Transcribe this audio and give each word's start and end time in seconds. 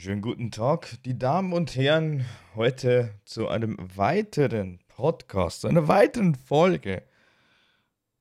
Schönen 0.00 0.22
guten 0.22 0.50
Tag, 0.50 0.96
die 1.04 1.18
Damen 1.18 1.52
und 1.52 1.76
Herren, 1.76 2.24
heute 2.54 3.20
zu 3.26 3.48
einem 3.48 3.76
weiteren 3.96 4.78
Podcast, 4.88 5.60
zu 5.60 5.68
einer 5.68 5.88
weiteren 5.88 6.34
Folge. 6.34 7.02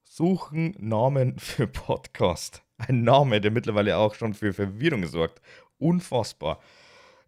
Suchen 0.04 0.76
Namen 0.78 1.40
für 1.40 1.68
Podcast. 1.68 2.64
Ein 2.80 3.04
Name, 3.04 3.40
der 3.40 3.52
mittlerweile 3.52 3.96
auch 3.96 4.14
schon 4.14 4.34
für 4.34 4.52
Verwirrung 4.52 5.08
sorgt. 5.08 5.42
Unfassbar. 5.78 6.60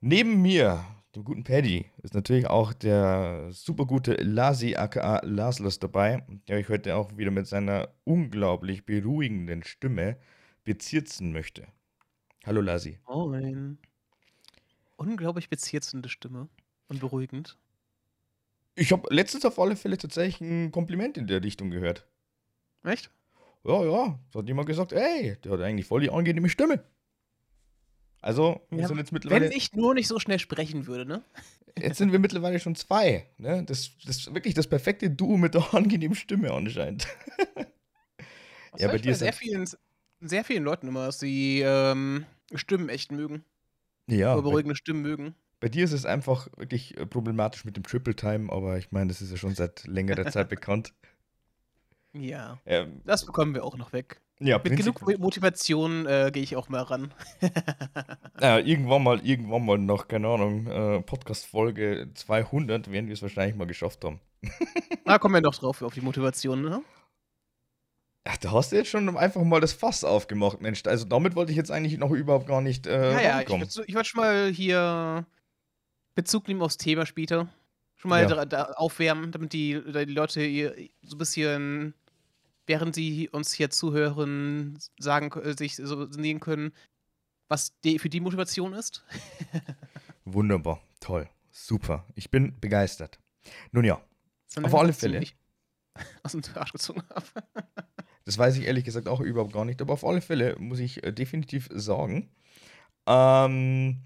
Neben 0.02 0.42
mir, 0.42 0.84
dem 1.16 1.24
guten 1.24 1.46
Paddy, 1.46 1.86
ist 2.04 2.14
natürlich 2.14 2.48
auch 2.48 2.74
der 2.74 3.48
super 3.52 3.86
gute 3.86 4.16
Lasi 4.16 4.76
aka 4.76 5.22
Laslos 5.24 5.80
dabei, 5.80 6.26
der 6.50 6.58
euch 6.58 6.68
heute 6.68 6.98
auch 6.98 7.16
wieder 7.16 7.32
mit 7.32 7.48
seiner 7.48 7.88
unglaublich 8.04 8.86
beruhigenden 8.86 9.64
Stimme 9.64 10.18
bezirzen 10.66 11.32
möchte. 11.32 11.68
Hallo 12.44 12.60
Lasi. 12.60 13.00
Moin. 13.08 13.78
Unglaublich 15.02 15.50
bezirzende 15.50 16.10
Stimme 16.10 16.48
und 16.88 17.00
beruhigend. 17.00 17.58
Ich 18.76 18.92
habe 18.92 19.12
letztens 19.12 19.46
auf 19.46 19.58
alle 19.58 19.76
Fälle 19.76 19.98
tatsächlich 19.98 20.42
ein 20.42 20.72
Kompliment 20.72 21.18
in 21.18 21.26
der 21.26 21.44
Richtung 21.44 21.72
gehört. 21.72 22.08
Echt? 22.84 23.10
Ja, 23.64 23.84
ja. 23.84 24.20
Da 24.32 24.40
hat 24.40 24.48
jemand 24.48 24.68
gesagt, 24.68 24.94
ey, 24.94 25.38
der 25.44 25.54
hat 25.54 25.62
eigentlich 25.62 25.88
voll 25.88 26.02
die 26.02 26.12
angenehme 26.12 26.50
Stimme. 26.50 26.84
Also, 28.22 28.62
wir 28.70 28.82
Ja, 28.82 28.88
sind 28.88 28.98
jetzt 28.98 29.12
mittlerweile. 29.12 29.46
Wenn 29.46 29.58
ich 29.58 29.74
nur 29.74 29.96
nicht 29.96 30.08
so 30.08 30.20
schnell 30.20 30.38
sprechen 30.38 30.86
würde, 30.86 31.08
ne? 31.08 31.24
Jetzt 31.80 31.98
sind 31.98 32.12
wir 32.12 32.20
mittlerweile 32.20 32.60
schon 32.60 32.76
zwei. 32.76 33.28
Ne? 33.40 33.64
Das, 33.66 33.98
das 34.06 34.18
ist 34.18 34.36
wirklich 34.36 34.54
das 34.54 34.68
perfekte 34.68 35.10
Duo 35.10 35.36
mit 35.38 35.56
der 35.56 35.74
angenehmen 35.74 36.16
Stimme 36.16 36.52
anscheinend. 36.52 37.08
Ja, 38.78 38.88
bei 38.88 39.00
dir 39.00 39.14
ist 39.14 39.20
sehr 39.20 39.34
vielen, 39.34 39.68
sehr 40.20 40.44
vielen 40.44 40.64
Leuten 40.64 40.88
immer, 40.88 41.08
dass 41.08 41.20
sie 41.20 41.62
ähm, 41.66 42.26
Stimmen 42.54 42.90
echt 42.90 43.12
mögen. 43.12 43.44
Ja, 44.08 44.36
bei, 44.36 44.42
beruhigende 44.42 44.76
Stimmen 44.76 45.02
mögen. 45.02 45.36
bei 45.60 45.70
dir 45.70 45.84
ist 45.86 45.92
es 45.94 46.06
einfach 46.06 46.48
wirklich 46.58 46.98
äh, 46.98 47.06
problematisch 47.06 47.66
mit 47.66 47.76
dem 47.78 47.84
Triple 47.84 48.16
Time, 48.16 48.52
aber 48.52 48.78
ich 48.78 48.92
meine, 48.92 49.08
das 49.08 49.22
ist 49.22 49.32
ja 49.32 49.38
schon 49.38 49.56
seit 49.56 49.84
längerer 49.88 50.26
Zeit 50.32 50.50
bekannt. 50.50 50.94
Ja. 52.14 52.60
Ähm, 52.66 53.02
Das 53.06 53.26
bekommen 53.26 53.54
wir 53.54 53.64
auch 53.64 53.78
noch 53.78 53.94
weg. 53.94 54.20
ja, 54.40 54.60
Mit 54.62 54.76
genug 54.76 55.02
Motivation 55.20 56.06
äh, 56.08 56.30
gehe 56.34 56.44
ich 56.44 56.56
auch 56.58 56.68
mal 56.68 56.82
ran. 56.82 57.14
Ja, 58.42 58.58
irgendwann 58.58 59.04
mal, 59.04 59.20
irgendwann 59.24 59.64
mal 59.66 59.78
noch, 59.78 60.08
keine 60.08 60.28
Ahnung, 60.28 60.66
äh, 60.66 61.02
Podcast-Folge 61.04 62.10
200 62.16 62.92
werden 62.92 63.06
wir 63.08 63.14
es 63.14 63.22
wahrscheinlich 63.22 63.56
mal 63.56 63.68
geschafft 63.68 64.04
haben. 64.04 64.20
Da 65.06 65.20
kommen 65.20 65.36
wir 65.36 65.42
noch 65.42 65.54
drauf, 65.54 65.84
auf 65.84 65.94
die 65.94 66.02
Motivation, 66.02 66.64
ne? 66.64 66.82
Ach, 68.24 68.38
da 68.38 68.52
hast 68.52 68.72
du 68.72 68.76
jetzt 68.76 68.90
schon 68.90 69.18
einfach 69.18 69.44
mal 69.44 69.60
das 69.62 69.74
Fass 69.74 70.04
aufgemacht, 70.04 70.62
Mensch. 70.62 70.84
Also 70.86 71.06
damit 71.06 71.36
wollte 71.36 71.52
ich 71.52 71.58
jetzt 71.58 71.72
eigentlich 71.72 71.98
noch 71.98 72.12
überhaupt 72.12 72.48
gar 72.48 72.62
nicht 72.62 72.86
äh, 72.86 73.14
Ja, 73.14 73.22
ja, 73.22 73.42
ich 73.42 73.50
ich 73.88 73.96
würd 73.96 74.06
schon 74.08 74.22
mal 74.22 74.52
hier 74.52 75.26
Bezug 76.14 76.48
nehmen 76.48 76.62
aufs 76.62 76.78
Thema 76.78 77.06
später. 77.06 77.50
Schon 77.96 78.10
mal 78.10 78.22
Ja. 78.24 78.28
da, 78.28 78.46
da 78.46 78.64
aufwärmen, 78.74 79.32
damit 79.32 79.54
die, 79.54 79.82
die 79.86 80.06
Leute 80.14 80.42
hier 80.42 80.76
so 81.02 81.16
ein 81.16 81.18
bisschen, 81.20 81.94
während 82.68 82.94
sie 82.96 83.30
uns 83.30 83.54
hier 83.54 83.70
zuhören, 83.70 84.78
sagen, 85.00 85.32
äh, 85.42 85.56
sich 85.58 85.76
so 85.76 86.12
sehen 86.12 86.40
können, 86.40 86.74
was 87.48 87.80
die, 87.82 88.00
für 88.00 88.10
die 88.10 88.20
Motivation 88.20 88.74
ist. 88.74 89.04
Wunderbar, 90.26 90.80
toll, 91.00 91.28
super. 91.52 92.06
Ich 92.16 92.30
bin 92.30 92.60
begeistert. 92.60 93.20
Nun 93.72 93.84
ja, 93.86 94.02
Auf 94.62 94.76
alle 94.76 94.94
Fälle. 94.94 95.24
Aus 96.24 96.32
dem 96.34 96.42
Arsch 96.56 96.72
gezogen 96.72 97.04
habe. 97.14 97.26
Das 98.32 98.38
weiß 98.38 98.58
ich 98.58 98.66
ehrlich 98.66 98.86
gesagt 98.86 99.10
auch 99.10 99.20
überhaupt 99.20 99.52
gar 99.52 99.66
nicht, 99.66 99.82
aber 99.82 99.92
auf 99.92 100.06
alle 100.06 100.22
Fälle 100.22 100.56
muss 100.58 100.80
ich 100.80 101.04
äh, 101.04 101.12
definitiv 101.12 101.68
sagen. 101.74 102.30
Ähm, 103.06 104.04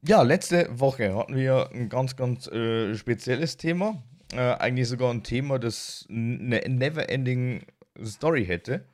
ja, 0.00 0.22
letzte 0.22 0.80
Woche 0.80 1.14
hatten 1.14 1.36
wir 1.36 1.68
ein 1.70 1.90
ganz, 1.90 2.16
ganz 2.16 2.46
äh, 2.46 2.94
spezielles 2.94 3.58
Thema. 3.58 4.02
Äh, 4.32 4.54
eigentlich 4.54 4.88
sogar 4.88 5.12
ein 5.12 5.22
Thema, 5.22 5.58
das 5.58 6.06
eine 6.08 6.62
never-ending 6.66 7.66
Story 8.02 8.46
hätte. 8.46 8.86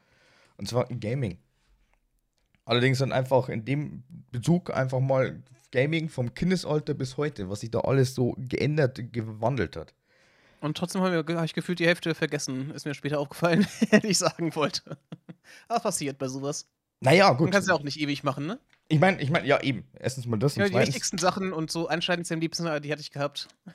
Und 0.57 0.67
zwar 0.67 0.87
Gaming. 0.87 1.39
Allerdings 2.65 2.99
dann 2.99 3.13
einfach 3.13 3.49
in 3.49 3.65
dem 3.65 4.03
Bezug 4.33 4.75
einfach 4.75 4.99
mal 4.99 5.41
Gaming 5.71 6.09
vom 6.09 6.35
Kindesalter 6.35 6.95
bis 6.95 7.17
heute, 7.17 7.49
was 7.49 7.61
sich 7.61 7.71
da 7.71 7.83
alles 7.83 8.17
so 8.17 8.35
geändert, 8.39 9.13
gewandelt 9.13 9.77
hat. 9.77 9.95
Und 10.63 10.77
trotzdem 10.77 11.03
habe 11.03 11.25
hab 11.37 11.45
ich 11.45 11.55
gefühlt 11.55 11.81
die 11.81 11.87
Hälfte 11.87 12.15
vergessen. 12.15 12.71
Ist 12.71 12.87
mir 12.87 12.95
später 12.95 13.19
aufgefallen, 13.19 13.67
die 14.03 14.07
ich 14.09 14.19
sagen 14.19 14.55
wollte. 14.55 14.97
Was 15.69 15.83
passiert 15.83 16.19
bei 16.19 16.29
sowas? 16.29 16.69
Naja, 17.01 17.29
Man 17.29 17.37
gut. 17.37 17.51
kann 17.51 17.61
es 17.61 17.69
ja 17.69 17.75
auch 17.75 17.83
nicht 17.83 17.99
ewig 18.01 18.23
machen, 18.23 18.47
ne? 18.47 18.61
Ich 18.87 19.01
meine, 19.01 19.21
ich 19.21 19.31
meine, 19.31 19.47
ja, 19.47 19.61
eben. 19.61 19.85
Erstens 19.99 20.27
mal 20.27 20.37
das 20.39 20.55
Ja, 20.55 20.63
und 20.63 20.69
die 20.69 20.75
zweitens. 20.75 20.89
wichtigsten 20.95 21.19
Sachen 21.19 21.53
und 21.53 21.71
so 21.73 21.89
anscheinend 21.89 22.31
am 22.31 22.39
liebsten, 22.41 22.65
die 22.83 22.93
hatte 22.93 23.03
ich 23.03 23.11
gehabt. 23.11 23.49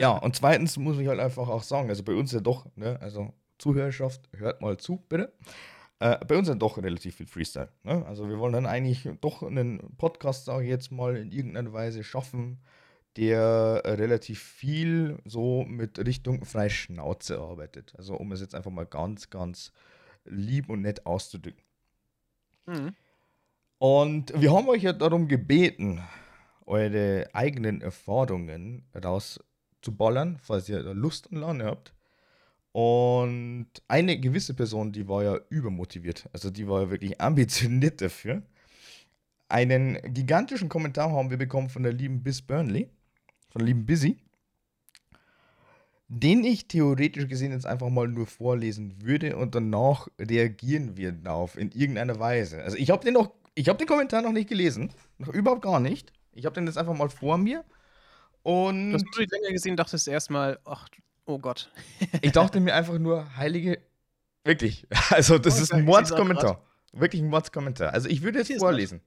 Ja, 0.00 0.12
und 0.12 0.34
zweitens 0.34 0.78
muss 0.78 0.98
ich 0.98 1.06
halt 1.06 1.20
einfach 1.20 1.48
auch 1.48 1.62
sagen, 1.62 1.90
also 1.90 2.02
bei 2.02 2.14
uns 2.14 2.32
ja 2.32 2.40
doch, 2.40 2.66
ne, 2.76 2.98
also 3.02 3.34
Zuhörerschaft, 3.58 4.22
hört 4.34 4.62
mal 4.62 4.78
zu, 4.78 5.04
bitte. 5.10 5.34
Äh, 5.98 6.16
bei 6.24 6.36
uns 6.38 6.48
ja 6.48 6.54
doch 6.54 6.78
relativ 6.78 7.16
viel 7.16 7.26
Freestyle. 7.26 7.68
Ne? 7.82 8.04
Also 8.06 8.26
wir 8.30 8.38
wollen 8.38 8.54
dann 8.54 8.64
eigentlich 8.64 9.06
doch 9.20 9.42
einen 9.42 9.80
Podcast, 9.98 10.46
sage 10.46 10.64
ich 10.64 10.70
jetzt 10.70 10.92
mal, 10.92 11.16
in 11.16 11.30
irgendeiner 11.30 11.74
Weise 11.74 12.02
schaffen, 12.04 12.58
der 13.16 13.82
äh, 13.84 13.92
relativ 13.92 14.42
viel 14.42 15.18
so 15.24 15.64
mit 15.64 15.98
Richtung 15.98 16.44
Freischnauze 16.44 17.38
arbeitet. 17.38 17.94
Also 17.96 18.16
um 18.16 18.32
es 18.32 18.40
jetzt 18.40 18.54
einfach 18.54 18.70
mal 18.70 18.86
ganz, 18.86 19.30
ganz 19.30 19.72
lieb 20.24 20.68
und 20.68 20.82
nett 20.82 21.06
auszudrücken. 21.06 21.62
Mhm. 22.66 22.94
Und 23.78 24.40
wir 24.40 24.52
haben 24.52 24.68
euch 24.68 24.82
ja 24.82 24.92
darum 24.92 25.28
gebeten, 25.28 26.02
eure 26.64 27.28
eigenen 27.32 27.80
Erfahrungen 27.80 28.84
rauszuballern, 28.94 30.38
falls 30.42 30.68
ihr 30.68 30.82
Lust 30.94 31.28
und 31.28 31.38
Laune 31.38 31.64
habt. 31.64 31.94
Und 32.72 33.68
eine 33.88 34.18
gewisse 34.18 34.52
Person, 34.52 34.92
die 34.92 35.08
war 35.08 35.22
ja 35.22 35.38
übermotiviert. 35.48 36.28
Also 36.32 36.50
die 36.50 36.68
war 36.68 36.82
ja 36.82 36.90
wirklich 36.90 37.20
ambitioniert 37.20 38.00
dafür. 38.00 38.42
Einen 39.48 39.98
gigantischen 40.12 40.68
Kommentar 40.68 41.10
haben 41.12 41.30
wir 41.30 41.36
bekommen 41.36 41.68
von 41.68 41.84
der 41.84 41.92
lieben 41.92 42.22
Bis 42.22 42.42
Burnley, 42.42 42.90
von 43.48 43.62
lieben 43.64 43.86
Busy, 43.86 44.18
den 46.08 46.44
ich 46.44 46.68
theoretisch 46.68 47.26
gesehen 47.28 47.52
jetzt 47.52 47.66
einfach 47.66 47.88
mal 47.88 48.06
nur 48.08 48.26
vorlesen 48.26 49.02
würde 49.02 49.36
und 49.36 49.54
danach 49.54 50.08
reagieren 50.20 50.96
wir 50.96 51.12
darauf 51.12 51.56
in 51.58 51.72
irgendeiner 51.72 52.18
Weise. 52.20 52.62
Also 52.62 52.76
ich 52.76 52.90
habe 52.90 53.04
den 53.04 53.14
noch, 53.14 53.32
ich 53.54 53.68
habe 53.68 53.78
den 53.78 53.88
Kommentar 53.88 54.22
noch 54.22 54.32
nicht 54.32 54.48
gelesen, 54.48 54.92
noch 55.18 55.28
überhaupt 55.28 55.62
gar 55.62 55.80
nicht. 55.80 56.12
Ich 56.32 56.44
habe 56.44 56.54
den 56.54 56.66
jetzt 56.66 56.78
einfach 56.78 56.94
mal 56.94 57.08
vor 57.08 57.38
mir 57.38 57.64
Du 57.64 58.50
und 58.52 58.94
hast 58.94 59.04
nur 59.04 59.26
die 59.26 59.30
Länge 59.34 59.52
gesehen, 59.52 59.76
dachtest 59.76 60.06
erstmal, 60.06 60.60
ach, 60.64 60.88
oh 61.24 61.38
Gott. 61.38 61.70
ich 62.22 62.30
dachte 62.32 62.60
mir 62.60 62.74
einfach 62.74 62.98
nur, 62.98 63.36
heilige, 63.36 63.80
wirklich, 64.44 64.86
also 65.10 65.38
das 65.38 65.58
Oh, 65.58 65.62
ist 65.62 65.72
ein 65.72 65.84
Mordskommentar, 65.84 66.62
wirklich 66.92 67.20
ein 67.22 67.28
Mordskommentar. 67.28 67.92
Also 67.92 68.08
ich 68.08 68.22
würde 68.22 68.38
jetzt 68.38 68.52
vorlesen. 68.58 69.00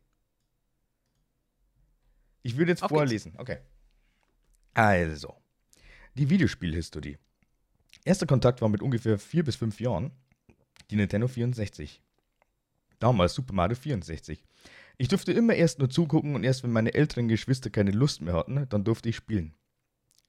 Ich 2.41 2.57
würde 2.57 2.71
jetzt 2.71 2.83
Auf 2.83 2.89
geht's. 2.89 2.97
vorlesen, 2.99 3.33
okay. 3.37 3.59
Also, 4.79 5.35
die 6.13 6.29
Videospielhistorie. 6.29 7.17
Erster 8.05 8.25
Kontakt 8.25 8.61
war 8.61 8.69
mit 8.69 8.81
ungefähr 8.81 9.19
vier 9.19 9.43
bis 9.43 9.57
fünf 9.57 9.81
Jahren. 9.81 10.11
Die 10.89 10.95
Nintendo 10.95 11.27
64. 11.27 12.01
Damals 12.97 13.33
Super 13.33 13.53
Mario 13.53 13.75
64. 13.75 14.41
Ich 14.97 15.09
durfte 15.09 15.33
immer 15.33 15.53
erst 15.53 15.79
nur 15.79 15.89
zugucken 15.89 16.33
und 16.33 16.45
erst 16.45 16.63
wenn 16.63 16.71
meine 16.71 16.93
älteren 16.93 17.27
Geschwister 17.27 17.69
keine 17.69 17.91
Lust 17.91 18.21
mehr 18.21 18.35
hatten, 18.35 18.67
dann 18.69 18.85
durfte 18.85 19.09
ich 19.09 19.17
spielen. 19.17 19.53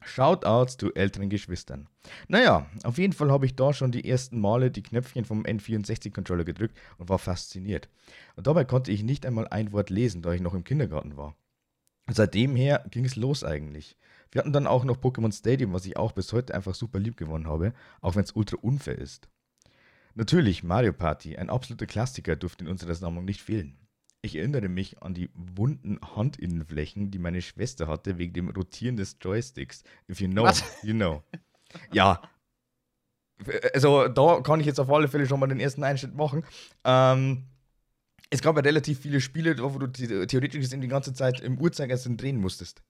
Shoutouts 0.03 0.79
zu 0.79 0.93
älteren 0.95 1.31
Geschwistern. 1.31 1.89
Naja, 2.27 2.69
auf 2.83 2.99
jeden 2.99 3.13
Fall 3.13 3.31
habe 3.31 3.47
ich 3.47 3.55
da 3.55 3.73
schon 3.73 3.93
die 3.93 4.09
ersten 4.09 4.41
Male 4.41 4.73
die 4.73 4.83
Knöpfchen 4.83 5.27
vom 5.27 5.45
N64-Controller 5.45 6.43
gedrückt 6.43 6.77
und 6.99 7.09
war 7.09 7.21
fasziniert. 7.21 7.89
Und 8.35 8.49
dabei 8.49 8.65
konnte 8.65 8.91
ich 8.91 9.05
nicht 9.05 9.27
einmal 9.27 9.47
ein 9.47 9.71
Wort 9.71 9.91
lesen, 9.91 10.23
da 10.23 10.33
ich 10.33 10.41
noch 10.41 10.55
im 10.55 10.65
Kindergarten 10.65 11.17
war. 11.17 11.37
Seitdem 12.09 12.57
her 12.57 12.85
ging 12.91 13.05
es 13.05 13.15
los 13.15 13.45
eigentlich. 13.45 13.97
Wir 14.33 14.41
hatten 14.41 14.53
dann 14.53 14.67
auch 14.67 14.85
noch 14.85 14.97
Pokémon 14.97 15.33
Stadium, 15.37 15.73
was 15.73 15.87
ich 15.87 15.97
auch 15.97 16.13
bis 16.13 16.33
heute 16.33 16.55
einfach 16.55 16.75
super 16.75 16.99
lieb 16.99 17.17
gewonnen 17.17 17.49
habe, 17.49 17.73
auch 18.01 18.15
wenn 18.15 18.25
es 18.25 18.33
ultra 18.33 18.57
unfair 18.61 18.99
ist. 18.99 19.29
Natürlich, 20.15 20.63
Mario 20.63 20.93
Party, 20.93 21.37
ein 21.37 21.51
absoluter 21.51 21.87
Klassiker, 21.87 22.37
durfte 22.37 22.65
in 22.65 22.71
unserer 22.71 22.95
Sammlung 22.95 23.25
nicht 23.25 23.43
fehlen. 23.43 23.77
Ich 24.23 24.37
erinnere 24.37 24.69
mich 24.69 25.03
an 25.03 25.15
die 25.15 25.31
wunden 25.35 25.99
Handinnenflächen, 26.15 27.11
die 27.11 27.19
meine 27.19 27.41
Schwester 27.41 27.87
hatte 27.89 28.19
wegen 28.19 28.35
dem 28.35 28.51
Rotieren 28.51 28.97
des 28.97 29.17
Joysticks. 29.21 29.83
If 30.11 30.21
you 30.21 30.29
know, 30.29 30.45
Was? 30.45 30.63
you 30.83 30.93
know. 30.93 31.23
Ja. 31.93 32.21
Also 33.73 34.09
da 34.09 34.43
kann 34.43 34.61
ich 34.61 34.67
jetzt 34.67 34.79
auf 34.79 34.91
alle 34.91 35.09
Fälle 35.09 35.27
schon 35.27 35.41
mal 35.41 35.47
den 35.47 35.61
ersten 35.61 35.83
Einschnitt 35.83 36.15
machen. 36.15 36.45
Ähm, 36.85 37.47
es 38.29 38.43
gab 38.43 38.57
ja 38.57 38.63
relativ 38.63 39.01
viele 39.01 39.21
Spiele, 39.23 39.57
wo 39.59 39.79
du 39.79 39.87
the- 39.97 40.27
theoretisch 40.27 40.61
gesehen 40.61 40.83
die 40.83 40.89
ganze 40.89 41.15
Zeit 41.15 41.41
im 41.41 41.59
Uhrzeigersinn 41.59 42.19
drehen 42.19 42.37
musstest. 42.37 42.83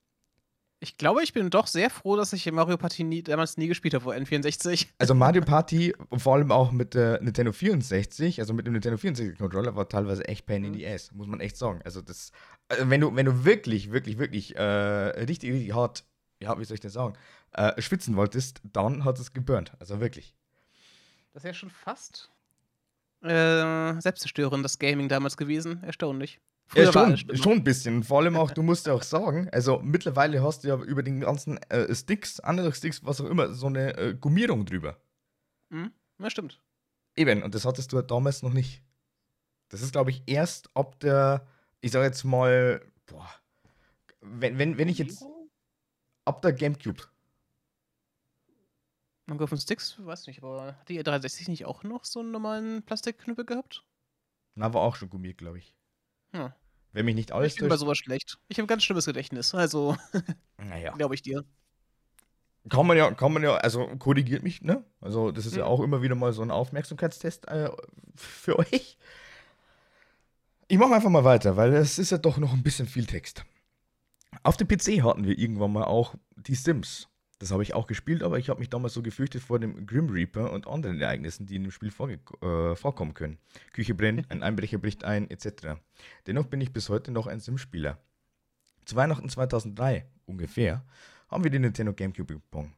Ich 0.82 0.96
glaube, 0.96 1.22
ich 1.22 1.34
bin 1.34 1.50
doch 1.50 1.66
sehr 1.66 1.90
froh, 1.90 2.16
dass 2.16 2.32
ich 2.32 2.50
Mario 2.50 2.78
Party 2.78 3.04
nie, 3.04 3.22
damals 3.22 3.58
nie 3.58 3.68
gespielt 3.68 3.92
habe 3.92 4.02
vor 4.04 4.14
N64. 4.14 4.86
Also 4.98 5.14
Mario 5.14 5.42
Party, 5.42 5.94
vor 6.16 6.34
allem 6.36 6.50
auch 6.50 6.72
mit 6.72 6.94
der 6.94 7.20
Nintendo 7.20 7.52
64, 7.52 8.40
also 8.40 8.54
mit 8.54 8.66
dem 8.66 8.72
Nintendo 8.72 8.96
64 8.96 9.36
Controller, 9.38 9.76
war 9.76 9.88
teilweise 9.90 10.26
echt 10.26 10.46
Pain 10.46 10.64
in 10.64 10.72
Mhm. 10.72 10.76
the 10.76 10.86
Ass, 10.88 11.12
muss 11.12 11.26
man 11.26 11.40
echt 11.40 11.58
sagen. 11.58 11.80
Also 11.84 12.00
das 12.00 12.32
Also 12.68 12.88
wenn 12.88 13.02
du, 13.02 13.14
wenn 13.14 13.26
du 13.26 13.44
wirklich, 13.44 13.92
wirklich, 13.92 14.16
wirklich 14.18 14.56
äh, 14.56 14.62
richtig, 14.62 15.52
richtig 15.52 15.74
hart, 15.74 16.04
ja, 16.42 16.58
wie 16.58 16.64
soll 16.64 16.76
ich 16.76 16.80
das 16.80 16.94
sagen, 16.94 17.12
äh, 17.52 17.78
schwitzen 17.82 18.16
wolltest, 18.16 18.62
dann 18.72 19.04
hat 19.04 19.18
es 19.18 19.34
geburnt. 19.34 19.72
Also 19.80 20.00
wirklich. 20.00 20.34
Das 21.34 21.44
ist 21.44 21.48
ja 21.48 21.52
schon 21.54 21.70
fast 21.70 22.30
äh, 23.22 24.00
selbstzerstörend, 24.00 24.64
das 24.64 24.78
Gaming 24.78 25.10
damals 25.10 25.36
gewesen. 25.36 25.82
Erstaunlich. 25.84 26.40
Ja, 26.74 26.92
schon, 26.92 27.16
schon 27.36 27.52
ein 27.54 27.64
bisschen. 27.64 28.04
Vor 28.04 28.20
allem 28.20 28.36
auch, 28.36 28.52
du 28.52 28.62
musst 28.62 28.86
ja 28.86 28.92
auch 28.92 29.02
sagen, 29.02 29.48
also 29.50 29.80
mittlerweile 29.82 30.42
hast 30.42 30.62
du 30.62 30.68
ja 30.68 30.76
über 30.76 31.02
den 31.02 31.20
ganzen 31.20 31.58
äh, 31.64 31.92
Sticks, 31.94 32.38
andere 32.40 32.72
Sticks, 32.72 33.04
was 33.04 33.20
auch 33.20 33.26
immer, 33.26 33.52
so 33.52 33.66
eine 33.66 33.96
äh, 33.96 34.14
Gummierung 34.14 34.64
drüber. 34.64 35.00
Mhm. 35.70 35.92
Ja, 36.18 36.30
stimmt. 36.30 36.60
Eben, 37.16 37.42
und 37.42 37.54
das 37.54 37.64
hattest 37.64 37.92
du 37.92 37.96
ja 37.96 38.02
damals 38.02 38.42
noch 38.42 38.52
nicht. 38.52 38.82
Das 39.68 39.82
ist, 39.82 39.92
glaube 39.92 40.10
ich, 40.10 40.22
erst 40.26 40.70
ab 40.76 40.98
der, 41.00 41.46
ich 41.80 41.90
sage 41.90 42.06
jetzt 42.06 42.24
mal, 42.24 42.80
boah, 43.06 43.28
wenn, 44.20 44.58
wenn, 44.58 44.78
wenn 44.78 44.88
ich 44.88 44.98
jetzt, 44.98 45.24
ab 46.24 46.42
der 46.42 46.52
Gamecube. 46.52 47.02
Auf 49.28 49.50
den 49.50 49.58
Sticks, 49.58 49.96
weiß 50.04 50.26
nicht, 50.26 50.42
aber 50.42 50.76
hat 50.78 50.88
die 50.88 51.00
360 51.00 51.48
nicht 51.48 51.64
auch 51.64 51.84
noch 51.84 52.04
so 52.04 52.18
einen 52.18 52.32
normalen 52.32 52.82
Plastikknüppel 52.82 53.44
gehabt? 53.44 53.84
Na, 54.56 54.74
war 54.74 54.82
auch 54.82 54.96
schon 54.96 55.08
gummiert, 55.08 55.38
glaube 55.38 55.58
ich. 55.58 55.72
Hm. 56.32 56.52
Wenn 56.92 57.04
mich 57.04 57.14
nicht 57.14 57.32
alles 57.32 57.54
Ich 57.54 57.60
bin 57.60 57.68
bei 57.68 57.76
sowas 57.76 57.98
schlecht. 57.98 58.38
Ich 58.48 58.58
habe 58.58 58.64
ein 58.64 58.68
ganz 58.68 58.82
schlimmes 58.84 59.06
Gedächtnis, 59.06 59.54
also 59.54 59.96
Naja. 60.58 60.92
glaube 60.92 61.14
ich 61.14 61.22
dir. 61.22 61.44
Kann 62.68 62.86
man 62.86 62.96
ja, 62.96 63.10
kann 63.12 63.32
man 63.32 63.42
ja, 63.42 63.54
also 63.56 63.86
korrigiert 63.96 64.42
mich, 64.42 64.60
ne? 64.62 64.84
Also, 65.00 65.30
das 65.32 65.46
ist 65.46 65.56
ja 65.56 65.64
Mhm. 65.64 65.70
auch 65.70 65.80
immer 65.80 66.02
wieder 66.02 66.14
mal 66.14 66.32
so 66.32 66.42
ein 66.42 66.50
Aufmerksamkeitstest 66.50 67.48
äh, 67.48 67.70
für 68.16 68.58
euch. 68.58 68.98
Ich 70.68 70.78
mache 70.78 70.94
einfach 70.94 71.10
mal 71.10 71.24
weiter, 71.24 71.56
weil 71.56 71.72
es 71.74 71.98
ist 71.98 72.10
ja 72.10 72.18
doch 72.18 72.36
noch 72.36 72.52
ein 72.52 72.62
bisschen 72.62 72.86
viel 72.86 73.06
Text. 73.06 73.44
Auf 74.42 74.56
dem 74.56 74.68
PC 74.68 75.02
hatten 75.02 75.24
wir 75.24 75.36
irgendwann 75.38 75.72
mal 75.72 75.84
auch 75.84 76.14
die 76.36 76.54
Sims. 76.54 77.08
Das 77.40 77.50
habe 77.52 77.62
ich 77.62 77.72
auch 77.72 77.86
gespielt, 77.86 78.22
aber 78.22 78.38
ich 78.38 78.50
habe 78.50 78.60
mich 78.60 78.68
damals 78.68 78.92
so 78.92 79.00
gefürchtet 79.00 79.42
vor 79.42 79.58
dem 79.58 79.86
Grim 79.86 80.10
Reaper 80.10 80.52
und 80.52 80.68
anderen 80.68 81.00
Ereignissen, 81.00 81.46
die 81.46 81.56
in 81.56 81.62
dem 81.62 81.70
Spiel 81.70 81.88
äh, 81.88 82.76
vorkommen 82.76 83.14
können. 83.14 83.38
Küche 83.72 83.94
brennt, 83.94 84.30
ein 84.30 84.42
Einbrecher 84.42 84.76
bricht 84.76 85.04
ein, 85.04 85.28
etc. 85.30 85.80
Dennoch 86.26 86.46
bin 86.46 86.60
ich 86.60 86.74
bis 86.74 86.90
heute 86.90 87.10
noch 87.10 87.26
ein 87.26 87.40
Sim-Spieler. 87.40 87.98
Zu 88.84 88.94
Weihnachten 88.94 89.30
2003 89.30 90.04
ungefähr 90.26 90.84
haben 91.28 91.42
wir 91.42 91.50
den 91.50 91.62
Nintendo 91.62 91.94
GameCube 91.94 92.34
bekommen. 92.34 92.74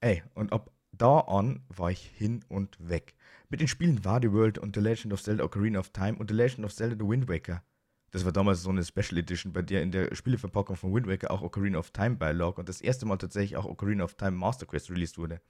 Ey, 0.00 0.22
und 0.32 0.50
ab 0.54 0.70
da 0.92 1.20
an 1.20 1.62
war 1.68 1.90
ich 1.90 2.00
hin 2.16 2.42
und 2.48 2.78
weg. 2.80 3.14
Mit 3.50 3.60
den 3.60 3.68
Spielen 3.68 4.02
Wario 4.02 4.32
World 4.32 4.56
und 4.56 4.76
The 4.76 4.80
Legend 4.80 5.12
of 5.12 5.22
Zelda 5.22 5.44
Ocarina 5.44 5.78
of 5.78 5.90
Time 5.90 6.16
und 6.16 6.30
The 6.30 6.36
Legend 6.36 6.64
of 6.64 6.74
Zelda 6.74 6.96
The 6.98 7.06
Wind 7.06 7.28
Waker. 7.28 7.62
Das 8.10 8.24
war 8.24 8.32
damals 8.32 8.62
so 8.62 8.70
eine 8.70 8.84
Special 8.84 9.18
Edition, 9.18 9.52
bei 9.52 9.62
der 9.62 9.82
in 9.82 9.92
der 9.92 10.14
Spieleverpackung 10.14 10.76
von 10.76 10.92
Wind 10.92 11.06
Waker 11.06 11.30
auch 11.30 11.42
Ocarina 11.42 11.78
of 11.78 11.92
Time 11.92 12.16
beilag 12.16 12.58
und 12.58 12.68
das 12.68 12.80
erste 12.80 13.06
Mal 13.06 13.18
tatsächlich 13.18 13.56
auch 13.56 13.66
Ocarina 13.66 14.02
of 14.04 14.14
Time 14.14 14.32
Master 14.32 14.66
Quest 14.66 14.90
released 14.90 15.16
wurde. 15.16 15.40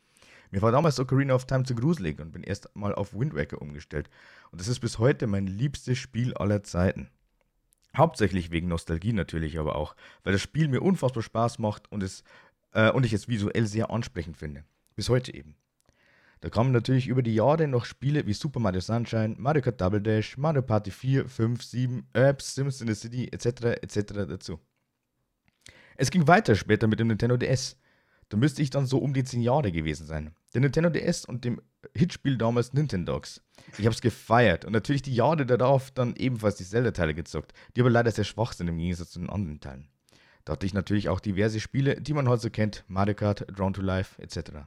Mir 0.51 0.61
war 0.61 0.73
damals 0.73 0.99
Ocarina 1.01 1.35
of 1.35 1.47
Time 1.47 1.65
zu 1.65 1.75
gruselig 1.75 2.21
und 2.21 2.33
bin 2.33 2.43
erst 2.43 2.75
mal 2.75 2.95
auf 2.95 3.15
Wind 3.15 3.35
Waker 3.35 3.63
umgestellt. 3.63 4.11
Und 4.51 4.61
das 4.61 4.69
ist 4.69 4.81
bis 4.81 4.99
heute 4.99 5.27
mein 5.27 5.47
liebstes 5.47 5.97
Spiel 5.99 6.35
aller 6.35 6.63
Zeiten. 6.63 7.09
Hauptsächlich 7.97 8.51
wegen 8.51 8.69
Nostalgie 8.69 9.13
natürlich, 9.13 9.59
aber 9.59 9.77
auch, 9.77 9.97
weil 10.23 10.33
das 10.33 10.43
Spiel 10.43 10.69
mir 10.69 10.83
unfassbar 10.83 11.23
Spaß 11.23 11.59
macht 11.59 11.91
und, 11.91 12.03
es, 12.03 12.25
äh, 12.73 12.91
und 12.91 13.07
ich 13.07 13.13
es 13.13 13.29
visuell 13.29 13.67
sehr 13.67 13.91
ansprechend 13.91 14.37
finde. 14.37 14.65
Bis 14.97 15.09
heute 15.09 15.35
eben. 15.35 15.55
Da 16.41 16.49
kamen 16.49 16.73
natürlich 16.73 17.07
über 17.07 17.23
die 17.23 17.35
Jahre 17.35 17.69
noch 17.69 17.85
Spiele 17.85 18.27
wie 18.27 18.33
Super 18.33 18.61
Mario 18.61 18.81
Sunshine, 18.81 19.35
Mario 19.39 19.61
Kart 19.61 19.81
Double 19.81 20.01
Dash, 20.01 20.39
Mario 20.39 20.63
Party 20.63 20.91
4, 20.91 21.29
5, 21.29 21.63
7, 21.63 22.07
Apps, 22.15 22.55
Sims 22.55 22.81
in 22.81 22.89
the 22.89 22.95
City 22.95 23.29
etc. 23.31 23.83
etc. 23.83 24.01
dazu. 24.27 24.59
Es 25.97 26.11
ging 26.11 26.27
weiter 26.27 26.57
später 26.57 26.87
mit 26.87 26.99
dem 26.99 27.09
Nintendo 27.09 27.37
DS. 27.37 27.77
Da 28.31 28.39
müsste 28.39 28.63
ich 28.63 28.71
dann 28.71 28.87
so 28.87 28.99
um 28.99 29.13
die 29.13 29.25
10 29.25 29.43
Jahre 29.43 29.71
gewesen 29.71 30.07
sein. 30.07 30.35
Der 30.55 30.63
Nintendo 30.63 30.89
DS 30.89 31.27
und 31.27 31.45
dem 31.45 31.61
Hitspiel 31.95 32.39
damals 32.39 32.73
Nintendogs. 32.73 33.43
Ich 33.77 33.85
habe 33.85 33.95
es 33.95 34.01
gefeiert 34.01 34.65
und 34.65 34.73
natürlich 34.73 35.03
die 35.03 35.15
Jahre 35.15 35.45
darauf 35.45 35.91
dann 35.91 36.17
ebenfalls 36.17 36.57
die 36.57 36.65
Zelda-Teile 36.65 37.15
gezockt, 37.15 37.53
die 37.77 37.81
aber 37.81 37.91
leider 37.91 38.11
sehr 38.13 38.25
schwach 38.25 38.55
sind 38.55 38.69
im 38.69 38.79
Gegensatz 38.79 39.11
zu 39.11 39.19
den 39.19 39.29
anderen 39.29 39.61
Teilen. 39.61 39.89
Da 40.47 40.55
hatte 40.55 40.65
ich 40.65 40.73
natürlich 40.73 41.11
auch 41.11 41.21
diverse 41.21 41.61
Spiele, 41.61 42.01
die 42.01 42.15
man 42.15 42.29
heute 42.29 42.43
so 42.43 42.51
kennt, 42.51 42.85
Mario 42.89 43.15
Kart, 43.15 43.45
Drawn 43.55 43.75
to 43.75 43.83
Life 43.83 44.21
etc. 44.23 44.67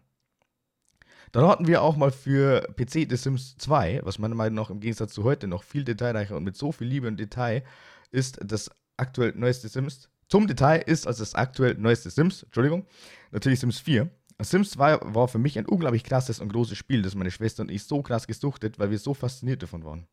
Dann 1.33 1.47
hatten 1.47 1.67
wir 1.67 1.81
auch 1.81 1.95
mal 1.95 2.11
für 2.11 2.61
PC 2.77 3.09
The 3.09 3.15
Sims 3.15 3.57
2, 3.57 4.01
was 4.03 4.19
meiner 4.19 4.35
Meinung 4.35 4.53
nach 4.53 4.69
im 4.69 4.79
Gegensatz 4.79 5.13
zu 5.13 5.23
heute 5.23 5.47
noch 5.47 5.63
viel 5.63 5.83
detailreicher 5.83 6.37
und 6.37 6.43
mit 6.43 6.55
so 6.55 6.71
viel 6.71 6.87
Liebe 6.87 7.07
und 7.07 7.19
Detail 7.19 7.63
ist, 8.11 8.39
das 8.43 8.69
aktuell 8.97 9.33
neueste 9.35 9.67
Sims. 9.67 10.09
Zum 10.29 10.45
Detail 10.45 10.83
ist 10.85 11.07
als 11.07 11.17
das 11.17 11.33
aktuell 11.33 11.73
neueste 11.73 12.11
Sims, 12.11 12.43
Entschuldigung, 12.43 12.85
natürlich 13.31 13.59
Sims 13.59 13.79
4. 13.79 14.11
Sims 14.41 14.69
2 14.71 14.99
war 15.01 15.27
für 15.27 15.39
mich 15.39 15.57
ein 15.57 15.65
unglaublich 15.65 16.03
krasses 16.03 16.39
und 16.39 16.53
großes 16.53 16.77
Spiel, 16.77 17.01
das 17.01 17.15
meine 17.15 17.31
Schwester 17.31 17.63
und 17.63 17.71
ich 17.71 17.83
so 17.83 18.03
krass 18.03 18.27
gesuchtet, 18.27 18.77
weil 18.77 18.91
wir 18.91 18.99
so 18.99 19.15
fasziniert 19.15 19.63
davon 19.63 19.83
waren. 19.83 20.05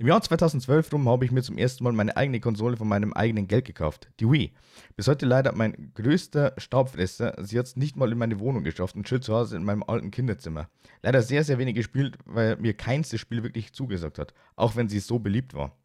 Im 0.00 0.06
Jahr 0.06 0.22
2012 0.22 0.92
rum 0.92 1.08
habe 1.08 1.24
ich 1.24 1.32
mir 1.32 1.42
zum 1.42 1.58
ersten 1.58 1.82
Mal 1.82 1.92
meine 1.92 2.16
eigene 2.16 2.38
Konsole 2.38 2.76
von 2.76 2.86
meinem 2.86 3.12
eigenen 3.12 3.48
Geld 3.48 3.64
gekauft, 3.64 4.08
die 4.20 4.30
Wii. 4.30 4.52
Bis 4.94 5.08
heute 5.08 5.26
leider 5.26 5.50
mein 5.50 5.90
größter 5.94 6.52
Staubfresser. 6.56 7.34
Sie 7.44 7.58
hat 7.58 7.66
es 7.66 7.74
nicht 7.74 7.96
mal 7.96 8.12
in 8.12 8.18
meine 8.18 8.38
Wohnung 8.38 8.62
geschafft 8.62 8.94
und 8.94 9.08
steht 9.08 9.24
zu 9.24 9.34
Hause 9.34 9.56
in 9.56 9.64
meinem 9.64 9.82
alten 9.82 10.12
Kinderzimmer. 10.12 10.68
Leider 11.02 11.20
sehr, 11.22 11.42
sehr 11.42 11.58
wenig 11.58 11.74
gespielt, 11.74 12.16
weil 12.26 12.54
mir 12.58 12.74
keins 12.74 13.08
das 13.08 13.18
Spiel 13.18 13.42
wirklich 13.42 13.72
zugesagt 13.72 14.20
hat, 14.20 14.34
auch 14.54 14.76
wenn 14.76 14.88
sie 14.88 15.00
so 15.00 15.18
beliebt 15.18 15.54
war. 15.54 15.76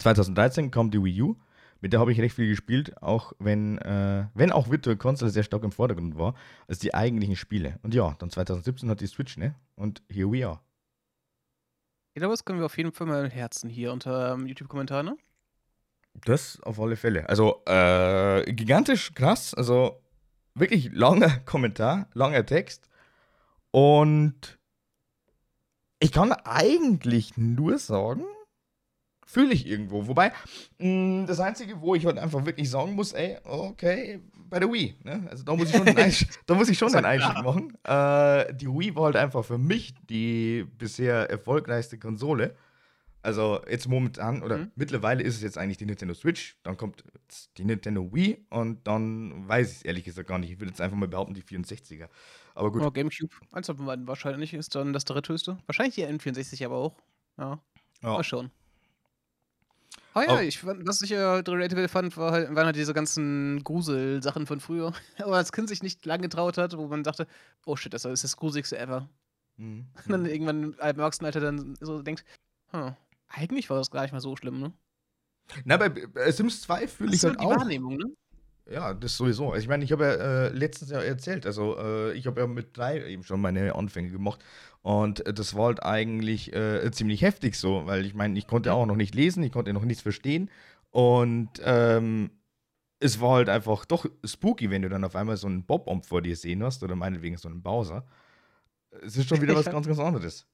2013 0.00 0.72
kam 0.72 0.90
die 0.90 1.02
Wii 1.02 1.22
U, 1.22 1.36
mit 1.80 1.92
der 1.92 2.00
habe 2.00 2.10
ich 2.10 2.20
recht 2.20 2.34
viel 2.34 2.48
gespielt, 2.48 3.00
auch 3.00 3.32
wenn, 3.38 3.78
äh, 3.78 4.26
wenn 4.34 4.50
auch 4.50 4.70
Virtual 4.70 4.96
Console 4.96 5.30
sehr 5.30 5.44
stark 5.44 5.62
im 5.62 5.70
Vordergrund 5.70 6.18
war, 6.18 6.34
als 6.66 6.80
die 6.80 6.94
eigentlichen 6.94 7.36
Spiele. 7.36 7.78
Und 7.84 7.94
ja, 7.94 8.16
dann 8.18 8.28
2017 8.28 8.90
hat 8.90 9.00
die 9.00 9.06
Switch, 9.06 9.36
ne? 9.36 9.54
Und 9.76 10.02
here 10.08 10.32
we 10.32 10.44
are. 10.44 10.58
Ich 12.16 12.20
glaube, 12.20 12.32
das 12.32 12.46
können 12.46 12.60
wir 12.60 12.64
auf 12.64 12.78
jeden 12.78 12.92
Fall 12.92 13.06
mal 13.06 13.28
herzen 13.28 13.68
hier 13.68 13.92
unter 13.92 14.32
ähm, 14.32 14.46
YouTube-Kommentar, 14.46 15.02
ne? 15.02 15.18
Das 16.24 16.58
auf 16.62 16.80
alle 16.80 16.96
Fälle. 16.96 17.28
Also, 17.28 17.62
äh, 17.66 18.50
gigantisch 18.54 19.12
krass. 19.12 19.52
Also, 19.52 20.00
wirklich 20.54 20.90
langer 20.94 21.28
Kommentar, 21.44 22.08
langer 22.14 22.46
Text. 22.46 22.88
Und 23.70 24.58
ich 25.98 26.10
kann 26.10 26.32
eigentlich 26.32 27.36
nur 27.36 27.76
sagen, 27.76 28.24
fühle 29.26 29.52
ich 29.52 29.66
irgendwo. 29.66 30.06
Wobei, 30.06 30.32
mh, 30.78 31.26
das 31.26 31.38
Einzige, 31.38 31.82
wo 31.82 31.94
ich 31.96 32.06
halt 32.06 32.16
einfach 32.16 32.46
wirklich 32.46 32.70
sagen 32.70 32.94
muss, 32.94 33.12
ey, 33.12 33.36
okay, 33.44 34.22
bei 34.48 34.58
der 34.60 34.70
Wii. 34.72 34.94
Ne? 35.04 35.26
Also 35.30 35.44
da 35.44 35.54
muss 35.56 35.70
ich 35.70 35.76
schon 35.76 35.86
einen 35.88 35.96
Einstieg, 35.98 36.28
da 36.46 36.54
muss 36.54 36.68
ich 36.68 36.78
schon 36.78 36.94
einen 36.94 37.04
Einstieg 37.06 37.42
machen. 37.42 37.76
Äh, 37.84 38.54
die 38.54 38.66
Wii 38.68 38.94
war 38.96 39.04
halt 39.04 39.16
einfach 39.16 39.44
für 39.44 39.58
mich 39.58 39.94
die 40.08 40.64
bisher 40.78 41.28
erfolgreichste 41.30 41.98
Konsole. 41.98 42.56
Also 43.22 43.60
jetzt 43.68 43.88
momentan, 43.88 44.42
oder 44.42 44.58
Mhm. 44.58 44.70
mittlerweile 44.76 45.22
ist 45.24 45.34
es 45.34 45.42
jetzt 45.42 45.58
eigentlich 45.58 45.78
die 45.78 45.86
Nintendo 45.86 46.14
Switch, 46.14 46.56
dann 46.62 46.76
kommt 46.76 47.02
die 47.56 47.64
Nintendo 47.64 48.12
Wii 48.14 48.46
und 48.50 48.86
dann 48.86 49.48
weiß 49.48 49.68
ich 49.72 49.76
es 49.78 49.82
ehrlich 49.82 50.04
gesagt 50.04 50.28
gar 50.28 50.38
nicht. 50.38 50.52
Ich 50.52 50.60
würde 50.60 50.70
jetzt 50.70 50.80
einfach 50.80 50.96
mal 50.96 51.08
behaupten, 51.08 51.34
die 51.34 51.42
64er. 51.42 52.08
Aber 52.54 52.70
gut. 52.70 52.82
Oh, 52.82 52.90
Gamecube. 52.92 53.34
Eins 53.52 53.66
beiden 53.66 54.06
wahrscheinlich 54.06 54.54
ist 54.54 54.76
dann 54.76 54.92
das 54.92 55.04
dritthöchste. 55.04 55.58
Wahrscheinlich 55.66 55.96
die 55.96 56.06
N64 56.06 56.64
aber 56.64 56.76
auch. 56.76 56.96
Ja, 57.36 57.60
Ja. 58.02 58.12
mal 58.12 58.22
schauen. 58.22 58.50
Ah 60.16 60.22
ja, 60.22 60.40
ich 60.40 60.60
fand, 60.60 60.88
was 60.88 61.02
ich 61.02 61.10
ja 61.10 61.34
relatable 61.34 61.88
fand, 61.88 62.16
war 62.16 62.32
halt, 62.32 62.54
waren 62.54 62.64
halt 62.64 62.76
diese 62.76 62.94
ganzen 62.94 63.62
Grusel-Sachen 63.62 64.46
von 64.46 64.60
früher. 64.60 64.94
Aber 65.18 65.36
als 65.36 65.52
Kind 65.52 65.68
sich 65.68 65.82
nicht 65.82 66.06
lange 66.06 66.22
getraut 66.22 66.56
hat, 66.56 66.74
wo 66.74 66.86
man 66.86 67.02
dachte, 67.02 67.26
oh 67.66 67.76
shit, 67.76 67.92
das 67.92 68.06
ist 68.06 68.24
das 68.24 68.36
Gruseligste 68.38 68.78
ever. 68.78 69.10
Mhm. 69.58 69.84
Und 69.94 70.10
dann 70.10 70.24
irgendwann 70.24 70.62
im 70.62 70.78
Erwachsenenalter 70.78 71.40
dann 71.40 71.76
so 71.80 72.00
denkt, 72.00 72.24
hm, 72.70 72.94
eigentlich 73.28 73.68
war 73.68 73.76
das 73.76 73.90
gar 73.90 74.02
nicht 74.02 74.12
mal 74.12 74.20
so 74.20 74.34
schlimm, 74.36 74.58
ne? 74.58 74.72
Na, 75.64 75.76
bei, 75.76 75.90
bei 75.90 76.30
Sims 76.30 76.62
2 76.62 76.88
fühle 76.88 77.14
ich 77.14 77.22
halt 77.22 77.38
die 77.38 77.44
auch. 77.44 77.54
Wahrnehmung, 77.54 77.98
ne? 77.98 78.06
Ja, 78.70 78.94
das 78.94 79.18
sowieso. 79.18 79.52
Also 79.52 79.62
ich 79.62 79.68
meine, 79.68 79.84
ich 79.84 79.92
habe 79.92 80.04
ja 80.04 80.12
äh, 80.12 80.48
letztens 80.48 80.90
ja 80.90 81.00
erzählt, 81.00 81.44
also 81.44 81.78
äh, 81.78 82.14
ich 82.14 82.26
habe 82.26 82.40
ja 82.40 82.46
mit 82.46 82.76
drei 82.76 83.06
eben 83.06 83.22
schon 83.22 83.40
meine 83.40 83.74
Anfänge 83.74 84.10
gemacht 84.10 84.42
und 84.86 85.26
äh, 85.26 85.34
das 85.34 85.56
war 85.56 85.64
halt 85.64 85.82
eigentlich 85.82 86.54
äh, 86.54 86.88
ziemlich 86.92 87.22
heftig 87.22 87.56
so, 87.56 87.86
weil 87.86 88.06
ich 88.06 88.14
meine, 88.14 88.38
ich 88.38 88.46
konnte 88.46 88.72
auch 88.72 88.86
noch 88.86 88.94
nicht 88.94 89.16
lesen, 89.16 89.42
ich 89.42 89.50
konnte 89.50 89.72
noch 89.72 89.84
nichts 89.84 90.00
verstehen 90.00 90.48
und 90.92 91.50
ähm, 91.64 92.30
es 93.00 93.20
war 93.20 93.34
halt 93.34 93.48
einfach 93.48 93.84
doch 93.84 94.06
spooky, 94.24 94.70
wenn 94.70 94.82
du 94.82 94.88
dann 94.88 95.02
auf 95.02 95.16
einmal 95.16 95.36
so 95.38 95.48
einen 95.48 95.66
Bob-Omb 95.66 96.06
vor 96.06 96.22
dir 96.22 96.36
sehen 96.36 96.62
hast 96.62 96.84
oder 96.84 96.94
meinetwegen 96.94 97.36
so 97.36 97.48
einen 97.48 97.62
Bowser. 97.62 98.06
Es 99.02 99.16
ist 99.16 99.28
schon 99.28 99.40
wieder 99.42 99.56
was 99.56 99.64
ganz, 99.64 99.88
ganz 99.88 99.98
anderes. 99.98 100.46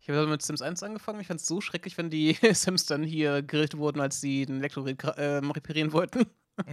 Ich 0.00 0.10
habe 0.10 0.26
mit 0.26 0.42
Sims 0.42 0.60
1 0.60 0.82
angefangen. 0.82 1.20
Ich 1.20 1.28
fand 1.28 1.38
es 1.38 1.46
so 1.46 1.60
schrecklich, 1.60 1.96
wenn 1.98 2.10
die 2.10 2.32
Sims 2.52 2.84
dann 2.86 3.04
hier 3.04 3.42
gerichtet 3.42 3.78
wurden, 3.78 4.00
als 4.00 4.20
sie 4.20 4.44
den 4.44 4.58
Elektro 4.58 4.84
äh, 4.86 5.36
reparieren 5.36 5.92
wollten. 5.92 6.26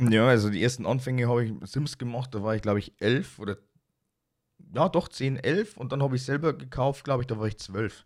Ja, 0.10 0.28
also 0.28 0.50
die 0.50 0.64
ersten 0.64 0.88
Anfänge 0.88 1.30
habe 1.30 1.46
ich 1.46 1.54
mit 1.54 1.68
Sims 1.68 2.00
gemacht, 2.00 2.34
da 2.34 2.42
war 2.42 2.56
ich 2.56 2.64
glaube 2.64 2.80
ich 2.80 2.94
elf 3.00 3.38
oder 3.38 3.58
ja 4.74 4.90
doch 4.90 5.08
10, 5.08 5.38
11 5.38 5.78
und 5.78 5.92
dann 5.92 6.02
habe 6.02 6.16
ich 6.16 6.24
selber 6.24 6.54
gekauft, 6.54 7.04
glaube 7.04 7.24
ich, 7.24 7.28
da 7.28 7.40
war 7.40 7.48
ich 7.48 7.58
zwölf. 7.58 8.06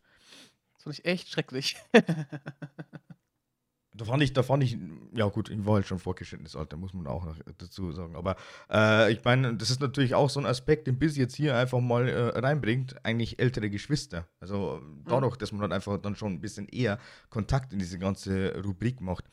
Das 0.76 0.84
fand 0.84 1.00
ich 1.00 1.06
echt 1.06 1.30
schrecklich. 1.30 1.78
da 4.00 4.06
fand 4.06 4.24
ich, 4.24 4.34
da 4.34 4.44
fand 4.44 4.64
ich, 4.64 4.78
ja 5.14 5.28
gut, 5.28 5.50
ich 5.50 5.66
war 5.66 5.76
halt 5.76 5.88
schon 5.88 6.00
vorgeschrittenes 6.00 6.56
Alter, 6.56 6.78
muss 6.78 6.94
man 6.94 7.06
auch 7.08 7.26
noch 7.26 7.36
dazu 7.58 7.92
sagen. 7.92 8.16
Aber 8.16 8.38
äh, 8.72 9.12
ich 9.12 9.24
meine, 9.24 9.56
das 9.56 9.70
ist 9.72 9.82
natürlich 9.82 10.16
auch 10.16 10.30
so 10.30 10.40
ein 10.40 10.46
Aspekt, 10.46 10.88
den 10.88 10.98
Biss 10.98 11.18
jetzt 11.18 11.36
hier 11.36 11.58
einfach 11.58 11.82
mal 11.82 12.08
äh, 12.08 12.40
reinbringt, 12.40 13.04
eigentlich 13.04 13.40
ältere 13.40 13.70
Geschwister. 13.70 14.28
Also 14.40 14.82
dadurch, 15.06 15.36
dass 15.36 15.52
man 15.52 15.62
halt 15.62 15.74
einfach 15.74 15.98
dann 15.98 16.16
schon 16.16 16.34
ein 16.34 16.42
bisschen 16.42 16.68
eher 16.70 16.98
Kontakt 17.30 17.74
in 17.74 17.80
diese 17.80 18.00
ganze 18.00 18.62
Rubrik 18.64 19.02
macht. 19.02 19.26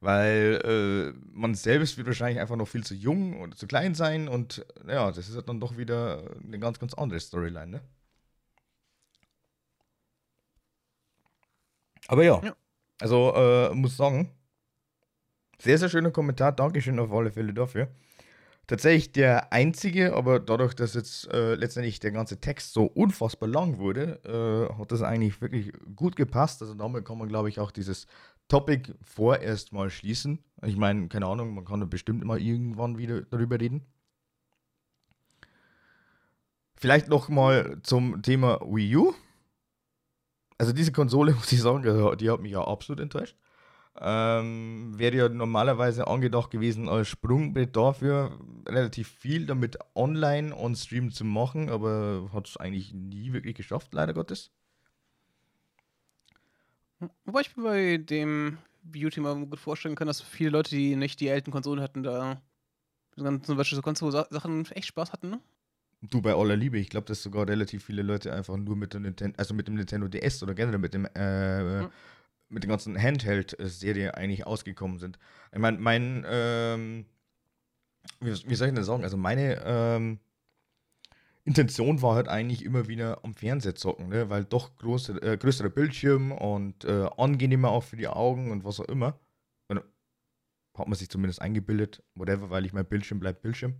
Weil 0.00 1.14
äh, 1.16 1.18
man 1.32 1.54
selbst 1.54 1.96
wird 1.96 2.06
wahrscheinlich 2.06 2.38
einfach 2.40 2.56
noch 2.56 2.68
viel 2.68 2.84
zu 2.84 2.94
jung 2.94 3.40
oder 3.40 3.56
zu 3.56 3.66
klein 3.66 3.94
sein 3.94 4.28
und 4.28 4.64
ja, 4.86 5.10
das 5.10 5.28
ist 5.28 5.36
halt 5.36 5.48
dann 5.48 5.58
doch 5.60 5.76
wieder 5.78 6.22
eine 6.44 6.58
ganz, 6.58 6.78
ganz 6.78 6.94
andere 6.94 7.18
Storyline, 7.18 7.66
ne? 7.66 7.80
Aber 12.08 12.22
ja, 12.24 12.40
Ja. 12.44 12.54
also 13.00 13.34
äh, 13.34 13.74
muss 13.74 13.96
sagen, 13.96 14.30
sehr, 15.58 15.78
sehr 15.78 15.88
schöner 15.88 16.10
Kommentar. 16.10 16.52
Dankeschön 16.52 16.98
auf 16.98 17.12
alle 17.12 17.30
Fälle 17.32 17.54
dafür. 17.54 17.88
Tatsächlich 18.66 19.12
der 19.12 19.52
einzige, 19.52 20.14
aber 20.14 20.40
dadurch, 20.40 20.74
dass 20.74 20.94
jetzt 20.94 21.32
äh, 21.32 21.54
letztendlich 21.54 22.00
der 22.00 22.10
ganze 22.10 22.40
Text 22.40 22.72
so 22.72 22.84
unfassbar 22.84 23.48
lang 23.48 23.78
wurde, 23.78 24.20
äh, 24.24 24.74
hat 24.78 24.90
das 24.90 25.02
eigentlich 25.02 25.40
wirklich 25.40 25.72
gut 25.94 26.16
gepasst. 26.16 26.62
Also 26.62 26.74
damit 26.74 27.04
kann 27.04 27.16
man, 27.16 27.28
glaube 27.28 27.48
ich, 27.48 27.60
auch 27.60 27.70
dieses 27.70 28.06
Topic 28.48 28.94
vorerst 29.02 29.72
mal 29.72 29.90
schließen. 29.90 30.44
Ich 30.64 30.76
meine, 30.76 31.08
keine 31.08 31.26
Ahnung, 31.26 31.54
man 31.54 31.64
kann 31.64 31.80
da 31.80 31.86
bestimmt 31.86 32.24
mal 32.24 32.40
irgendwann 32.40 32.98
wieder 32.98 33.22
darüber 33.22 33.60
reden. 33.60 33.86
Vielleicht 36.78 37.08
noch 37.08 37.28
mal 37.28 37.78
zum 37.82 38.22
Thema 38.22 38.60
Wii 38.60 38.96
U. 38.96 39.14
Also 40.58 40.72
diese 40.72 40.92
Konsole, 40.92 41.32
muss 41.34 41.52
ich 41.52 41.60
sagen, 41.60 41.82
die- 41.82 42.16
die 42.18 42.30
hat 42.30 42.40
mich 42.40 42.52
ja 42.52 42.62
absolut 42.66 43.00
enttäuscht. 43.00 43.36
Ähm, 43.98 44.92
wäre 44.98 45.16
ja 45.16 45.28
normalerweise 45.30 46.06
angedacht 46.06 46.50
gewesen 46.50 46.86
als 46.88 47.08
Sprungbrett 47.08 47.74
dafür, 47.76 48.38
relativ 48.68 49.08
viel 49.08 49.46
damit 49.46 49.78
online 49.94 50.54
on 50.54 50.76
Stream 50.76 51.10
zu 51.10 51.24
machen, 51.24 51.70
aber 51.70 52.28
hat 52.34 52.46
es 52.48 52.58
eigentlich 52.58 52.92
nie 52.92 53.32
wirklich 53.32 53.54
geschafft, 53.54 53.94
leider 53.94 54.12
Gottes. 54.12 54.52
Wobei 57.24 57.40
ich 57.42 57.56
mir 57.56 57.64
bei 57.64 57.96
dem 57.98 58.58
View-Thema 58.82 59.34
gut 59.34 59.58
vorstellen 59.58 59.94
kann, 59.96 60.06
dass 60.06 60.20
viele 60.20 60.50
Leute, 60.50 60.70
die 60.70 60.96
nicht 60.96 61.20
die 61.20 61.30
alten 61.30 61.50
Konsolen 61.50 61.80
hatten, 61.82 62.02
da 62.02 62.40
so 63.16 63.24
ganz- 63.24 63.46
zum 63.46 63.56
Beispiel 63.56 63.76
so 63.76 63.82
Konsole-Sachen 63.82 64.66
echt 64.72 64.88
Spaß 64.88 65.12
hatten, 65.12 65.30
ne? 65.30 65.40
Du, 66.02 66.20
bei 66.20 66.34
aller 66.34 66.56
Liebe, 66.56 66.78
ich 66.78 66.90
glaube, 66.90 67.06
dass 67.06 67.22
sogar 67.22 67.48
relativ 67.48 67.84
viele 67.84 68.02
Leute 68.02 68.32
einfach 68.32 68.56
nur 68.56 68.76
mit, 68.76 68.92
der 68.92 69.00
Ninten 69.00 69.34
also 69.36 69.54
mit 69.54 69.66
dem 69.66 69.74
Nintendo 69.74 70.06
DS 70.08 70.42
oder 70.42 70.54
generell 70.54 70.78
mit 70.78 70.94
dem 70.94 71.06
äh, 71.14 71.82
Mhm. 71.82 71.90
mit 72.48 72.62
der 72.62 72.68
ganzen 72.68 73.00
Handheld-Serie 73.00 74.14
eigentlich 74.14 74.46
ausgekommen 74.46 74.98
sind. 74.98 75.18
Ich 75.52 75.58
meine, 75.58 75.78
mein, 75.78 76.24
ähm, 76.28 77.06
wie, 78.20 78.30
wie 78.46 78.54
soll 78.54 78.68
ich 78.68 78.74
denn 78.74 78.84
sagen? 78.84 79.02
Also 79.04 79.16
meine 79.16 79.60
ähm, 79.64 80.20
Intention 81.46 82.02
war 82.02 82.16
halt 82.16 82.26
eigentlich 82.26 82.64
immer 82.64 82.88
wieder 82.88 83.24
am 83.24 83.32
Fernseher 83.32 83.76
zocken, 83.76 84.08
ne? 84.08 84.28
weil 84.28 84.44
doch 84.44 84.76
große, 84.76 85.22
äh, 85.22 85.36
größere 85.36 85.70
Bildschirm 85.70 86.32
und 86.32 86.84
äh, 86.84 87.08
angenehmer 87.16 87.70
auch 87.70 87.84
für 87.84 87.96
die 87.96 88.08
Augen 88.08 88.50
und 88.50 88.64
was 88.64 88.80
auch 88.80 88.86
immer. 88.86 89.20
Und, 89.68 89.80
hat 90.76 90.88
man 90.88 90.98
sich 90.98 91.08
zumindest 91.08 91.40
eingebildet, 91.40 92.02
whatever, 92.16 92.50
weil 92.50 92.66
ich 92.66 92.72
mein 92.72 92.84
Bildschirm 92.84 93.20
bleibt 93.20 93.42
Bildschirm. 93.42 93.76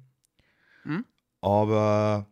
Mhm. 0.84 1.04
Aber 1.40 2.30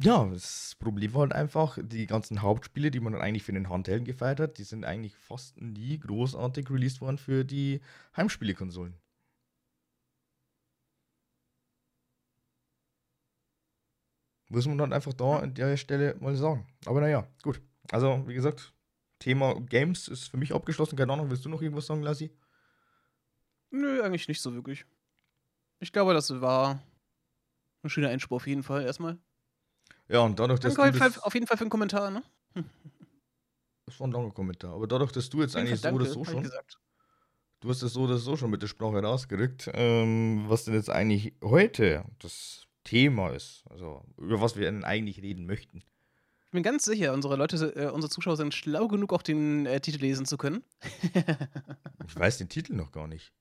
ja, 0.00 0.24
das 0.26 0.76
Problem 0.78 1.12
war 1.14 1.22
halt 1.22 1.32
einfach, 1.32 1.76
die 1.82 2.06
ganzen 2.06 2.40
Hauptspiele, 2.40 2.92
die 2.92 3.00
man 3.00 3.16
eigentlich 3.16 3.42
für 3.42 3.52
den 3.52 3.68
Handhelden 3.68 4.04
gefeiert 4.04 4.38
hat, 4.38 4.58
die 4.58 4.64
sind 4.64 4.84
eigentlich 4.84 5.16
fast 5.16 5.60
nie 5.60 5.98
großartig 5.98 6.70
released 6.70 7.00
worden 7.00 7.18
für 7.18 7.44
die 7.44 7.80
Heimspielekonsolen. 8.16 8.94
Muss 14.52 14.66
man 14.66 14.76
dann 14.76 14.92
einfach 14.92 15.14
da 15.14 15.38
an 15.38 15.54
der 15.54 15.78
Stelle 15.78 16.14
mal 16.20 16.36
sagen. 16.36 16.66
Aber 16.84 17.00
naja, 17.00 17.26
gut. 17.42 17.62
Also, 17.90 18.22
wie 18.28 18.34
gesagt, 18.34 18.74
Thema 19.18 19.58
Games 19.62 20.08
ist 20.08 20.28
für 20.28 20.36
mich 20.36 20.52
abgeschlossen. 20.52 20.94
Keine 20.94 21.10
Ahnung, 21.10 21.30
willst 21.30 21.46
du 21.46 21.48
noch 21.48 21.62
irgendwas 21.62 21.86
sagen, 21.86 22.02
Lassi? 22.02 22.30
Nö, 23.70 24.02
eigentlich 24.02 24.28
nicht 24.28 24.42
so 24.42 24.52
wirklich. 24.52 24.84
Ich 25.80 25.90
glaube, 25.90 26.12
das 26.12 26.38
war 26.42 26.82
ein 27.82 27.88
schöner 27.88 28.10
Einspruch 28.10 28.36
auf 28.36 28.46
jeden 28.46 28.62
Fall 28.62 28.82
erstmal. 28.84 29.16
Ja, 30.08 30.20
und 30.20 30.38
dadurch, 30.38 30.60
dass 30.60 30.74
Danke 30.74 30.82
du 30.82 30.82
auf 30.82 30.94
jeden 30.94 30.98
das, 30.98 31.14
Fall- 31.14 31.26
auf 31.26 31.34
jeden 31.34 31.46
Fall 31.46 31.56
für 31.56 31.64
den 31.64 31.70
Kommentar, 31.70 32.10
ne? 32.10 32.22
das 33.86 33.98
war 33.98 34.06
ein 34.06 34.12
langer 34.12 34.32
Kommentar, 34.32 34.74
aber 34.74 34.86
dadurch, 34.86 35.12
dass 35.12 35.30
du 35.30 35.40
jetzt 35.40 35.56
eigentlich 35.56 35.80
so 35.80 35.88
oder 35.88 36.04
so 36.04 36.26
schon. 36.26 36.46
Du 37.60 37.70
hast 37.70 37.80
es 37.80 37.94
so 37.94 38.02
oder 38.02 38.18
so 38.18 38.36
schon 38.36 38.50
mit 38.50 38.60
der 38.60 38.66
Sprache 38.66 39.02
rausgerückt, 39.02 39.70
ähm, 39.72 40.44
was 40.48 40.64
denn 40.64 40.74
jetzt 40.74 40.90
eigentlich 40.90 41.32
heute 41.42 42.04
das 42.18 42.66
Thema 42.84 43.30
ist. 43.30 43.64
Also, 43.70 44.04
über 44.18 44.40
was 44.40 44.56
wir 44.56 44.64
denn 44.64 44.84
eigentlich 44.84 45.22
reden 45.22 45.46
möchten. 45.46 45.78
Ich 45.78 46.50
bin 46.50 46.62
ganz 46.62 46.84
sicher, 46.84 47.14
unsere 47.14 47.36
Leute, 47.36 47.56
äh, 47.76 47.90
unsere 47.90 48.10
Zuschauer 48.10 48.36
sind 48.36 48.52
schlau 48.52 48.86
genug, 48.88 49.12
auch 49.12 49.22
den 49.22 49.64
äh, 49.66 49.80
Titel 49.80 50.00
lesen 50.00 50.26
zu 50.26 50.36
können. 50.36 50.62
Ich 52.08 52.16
weiß 52.18 52.36
den 52.38 52.48
Titel 52.48 52.74
noch 52.74 52.92
gar 52.92 53.06
nicht. 53.06 53.32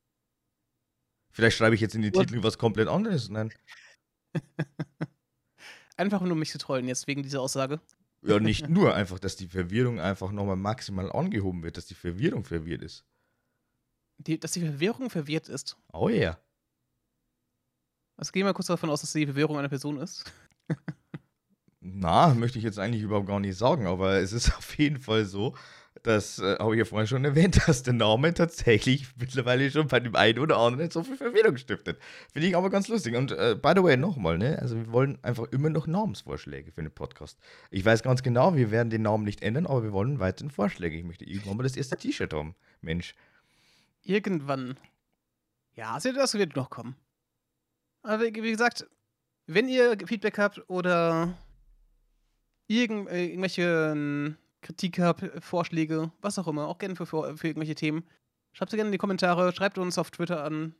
Vielleicht 1.31 1.57
schreibe 1.57 1.75
ich 1.75 1.81
jetzt 1.81 1.95
in 1.95 2.03
Gut. 2.03 2.27
Titel 2.27 2.43
was 2.43 2.57
komplett 2.57 2.87
anderes. 2.87 3.29
Nein. 3.29 3.51
Einfach 5.97 6.21
nur 6.21 6.31
um 6.31 6.39
mich 6.39 6.51
zu 6.51 6.57
trollen 6.57 6.87
jetzt 6.87 7.07
wegen 7.07 7.23
dieser 7.23 7.41
Aussage. 7.41 7.81
Ja, 8.21 8.39
nicht 8.39 8.69
nur 8.69 8.95
einfach, 8.95 9.19
dass 9.19 9.35
die 9.35 9.47
Verwirrung 9.47 9.99
einfach 9.99 10.31
nochmal 10.31 10.55
maximal 10.55 11.11
angehoben 11.11 11.63
wird, 11.63 11.77
dass 11.77 11.85
die 11.85 11.95
Verwirrung 11.95 12.43
verwirrt 12.43 12.81
ist. 12.81 13.03
Die, 14.17 14.39
dass 14.39 14.51
die 14.51 14.61
Verwirrung 14.61 15.09
verwirrt 15.09 15.49
ist. 15.49 15.77
Oh 15.91 16.09
ja. 16.09 16.37
Also 18.21 18.33
gehen 18.33 18.45
wir 18.45 18.53
kurz 18.53 18.67
davon 18.67 18.91
aus, 18.91 19.01
dass 19.01 19.13
die 19.13 19.25
Verwirrung 19.25 19.57
einer 19.57 19.67
Person 19.67 19.97
ist. 19.97 20.31
Na, 21.79 22.35
möchte 22.35 22.59
ich 22.59 22.63
jetzt 22.63 22.77
eigentlich 22.77 23.01
überhaupt 23.01 23.25
gar 23.25 23.39
nicht 23.39 23.57
sagen, 23.57 23.87
aber 23.87 24.19
es 24.19 24.31
ist 24.31 24.55
auf 24.55 24.77
jeden 24.77 24.99
Fall 24.99 25.25
so, 25.25 25.55
das 26.03 26.37
äh, 26.37 26.59
habe 26.59 26.75
ich 26.75 26.77
ja 26.77 26.85
vorhin 26.85 27.07
schon 27.07 27.25
erwähnt, 27.25 27.59
dass 27.67 27.81
der 27.81 27.93
Name 27.93 28.31
tatsächlich 28.35 29.07
mittlerweile 29.19 29.71
schon 29.71 29.87
bei 29.87 29.99
dem 29.99 30.15
einen 30.15 30.37
oder 30.37 30.57
anderen 30.57 30.91
so 30.91 31.01
viel 31.01 31.17
Verwirrung 31.17 31.57
stiftet. 31.57 31.97
Finde 32.31 32.47
ich 32.47 32.55
aber 32.55 32.69
ganz 32.69 32.89
lustig. 32.89 33.15
Und 33.15 33.31
äh, 33.31 33.57
by 33.59 33.73
the 33.75 33.81
way, 33.81 33.97
nochmal, 33.97 34.37
ne? 34.37 34.59
Also 34.59 34.75
wir 34.75 34.91
wollen 34.91 35.17
einfach 35.23 35.45
immer 35.51 35.71
noch 35.71 35.87
Namensvorschläge 35.87 36.71
für 36.71 36.83
den 36.83 36.93
Podcast. 36.93 37.39
Ich 37.71 37.83
weiß 37.83 38.03
ganz 38.03 38.21
genau, 38.21 38.55
wir 38.55 38.69
werden 38.69 38.91
den 38.91 39.01
Namen 39.01 39.23
nicht 39.23 39.41
ändern, 39.41 39.65
aber 39.65 39.81
wir 39.81 39.93
wollen 39.93 40.19
weiterhin 40.19 40.51
Vorschläge. 40.51 40.95
Ich 40.95 41.03
möchte 41.03 41.25
irgendwann 41.25 41.57
mal 41.57 41.63
das 41.63 41.75
erste 41.75 41.97
T-Shirt 41.97 42.35
haben. 42.35 42.53
Mensch. 42.81 43.15
Irgendwann. 44.03 44.77
Ja, 45.73 45.95
also 45.95 46.13
das 46.13 46.35
wird 46.35 46.55
noch 46.55 46.69
kommen. 46.69 46.95
Aber 48.03 48.21
wie 48.21 48.31
gesagt, 48.31 48.87
wenn 49.47 49.69
ihr 49.69 49.97
Feedback 50.05 50.37
habt 50.37 50.69
oder 50.69 51.37
irgend, 52.67 53.09
äh, 53.09 53.25
irgendwelche 53.25 53.91
ähm, 53.93 54.37
Kritik 54.61 54.99
habt, 54.99 55.29
Vorschläge, 55.43 56.11
was 56.21 56.39
auch 56.39 56.47
immer, 56.47 56.67
auch 56.67 56.77
gerne 56.77 56.95
für, 56.95 57.05
für, 57.05 57.47
irgendwelche 57.47 57.75
Themen, 57.75 58.03
schreibt 58.53 58.71
sie 58.71 58.77
gerne 58.77 58.89
in 58.89 58.93
die 58.93 58.97
Kommentare, 58.97 59.53
schreibt 59.53 59.77
uns 59.77 59.97
auf 59.97 60.11
Twitter 60.11 60.43
an. 60.43 60.75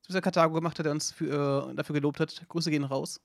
Was 0.00 0.08
dieser 0.08 0.20
Karthago 0.20 0.54
gemacht 0.54 0.78
hat, 0.78 0.86
der 0.86 0.92
uns 0.92 1.12
für, 1.12 1.70
äh, 1.70 1.74
dafür 1.74 1.94
gelobt 1.94 2.18
hat. 2.18 2.46
Grüße 2.48 2.70
gehen 2.70 2.84
raus. 2.84 3.20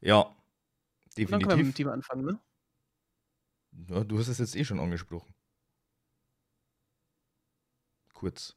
Ja, 0.00 0.20
Und 1.16 1.30
dann 1.30 1.40
können 1.40 1.50
wir 1.50 1.56
mit 1.56 1.66
dem 1.66 1.74
definitiv. 1.74 1.76
Thema 1.76 1.92
anfangen, 1.92 2.24
ne? 2.24 2.40
Ja, 3.88 4.04
du 4.04 4.18
hast 4.18 4.28
es 4.28 4.38
jetzt 4.38 4.56
eh 4.56 4.64
schon 4.64 4.80
angesprochen. 4.80 5.34
Kurz. 8.12 8.56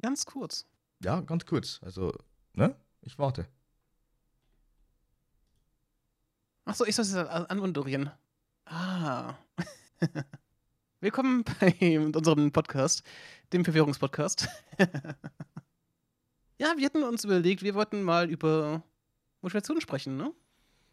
Ganz 0.00 0.26
kurz. 0.26 0.66
Ja, 1.00 1.20
ganz 1.20 1.44
kurz. 1.44 1.80
Also, 1.82 2.12
ne? 2.54 2.74
Ich 3.02 3.18
warte. 3.18 3.46
Achso, 6.64 6.84
ich 6.84 6.96
soll 6.96 7.04
es 7.04 7.14
anmoderieren. 7.14 8.10
Ah. 8.64 9.34
Willkommen 11.00 11.44
bei 11.44 11.98
unserem 11.98 12.50
Podcast, 12.50 13.02
dem 13.52 13.64
Verwirrungspodcast. 13.64 14.48
ja, 16.58 16.74
wir 16.76 16.86
hatten 16.86 17.04
uns 17.04 17.24
überlegt, 17.24 17.62
wir 17.62 17.74
wollten 17.74 18.02
mal 18.02 18.30
über 18.30 18.82
Motivation 19.42 19.80
sprechen, 19.80 20.16
ne? 20.16 20.32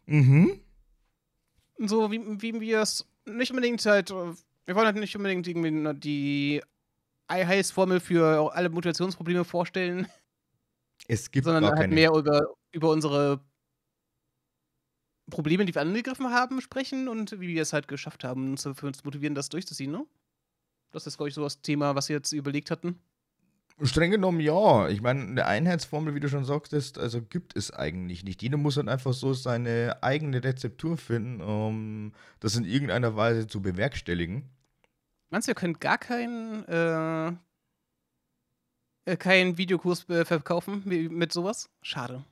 Mhm. 0.06 0.60
So 1.78 2.12
wie, 2.12 2.20
wie 2.42 2.60
wir 2.60 2.82
es 2.82 3.06
nicht 3.24 3.50
unbedingt 3.50 3.84
halt, 3.86 4.10
äh, 4.10 4.34
wir 4.66 4.74
wollen 4.74 4.86
halt 4.86 4.96
nicht 4.96 5.16
unbedingt 5.16 5.48
irgendwie 5.48 5.94
die 5.98 6.62
Heilsformel 7.28 8.00
für 8.00 8.54
alle 8.54 8.68
Motivationsprobleme 8.68 9.44
vorstellen, 9.44 10.06
Es 11.08 11.30
gibt 11.30 11.44
sondern 11.44 11.66
halt 11.66 11.76
keine. 11.76 11.94
mehr 11.94 12.12
über, 12.12 12.54
über 12.72 12.90
unsere 12.90 13.44
Probleme, 15.30 15.64
die 15.64 15.74
wir 15.74 15.82
angegriffen 15.82 16.30
haben, 16.30 16.60
sprechen 16.60 17.08
und 17.08 17.40
wie 17.40 17.48
wir 17.48 17.62
es 17.62 17.72
halt 17.72 17.88
geschafft 17.88 18.24
haben, 18.24 18.50
uns 18.50 18.62
dafür 18.62 18.92
zu 18.92 19.02
motivieren, 19.04 19.34
das 19.34 19.48
durchzuziehen, 19.48 19.90
ne? 19.90 20.06
Das 20.92 21.06
ist, 21.06 21.16
glaube 21.16 21.28
ich, 21.28 21.34
so 21.34 21.42
das 21.42 21.60
Thema, 21.60 21.94
was 21.94 22.08
wir 22.08 22.16
jetzt 22.16 22.32
überlegt 22.32 22.70
hatten. 22.70 23.00
Streng 23.82 24.12
genommen 24.12 24.38
ja. 24.38 24.88
Ich 24.88 25.02
meine, 25.02 25.22
eine 25.22 25.46
Einheitsformel, 25.46 26.14
wie 26.14 26.20
du 26.20 26.28
schon 26.28 26.44
sagtest, 26.44 26.98
also 26.98 27.20
gibt 27.20 27.56
es 27.56 27.72
eigentlich 27.72 28.22
nicht. 28.22 28.40
Jeder 28.42 28.56
muss 28.56 28.76
halt 28.76 28.88
einfach 28.88 29.12
so 29.12 29.34
seine 29.34 30.02
eigene 30.02 30.44
Rezeptur 30.44 30.96
finden, 30.96 31.40
um 31.40 32.12
das 32.38 32.54
in 32.54 32.64
irgendeiner 32.64 33.16
Weise 33.16 33.48
zu 33.48 33.60
bewerkstelligen. 33.60 34.48
Meinst 35.30 35.48
du, 35.48 35.52
ihr 35.52 35.56
könnt 35.56 35.80
gar 35.80 35.98
keinen 35.98 36.64
äh, 36.66 37.32
äh, 39.06 39.16
keinen 39.16 39.58
Videokurs 39.58 40.08
äh, 40.08 40.24
verkaufen 40.24 40.82
mit 40.84 41.32
sowas? 41.32 41.70
Schade. 41.82 42.24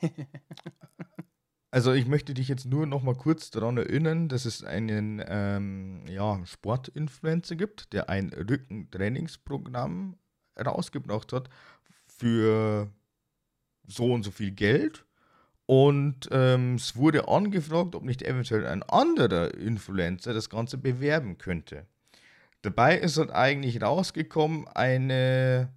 Also 1.74 1.94
ich 1.94 2.06
möchte 2.06 2.34
dich 2.34 2.48
jetzt 2.48 2.66
nur 2.66 2.84
noch 2.86 3.02
mal 3.02 3.14
kurz 3.14 3.50
daran 3.50 3.78
erinnern, 3.78 4.28
dass 4.28 4.44
es 4.44 4.62
einen 4.62 5.24
ähm, 5.26 6.04
ja, 6.06 6.38
Sportinfluencer 6.44 7.56
gibt, 7.56 7.94
der 7.94 8.10
ein 8.10 8.28
Rückentrainingsprogramm 8.28 10.18
rausgebracht 10.62 11.32
hat 11.32 11.48
für 12.06 12.92
so 13.86 14.12
und 14.12 14.22
so 14.22 14.30
viel 14.30 14.50
Geld. 14.50 15.06
Und 15.64 16.28
ähm, 16.30 16.74
es 16.74 16.94
wurde 16.94 17.28
angefragt, 17.28 17.94
ob 17.94 18.04
nicht 18.04 18.20
eventuell 18.20 18.66
ein 18.66 18.82
anderer 18.82 19.54
Influencer 19.54 20.34
das 20.34 20.50
Ganze 20.50 20.76
bewerben 20.76 21.38
könnte. 21.38 21.86
Dabei 22.62 22.96
ist 22.98 23.18
halt 23.18 23.30
eigentlich 23.30 23.82
rausgekommen 23.82 24.68
eine 24.68 25.72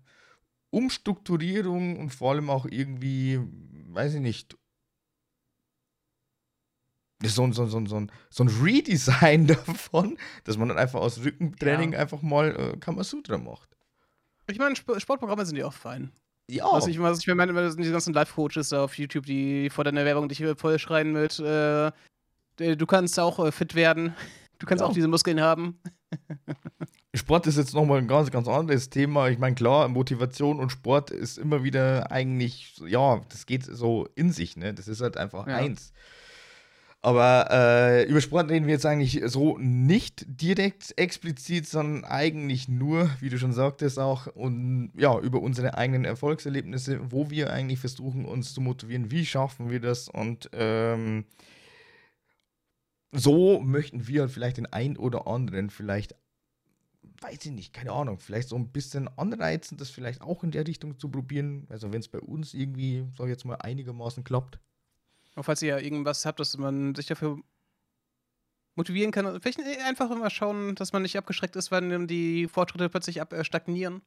Umstrukturierung 0.70 1.98
und 1.98 2.10
vor 2.12 2.32
allem 2.32 2.50
auch 2.50 2.66
irgendwie, 2.66 3.40
weiß 3.90 4.16
ich 4.16 4.22
nicht, 4.22 4.56
so, 7.24 7.52
so, 7.52 7.66
so, 7.66 7.86
so, 7.86 8.08
so 8.30 8.44
ein 8.44 8.48
Redesign 8.62 9.48
davon, 9.66 10.18
dass 10.44 10.58
man 10.58 10.70
dann 10.70 10.78
einfach 10.78 11.00
aus 11.00 11.24
Rückentraining 11.24 11.94
ja. 11.94 12.00
einfach 12.00 12.22
mal 12.22 12.56
äh, 12.56 12.78
Kamasutra 12.78 13.38
macht. 13.38 13.70
Ich 14.48 14.60
meine, 14.60 14.76
Sp 14.78 15.00
Sportprogramme 15.00 15.46
sind 15.46 15.58
ja 15.58 15.66
auch 15.66 15.74
fein. 15.74 16.12
Ja. 16.50 16.66
Was 16.72 16.86
ich, 16.88 17.00
was 17.00 17.20
ich 17.20 17.28
meine, 17.28 17.54
das 17.54 17.74
sind 17.74 17.84
die 17.84 17.92
ganzen 17.92 18.14
Live-Coaches 18.14 18.70
da 18.70 18.84
auf 18.84 18.98
YouTube, 18.98 19.26
die 19.26 19.70
vor 19.72 19.84
deiner 19.84 20.06
Werbung 20.06 20.30
dich 20.30 20.44
voll 20.58 20.78
schreien 20.78 21.14
mit, 21.14 21.40
äh, 21.40 21.92
du 22.58 22.86
kannst 22.86 23.20
auch 23.20 23.40
äh, 23.40 23.52
fit 23.52 23.74
werden, 23.74 24.14
du 24.60 24.66
kannst 24.66 24.82
ja. 24.82 24.88
auch 24.88 24.94
diese 24.94 25.08
Muskeln 25.08 25.42
haben. 25.42 25.80
Sport 27.16 27.48
ist 27.48 27.58
jetzt 27.58 27.74
nochmal 27.74 28.00
ein 28.00 28.08
ganz, 28.08 28.30
ganz 28.30 28.48
anderes 28.48 28.90
Thema. 28.90 29.30
Ich 29.30 29.40
meine, 29.40 29.56
klar, 29.56 29.88
Motivation 29.88 30.60
und 30.60 30.72
Sport 30.72 31.12
ist 31.12 31.38
immer 31.38 31.64
wieder 31.64 32.12
eigentlich, 32.12 32.76
ja, 32.86 33.22
das 33.30 33.46
geht 33.46 33.64
so 33.64 34.08
in 34.16 34.32
sich, 34.32 34.58
ne? 34.58 34.74
Das 34.74 34.88
ist 34.88 35.02
halt 35.02 35.18
einfach 35.18 35.48
ja. 35.48 35.56
eins. 35.56 35.94
Aber 37.06 37.48
äh, 37.52 38.04
über 38.10 38.20
Sport 38.20 38.50
reden 38.50 38.66
wir 38.66 38.74
jetzt 38.74 38.86
eigentlich 38.88 39.22
so 39.28 39.60
nicht 39.60 40.26
direkt 40.28 40.98
explizit, 40.98 41.68
sondern 41.68 42.04
eigentlich 42.04 42.68
nur, 42.68 43.12
wie 43.20 43.30
du 43.30 43.38
schon 43.38 43.54
sagtest, 43.54 44.00
auch 44.00 44.26
und, 44.26 44.92
ja, 44.98 45.20
über 45.20 45.40
unsere 45.40 45.78
eigenen 45.78 46.04
Erfolgserlebnisse, 46.04 47.12
wo 47.12 47.30
wir 47.30 47.54
eigentlich 47.54 47.78
versuchen, 47.78 48.26
uns 48.26 48.56
zu 48.56 48.62
motivieren, 48.62 49.12
wie 49.12 49.24
schaffen 49.24 49.70
wir 49.70 49.80
das 49.80 50.10
und 50.10 50.50
ähm, 50.54 51.26
so 53.12 53.60
möchten 53.60 54.08
wir 54.08 54.30
vielleicht 54.30 54.58
den 54.58 54.66
einen 54.66 54.98
oder 54.98 55.28
anderen 55.28 55.70
vielleicht, 55.70 56.16
weiß 57.22 57.46
ich 57.46 57.52
nicht, 57.52 57.74
keine 57.74 57.92
Ahnung, 57.92 58.20
vielleicht 58.20 58.50
so 58.50 58.56
ein 58.56 58.72
bisschen 58.72 59.08
anreizen, 59.18 59.78
das 59.78 59.90
vielleicht 59.90 60.22
auch 60.22 60.44
in 60.44 60.52
der 60.52 60.68
Richtung 60.68 61.00
zu 61.00 61.10
probieren. 61.10 61.66
Also 61.70 61.92
wenn 61.94 62.02
es 62.02 62.08
bei 62.08 62.20
uns 62.20 62.54
irgendwie, 62.54 63.06
sag 63.18 63.26
ich 63.26 63.32
jetzt 63.32 63.46
mal, 63.46 63.56
einigermaßen 63.56 64.24
klappt. 64.24 64.60
Und 65.36 65.44
falls 65.44 65.62
ihr 65.62 65.70
ja 65.70 65.80
irgendwas 65.80 66.26
habt, 66.26 66.40
dass 66.40 66.58
man 66.58 66.96
sich 66.96 67.08
dafür 67.08 67.40
motivieren 68.76 69.12
kann, 69.12 69.42
vielleicht 69.42 69.60
einfach 69.86 70.12
immer 70.12 70.30
schauen, 70.30 70.76
dass 70.76 70.94
man 70.94 71.02
nicht 71.02 71.18
abgeschreckt 71.18 71.56
ist, 71.56 71.72
wenn 71.72 72.08
die 72.08 72.48
Fortschritte 72.48 72.90
plötzlich 72.90 73.22
ab, 73.22 73.34
äh, 73.34 73.44
stagnieren. 73.44 74.02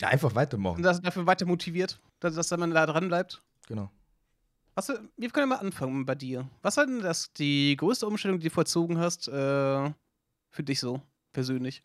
Ja, 0.00 0.08
einfach 0.08 0.34
weitermachen. 0.34 0.76
Und 0.76 0.82
das 0.82 1.00
dafür 1.00 1.26
weiter 1.26 1.46
motiviert, 1.46 2.00
dass, 2.20 2.34
dass 2.34 2.50
man 2.50 2.70
da 2.70 2.86
dran 2.86 3.08
bleibt. 3.08 3.42
Genau. 3.66 3.90
Was, 4.76 4.92
wir 5.16 5.30
können 5.30 5.50
ja 5.50 5.56
mal 5.56 5.64
anfangen 5.64 6.04
bei 6.04 6.14
dir. 6.14 6.48
Was 6.60 6.76
war 6.76 6.86
denn 6.86 7.00
das 7.00 7.32
die 7.32 7.76
größte 7.76 8.06
Umstellung, 8.06 8.38
die 8.38 8.48
du 8.48 8.54
vollzogen 8.54 8.98
hast, 8.98 9.26
äh, 9.26 9.32
für 10.50 10.62
dich 10.62 10.80
so 10.80 11.00
persönlich? 11.32 11.82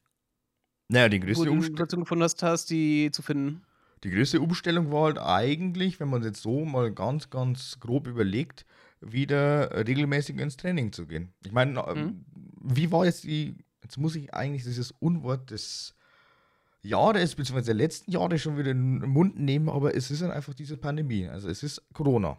Naja, 0.90 1.08
die 1.08 1.22
größte 1.22 1.50
Umstellung. 1.50 1.88
Du 1.88 1.98
gefunden 2.00 2.24
hast, 2.24 2.44
hast, 2.44 2.70
die 2.70 3.10
zu 3.12 3.22
finden. 3.22 3.64
Die 4.04 4.10
größte 4.10 4.42
Umstellung 4.42 4.92
war 4.92 5.06
halt 5.06 5.20
eigentlich, 5.20 6.02
wenn 6.02 6.10
man 6.10 6.22
jetzt 6.22 6.42
so 6.42 6.66
mal 6.66 6.92
ganz, 6.92 7.30
ganz 7.30 7.80
grob 7.80 8.08
überlegt, 8.08 8.66
wieder 9.00 9.88
regelmäßig 9.88 10.38
ins 10.38 10.58
Training 10.58 10.92
zu 10.92 11.08
gehen. 11.08 11.34
Ich 11.46 11.54
meine, 11.54 11.82
mhm. 11.96 12.26
wie 12.62 12.92
war 12.92 13.06
jetzt 13.06 13.24
die, 13.24 13.56
jetzt 13.82 13.98
muss 13.98 14.16
ich 14.16 14.34
eigentlich 14.34 14.64
dieses 14.64 14.92
Unwort 14.92 15.50
des 15.52 15.96
Jahres, 16.82 17.36
beziehungsweise 17.36 17.68
der 17.68 17.76
letzten 17.76 18.12
Jahre 18.12 18.38
schon 18.38 18.58
wieder 18.58 18.72
in 18.72 19.00
den 19.00 19.10
Mund 19.10 19.40
nehmen, 19.40 19.70
aber 19.70 19.96
es 19.96 20.12
ist 20.12 20.22
halt 20.22 20.34
einfach 20.34 20.54
diese 20.54 20.76
Pandemie. 20.76 21.30
Also 21.30 21.48
es 21.48 21.64
ist 21.64 21.82
Corona, 21.94 22.38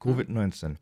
Covid-19 0.00 0.76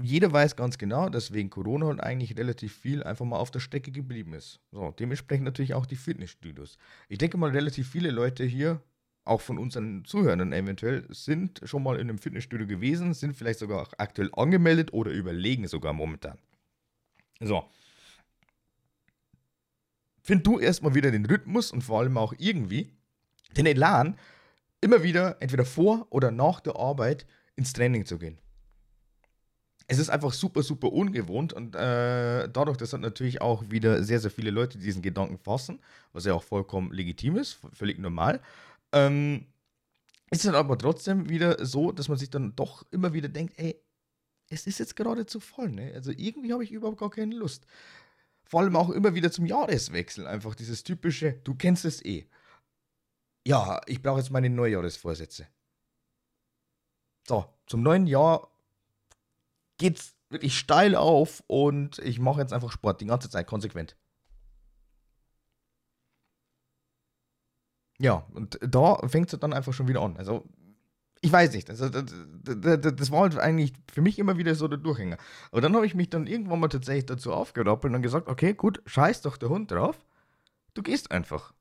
jeder 0.00 0.32
weiß 0.32 0.56
ganz 0.56 0.78
genau, 0.78 1.08
dass 1.08 1.32
wegen 1.32 1.50
Corona 1.50 1.86
halt 1.86 2.00
eigentlich 2.00 2.36
relativ 2.38 2.74
viel 2.74 3.02
einfach 3.02 3.24
mal 3.24 3.38
auf 3.38 3.50
der 3.50 3.60
Strecke 3.60 3.92
geblieben 3.92 4.32
ist. 4.32 4.60
So, 4.70 4.90
dementsprechend 4.98 5.44
natürlich 5.44 5.74
auch 5.74 5.86
die 5.86 5.96
Fitnessstudios. 5.96 6.78
Ich 7.08 7.18
denke 7.18 7.36
mal, 7.36 7.50
relativ 7.50 7.90
viele 7.90 8.10
Leute 8.10 8.44
hier, 8.44 8.80
auch 9.24 9.40
von 9.40 9.58
unseren 9.58 10.04
Zuhörern 10.04 10.52
eventuell, 10.52 11.06
sind 11.10 11.60
schon 11.64 11.82
mal 11.82 11.96
in 11.96 12.08
einem 12.08 12.18
Fitnessstudio 12.18 12.66
gewesen, 12.66 13.12
sind 13.14 13.36
vielleicht 13.36 13.58
sogar 13.58 13.82
auch 13.82 13.92
aktuell 13.98 14.30
angemeldet 14.32 14.92
oder 14.92 15.10
überlegen 15.12 15.68
sogar 15.68 15.92
momentan. 15.92 16.38
So. 17.40 17.64
Find 20.22 20.46
du 20.46 20.58
erstmal 20.58 20.94
wieder 20.94 21.10
den 21.10 21.26
Rhythmus 21.26 21.70
und 21.70 21.82
vor 21.82 22.00
allem 22.00 22.16
auch 22.16 22.32
irgendwie 22.38 22.90
den 23.56 23.66
Elan, 23.66 24.16
immer 24.80 25.02
wieder 25.02 25.36
entweder 25.40 25.64
vor 25.64 26.06
oder 26.10 26.30
nach 26.30 26.60
der 26.60 26.76
Arbeit 26.76 27.26
ins 27.56 27.72
Training 27.72 28.06
zu 28.06 28.18
gehen 28.18 28.38
es 29.92 29.98
ist 29.98 30.10
einfach 30.10 30.32
super, 30.32 30.62
super 30.62 30.92
ungewohnt 30.92 31.52
und 31.52 31.74
äh, 31.74 32.48
dadurch, 32.48 32.76
dass 32.76 32.92
natürlich 32.92 33.40
auch 33.40 33.70
wieder 33.70 34.02
sehr, 34.02 34.20
sehr 34.20 34.30
viele 34.30 34.50
Leute 34.50 34.78
diesen 34.78 35.02
Gedanken 35.02 35.38
fassen, 35.38 35.80
was 36.12 36.24
ja 36.24 36.34
auch 36.34 36.42
vollkommen 36.42 36.92
legitim 36.92 37.36
ist, 37.36 37.58
völlig 37.72 37.98
normal, 37.98 38.40
ähm, 38.92 39.46
ist 40.30 40.46
dann 40.46 40.54
aber 40.54 40.78
trotzdem 40.78 41.28
wieder 41.28 41.64
so, 41.64 41.92
dass 41.92 42.08
man 42.08 42.16
sich 42.16 42.30
dann 42.30 42.56
doch 42.56 42.84
immer 42.90 43.12
wieder 43.12 43.28
denkt, 43.28 43.58
ey, 43.58 43.76
es 44.48 44.66
ist 44.66 44.78
jetzt 44.78 44.96
gerade 44.96 45.26
zu 45.26 45.40
voll, 45.40 45.70
ne? 45.70 45.92
Also 45.94 46.10
irgendwie 46.10 46.52
habe 46.52 46.64
ich 46.64 46.72
überhaupt 46.72 46.98
gar 46.98 47.10
keine 47.10 47.34
Lust. 47.34 47.66
Vor 48.44 48.60
allem 48.60 48.76
auch 48.76 48.90
immer 48.90 49.14
wieder 49.14 49.30
zum 49.30 49.46
Jahreswechsel, 49.46 50.26
einfach 50.26 50.54
dieses 50.54 50.84
typische, 50.84 51.34
du 51.44 51.54
kennst 51.54 51.84
es 51.84 52.04
eh. 52.04 52.28
Ja, 53.46 53.80
ich 53.86 54.02
brauche 54.02 54.20
jetzt 54.20 54.30
meine 54.30 54.50
Neujahresvorsätze. 54.50 55.48
So, 57.28 57.44
zum 57.66 57.82
neuen 57.82 58.06
Jahr 58.06 58.48
geht's 59.78 60.14
wirklich 60.28 60.58
steil 60.58 60.94
auf 60.96 61.42
und 61.46 61.98
ich 61.98 62.18
mache 62.18 62.40
jetzt 62.40 62.52
einfach 62.52 62.72
Sport 62.72 63.00
die 63.00 63.06
ganze 63.06 63.30
Zeit 63.30 63.46
konsequent. 63.46 63.96
Ja, 67.98 68.26
und 68.34 68.58
da 68.60 68.96
fängt 69.06 69.32
es 69.32 69.38
dann 69.38 69.52
einfach 69.52 69.72
schon 69.72 69.86
wieder 69.86 70.02
an. 70.02 70.16
Also, 70.16 70.44
ich 71.20 71.30
weiß 71.30 71.52
nicht. 71.54 71.70
Also, 71.70 71.88
das, 71.88 72.06
das, 72.42 72.94
das, 72.96 73.10
war 73.12 73.20
halt 73.20 73.38
eigentlich 73.38 73.74
für 73.92 74.00
mich 74.00 74.18
immer 74.18 74.38
wieder 74.38 74.56
so 74.56 74.66
der 74.66 74.78
Durchhänger. 74.78 75.18
Aber 75.52 75.60
dann 75.60 75.76
habe 75.76 75.86
ich 75.86 75.94
mich 75.94 76.10
dann 76.10 76.26
irgendwann 76.26 76.58
mal 76.58 76.68
tatsächlich 76.68 77.06
dazu 77.06 77.32
aufgerappelt 77.32 77.94
und 77.94 78.02
gesagt: 78.02 78.28
Okay, 78.28 78.54
gut, 78.54 78.82
scheiß 78.86 79.22
doch 79.22 79.36
der 79.36 79.50
Hund 79.50 79.70
drauf. 79.70 80.04
Du 80.74 80.82
gehst 80.82 81.12
einfach. 81.12 81.54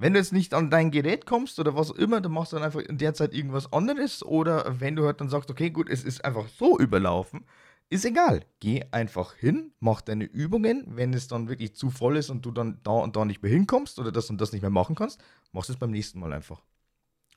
Wenn 0.00 0.14
du 0.14 0.18
jetzt 0.18 0.32
nicht 0.32 0.54
an 0.54 0.70
dein 0.70 0.90
Gerät 0.90 1.26
kommst 1.26 1.60
oder 1.60 1.76
was 1.76 1.90
auch 1.90 1.96
immer, 1.96 2.22
dann 2.22 2.32
machst 2.32 2.52
du 2.52 2.56
dann 2.56 2.64
einfach 2.64 2.80
in 2.80 2.96
der 2.96 3.12
Zeit 3.12 3.34
irgendwas 3.34 3.70
anderes. 3.70 4.22
Oder 4.24 4.80
wenn 4.80 4.96
du 4.96 5.04
halt 5.04 5.20
dann 5.20 5.28
sagst, 5.28 5.50
okay, 5.50 5.68
gut, 5.68 5.90
es 5.90 6.04
ist 6.04 6.24
einfach 6.24 6.48
so 6.48 6.78
überlaufen, 6.78 7.44
ist 7.90 8.06
egal. 8.06 8.46
Geh 8.60 8.82
einfach 8.92 9.34
hin, 9.34 9.72
mach 9.78 10.00
deine 10.00 10.24
Übungen. 10.24 10.86
Wenn 10.86 11.12
es 11.12 11.28
dann 11.28 11.50
wirklich 11.50 11.74
zu 11.74 11.90
voll 11.90 12.16
ist 12.16 12.30
und 12.30 12.46
du 12.46 12.50
dann 12.50 12.80
da 12.82 12.92
und 12.92 13.14
da 13.14 13.26
nicht 13.26 13.42
mehr 13.42 13.52
hinkommst 13.52 13.98
oder 13.98 14.10
das 14.10 14.30
und 14.30 14.40
das 14.40 14.52
nicht 14.52 14.62
mehr 14.62 14.70
machen 14.70 14.94
kannst, 14.94 15.20
machst 15.52 15.68
du 15.68 15.74
es 15.74 15.78
beim 15.78 15.90
nächsten 15.90 16.18
Mal 16.18 16.32
einfach. 16.32 16.62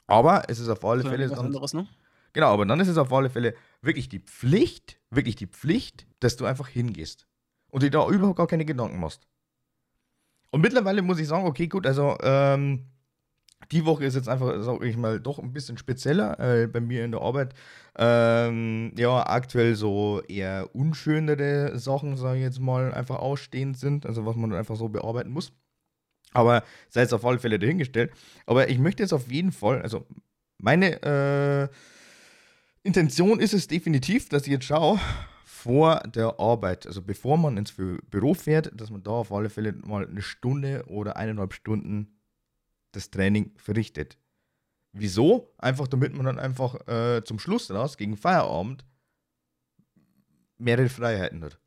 Aber 0.08 0.44
es 0.48 0.60
ist 0.60 0.70
auf 0.70 0.86
alle 0.86 1.04
Fälle. 1.04 1.30
Was 1.30 1.40
anderes, 1.40 1.74
ne? 1.74 1.86
Genau, 2.32 2.48
aber 2.48 2.66
dann 2.66 2.80
ist 2.80 2.88
es 2.88 2.98
auf 2.98 3.12
alle 3.12 3.30
Fälle 3.30 3.56
wirklich 3.82 4.08
die 4.08 4.20
Pflicht, 4.20 5.02
wirklich 5.10 5.36
die 5.36 5.48
Pflicht, 5.48 6.08
dass 6.22 6.38
du 6.38 6.46
einfach 6.46 6.70
hingehst. 6.70 7.28
Und 7.72 7.84
dir 7.84 7.92
da 7.92 8.08
überhaupt 8.08 8.38
gar 8.38 8.48
keine 8.48 8.64
Gedanken 8.64 9.02
machst. 9.02 9.28
Und 10.54 10.62
mittlerweile 10.62 11.02
muss 11.02 11.18
ich 11.18 11.28
sagen, 11.28 11.48
okay, 11.48 11.68
gut, 11.68 11.88
also 11.88 12.16
ähm, 12.22 12.86
die 13.72 13.86
Woche 13.86 14.06
ist 14.06 14.14
jetzt 14.14 14.30
einfach, 14.30 14.62
sag 14.62 14.84
ich 14.84 14.98
mal, 14.98 15.20
doch 15.20 15.40
ein 15.40 15.52
bisschen 15.52 15.80
spezieller 15.80 16.40
äh, 16.40 16.68
bei 16.68 16.80
mir 16.80 17.04
in 17.04 17.10
der 17.10 17.22
Arbeit. 17.22 17.56
Ähm, 17.98 18.94
ja, 18.96 19.26
aktuell 19.26 19.74
so 19.74 20.22
eher 20.28 20.70
unschönere 20.76 21.80
Sachen, 21.80 22.18
sage 22.18 22.38
ich 22.38 22.44
jetzt 22.44 22.60
mal, 22.60 22.94
einfach 22.94 23.18
ausstehend 23.18 23.80
sind, 23.80 24.06
also 24.06 24.28
was 24.28 24.36
man 24.36 24.54
einfach 24.54 24.76
so 24.76 24.90
bearbeiten 24.90 25.32
muss. 25.32 25.54
Aber 26.34 26.62
sei 26.88 27.02
es 27.02 27.14
auf 27.14 27.26
alle 27.26 27.40
Fälle 27.40 27.58
dahingestellt. 27.58 28.12
Aber 28.46 28.70
ich 28.70 28.78
möchte 28.78 29.02
jetzt 29.02 29.14
auf 29.14 29.32
jeden 29.32 29.54
Fall, 29.54 29.82
also 29.82 30.06
meine 30.60 31.02
äh, 31.02 31.68
Intention 32.84 33.40
ist 33.40 33.56
es 33.56 33.68
definitiv, 33.68 34.30
dass 34.30 34.44
ich 34.44 34.52
jetzt 34.52 34.66
schaue, 34.66 35.00
vor 35.64 36.02
der 36.02 36.42
Arbeit, 36.42 36.86
also 36.86 37.02
bevor 37.02 37.38
man 37.38 37.56
ins 37.56 37.72
Büro 37.72 38.34
fährt, 38.34 38.70
dass 38.80 38.90
man 38.90 39.02
da 39.02 39.12
auf 39.12 39.32
alle 39.32 39.50
Fälle 39.50 39.72
mal 39.72 40.06
eine 40.06 40.22
Stunde 40.22 40.84
oder 40.88 41.16
eineinhalb 41.16 41.54
Stunden 41.54 42.20
das 42.92 43.12
Training 43.12 43.54
verrichtet. 43.56 44.18
Wieso? 44.92 45.54
Einfach 45.58 45.88
damit 45.88 46.14
man 46.14 46.26
dann 46.26 46.38
einfach 46.38 46.86
äh, 46.88 47.24
zum 47.24 47.40
Schluss 47.40 47.72
raus, 47.72 47.96
gegen 47.96 48.18
Feierabend, 48.18 48.86
mehrere 50.58 50.90
Freiheiten 50.90 51.42
hat. 51.46 51.58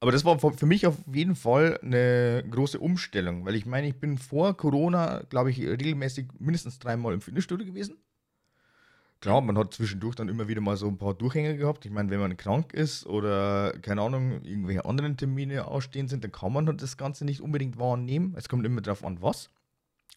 Aber 0.00 0.12
das 0.12 0.24
war 0.24 0.38
für 0.38 0.66
mich 0.66 0.86
auf 0.86 0.96
jeden 1.12 1.36
Fall 1.36 1.78
eine 1.82 2.42
große 2.50 2.80
Umstellung, 2.80 3.44
weil 3.44 3.54
ich 3.54 3.66
meine, 3.66 3.86
ich 3.86 4.00
bin 4.00 4.16
vor 4.16 4.56
Corona, 4.56 5.24
glaube 5.28 5.50
ich, 5.50 5.60
regelmäßig 5.60 6.28
mindestens 6.38 6.78
dreimal 6.78 7.12
im 7.12 7.20
Fitnessstudio 7.20 7.66
gewesen. 7.66 7.98
Klar, 9.20 9.42
man 9.42 9.58
hat 9.58 9.74
zwischendurch 9.74 10.14
dann 10.14 10.30
immer 10.30 10.48
wieder 10.48 10.62
mal 10.62 10.78
so 10.78 10.88
ein 10.88 10.96
paar 10.96 11.12
Durchhänge 11.12 11.54
gehabt. 11.58 11.84
Ich 11.84 11.90
meine, 11.90 12.08
wenn 12.08 12.20
man 12.20 12.38
krank 12.38 12.72
ist 12.72 13.04
oder, 13.04 13.74
keine 13.82 14.00
Ahnung, 14.00 14.42
irgendwelche 14.44 14.86
anderen 14.86 15.18
Termine 15.18 15.66
ausstehen 15.66 16.08
sind, 16.08 16.24
dann 16.24 16.32
kann 16.32 16.54
man 16.54 16.66
halt 16.66 16.80
das 16.80 16.96
Ganze 16.96 17.26
nicht 17.26 17.42
unbedingt 17.42 17.78
wahrnehmen. 17.78 18.34
Es 18.36 18.48
kommt 18.48 18.64
immer 18.64 18.80
darauf 18.80 19.04
an, 19.04 19.20
was. 19.20 19.50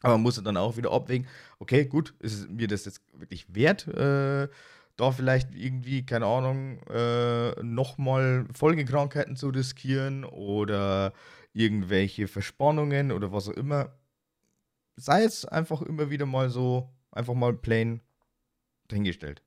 Aber 0.01 0.13
man 0.13 0.21
muss 0.21 0.41
dann 0.41 0.55
auch 0.55 0.77
wieder 0.77 0.91
abwägen, 0.91 1.27
okay, 1.59 1.85
gut, 1.85 2.13
ist 2.19 2.49
mir 2.49 2.67
das 2.67 2.85
jetzt 2.85 3.01
wirklich 3.13 3.53
wert, 3.53 3.87
äh, 3.89 4.47
da 4.95 5.11
vielleicht 5.11 5.53
irgendwie, 5.53 6.05
keine 6.05 6.25
Ahnung, 6.25 6.79
äh, 6.89 7.61
nochmal 7.61 8.45
Folgekrankheiten 8.53 9.35
zu 9.35 9.49
riskieren 9.49 10.23
oder 10.23 11.13
irgendwelche 11.51 12.27
Verspannungen 12.29 13.11
oder 13.11 13.33
was 13.33 13.49
auch 13.49 13.53
immer. 13.53 13.93
Sei 14.95 15.23
es 15.23 15.43
einfach 15.45 15.81
immer 15.81 16.09
wieder 16.09 16.25
mal 16.25 16.49
so, 16.49 16.89
einfach 17.11 17.33
mal 17.33 17.53
plain 17.53 18.01
dahingestellt. 18.93 19.41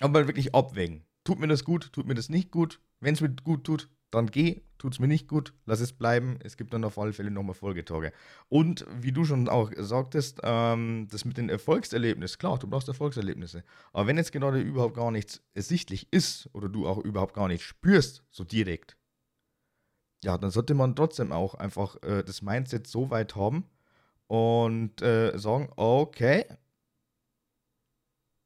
Aber 0.00 0.26
wirklich 0.26 0.54
abwägen. 0.54 1.04
Tut 1.24 1.38
mir 1.38 1.48
das 1.48 1.64
gut, 1.64 1.92
tut 1.92 2.06
mir 2.06 2.14
das 2.14 2.28
nicht 2.28 2.50
gut? 2.50 2.80
Wenn 3.00 3.14
es 3.14 3.20
mir 3.20 3.30
gut 3.30 3.64
tut, 3.64 3.88
dann 4.10 4.26
geh, 4.26 4.62
tut 4.78 4.92
es 4.92 5.00
mir 5.00 5.08
nicht 5.08 5.28
gut, 5.28 5.54
lass 5.66 5.80
es 5.80 5.92
bleiben. 5.92 6.38
Es 6.42 6.56
gibt 6.56 6.72
dann 6.72 6.84
auf 6.84 6.98
alle 6.98 7.12
Fälle 7.12 7.30
nochmal 7.30 7.54
Folgetage. 7.54 8.12
Und 8.48 8.86
wie 8.90 9.12
du 9.12 9.24
schon 9.24 9.48
auch 9.48 9.70
sagtest, 9.76 10.40
ähm, 10.42 11.08
das 11.10 11.24
mit 11.24 11.36
den 11.36 11.48
Erfolgserlebnissen, 11.48 12.38
klar, 12.38 12.58
du 12.58 12.68
brauchst 12.68 12.88
Erfolgserlebnisse. 12.88 13.64
Aber 13.92 14.06
wenn 14.06 14.16
jetzt 14.16 14.32
gerade 14.32 14.60
überhaupt 14.60 14.94
gar 14.94 15.10
nichts 15.10 15.42
ersichtlich 15.54 16.08
ist 16.12 16.48
oder 16.52 16.68
du 16.68 16.86
auch 16.86 16.98
überhaupt 16.98 17.34
gar 17.34 17.48
nicht 17.48 17.64
spürst, 17.64 18.22
so 18.30 18.44
direkt, 18.44 18.96
ja, 20.22 20.38
dann 20.38 20.50
sollte 20.50 20.74
man 20.74 20.96
trotzdem 20.96 21.32
auch 21.32 21.54
einfach 21.54 21.96
äh, 22.02 22.22
das 22.22 22.40
Mindset 22.40 22.86
so 22.86 23.10
weit 23.10 23.36
haben 23.36 23.64
und 24.26 25.02
äh, 25.02 25.36
sagen, 25.38 25.70
okay, 25.76 26.46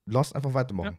lass 0.09 0.33
einfach 0.33 0.55
weitermachen. 0.55 0.95
Ja. 0.95 0.99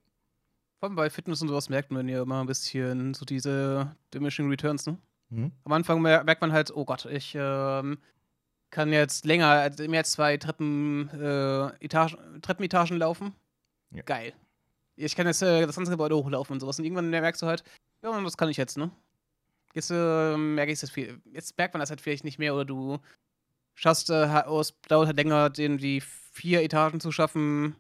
Vor 0.80 0.90
allem 0.90 0.96
bei 0.96 1.10
Fitness 1.10 1.42
und 1.42 1.50
sowas 1.50 1.70
merkt 1.70 1.92
man 1.92 2.08
ja 2.08 2.22
immer 2.22 2.40
ein 2.40 2.48
bisschen 2.48 3.14
so 3.14 3.26
diese 3.26 3.96
Diminishing 4.14 4.50
Returns, 4.50 4.86
ne? 4.86 4.98
Mhm. 5.30 5.52
Am 5.66 5.74
Anfang 5.74 6.02
merkt 6.02 6.42
man 6.42 6.52
halt, 6.52 6.72
oh 6.76 6.86
Gott, 6.86 7.06
ich 7.06 7.36
ähm, 7.36 8.00
kann 8.70 8.94
jetzt 8.94 9.26
länger, 9.26 9.48
also 9.48 9.88
mehr 9.88 10.00
als 10.00 10.12
zwei 10.12 10.38
Treppen, 10.38 11.10
äh, 11.10 11.68
Etagen, 11.84 12.42
Treppenetagen 12.42 12.98
laufen. 12.98 13.34
Ja. 13.92 14.04
Geil. 14.04 14.34
Ich 14.96 15.16
kann 15.16 15.28
jetzt 15.28 15.42
äh, 15.42 15.66
das 15.66 15.76
ganze 15.76 15.92
Gebäude 15.92 16.16
hochlaufen 16.16 16.54
und 16.54 16.60
sowas. 16.60 16.80
Und 16.80 16.86
irgendwann 16.86 17.10
merkst 17.10 17.42
du 17.42 17.48
halt, 17.48 17.64
ja, 18.02 18.22
das 18.22 18.38
kann 18.38 18.50
ich 18.50 18.58
jetzt, 18.58 18.78
ne? 18.78 18.92
Jetzt 19.74 19.92
äh, 19.92 20.38
merke 20.38 20.72
ich 20.72 20.80
das 20.80 20.92
viel. 20.92 21.22
Jetzt 21.32 21.58
merkt 21.58 21.74
man 21.74 21.80
das 21.80 21.90
halt 21.90 22.02
vielleicht 22.02 22.24
nicht 22.24 22.40
mehr 22.40 22.56
oder 22.56 22.66
du 22.66 23.00
schaffst, 23.76 24.10
äh, 24.10 24.26
es 24.26 24.74
dauert 24.88 25.08
halt 25.08 25.18
länger, 25.18 25.50
den, 25.50 25.78
die 25.78 26.02
vier 26.02 26.62
Etagen 26.64 27.00
zu 27.00 27.12
schaffen, 27.12 27.76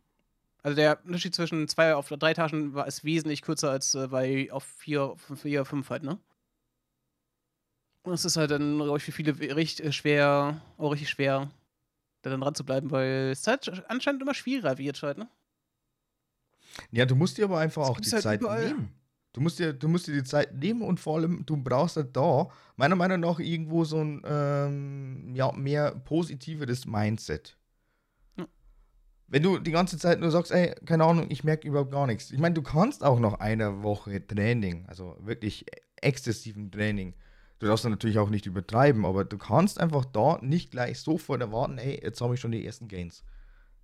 also 0.61 0.75
der 0.75 1.03
Unterschied 1.05 1.35
zwischen 1.35 1.67
zwei 1.67 1.95
auf 1.95 2.09
drei 2.09 2.31
Etagen 2.31 2.73
war, 2.73 2.87
ist 2.87 3.03
wesentlich 3.03 3.41
kürzer 3.41 3.71
als 3.71 3.95
äh, 3.95 4.07
bei 4.07 4.51
auf 4.51 4.63
vier, 4.63 5.15
vier, 5.35 5.65
fünf 5.65 5.89
halt, 5.89 6.03
ne? 6.03 6.19
Und 8.03 8.13
es 8.13 8.25
ist 8.25 8.37
halt 8.37 8.51
dann, 8.51 8.77
glaube 8.77 8.97
ich, 8.97 9.03
für 9.03 9.11
viele 9.11 9.37
richtig 9.55 9.85
äh, 9.85 9.91
schwer, 9.91 10.61
auch 10.77 10.91
richtig 10.91 11.09
schwer, 11.09 11.51
da 12.21 12.29
dann 12.29 12.41
dran 12.41 12.55
zu 12.55 12.65
bleiben, 12.65 12.91
weil 12.91 13.31
es 13.31 13.45
halt 13.47 13.69
anscheinend 13.89 14.21
immer 14.21 14.33
schwieriger 14.33 14.77
wird 14.77 15.01
halt, 15.01 15.17
ne? 15.17 15.29
Ja, 16.91 17.05
du 17.05 17.15
musst 17.15 17.37
dir 17.37 17.45
aber 17.45 17.59
einfach 17.59 17.83
das 17.83 17.89
auch 17.91 17.99
die 17.99 18.11
halt 18.11 18.23
Zeit 18.23 18.41
überall. 18.41 18.67
nehmen. 18.67 18.93
Du 19.33 19.41
musst, 19.41 19.59
dir, 19.59 19.73
du 19.73 19.87
musst 19.87 20.07
dir 20.07 20.13
die 20.13 20.23
Zeit 20.23 20.55
nehmen 20.55 20.81
und 20.81 20.99
vor 20.99 21.17
allem, 21.17 21.45
du 21.45 21.55
brauchst 21.55 21.97
halt 21.97 22.15
da, 22.17 22.49
meiner 22.75 22.95
Meinung 22.95 23.19
nach, 23.19 23.39
irgendwo 23.39 23.83
so 23.83 23.99
ein 23.99 24.23
ähm, 24.25 25.35
ja, 25.35 25.51
mehr 25.51 25.91
positiveres 25.91 26.87
Mindset. 26.87 27.58
Wenn 29.29 29.43
du 29.43 29.59
die 29.59 29.71
ganze 29.71 29.97
Zeit 29.97 30.19
nur 30.19 30.31
sagst, 30.31 30.51
ey, 30.51 30.73
keine 30.85 31.05
Ahnung, 31.05 31.27
ich 31.29 31.43
merke 31.43 31.67
überhaupt 31.67 31.91
gar 31.91 32.07
nichts. 32.07 32.31
Ich 32.31 32.39
meine, 32.39 32.55
du 32.55 32.63
kannst 32.63 33.03
auch 33.03 33.19
noch 33.19 33.39
eine 33.39 33.83
Woche 33.83 34.25
Training, 34.25 34.85
also 34.87 35.15
wirklich 35.19 35.65
exzessiven 36.01 36.71
Training. 36.71 37.13
Du 37.59 37.67
darfst 37.67 37.85
dann 37.85 37.91
natürlich 37.91 38.17
auch 38.17 38.29
nicht 38.29 38.45
übertreiben, 38.45 39.05
aber 39.05 39.25
du 39.25 39.37
kannst 39.37 39.79
einfach 39.79 40.05
da 40.05 40.39
nicht 40.41 40.71
gleich 40.71 40.99
sofort 40.99 41.41
erwarten, 41.41 41.77
ey, 41.77 41.99
jetzt 42.01 42.21
habe 42.21 42.33
ich 42.33 42.39
schon 42.39 42.51
die 42.51 42.65
ersten 42.65 42.87
Gains. 42.87 43.23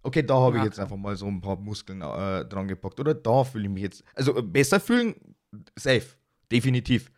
Okay, 0.02 0.24
da 0.24 0.36
habe 0.36 0.58
ich 0.58 0.64
jetzt 0.64 0.80
einfach 0.80 0.98
mal 0.98 1.16
so 1.16 1.26
ein 1.26 1.42
paar 1.42 1.58
Muskeln 1.58 2.02
äh, 2.02 2.46
dran 2.46 2.68
gepackt. 2.68 3.00
Oder 3.00 3.16
da 3.16 3.44
fühle 3.44 3.66
ich 3.66 3.72
mich 3.72 3.82
jetzt. 3.82 4.04
Also 4.14 4.38
äh, 4.38 4.42
besser 4.44 4.80
fühlen, 4.80 5.16
safe. 5.76 6.06
Definitiv. 6.52 7.12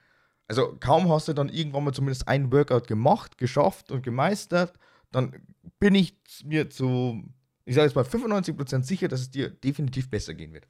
Also 0.47 0.77
kaum 0.79 1.09
hast 1.09 1.27
du 1.27 1.33
dann 1.33 1.49
irgendwann 1.49 1.83
mal 1.83 1.93
zumindest 1.93 2.27
ein 2.29 2.51
Workout 2.51 2.87
gemacht, 2.87 3.37
geschafft 3.37 3.91
und 3.91 4.03
gemeistert, 4.03 4.73
dann 5.11 5.33
bin 5.79 5.95
ich 5.95 6.15
mir 6.45 6.69
zu 6.69 7.23
ich 7.67 7.75
sage 7.75 7.87
jetzt 7.87 7.95
mal 7.95 8.05
95% 8.05 8.83
sicher, 8.83 9.09
dass 9.09 9.19
es 9.19 9.29
dir 9.29 9.49
definitiv 9.49 10.09
besser 10.09 10.33
gehen 10.33 10.53
wird. 10.53 10.67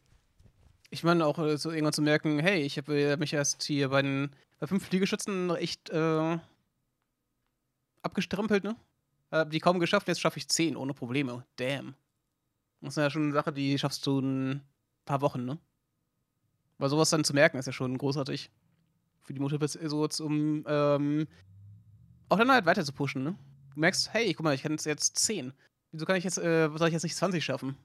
Ich 0.89 1.03
meine 1.03 1.27
auch 1.27 1.37
äh, 1.37 1.55
so 1.57 1.69
irgendwann 1.69 1.93
zu 1.93 2.01
merken, 2.01 2.39
hey, 2.39 2.63
ich 2.63 2.77
habe 2.77 2.99
äh, 2.99 3.17
mich 3.17 3.33
erst 3.33 3.61
hier 3.63 3.89
bei 3.89 4.01
den 4.01 4.31
bei 4.59 4.65
fünf 4.65 4.87
Fliegeschützen 4.87 5.55
echt 5.55 5.91
äh, 5.91 6.39
abgestrampelt, 8.01 8.63
ne? 8.63 8.75
Hab 9.29 9.51
die 9.51 9.59
kaum 9.59 9.79
geschafft, 9.79 10.07
jetzt 10.07 10.21
schaffe 10.21 10.39
ich 10.39 10.47
zehn 10.47 10.75
ohne 10.75 10.95
Probleme. 10.95 11.45
Damn. 11.57 11.93
Das 12.81 12.93
ist 12.93 12.97
ja 12.97 13.11
schon 13.11 13.25
eine 13.25 13.33
Sache, 13.33 13.53
die 13.53 13.77
schaffst 13.77 14.05
du 14.07 14.19
in 14.19 14.49
ein 14.51 14.61
paar 15.05 15.21
Wochen, 15.21 15.45
ne? 15.45 15.59
Weil 16.79 16.89
sowas 16.89 17.11
dann 17.11 17.23
zu 17.23 17.33
merken, 17.33 17.59
ist 17.59 17.67
ja 17.67 17.73
schon 17.73 17.95
großartig. 17.95 18.49
Für 19.21 19.33
die 19.33 19.39
Motivation, 19.39 20.09
um 20.21 20.65
ähm, 20.67 21.27
auch 22.29 22.37
dann 22.37 22.51
halt 22.51 22.65
weiter 22.65 22.83
zu 22.83 22.93
pushen, 22.93 23.23
ne? 23.23 23.35
Du 23.75 23.81
merkst, 23.81 24.11
hey, 24.13 24.33
guck 24.33 24.45
mal, 24.45 24.55
ich 24.55 24.63
kann 24.63 24.77
jetzt 24.83 25.19
zehn. 25.19 25.53
Wieso 25.91 26.05
kann 26.05 26.15
ich 26.15 26.23
jetzt, 26.23 26.37
äh, 26.37 26.69
soll 26.75 26.87
ich 26.87 26.93
jetzt 26.93 27.03
nicht 27.03 27.15
20 27.15 27.43
schaffen? 27.43 27.77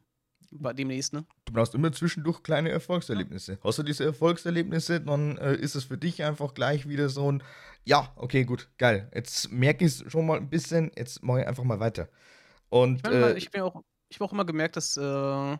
Bei 0.50 0.72
demnächst, 0.72 1.14
ne? 1.14 1.24
Du 1.46 1.52
brauchst 1.52 1.74
immer 1.74 1.92
zwischendurch 1.92 2.42
kleine 2.42 2.70
Erfolgserlebnisse. 2.70 3.52
Ja. 3.52 3.58
Hast 3.64 3.78
du 3.78 3.82
diese 3.82 4.04
Erfolgserlebnisse, 4.04 5.00
dann 5.00 5.38
äh, 5.38 5.54
ist 5.54 5.74
es 5.74 5.84
für 5.84 5.96
dich 5.96 6.22
einfach 6.22 6.52
gleich 6.52 6.88
wieder 6.88 7.08
so 7.08 7.32
ein, 7.32 7.42
ja, 7.84 8.12
okay, 8.16 8.44
gut, 8.44 8.68
geil. 8.76 9.10
Jetzt 9.14 9.50
merke 9.50 9.84
ich 9.86 9.92
es 9.92 10.12
schon 10.12 10.26
mal 10.26 10.36
ein 10.36 10.50
bisschen, 10.50 10.90
jetzt 10.96 11.22
mache 11.22 11.40
ich 11.40 11.46
einfach 11.46 11.64
mal 11.64 11.80
weiter. 11.80 12.08
Und, 12.68 12.96
ich, 12.96 13.02
meine, 13.04 13.32
äh, 13.32 13.38
ich 13.38 13.46
habe 13.46 13.64
auch, 13.64 13.76
hab 13.76 14.20
auch 14.20 14.32
immer 14.32 14.44
gemerkt, 14.44 14.76
dass 14.76 14.96
äh, 14.96 15.56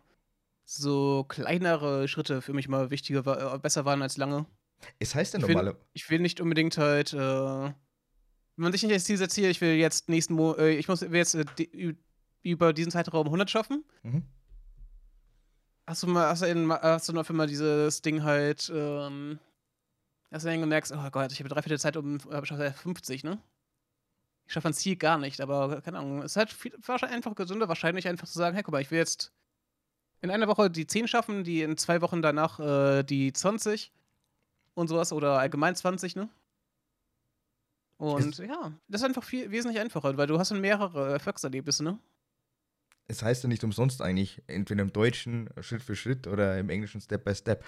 so 0.65 1.25
kleinere 1.27 2.07
Schritte 2.07 2.41
für 2.41 2.53
mich 2.53 2.67
mal 2.67 2.91
wichtiger 2.91 3.25
war, 3.25 3.55
äh, 3.55 3.59
besser 3.59 3.85
waren 3.85 4.01
als 4.01 4.17
lange. 4.17 4.45
Es 4.99 5.15
heißt 5.15 5.33
ja 5.33 5.39
normale. 5.39 5.77
Ich 5.93 6.09
will 6.09 6.19
nicht 6.19 6.41
unbedingt 6.41 6.77
halt, 6.77 7.13
äh, 7.13 7.17
wenn 7.17 7.73
man 8.55 8.71
sich 8.71 8.83
nicht 8.83 8.93
als 8.93 9.05
Ziel 9.05 9.17
setzt, 9.17 9.35
hier, 9.35 9.49
ich 9.49 9.61
will 9.61 9.73
jetzt 9.73 10.09
nächsten 10.09 10.33
Mo 10.33 10.53
äh, 10.55 10.75
ich 10.75 10.87
muss 10.87 11.01
jetzt 11.01 11.37
über 12.43 12.73
diesen 12.73 12.91
Zeitraum 12.91 13.25
100 13.25 13.49
schaffen. 13.49 13.83
Mhm. 14.03 14.23
Hast 15.87 16.03
du 16.03 16.07
mal, 16.07 16.27
hast 16.27 16.41
du, 16.41 16.45
in, 16.45 16.71
hast 16.71 17.09
du 17.09 17.13
noch 17.13 17.29
immer 17.29 17.47
dieses 17.47 18.01
Ding 18.01 18.23
halt, 18.23 18.71
ähm, 18.73 19.39
hast 20.31 20.45
du 20.45 20.49
dann 20.49 20.61
gemerkt, 20.61 20.91
oh 20.95 21.09
Gott, 21.09 21.31
ich 21.31 21.39
habe 21.39 21.49
drei 21.49 21.61
Viertel 21.61 21.79
Zeit 21.79 21.97
um 21.97 22.17
äh, 22.29 22.71
50, 22.71 23.23
ne? 23.23 23.41
Ich 24.45 24.53
schaffe 24.53 24.67
ein 24.67 24.73
Ziel 24.73 24.95
gar 24.97 25.17
nicht, 25.17 25.39
aber 25.41 25.81
keine 25.81 25.99
Ahnung. 25.99 26.19
Es 26.19 26.33
ist 26.33 26.35
halt 26.37 26.51
viel, 26.51 26.73
wahrscheinlich 26.85 27.15
einfach 27.15 27.35
gesünder, 27.35 27.67
wahrscheinlich 27.67 28.07
einfach 28.07 28.27
zu 28.27 28.37
sagen, 28.37 28.55
hey, 28.55 28.63
guck 28.63 28.73
mal, 28.73 28.81
ich 28.81 28.91
will 28.91 28.99
jetzt 28.99 29.31
in 30.21 30.31
einer 30.31 30.47
Woche 30.47 30.69
die 30.69 30.87
10 30.87 31.07
schaffen, 31.07 31.43
die 31.43 31.61
in 31.61 31.77
zwei 31.77 32.01
Wochen 32.01 32.21
danach 32.21 32.59
äh, 32.59 33.03
die 33.03 33.33
20 33.33 33.91
und 34.73 34.87
sowas 34.87 35.11
oder 35.11 35.39
allgemein 35.39 35.75
20, 35.75 36.15
ne? 36.15 36.29
Und 37.97 38.33
es 38.33 38.37
ja, 38.39 38.73
das 38.87 39.01
ist 39.01 39.07
einfach 39.07 39.23
viel 39.23 39.51
wesentlich 39.51 39.79
einfacher, 39.79 40.17
weil 40.17 40.27
du 40.27 40.39
hast 40.39 40.51
dann 40.51 40.61
mehrere 40.61 41.13
Erfolgserlebnisse, 41.13 41.83
ne? 41.83 41.99
Es 43.13 43.23
heißt 43.23 43.43
ja 43.43 43.49
nicht 43.49 43.63
umsonst 43.63 44.01
eigentlich, 44.01 44.41
entweder 44.47 44.81
im 44.81 44.91
Deutschen 44.91 45.49
Schritt 45.61 45.83
für 45.83 45.95
Schritt 45.95 46.27
oder 46.27 46.57
im 46.57 46.69
Englischen 46.69 46.99
Step 46.99 47.23
by 47.23 47.33
Step. 47.33 47.63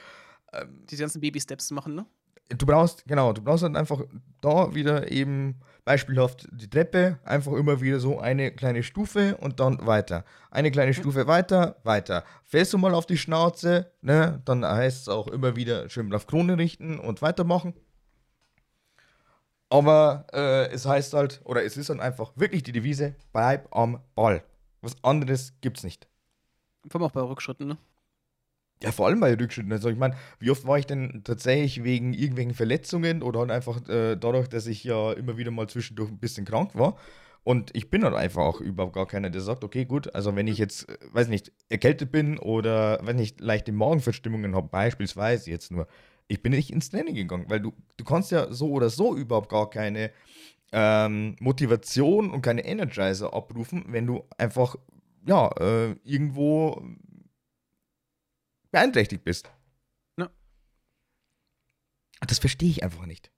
Ähm, 0.53 0.83
Die 0.89 0.97
ganzen 0.97 1.21
Baby-Steps 1.21 1.71
machen, 1.71 1.95
ne? 1.95 2.05
Du 2.49 2.65
brauchst, 2.65 3.07
genau, 3.07 3.33
du 3.33 3.41
brauchst 3.41 3.63
dann 3.63 3.75
einfach 3.75 4.03
da 4.41 4.75
wieder 4.75 5.11
eben 5.11 5.55
beispielhaft 5.83 6.47
die 6.51 6.69
Treppe, 6.69 7.19
einfach 7.23 7.53
immer 7.53 7.81
wieder 7.81 7.99
so 7.99 8.19
eine 8.19 8.51
kleine 8.51 8.83
Stufe 8.83 9.37
und 9.37 9.59
dann 9.59 9.83
weiter. 9.85 10.25
Eine 10.51 10.69
kleine 10.69 10.91
mhm. 10.91 10.95
Stufe 10.95 11.25
weiter, 11.25 11.77
weiter. 11.83 12.23
Fällst 12.43 12.73
du 12.73 12.77
mal 12.77 12.93
auf 12.93 13.07
die 13.07 13.17
Schnauze, 13.17 13.91
ne, 14.01 14.41
dann 14.45 14.63
heißt 14.63 15.03
es 15.03 15.09
auch 15.09 15.27
immer 15.27 15.55
wieder 15.55 15.89
schön 15.89 16.13
auf 16.13 16.27
Krone 16.27 16.57
richten 16.57 16.99
und 16.99 17.23
weitermachen. 17.23 17.73
Aber 19.69 20.27
äh, 20.31 20.69
es 20.71 20.85
heißt 20.85 21.13
halt, 21.13 21.41
oder 21.45 21.63
es 21.63 21.77
ist 21.77 21.89
dann 21.89 21.99
einfach 21.99 22.33
wirklich 22.35 22.61
die 22.61 22.71
Devise, 22.71 23.15
bleib 23.33 23.75
am 23.75 23.99
Ball. 24.13 24.43
Was 24.85 25.03
anderes 25.03 25.53
gibt's 25.61 25.83
nicht. 25.83 26.07
Vor 26.87 27.01
allem 27.01 27.09
auch 27.09 27.13
bei 27.13 27.21
Rückschritten, 27.21 27.67
ne? 27.67 27.77
Ja, 28.83 28.91
vor 28.91 29.07
allem 29.07 29.19
bei 29.21 29.33
Rückschritten. 29.33 29.71
Also 29.71 29.89
ich 29.89 29.97
meine, 29.97 30.15
wie 30.39 30.51
oft 30.51 30.65
war 30.67 30.77
ich 30.77 30.85
denn 30.85 31.21
tatsächlich 31.23 31.83
wegen 31.83 32.13
irgendwelchen 32.13 32.53
Verletzungen 32.53 33.23
oder 33.23 33.39
halt 33.39 33.51
einfach 33.51 33.87
äh, 33.87 34.15
dadurch, 34.17 34.47
dass 34.49 34.67
ich 34.67 34.83
ja 34.83 35.13
immer 35.13 35.37
wieder 35.37 35.51
mal 35.51 35.67
zwischendurch 35.69 36.09
ein 36.11 36.19
bisschen 36.19 36.45
krank 36.45 36.75
war. 36.75 36.97
Und 37.43 37.75
ich 37.75 37.89
bin 37.89 38.03
halt 38.03 38.15
einfach 38.15 38.41
auch 38.43 38.59
überhaupt 38.59 38.93
gar 38.93 39.07
keiner, 39.07 39.29
der 39.29 39.41
sagt, 39.41 39.63
okay, 39.63 39.85
gut, 39.85 40.13
also 40.13 40.35
wenn 40.35 40.47
ich 40.47 40.57
jetzt, 40.57 40.89
äh, 40.89 40.97
weiß 41.13 41.29
nicht, 41.29 41.51
erkältet 41.69 42.11
bin 42.11 42.37
oder 42.37 42.99
wenn 43.03 43.17
ich 43.19 43.39
leichte 43.39 43.71
Magenverstimmungen 43.71 44.55
habe, 44.55 44.67
beispielsweise 44.67 45.49
jetzt 45.51 45.71
nur, 45.71 45.87
Ich 46.27 46.41
bin 46.41 46.53
nicht 46.53 46.71
ins 46.71 46.89
Training 46.89 47.15
gegangen, 47.15 47.45
weil 47.49 47.59
du, 47.61 47.73
du 47.97 48.03
kannst 48.03 48.31
ja 48.31 48.51
so 48.51 48.71
oder 48.71 48.89
so 48.89 49.15
überhaupt 49.15 49.49
gar 49.49 49.69
keine 49.69 50.11
ähm, 50.71 51.35
Motivation 51.39 52.31
und 52.31 52.41
keine 52.41 52.65
Energizer 52.65 53.33
abrufen, 53.33 53.85
wenn 53.87 54.07
du 54.07 54.23
einfach, 54.37 54.75
ja, 55.25 55.49
äh, 55.59 55.95
irgendwo 56.03 56.81
beeinträchtigt 58.71 59.23
bist. 59.23 59.49
Ja. 60.17 60.29
Das 62.27 62.39
verstehe 62.39 62.69
ich 62.69 62.83
einfach 62.83 63.05
nicht. 63.05 63.31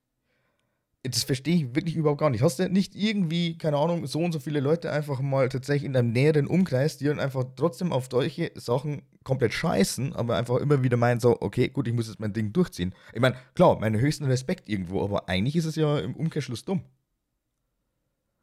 Das 1.03 1.23
verstehe 1.23 1.55
ich 1.55 1.75
wirklich 1.75 1.95
überhaupt 1.95 2.19
gar 2.19 2.31
nicht. 2.31 2.41
Hast 2.41 2.59
du 2.59 2.67
nicht 2.69 2.95
irgendwie, 2.95 3.57
keine 3.57 3.77
Ahnung, 3.77 4.07
so 4.07 4.19
und 4.19 4.31
so 4.31 4.39
viele 4.39 4.59
Leute 4.59 4.91
einfach 4.91 5.21
mal 5.21 5.47
tatsächlich 5.47 5.85
in 5.85 5.93
deinem 5.93 6.11
näheren 6.11 6.47
Umkreis, 6.47 6.97
die 6.97 7.05
dann 7.05 7.19
einfach 7.19 7.45
trotzdem 7.55 7.93
auf 7.93 8.07
solche 8.11 8.51
Sachen 8.55 9.03
komplett 9.23 9.53
scheißen, 9.53 10.13
aber 10.13 10.37
einfach 10.37 10.57
immer 10.57 10.83
wieder 10.83 10.97
meinen, 10.97 11.19
so, 11.19 11.37
okay, 11.39 11.69
gut, 11.69 11.87
ich 11.87 11.93
muss 11.93 12.07
jetzt 12.07 12.19
mein 12.19 12.33
Ding 12.33 12.51
durchziehen. 12.51 12.95
Ich 13.13 13.21
meine, 13.21 13.37
klar, 13.53 13.79
meinen 13.79 13.99
höchsten 14.01 14.25
Respekt 14.25 14.67
irgendwo, 14.67 15.03
aber 15.03 15.29
eigentlich 15.29 15.55
ist 15.55 15.65
es 15.65 15.75
ja 15.75 15.99
im 15.99 16.15
Umkehrschluss 16.15 16.65
dumm. 16.65 16.83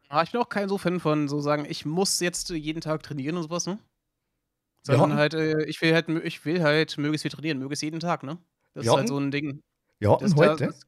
Ah, 0.09 0.23
ich 0.23 0.33
bin 0.33 0.41
auch 0.41 0.49
kein 0.49 0.69
so 0.69 0.79
Fan 0.79 1.01
von 1.01 1.29
so 1.29 1.41
sagen, 1.41 1.67
ich 1.69 1.85
muss 1.85 2.21
jetzt 2.21 2.51
jeden 2.51 2.81
Tag 2.81 3.03
trainieren 3.03 3.37
und 3.37 3.43
sowas, 3.45 3.67
ne? 3.67 3.79
Sondern 4.83 5.13
hatten- 5.13 5.19
halt, 5.19 5.35
äh, 5.35 5.65
ich 5.65 5.81
will 5.81 5.95
halt, 5.95 6.09
ich 6.09 6.45
will 6.45 6.63
halt 6.63 6.97
möglichst 6.99 7.23
viel 7.23 7.31
trainieren, 7.31 7.59
möglichst 7.59 7.83
jeden 7.83 8.01
Tag, 8.01 8.23
ne? 8.23 8.39
Das 8.75 8.85
Wir 8.85 8.91
ist 8.93 8.97
halt 8.97 9.09
so 9.09 9.19
ein 9.19 9.31
Ding. 9.31 9.63
Hatten 10.15 10.25
Das, 10.25 10.35
da, 10.35 10.37
heute, 10.51 10.67
das, 10.67 10.81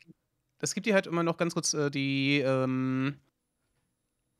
das 0.58 0.74
gibt 0.74 0.86
dir 0.86 0.94
halt 0.94 1.06
immer 1.06 1.22
noch 1.22 1.36
ganz 1.38 1.54
kurz 1.54 1.72
äh, 1.74 1.90
die 1.90 2.40
ähm, 2.40 3.16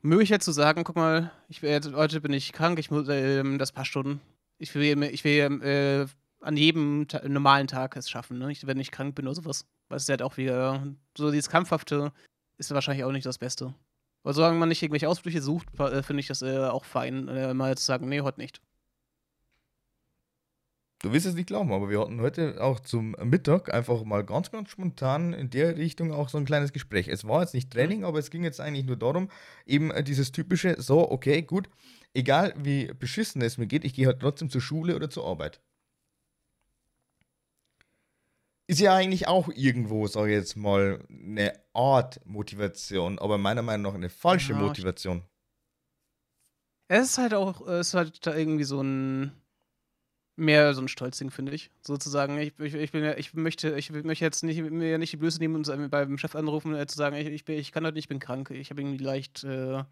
Möglichkeit 0.02 0.42
zu 0.42 0.52
sagen, 0.52 0.84
guck 0.84 0.96
mal, 0.96 1.32
ich 1.48 1.62
will 1.62 1.70
jetzt, 1.70 1.92
heute 1.92 2.20
bin 2.20 2.32
ich 2.32 2.52
krank, 2.52 2.78
ich 2.78 2.90
muss 2.90 3.08
ähm, 3.08 3.58
das 3.58 3.72
paar 3.72 3.84
Stunden. 3.84 4.20
Ich 4.58 4.74
will, 4.74 5.02
ich 5.04 5.24
will 5.24 5.62
äh, 5.62 6.06
an 6.40 6.56
jedem 6.56 7.08
Ta 7.08 7.26
normalen 7.26 7.66
Tag 7.66 7.96
es 7.96 8.08
schaffen, 8.10 8.38
ne? 8.38 8.52
Ich, 8.52 8.66
wenn 8.66 8.78
ich 8.78 8.90
krank 8.90 9.14
bin 9.14 9.26
oder 9.26 9.34
sowas. 9.34 9.66
Weil 9.88 9.96
es 9.96 10.04
ist 10.04 10.08
halt 10.10 10.22
auch 10.22 10.36
wieder, 10.36 10.94
so 11.16 11.30
dieses 11.30 11.48
Kampfhafte 11.48 12.12
ist 12.58 12.70
wahrscheinlich 12.72 13.04
auch 13.04 13.12
nicht 13.12 13.26
das 13.26 13.38
Beste. 13.38 13.74
Aber 14.26 14.34
solange 14.34 14.58
man 14.58 14.68
nicht 14.68 14.82
irgendwelche 14.82 15.08
Ausflüche 15.08 15.40
sucht, 15.40 15.68
äh, 15.78 16.02
finde 16.02 16.18
ich 16.18 16.26
das 16.26 16.42
äh, 16.42 16.58
auch 16.66 16.84
fein, 16.84 17.28
äh, 17.28 17.54
mal 17.54 17.78
zu 17.78 17.84
sagen, 17.84 18.08
nee, 18.08 18.22
heute 18.22 18.40
nicht. 18.40 18.60
du 20.98 21.12
wirst 21.12 21.26
es 21.26 21.36
nicht 21.36 21.46
glauben, 21.46 21.72
aber 21.72 21.90
wir 21.90 22.00
hatten 22.00 22.20
heute 22.20 22.60
auch 22.60 22.80
zum 22.80 23.14
Mittag 23.22 23.72
einfach 23.72 24.02
mal 24.02 24.24
ganz, 24.24 24.50
ganz 24.50 24.70
spontan 24.70 25.32
in 25.32 25.48
der 25.50 25.76
Richtung 25.76 26.10
auch 26.10 26.28
so 26.28 26.38
ein 26.38 26.44
kleines 26.44 26.72
Gespräch. 26.72 27.06
Es 27.06 27.24
war 27.24 27.42
jetzt 27.42 27.54
nicht 27.54 27.72
Training, 27.72 28.02
aber 28.02 28.18
es 28.18 28.30
ging 28.30 28.42
jetzt 28.42 28.60
eigentlich 28.60 28.84
nur 28.84 28.96
darum, 28.96 29.30
eben 29.64 29.92
äh, 29.92 30.02
dieses 30.02 30.32
typische, 30.32 30.74
so, 30.82 31.08
okay, 31.08 31.42
gut, 31.42 31.68
egal 32.12 32.52
wie 32.56 32.86
beschissen 32.98 33.40
es 33.42 33.58
mir 33.58 33.68
geht, 33.68 33.84
ich 33.84 33.94
gehe 33.94 34.08
halt 34.08 34.18
trotzdem 34.18 34.50
zur 34.50 34.60
Schule 34.60 34.96
oder 34.96 35.08
zur 35.08 35.24
Arbeit. 35.24 35.60
Ist 38.68 38.80
ja 38.80 38.94
eigentlich 38.94 39.28
auch 39.28 39.48
irgendwo, 39.48 40.06
sage 40.08 40.30
ich 40.32 40.38
jetzt 40.38 40.56
mal, 40.56 41.04
eine 41.08 41.52
Art 41.72 42.20
Motivation, 42.26 43.18
aber 43.18 43.38
meiner 43.38 43.62
Meinung 43.62 43.84
nach 43.84 43.94
eine 43.94 44.08
falsche 44.08 44.54
Ja, 44.54 44.58
Motivation. 44.58 45.22
Es 46.88 47.10
ist 47.10 47.18
halt 47.18 47.34
auch, 47.34 47.66
es 47.66 47.88
ist 47.88 47.94
halt 47.94 48.26
da 48.26 48.34
irgendwie 48.34 48.64
so 48.64 48.80
ein 48.80 49.32
mehr 50.36 50.74
so 50.74 50.82
ein 50.82 50.88
Stolzding, 50.88 51.30
finde 51.30 51.54
ich. 51.54 51.70
Sozusagen, 51.80 52.38
ich, 52.38 52.58
ich, 52.58 52.74
ich 52.74 52.92
bin 52.92 53.02
ja, 53.02 53.16
ich 53.16 53.34
möchte, 53.34 53.76
ich 53.78 53.90
möchte 53.90 54.24
jetzt 54.24 54.44
nicht 54.44 54.60
mir 54.60 54.98
nicht 54.98 55.12
die 55.12 55.16
Blöße 55.16 55.38
nehmen 55.38 55.56
und 55.56 55.90
beim 55.90 56.18
Chef 56.18 56.36
anrufen, 56.36 56.74
äh, 56.74 56.86
zu 56.86 56.96
sagen, 56.96 57.16
ich, 57.16 57.26
ich, 57.26 57.44
bin, 57.44 57.58
ich 57.58 57.72
kann 57.72 57.84
heute 57.84 57.94
nicht, 57.94 58.04
ich 58.04 58.08
bin 58.08 58.18
krank, 58.18 58.50
ich 58.50 58.70
habe 58.70 58.82
irgendwie 58.82 59.02
leicht 59.02 59.44
äh, 59.44 59.84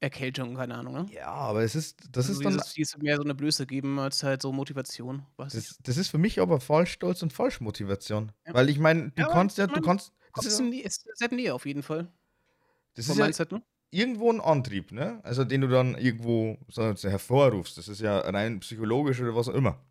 Erkältung, 0.00 0.54
keine 0.56 0.74
Ahnung, 0.76 0.94
ne? 0.94 1.06
Ja, 1.12 1.26
aber 1.28 1.62
es 1.62 1.74
ist, 1.74 2.00
das 2.12 2.28
Also 2.28 2.40
ist 2.40 2.44
dann 2.44 2.52
dieses, 2.54 2.72
dieses 2.72 2.98
mehr 2.98 3.16
so 3.16 3.22
eine 3.22 3.34
Blöße 3.34 3.66
geben 3.66 3.98
als 3.98 4.22
halt 4.22 4.40
so 4.42 4.52
Motivation. 4.52 5.26
Das, 5.52 5.76
das 5.82 5.96
ist 5.96 6.08
für 6.08 6.18
mich 6.18 6.40
aber 6.40 6.60
Falschstolz 6.60 7.22
und 7.22 7.32
Falschmotivation. 7.32 8.32
Ja. 8.46 8.54
Weil 8.54 8.68
ich 8.70 8.78
meine, 8.78 9.10
du 9.10 9.22
Ja, 9.22 9.28
kannst 9.28 9.58
ja, 9.58 9.66
du 9.66 9.80
kannst. 9.80 10.12
Das 10.34 10.46
ist, 10.46 10.60
ein, 10.60 10.72
ist, 10.72 11.06
ist 11.06 11.20
halt 11.20 11.32
Nähe 11.32 11.54
auf 11.54 11.66
jeden 11.66 11.82
Fall. 11.82 12.12
das 12.94 13.06
Vom 13.06 13.14
ist 13.14 13.18
ja 13.18 13.24
Mindset, 13.24 13.52
ne? 13.52 13.62
irgendwo 13.90 14.30
ein 14.32 14.40
Antrieb, 14.40 14.92
ne? 14.92 15.20
Also 15.24 15.44
den 15.44 15.62
du 15.62 15.68
dann 15.68 15.96
irgendwo 15.96 16.58
so 16.68 16.82
hervorrufst. 16.84 17.78
Das 17.78 17.88
ist 17.88 18.00
ja 18.00 18.18
rein 18.20 18.60
psychologisch 18.60 19.20
oder 19.20 19.34
was 19.34 19.48
auch 19.48 19.54
immer. 19.54 19.84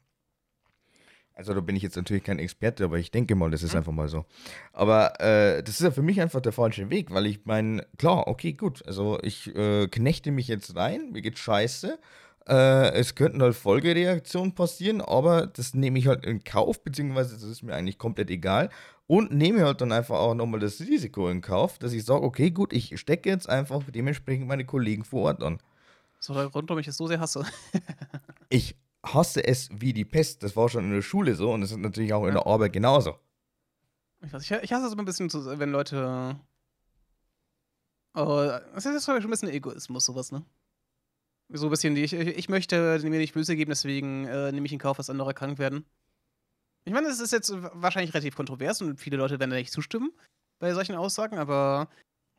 Also 1.40 1.54
da 1.54 1.62
bin 1.62 1.78
ich 1.78 1.84
jetzt 1.84 1.96
natürlich 1.96 2.26
kein 2.26 2.38
Experte, 2.38 2.84
aber 2.84 2.98
ich 3.00 3.12
denke 3.12 3.34
mal, 3.34 3.50
das 3.50 3.64
ist 3.64 3.72
Mhm. 3.72 3.78
einfach 3.78 3.94
mal 3.94 4.10
so. 4.10 4.26
Aber 4.74 5.22
äh, 5.22 5.64
das 5.64 5.76
ist 5.76 5.84
ja 5.84 5.92
für 5.92 6.02
mich 6.02 6.20
einfach 6.20 6.42
der 6.42 6.52
falsche 6.52 6.90
Weg, 6.90 7.12
weil 7.14 7.28
ich 7.28 7.46
meine, 7.46 7.88
klar, 7.98 8.28
okay, 8.28 8.52
gut. 8.52 8.86
Also 8.86 9.18
ich 9.22 9.56
äh, 9.56 9.88
knechte 9.88 10.32
mich 10.32 10.50
jetzt 10.50 10.76
rein, 10.76 11.14
mir 11.14 11.22
geht 11.22 11.38
scheiße. 11.40 11.98
Äh, 12.46 12.92
es 12.92 13.16
könnten 13.16 13.42
halt 13.42 13.56
Folgereaktionen 13.56 14.54
passieren, 14.54 15.00
aber 15.00 15.48
das 15.48 15.74
nehme 15.74 15.98
ich 15.98 16.08
halt 16.08 16.26
in 16.26 16.44
Kauf, 16.44 16.84
beziehungsweise 16.84 17.36
das 17.36 17.44
ist 17.44 17.64
mir 17.64 17.74
eigentlich 17.74 17.98
komplett 17.98 18.30
egal. 18.32 18.70
Und 19.08 19.32
nehme 19.32 19.64
halt 19.64 19.80
dann 19.80 19.94
einfach 19.94 20.20
auch 20.20 20.36
nochmal 20.36 20.60
das 20.60 20.82
Risiko 20.82 21.30
in 21.30 21.40
Kauf, 21.40 21.80
dass 21.80 21.94
ich 21.94 22.04
sage, 22.04 22.22
okay, 22.24 22.52
gut, 22.52 22.74
ich 22.74 23.00
stecke 23.00 23.30
jetzt 23.30 23.48
einfach 23.48 23.82
dementsprechend 23.90 24.46
meine 24.46 24.66
Kollegen 24.66 25.06
vor 25.06 25.22
Ort 25.24 25.42
an. 25.42 25.60
So 26.20 26.34
der 26.34 26.50
Grund, 26.50 26.68
warum 26.70 26.82
ich 26.82 26.88
es 26.90 26.98
so 26.98 27.08
sehr 27.08 27.22
hasse. 27.22 27.46
Ich 28.50 28.76
hasse 29.06 29.46
es 29.46 29.70
wie 29.72 29.94
die 29.94 30.06
Pest. 30.06 30.44
Das 30.44 30.56
war 30.56 30.70
schon 30.70 30.86
in 30.86 30.92
der 30.92 31.02
Schule 31.02 31.36
so 31.36 31.52
und 31.52 31.62
das 31.62 31.72
ist 31.72 31.78
natürlich 31.78 32.14
auch 32.14 32.26
in 32.26 32.34
der 32.34 32.46
Arbeit 32.46 32.74
genauso. 32.74 33.18
Ich, 34.22 34.34
weiß, 34.34 34.44
ich, 34.44 34.52
ich 34.52 34.74
hasse 34.74 34.88
es 34.88 34.94
immer 34.94 35.04
ein 35.04 35.06
bisschen, 35.06 35.30
zu, 35.30 35.60
wenn 35.60 35.72
Leute. 35.72 36.40
Oh, 38.16 38.50
das 38.74 38.86
ist 38.86 39.06
schon 39.06 39.16
ein 39.16 39.30
bisschen 39.30 39.50
Egoismus, 39.50 40.06
sowas, 40.06 40.32
ne? 40.32 40.44
So 41.52 41.68
ein 41.68 41.72
bisschen, 41.72 41.96
die, 41.96 42.04
ich, 42.04 42.14
ich 42.14 42.50
möchte 42.50 43.00
mir 43.04 43.18
nicht 43.18 43.34
böse 43.34 43.56
geben, 43.56 43.70
deswegen 43.70 44.26
äh, 44.26 44.52
nehme 44.52 44.66
ich 44.66 44.74
in 44.74 44.80
Kauf, 44.80 44.98
dass 44.98 45.10
andere 45.10 45.34
krank 45.34 45.58
werden. 45.58 45.86
Ich 46.86 46.94
meine, 46.94 47.08
es 47.08 47.20
ist 47.20 47.32
jetzt 47.32 47.52
wahrscheinlich 47.52 48.14
relativ 48.14 48.36
kontrovers 48.36 48.82
und 48.82 49.00
viele 49.00 49.18
Leute 49.18 49.40
werden 49.40 49.52
da 49.52 49.56
nicht 49.56 49.72
zustimmen 49.72 50.12
bei 50.60 50.74
solchen 50.74 50.96
Aussagen, 50.96 51.38
aber 51.38 51.90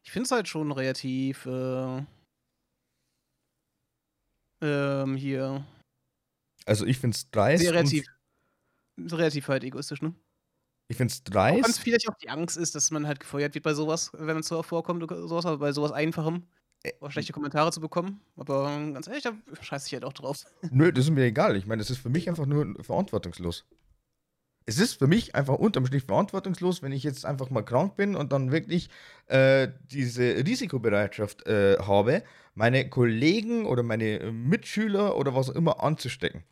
ich 0.02 0.12
finde 0.12 0.26
es 0.26 0.30
halt 0.30 0.48
schon 0.48 0.72
relativ. 0.72 1.46
Äh, 1.46 2.04
ähm, 4.62 5.16
hier. 5.16 5.64
Also 6.66 6.86
ich 6.86 6.98
finde 6.98 7.14
es 7.16 7.30
dreist. 7.30 7.62
Sehr 7.62 7.70
und- 7.72 7.76
relativ. 7.78 8.04
Relativ 8.98 9.48
halt 9.48 9.64
egoistisch, 9.64 10.02
ne? 10.02 10.14
Ich 10.88 10.96
finde 10.96 11.12
es 11.14 11.20
Auch 11.20 11.34
wenn 11.34 11.60
es 11.60 11.62
dreist. 11.62 11.80
vielleicht 11.80 12.08
auch 12.08 12.16
die 12.16 12.28
Angst 12.28 12.56
ist, 12.56 12.74
dass 12.74 12.90
man 12.90 13.06
halt 13.06 13.20
gefeuert 13.20 13.54
wird 13.54 13.64
bei 13.64 13.72
sowas, 13.74 14.10
wenn 14.12 14.36
es 14.38 14.48
so 14.48 14.62
vorkommt 14.62 15.02
oder 15.02 15.26
sowas, 15.26 15.46
aber 15.46 15.58
bei 15.58 15.72
sowas 15.72 15.92
Einfachem. 15.92 16.42
Auch 17.00 17.10
schlechte 17.10 17.32
Kommentare 17.32 17.70
zu 17.72 17.80
bekommen. 17.80 18.20
Aber 18.36 18.64
ganz 18.92 19.06
ehrlich, 19.06 19.22
da 19.22 19.32
scheiße 19.60 19.86
ich 19.86 19.92
halt 19.92 20.04
auch 20.04 20.12
drauf. 20.14 20.44
Nö, 20.70 20.90
das 20.92 21.04
ist 21.04 21.10
mir 21.10 21.24
egal. 21.24 21.56
Ich 21.56 21.66
meine, 21.66 21.80
das 21.80 21.90
ist 21.90 21.98
für 21.98 22.08
mich 22.08 22.28
einfach 22.28 22.46
nur 22.46 22.74
verantwortungslos. 22.82 23.64
Es 24.70 24.78
ist 24.78 25.00
für 25.00 25.08
mich 25.08 25.34
einfach 25.34 25.54
unterm 25.54 25.84
Strich 25.84 26.04
verantwortungslos, 26.04 26.80
wenn 26.80 26.92
ich 26.92 27.02
jetzt 27.02 27.26
einfach 27.26 27.50
mal 27.50 27.62
krank 27.62 27.96
bin 27.96 28.14
und 28.14 28.30
dann 28.30 28.52
wirklich 28.52 28.88
äh, 29.26 29.66
diese 29.90 30.22
Risikobereitschaft 30.46 31.44
äh, 31.48 31.76
habe, 31.80 32.22
meine 32.54 32.88
Kollegen 32.88 33.66
oder 33.66 33.82
meine 33.82 34.20
äh, 34.20 34.30
Mitschüler 34.30 35.16
oder 35.16 35.34
was 35.34 35.50
auch 35.50 35.56
immer 35.56 35.82
anzustecken. 35.82 36.44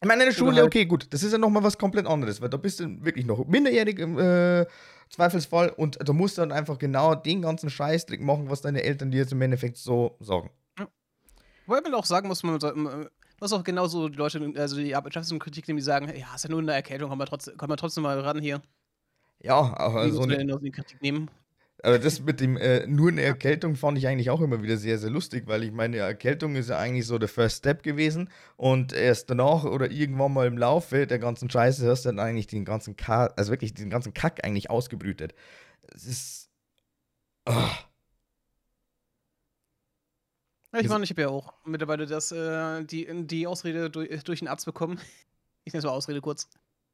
Ich 0.00 0.08
meine, 0.08 0.22
in 0.22 0.30
der 0.30 0.34
Schule, 0.34 0.64
okay, 0.64 0.86
gut, 0.86 1.12
das 1.12 1.22
ist 1.22 1.32
ja 1.32 1.38
nochmal 1.38 1.62
was 1.62 1.76
komplett 1.76 2.06
anderes, 2.06 2.40
weil 2.40 2.48
da 2.48 2.56
bist 2.56 2.80
du 2.80 3.04
wirklich 3.04 3.26
noch 3.26 3.46
minderjährig 3.46 3.98
im 3.98 4.18
äh, 4.18 4.64
Zweifelsfall 5.10 5.68
und 5.68 5.98
da 6.02 6.14
musst 6.14 6.38
du 6.38 6.40
dann 6.40 6.52
einfach 6.52 6.78
genau 6.78 7.14
den 7.14 7.42
ganzen 7.42 7.68
Scheißdreck 7.68 8.22
machen, 8.22 8.48
was 8.48 8.62
deine 8.62 8.84
Eltern 8.84 9.10
dir 9.10 9.18
jetzt 9.18 9.32
im 9.32 9.42
Endeffekt 9.42 9.76
so 9.76 10.16
sagen. 10.20 10.48
Wobei 11.66 11.82
man 11.82 11.92
auch 11.92 12.06
sagen 12.06 12.26
muss, 12.26 12.42
man 12.42 12.58
man 13.40 13.46
muss 13.46 13.52
auch 13.54 13.64
genauso 13.64 14.08
die 14.10 14.18
Leute, 14.18 14.52
also 14.56 14.76
die 14.76 14.94
Arbeitschafts- 14.94 15.32
und 15.32 15.38
Kritik 15.38 15.66
nehmen, 15.66 15.78
die 15.78 15.82
sagen, 15.82 16.12
ja, 16.14 16.34
ist 16.34 16.44
ja 16.44 16.50
nur 16.50 16.60
eine 16.60 16.74
Erkältung, 16.74 17.08
kann 17.08 17.18
man 17.18 17.26
trotzdem, 17.26 17.56
kann 17.56 17.70
man 17.70 17.78
trotzdem 17.78 18.02
mal 18.02 18.20
ran 18.20 18.40
hier. 18.42 18.60
Ja, 19.42 19.74
aber 19.78 20.04
Die 20.04 20.12
so 20.12 20.22
eine, 20.22 20.58
die 20.58 20.70
Kritik 20.70 21.00
nehmen. 21.00 21.30
Aber 21.82 21.98
das 21.98 22.20
mit 22.20 22.40
dem 22.40 22.58
äh, 22.58 22.86
nur 22.86 23.08
eine 23.08 23.22
Erkältung 23.22 23.74
fand 23.74 23.96
ich 23.96 24.06
eigentlich 24.06 24.28
auch 24.28 24.42
immer 24.42 24.62
wieder 24.62 24.76
sehr, 24.76 24.98
sehr 24.98 25.08
lustig, 25.08 25.44
weil 25.46 25.62
ich 25.62 25.72
meine, 25.72 25.96
Erkältung 25.96 26.54
ist 26.54 26.68
ja 26.68 26.78
eigentlich 26.78 27.06
so 27.06 27.16
der 27.16 27.30
First 27.30 27.58
Step 27.58 27.82
gewesen 27.82 28.28
und 28.58 28.92
erst 28.92 29.30
danach 29.30 29.64
oder 29.64 29.90
irgendwann 29.90 30.34
mal 30.34 30.46
im 30.46 30.58
Laufe 30.58 31.06
der 31.06 31.18
ganzen 31.18 31.48
Scheiße 31.48 31.88
hast 31.88 32.04
du 32.04 32.10
dann 32.10 32.18
eigentlich 32.18 32.48
den 32.48 32.66
ganzen 32.66 32.96
Kack, 32.96 33.32
also 33.38 33.50
wirklich 33.50 33.72
den 33.72 33.88
ganzen 33.88 34.12
Kack 34.12 34.44
eigentlich 34.44 34.68
ausgebrütet. 34.68 35.34
Es 35.94 36.04
ist. 36.04 36.50
Ah. 37.46 37.70
Ja, 40.72 40.78
ich 40.78 40.84
Ist- 40.86 40.90
meine, 40.90 41.04
ich 41.04 41.10
habe 41.10 41.22
ja 41.22 41.28
auch 41.28 41.54
mittlerweile 41.64 42.06
das, 42.06 42.30
äh, 42.32 42.84
die, 42.84 43.26
die 43.26 43.46
Ausrede 43.46 43.90
durch, 43.90 44.22
durch 44.24 44.38
den 44.40 44.48
Arzt 44.48 44.66
bekommen. 44.66 45.00
Ich 45.64 45.74
nenne 45.74 45.80
es 45.80 45.84
mal 45.84 45.90
Ausrede 45.92 46.22
kurz. 46.22 46.48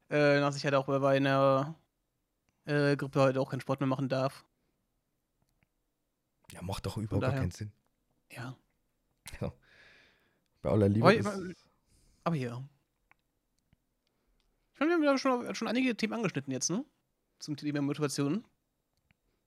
Äh, 0.09 0.41
dass 0.41 0.57
ich 0.57 0.65
halt 0.65 0.75
auch 0.75 0.87
bei 0.87 1.15
einer 1.15 1.73
äh, 2.65 2.97
Grippe 2.97 3.21
halt 3.21 3.37
auch 3.37 3.49
keinen 3.49 3.61
Sport 3.61 3.79
mehr 3.79 3.87
machen 3.87 4.09
darf. 4.09 4.43
Ja, 6.51 6.61
macht 6.61 6.85
doch 6.85 6.97
überhaupt 6.97 7.21
gar 7.21 7.31
keinen 7.33 7.51
Sinn. 7.51 7.71
Ja. 8.31 8.55
Bei 10.61 10.69
aller 10.69 10.89
Liebe. 10.89 11.07
Aber, 11.07 11.21
mein- 11.23 11.55
aber 12.25 12.35
ja. 12.35 12.61
Ich 14.73 14.79
meine, 14.81 14.91
wir 14.91 14.95
haben 14.97 15.03
ja 15.03 15.17
schon, 15.17 15.55
schon 15.55 15.67
einige 15.69 15.95
Themen 15.95 16.13
angeschnitten 16.13 16.51
jetzt, 16.51 16.69
ne? 16.69 16.83
Zum 17.39 17.55
Thema 17.55 17.81
Motivation. 17.81 18.43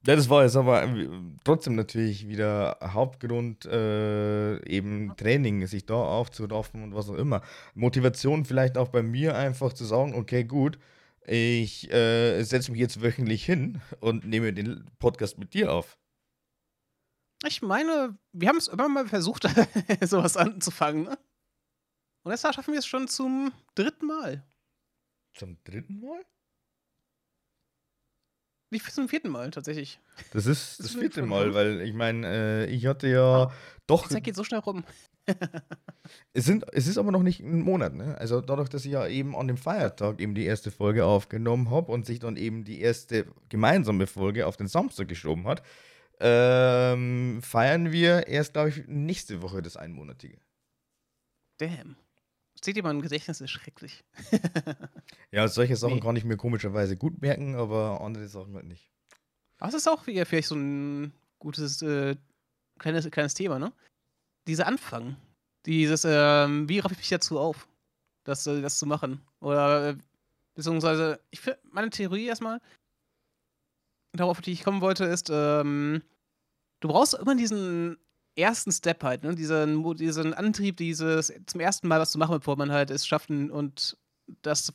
Ja, 0.06 0.16
das 0.16 0.30
war 0.30 0.44
jetzt 0.44 0.56
aber 0.56 0.84
äh, 0.84 1.08
trotzdem 1.44 1.74
natürlich 1.74 2.26
wieder 2.26 2.78
Hauptgrund, 2.82 3.66
äh, 3.66 4.64
eben 4.66 5.14
Training, 5.16 5.66
sich 5.66 5.84
da 5.84 5.94
aufzuraffen 5.94 6.82
und 6.82 6.94
was 6.94 7.10
auch 7.10 7.16
immer. 7.16 7.42
Motivation 7.74 8.46
vielleicht 8.46 8.78
auch 8.78 8.88
bei 8.88 9.02
mir 9.02 9.36
einfach 9.36 9.74
zu 9.74 9.84
sagen, 9.84 10.14
okay, 10.14 10.44
gut, 10.44 10.78
ich 11.26 11.90
äh, 11.92 12.42
setze 12.44 12.72
mich 12.72 12.80
jetzt 12.80 13.02
wöchentlich 13.02 13.44
hin 13.44 13.82
und 14.00 14.26
nehme 14.26 14.54
den 14.54 14.90
Podcast 14.98 15.38
mit 15.38 15.52
dir 15.52 15.72
auf. 15.72 15.98
Ich 17.46 17.60
meine, 17.60 18.18
wir 18.32 18.48
haben 18.48 18.58
es 18.58 18.68
immer 18.68 18.88
mal 18.88 19.06
versucht, 19.06 19.46
sowas 20.02 20.36
anzufangen. 20.36 21.04
Ne? 21.04 21.18
Und 22.22 22.32
jetzt 22.32 22.42
schaffen 22.42 22.72
wir 22.72 22.78
es 22.78 22.86
schon 22.86 23.06
zum 23.06 23.52
dritten 23.74 24.06
Mal. 24.06 24.46
Zum 25.34 25.62
dritten 25.64 26.00
Mal? 26.00 26.24
Nicht 28.70 28.92
zum 28.92 29.09
vierten 29.09 29.30
Mal 29.30 29.50
tatsächlich. 29.50 29.98
Das 30.33 30.46
ist 30.46 30.78
das, 30.78 30.87
das 30.87 30.96
vierte 30.96 31.22
Mal, 31.22 31.54
weil 31.54 31.80
ich 31.80 31.92
meine, 31.92 32.26
äh, 32.26 32.66
ich 32.66 32.87
hatte 32.87 33.09
ja 33.09 33.46
oh, 33.46 33.52
doch. 33.88 34.06
Die 34.06 34.14
Zeit 34.14 34.24
geht 34.24 34.37
so 34.37 34.44
schnell 34.44 34.61
rum. 34.61 34.85
es, 36.33 36.44
sind, 36.44 36.64
es 36.72 36.87
ist 36.87 36.96
aber 36.96 37.11
noch 37.11 37.24
nicht 37.24 37.40
ein 37.40 37.62
Monat, 37.62 37.94
ne? 37.94 38.16
Also 38.18 38.40
dadurch, 38.40 38.68
dass 38.68 38.85
ich 38.85 38.92
ja 38.92 39.06
eben 39.09 39.35
an 39.35 39.48
dem 39.48 39.56
Feiertag 39.56 40.20
eben 40.20 40.35
die 40.37 40.44
erste 40.44 40.70
Folge 40.70 41.04
aufgenommen 41.04 41.70
habe 41.70 41.90
und 41.90 42.06
sich 42.06 42.20
dann 42.20 42.37
eben 42.37 42.64
die 42.64 42.80
erste 42.80 43.26
gemeinsame 43.48 44.06
Folge 44.06 44.46
auf 44.46 44.56
den 44.56 44.68
Samstag 44.68 45.09
geschoben 45.09 45.48
hat, 45.48 45.62
ähm, 46.20 47.40
feiern 47.42 47.90
wir 47.90 48.28
erst, 48.28 48.52
glaube 48.52 48.68
ich, 48.68 48.87
nächste 48.87 49.42
Woche 49.42 49.62
das 49.62 49.76
Einmonatige. 49.76 50.38
Damn. 51.59 51.96
Seht 52.62 52.77
ihr 52.77 52.83
mal 52.83 52.90
im 52.90 53.01
Gedächtnis 53.01 53.40
ist 53.40 53.51
schrecklich. 53.51 54.05
ja, 55.31 55.49
solche 55.49 55.77
Sachen 55.77 55.94
nee. 55.94 56.01
kann 56.01 56.16
ich 56.16 56.25
mir 56.25 56.37
komischerweise 56.37 56.96
gut 56.96 57.20
merken, 57.23 57.55
aber 57.55 58.01
andere 58.03 58.29
Sachen 58.29 58.55
halt 58.55 58.66
nicht. 58.66 58.90
Es 59.59 59.75
ist 59.75 59.88
auch 59.88 60.07
wieder 60.07 60.27
vielleicht 60.27 60.49
so 60.49 60.57
ein 60.57 61.12
gutes 61.38 61.81
äh, 61.83 62.16
kleines, 62.79 63.11
kleines 63.11 63.35
Thema, 63.35 63.59
ne? 63.59 63.73
Dieser 64.46 64.66
Anfang. 64.66 65.16
Dieses, 65.66 66.07
ähm, 66.07 66.68
wie 66.68 66.79
raff 66.79 66.92
ich 66.92 66.99
mich 66.99 67.09
dazu 67.09 67.38
auf, 67.38 67.68
das, 68.25 68.46
äh, 68.46 68.62
das 68.62 68.79
zu 68.79 68.87
machen? 68.87 69.20
Oder, 69.40 69.90
äh, 69.90 69.96
beziehungsweise, 70.55 71.20
ich 71.31 71.40
finde, 71.40 71.61
meine 71.70 71.90
Theorie 71.90 72.27
erstmal, 72.27 72.61
darauf, 74.12 74.38
auf 74.38 74.40
die 74.40 74.53
ich 74.53 74.64
kommen 74.64 74.81
wollte, 74.81 75.05
ist, 75.05 75.29
ähm, 75.31 76.03
du 76.81 76.88
brauchst 76.88 77.14
immer 77.14 77.35
diesen 77.35 77.99
ersten 78.37 78.73
Step 78.73 79.03
halt, 79.03 79.23
ne? 79.23 79.35
Diesen, 79.35 79.83
diesen 79.97 80.35
Antrieb, 80.35 80.77
dieses 80.77 81.33
zum 81.47 81.61
ersten 81.61 81.88
Mal 81.88 82.01
was 82.01 82.12
zu 82.12 82.19
machen, 82.19 82.37
bevor 82.38 82.57
man 82.57 82.71
halt 82.71 82.90
es 82.90 83.07
schafft 83.07 83.31
und 83.31 83.97
das 84.43 84.73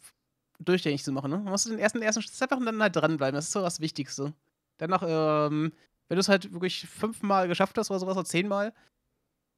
durchgängig 0.59 1.03
zu 1.03 1.11
machen, 1.11 1.31
ne? 1.31 1.37
Man 1.37 1.51
muss 1.51 1.63
den 1.65 1.79
ersten, 1.79 2.01
ersten 2.01 2.21
Step 2.21 2.51
machen 2.51 2.61
und 2.61 2.65
dann 2.67 2.81
halt 2.81 2.95
dranbleiben. 2.95 3.35
Das 3.35 3.45
ist 3.45 3.51
so 3.51 3.61
das 3.61 3.79
Wichtigste. 3.79 4.33
Danach, 4.77 5.03
ähm, 5.05 5.73
wenn 6.07 6.15
du 6.15 6.21
es 6.21 6.29
halt 6.29 6.51
wirklich 6.53 6.87
fünfmal 6.87 7.47
geschafft 7.47 7.77
hast 7.77 7.89
oder 7.89 7.99
sowas 7.99 8.17
oder 8.17 8.25
zehnmal, 8.25 8.73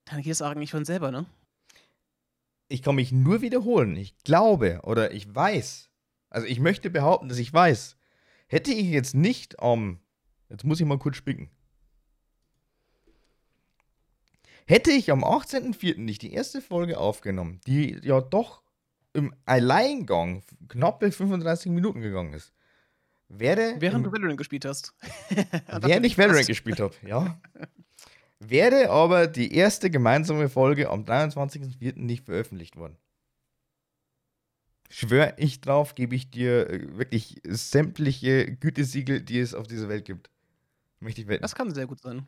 dann 0.06 0.22
geht 0.22 0.32
es 0.32 0.42
eigentlich 0.42 0.72
von 0.72 0.86
selber, 0.86 1.12
ne? 1.12 1.26
Ich 2.70 2.82
kann 2.82 2.96
mich 2.96 3.12
nur 3.12 3.42
wiederholen. 3.42 3.96
Ich 3.96 4.18
glaube 4.24 4.82
oder 4.84 5.12
ich 5.12 5.34
weiß, 5.34 5.90
also 6.30 6.48
ich 6.48 6.60
möchte 6.60 6.90
behaupten, 6.90 7.30
dass 7.30 7.38
ich 7.38 7.54
weiß, 7.54 7.98
hätte 8.48 8.72
ich 8.72 8.88
jetzt 8.88 9.16
nicht 9.16 9.60
um, 9.62 10.00
jetzt 10.50 10.64
muss 10.64 10.80
ich 10.80 10.86
mal 10.86 11.00
kurz 11.00 11.16
spicken, 11.16 11.50
Hätte 14.68 14.92
ich 14.92 15.12
am 15.12 15.24
18.04. 15.24 15.98
nicht 15.98 16.22
die 16.22 16.34
erste 16.34 16.62
Folge 16.62 17.00
aufgenommen, 17.00 17.62
die 17.66 17.98
ja 18.04 18.20
doch 18.20 18.64
im 19.14 19.34
Alleingang 19.46 20.44
knappe 20.68 21.10
35 21.10 21.72
Minuten 21.72 22.02
gegangen 22.02 22.34
ist, 22.34 22.52
wäre. 23.30 23.76
Während 23.80 24.06
du 24.06 24.12
Valorant 24.12 24.38
gespielt 24.38 24.66
hast. 24.66 24.94
während 25.82 26.06
ich 26.06 26.18
Valorant 26.18 26.48
gespielt 26.48 26.82
habe, 26.82 26.94
ja. 27.06 27.40
Wäre 28.40 28.90
aber 28.90 29.28
die 29.28 29.54
erste 29.56 29.90
gemeinsame 29.90 30.50
Folge 30.50 30.90
am 30.90 31.06
23.04. 31.06 31.98
nicht 31.98 32.26
veröffentlicht 32.26 32.76
worden. 32.76 32.98
Schwör 34.90 35.34
ich 35.38 35.62
drauf, 35.62 35.96
gebe 35.96 36.16
ich 36.16 36.30
dir 36.30 36.70
äh, 36.70 36.98
wirklich 36.98 37.42
sämtliche 37.46 38.56
Gütesiegel, 38.58 39.22
die 39.22 39.40
es 39.40 39.54
auf 39.54 39.68
dieser 39.68 39.88
Welt 39.88 40.06
gibt. 40.06 40.30
Möchte 41.00 41.22
ich 41.22 41.28
wetten. 41.28 41.42
Das 41.42 41.56
kann 41.56 41.74
sehr 41.74 41.88
gut 41.88 42.02
sein. 42.02 42.28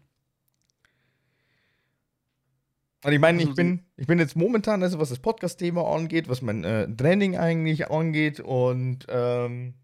Und 3.03 3.13
ich 3.13 3.19
meine, 3.19 3.41
ich 3.41 3.53
bin, 3.53 3.85
ich 3.95 4.07
bin 4.07 4.19
jetzt 4.19 4.35
momentan, 4.35 4.83
also 4.83 4.99
was 4.99 5.09
das 5.09 5.19
Podcast-Thema 5.19 5.85
angeht, 5.89 6.27
was 6.27 6.41
mein 6.41 6.65
äh, 6.65 6.93
Training 6.93 7.37
eigentlich 7.37 7.89
angeht 7.89 8.41
und 8.41 9.05
ähm, 9.07 9.75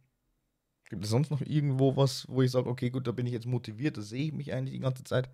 gibt 0.89 1.05
es 1.05 1.09
sonst 1.09 1.31
noch 1.31 1.41
irgendwo 1.41 1.95
was, 1.95 2.27
wo 2.27 2.41
ich 2.41 2.51
sage, 2.51 2.69
okay, 2.69 2.89
gut, 2.89 3.07
da 3.07 3.13
bin 3.13 3.25
ich 3.25 3.31
jetzt 3.31 3.47
motiviert, 3.47 3.97
da 3.97 4.01
sehe 4.01 4.25
ich 4.25 4.33
mich 4.33 4.53
eigentlich 4.53 4.73
die 4.73 4.81
ganze 4.81 5.05
Zeit. 5.05 5.29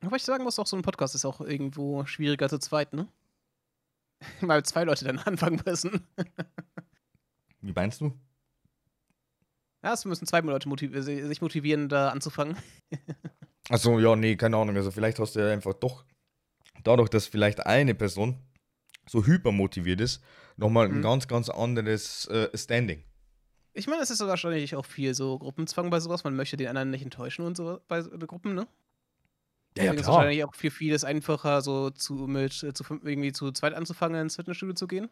Aber 0.00 0.16
ich 0.16 0.24
sagen 0.24 0.42
muss, 0.42 0.58
auch 0.58 0.66
so 0.66 0.76
ein 0.76 0.82
Podcast 0.82 1.14
ist 1.14 1.24
auch 1.24 1.40
irgendwo 1.40 2.04
schwieriger 2.04 2.48
zu 2.48 2.58
zweit, 2.58 2.92
ne? 2.92 3.06
Weil 4.40 4.64
zwei 4.64 4.84
Leute 4.84 5.04
dann 5.04 5.18
anfangen 5.24 5.60
müssen. 5.64 6.04
Wie 7.60 7.72
meinst 7.72 8.00
du? 8.00 8.12
Ja, 9.84 9.92
es 9.92 10.04
müssen 10.04 10.26
zwei 10.26 10.40
Leute 10.40 10.68
motiv 10.68 10.92
sich 10.94 11.40
motivieren, 11.40 11.88
da 11.88 12.08
anzufangen. 12.08 12.56
Achso, 13.68 13.98
ja, 14.00 14.16
nee, 14.16 14.34
keine 14.34 14.56
Ahnung. 14.56 14.76
Also 14.76 14.90
vielleicht 14.90 15.20
hast 15.20 15.36
du 15.36 15.40
ja 15.40 15.52
einfach 15.52 15.74
doch, 15.74 16.04
dadurch, 16.84 17.08
dass 17.08 17.26
vielleicht 17.26 17.66
eine 17.66 17.94
Person 17.94 18.38
so 19.08 19.24
hypermotiviert 19.24 20.00
ist, 20.00 20.22
nochmal 20.56 20.86
ein 20.86 20.98
mhm. 20.98 21.02
ganz, 21.02 21.28
ganz 21.28 21.48
anderes 21.48 22.26
äh, 22.26 22.48
Standing. 22.56 23.04
Ich 23.72 23.86
meine, 23.86 24.02
es 24.02 24.10
ist 24.10 24.20
wahrscheinlich 24.20 24.74
auch 24.74 24.86
viel 24.86 25.14
so 25.14 25.38
Gruppenzwang 25.38 25.90
bei 25.90 26.00
sowas. 26.00 26.24
Man 26.24 26.34
möchte 26.34 26.56
den 26.56 26.68
anderen 26.68 26.90
nicht 26.90 27.04
enttäuschen 27.04 27.44
und 27.44 27.56
so 27.56 27.80
bei 27.86 28.02
Gruppen, 28.02 28.54
ne? 28.54 28.66
Ja, 29.76 29.84
ja, 29.84 29.92
klar. 29.92 30.00
ist 30.00 30.06
wahrscheinlich 30.08 30.44
auch 30.44 30.54
für 30.54 30.70
vieles 30.70 31.04
einfacher, 31.04 31.60
so 31.60 31.90
zu, 31.90 32.14
mit, 32.26 32.62
äh, 32.64 32.72
zu, 32.72 32.84
irgendwie 33.04 33.32
zu 33.32 33.52
zweit 33.52 33.74
anzufangen, 33.74 34.20
ins 34.20 34.36
Fitnessstudio 34.36 34.74
zu 34.74 34.88
gehen. 34.88 35.08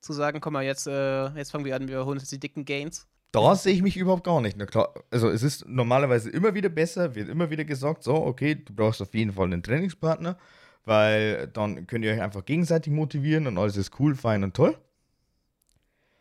Zu 0.00 0.12
sagen, 0.12 0.40
komm 0.40 0.52
mal, 0.52 0.64
jetzt, 0.64 0.86
äh, 0.86 1.28
jetzt 1.30 1.50
fangen 1.50 1.64
wir 1.64 1.74
an, 1.74 1.88
wir 1.88 2.04
holen 2.04 2.18
jetzt 2.18 2.30
die 2.30 2.38
dicken 2.38 2.64
Gains. 2.64 3.08
Da 3.32 3.56
sehe 3.56 3.74
ich 3.74 3.82
mich 3.82 3.96
überhaupt 3.96 4.22
gar 4.22 4.40
nicht. 4.40 4.56
Na 4.56 4.66
klar, 4.66 4.94
also 5.10 5.28
es 5.28 5.42
ist 5.42 5.66
normalerweise 5.66 6.30
immer 6.30 6.54
wieder 6.54 6.68
besser, 6.68 7.16
wird 7.16 7.28
immer 7.28 7.50
wieder 7.50 7.64
gesagt, 7.64 8.04
so, 8.04 8.14
okay, 8.14 8.54
du 8.54 8.72
brauchst 8.72 9.02
auf 9.02 9.12
jeden 9.14 9.32
Fall 9.32 9.46
einen 9.46 9.62
Trainingspartner, 9.62 10.38
weil 10.84 11.48
dann 11.48 11.86
könnt 11.86 12.04
ihr 12.04 12.12
euch 12.12 12.22
einfach 12.22 12.44
gegenseitig 12.44 12.92
motivieren 12.92 13.46
und 13.46 13.58
alles 13.58 13.76
ist 13.76 13.98
cool, 13.98 14.14
fein 14.14 14.44
und 14.44 14.54
toll. 14.54 14.76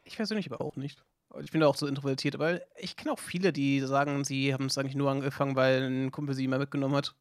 Ich 0.03 0.17
persönlich 0.17 0.51
aber 0.51 0.63
auch 0.63 0.75
nicht. 0.75 1.03
Ich 1.41 1.51
bin 1.51 1.61
da 1.61 1.67
auch 1.67 1.75
so 1.75 1.87
introvertiert, 1.87 2.35
aber 2.35 2.61
ich 2.77 2.95
kenne 2.95 3.11
auch 3.11 3.19
viele, 3.19 3.51
die 3.51 3.79
sagen, 3.79 4.23
sie 4.23 4.53
haben 4.53 4.65
es 4.65 4.77
eigentlich 4.77 4.95
nur 4.95 5.09
angefangen, 5.09 5.55
weil 5.55 5.81
ein 5.83 6.11
Kumpel 6.11 6.35
sie 6.35 6.47
mal 6.47 6.59
mitgenommen 6.59 6.95
hat 6.95 7.15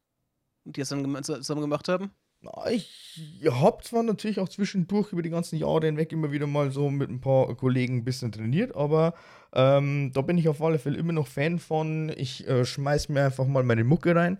und 0.65 0.77
die 0.77 0.81
es 0.81 0.89
dann 0.89 1.23
zusammen 1.23 1.61
gemacht 1.61 1.87
haben. 1.87 2.11
Ich 2.69 3.49
habe 3.49 3.81
zwar 3.83 4.03
natürlich 4.03 4.39
auch 4.39 4.49
zwischendurch 4.49 5.13
über 5.13 5.21
die 5.21 5.29
ganzen 5.29 5.57
Jahre 5.57 5.85
hinweg 5.85 6.11
immer 6.11 6.31
wieder 6.31 6.45
mal 6.45 6.71
so 6.71 6.89
mit 6.89 7.09
ein 7.09 7.21
paar 7.21 7.55
Kollegen 7.55 7.97
ein 7.97 8.03
bisschen 8.03 8.31
trainiert, 8.31 8.75
aber 8.75 9.13
ähm, 9.53 10.11
da 10.13 10.21
bin 10.21 10.37
ich 10.37 10.49
auf 10.49 10.61
alle 10.61 10.77
Fälle 10.77 10.97
immer 10.97 11.13
noch 11.13 11.27
Fan 11.27 11.57
von. 11.59 12.11
Ich 12.15 12.47
äh, 12.47 12.65
schmeiß 12.65 13.09
mir 13.09 13.25
einfach 13.25 13.47
mal 13.47 13.63
meine 13.63 13.83
Mucke 13.83 14.15
rein, 14.15 14.39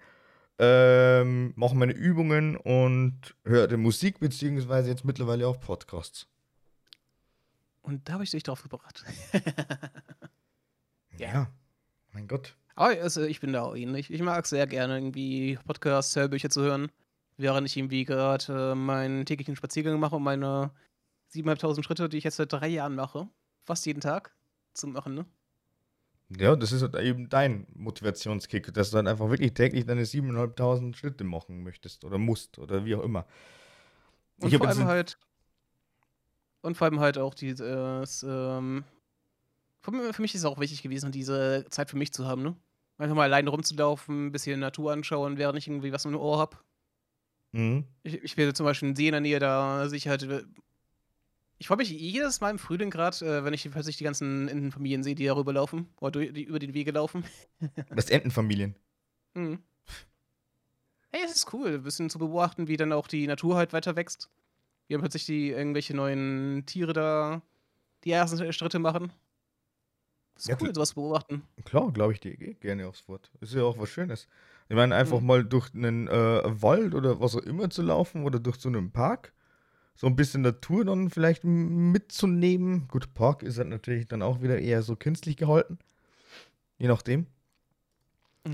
ähm, 0.59 1.53
mache 1.55 1.75
meine 1.75 1.93
Übungen 1.93 2.55
und 2.57 3.35
höre 3.43 3.75
Musik, 3.77 4.19
beziehungsweise 4.19 4.89
jetzt 4.89 5.05
mittlerweile 5.05 5.47
auch 5.47 5.59
Podcasts. 5.59 6.27
Und 7.81 8.07
da 8.07 8.13
habe 8.13 8.23
ich 8.23 8.31
dich 8.31 8.43
drauf 8.43 8.63
gebracht. 8.63 9.03
ja, 11.17 11.47
mein 12.13 12.27
Gott. 12.27 12.55
Aber 12.75 12.89
also, 13.01 13.23
ich 13.23 13.39
bin 13.39 13.53
da 13.53 13.63
auch 13.63 13.75
ähnlich. 13.75 14.11
Ich 14.11 14.21
mag 14.21 14.45
es 14.45 14.49
sehr 14.49 14.67
gerne, 14.67 14.95
irgendwie 14.95 15.59
Podcasts, 15.65 16.15
Hörbücher 16.15 16.49
zu 16.49 16.61
hören 16.61 16.89
während 17.37 17.67
ich 17.67 17.77
irgendwie 17.77 18.05
gerade 18.05 18.71
äh, 18.71 18.75
meinen 18.75 19.25
täglichen 19.25 19.55
Spaziergang 19.55 19.99
mache 19.99 20.15
und 20.15 20.23
meine 20.23 20.71
7.500 21.33 21.83
Schritte, 21.83 22.09
die 22.09 22.17
ich 22.17 22.23
jetzt 22.23 22.37
seit 22.37 22.51
drei 22.51 22.67
Jahren 22.67 22.95
mache, 22.95 23.27
fast 23.63 23.85
jeden 23.85 24.01
Tag 24.01 24.35
zu 24.73 24.87
machen, 24.87 25.15
ne? 25.15 25.25
Ja, 26.39 26.55
das 26.55 26.71
ist 26.71 26.81
halt 26.81 26.95
eben 26.95 27.29
dein 27.29 27.67
Motivationskick, 27.73 28.73
dass 28.73 28.89
du 28.89 28.97
dann 28.97 29.07
einfach 29.07 29.29
wirklich 29.29 29.53
täglich 29.53 29.85
deine 29.85 30.05
7.500 30.05 30.95
Schritte 30.95 31.23
machen 31.23 31.63
möchtest 31.63 32.05
oder 32.05 32.17
musst 32.17 32.59
oder 32.59 32.85
wie 32.85 32.95
auch 32.95 33.03
immer. 33.03 33.25
Und 34.39 34.51
ich 34.51 34.57
vor 34.57 34.67
allem 34.67 34.85
halt 34.85 35.17
und 36.61 36.77
vor 36.77 36.85
allem 36.85 36.99
halt 36.99 37.17
auch 37.17 37.33
dieses 37.33 38.23
ähm, 38.23 38.83
für 39.81 40.21
mich 40.21 40.33
ist 40.33 40.41
es 40.41 40.45
auch 40.45 40.59
wichtig 40.59 40.81
gewesen, 40.81 41.11
diese 41.11 41.65
Zeit 41.69 41.89
für 41.89 41.97
mich 41.97 42.13
zu 42.13 42.25
haben, 42.25 42.41
ne? 42.41 42.55
Einfach 42.97 43.15
mal 43.15 43.23
alleine 43.23 43.49
rumzulaufen, 43.49 44.27
ein 44.27 44.31
bisschen 44.31 44.59
Natur 44.59 44.93
anschauen, 44.93 45.37
während 45.37 45.57
ich 45.57 45.67
irgendwie 45.67 45.91
was 45.91 46.05
im 46.05 46.15
Ohr 46.15 46.37
habe. 46.37 46.57
Mhm. 47.51 47.85
Ich, 48.03 48.15
ich 48.23 48.37
werde 48.37 48.53
zum 48.53 48.65
Beispiel 48.65 48.87
einen 48.87 48.95
See 48.95 49.07
in 49.07 49.13
der 49.13 49.21
Nähe, 49.21 49.39
da 49.39 49.89
sich 49.89 50.07
halt. 50.07 50.27
Ich 51.63 51.67
freue 51.67 51.77
mich 51.77 51.91
jedes 51.91 52.41
Mal 52.41 52.49
im 52.49 52.59
Frühling 52.59 52.89
gerade, 52.89 53.25
äh, 53.25 53.45
wenn 53.45 53.53
ich 53.53 53.71
plötzlich 53.71 53.95
die 53.95 54.03
ganzen 54.03 54.49
Entenfamilien 54.49 55.01
sehe, 55.01 55.15
die 55.15 55.23
darüber 55.23 55.53
laufen 55.53 55.87
oder 56.01 56.19
die 56.19 56.43
über 56.43 56.59
die 56.59 56.73
Wege 56.73 56.91
laufen. 56.91 57.23
Das 57.95 58.09
Entenfamilien. 58.09 58.75
Mhm. 59.33 59.59
Hey, 61.09 61.21
es 61.23 61.37
ist 61.37 61.53
cool, 61.53 61.75
ein 61.75 61.83
bisschen 61.83 62.09
zu 62.09 62.19
beobachten, 62.19 62.67
wie 62.67 62.75
dann 62.75 62.91
auch 62.91 63.07
die 63.07 63.25
Natur 63.27 63.55
halt 63.55 63.71
weiter 63.71 63.95
wächst. 63.95 64.29
Wie 64.87 64.93
dann 64.95 64.99
plötzlich 64.99 65.25
die 65.25 65.51
irgendwelche 65.51 65.95
neuen 65.95 66.65
Tiere 66.65 66.91
da 66.91 67.41
die 68.03 68.11
ersten 68.11 68.51
Schritte 68.51 68.79
machen. 68.79 69.13
Das 70.33 70.43
ist 70.43 70.49
ja, 70.49 70.57
cool, 70.59 70.75
sowas 70.75 70.89
zu 70.89 70.95
beobachten. 70.95 71.43
Klar, 71.63 71.93
glaube 71.93 72.11
ich 72.11 72.19
dir 72.19 72.35
gerne 72.35 72.89
aufs 72.89 73.07
Wort. 73.07 73.31
Ist 73.39 73.53
ja 73.53 73.63
auch 73.63 73.77
was 73.77 73.87
Schönes. 73.87 74.27
Ich 74.67 74.75
meine, 74.75 74.95
einfach 74.95 75.21
mhm. 75.21 75.27
mal 75.27 75.45
durch 75.45 75.73
einen 75.73 76.09
äh, 76.09 76.41
Wald 76.61 76.93
oder 76.93 77.21
was 77.21 77.37
auch 77.37 77.43
immer 77.43 77.69
zu 77.69 77.83
laufen 77.83 78.25
oder 78.25 78.41
durch 78.41 78.57
so 78.57 78.67
einen 78.67 78.91
Park, 78.91 79.31
so 79.95 80.07
ein 80.07 80.15
bisschen 80.15 80.41
Natur 80.41 80.85
dann 80.85 81.09
vielleicht 81.09 81.43
mitzunehmen. 81.43 82.87
Gut, 82.87 83.13
Park 83.13 83.43
ist 83.43 83.57
halt 83.57 83.69
natürlich 83.69 84.07
dann 84.07 84.21
auch 84.21 84.41
wieder 84.41 84.59
eher 84.59 84.81
so 84.81 84.95
künstlich 84.95 85.37
gehalten. 85.37 85.77
Je 86.77 86.87
nachdem. 86.87 87.27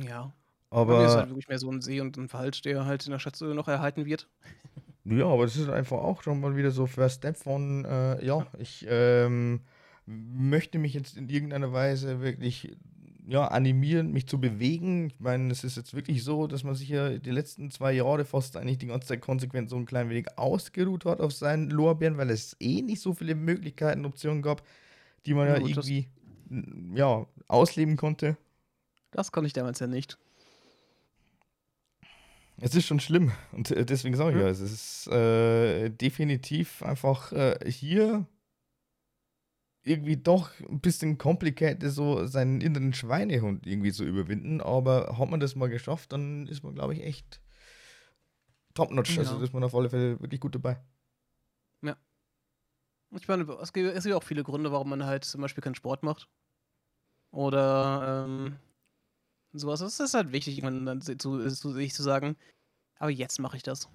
Ja. 0.05 0.33
Aber. 0.69 0.93
Bei 0.93 0.99
mir 0.99 1.07
ist 1.07 1.15
halt 1.15 1.29
wirklich 1.29 1.47
mehr 1.47 1.59
so 1.59 1.71
ein 1.71 1.81
See 1.81 2.01
und 2.01 2.17
ein 2.17 2.31
Wald, 2.33 2.63
der 2.65 2.85
halt 2.85 3.05
in 3.05 3.11
der 3.11 3.19
Stadt 3.19 3.39
noch 3.41 3.67
erhalten 3.67 4.05
wird. 4.05 4.27
Ja, 5.05 5.25
aber 5.25 5.45
das 5.45 5.55
ist 5.55 5.69
einfach 5.69 5.97
auch 5.97 6.21
schon 6.21 6.39
mal 6.39 6.55
wieder 6.55 6.69
so 6.69 6.85
First 6.85 7.17
Step 7.17 7.35
von, 7.37 7.83
äh, 7.85 8.23
ja, 8.23 8.45
ich 8.59 8.85
ähm, 8.87 9.61
möchte 10.05 10.77
mich 10.77 10.93
jetzt 10.93 11.17
in 11.17 11.29
irgendeiner 11.29 11.73
Weise 11.73 12.21
wirklich 12.21 12.77
ja, 13.29 13.47
animieren, 13.47 14.11
mich 14.11 14.27
zu 14.27 14.41
bewegen. 14.41 15.11
Ich 15.11 15.19
meine, 15.19 15.51
es 15.51 15.63
ist 15.63 15.77
jetzt 15.77 15.93
wirklich 15.93 16.23
so, 16.23 16.47
dass 16.47 16.63
man 16.63 16.73
sich 16.73 16.89
ja 16.89 17.09
die 17.09 17.29
letzten 17.29 17.69
zwei 17.69 17.91
Jahre 17.91 18.25
fast 18.25 18.57
eigentlich 18.57 18.79
die 18.79 18.87
ganze 18.87 19.09
Zeit 19.09 19.21
konsequent 19.21 19.69
so 19.69 19.75
ein 19.75 19.85
klein 19.85 20.09
wenig 20.09 20.25
ausgeruht 20.35 21.05
hat 21.05 21.21
auf 21.21 21.31
seinen 21.31 21.69
Lorbeeren, 21.69 22.17
weil 22.17 22.31
es 22.31 22.57
eh 22.59 22.81
nicht 22.81 23.01
so 23.01 23.13
viele 23.13 23.35
Möglichkeiten, 23.35 24.05
Optionen 24.05 24.41
gab, 24.41 24.63
die 25.27 25.35
man 25.35 25.47
ja, 25.47 25.57
ja 25.57 25.61
irgendwie 25.61 26.07
ja, 26.95 27.27
ausleben 27.47 27.97
konnte. 27.97 28.35
Das 29.11 29.31
konnte 29.31 29.45
ich 29.45 29.53
damals 29.53 29.79
ja 29.79 29.85
nicht. 29.85 30.17
Es 32.57 32.73
ist 32.73 32.87
schon 32.87 32.99
schlimm 32.99 33.31
und 33.51 33.69
äh, 33.69 33.85
deswegen 33.85 34.15
sage 34.15 34.37
ich 34.37 34.41
ja, 34.41 34.49
es 34.49 34.59
ist 34.59 35.07
äh, 35.07 35.89
definitiv 35.89 36.81
einfach 36.81 37.31
äh, 37.31 37.59
hier 37.71 38.25
irgendwie 39.83 40.17
doch 40.17 40.51
ein 40.59 40.81
bisschen 40.81 41.17
kompliziert, 41.17 41.81
so 41.83 42.25
seinen 42.25 42.61
inneren 42.61 42.93
Schweinehund 42.93 43.65
irgendwie 43.65 43.91
zu 43.91 44.03
überwinden, 44.03 44.61
aber 44.61 45.17
hat 45.17 45.29
man 45.29 45.39
das 45.39 45.55
mal 45.55 45.69
geschafft, 45.69 46.11
dann 46.11 46.47
ist 46.47 46.63
man, 46.63 46.75
glaube 46.75 46.93
ich, 46.93 47.03
echt 47.03 47.41
top-notch. 48.73 49.17
Also 49.17 49.21
ja. 49.21 49.29
Also 49.31 49.43
ist 49.43 49.53
man 49.53 49.63
auf 49.63 49.75
alle 49.75 49.89
Fälle 49.89 50.19
wirklich 50.19 50.41
gut 50.41 50.55
dabei. 50.55 50.81
Ja. 51.81 51.97
Ich 53.11 53.27
meine, 53.27 53.43
es 53.61 53.73
gibt, 53.73 53.95
es 53.95 54.03
gibt 54.03 54.15
auch 54.15 54.23
viele 54.23 54.43
Gründe, 54.43 54.71
warum 54.71 54.89
man 54.89 55.05
halt 55.05 55.23
zum 55.23 55.41
Beispiel 55.41 55.63
keinen 55.63 55.75
Sport 55.75 56.03
macht. 56.03 56.27
Oder 57.31 58.25
ähm, 58.25 58.57
sowas. 59.53 59.81
Es 59.81 59.99
ist 59.99 60.13
halt 60.13 60.31
wichtig, 60.31 60.57
irgendwann 60.57 60.85
dann 60.85 61.01
zu, 61.01 61.15
zu 61.17 61.71
sich 61.71 61.93
zu 61.93 62.03
sagen, 62.03 62.35
aber 62.95 63.11
jetzt 63.11 63.39
mache 63.39 63.57
ich 63.57 63.63
das. 63.63 63.89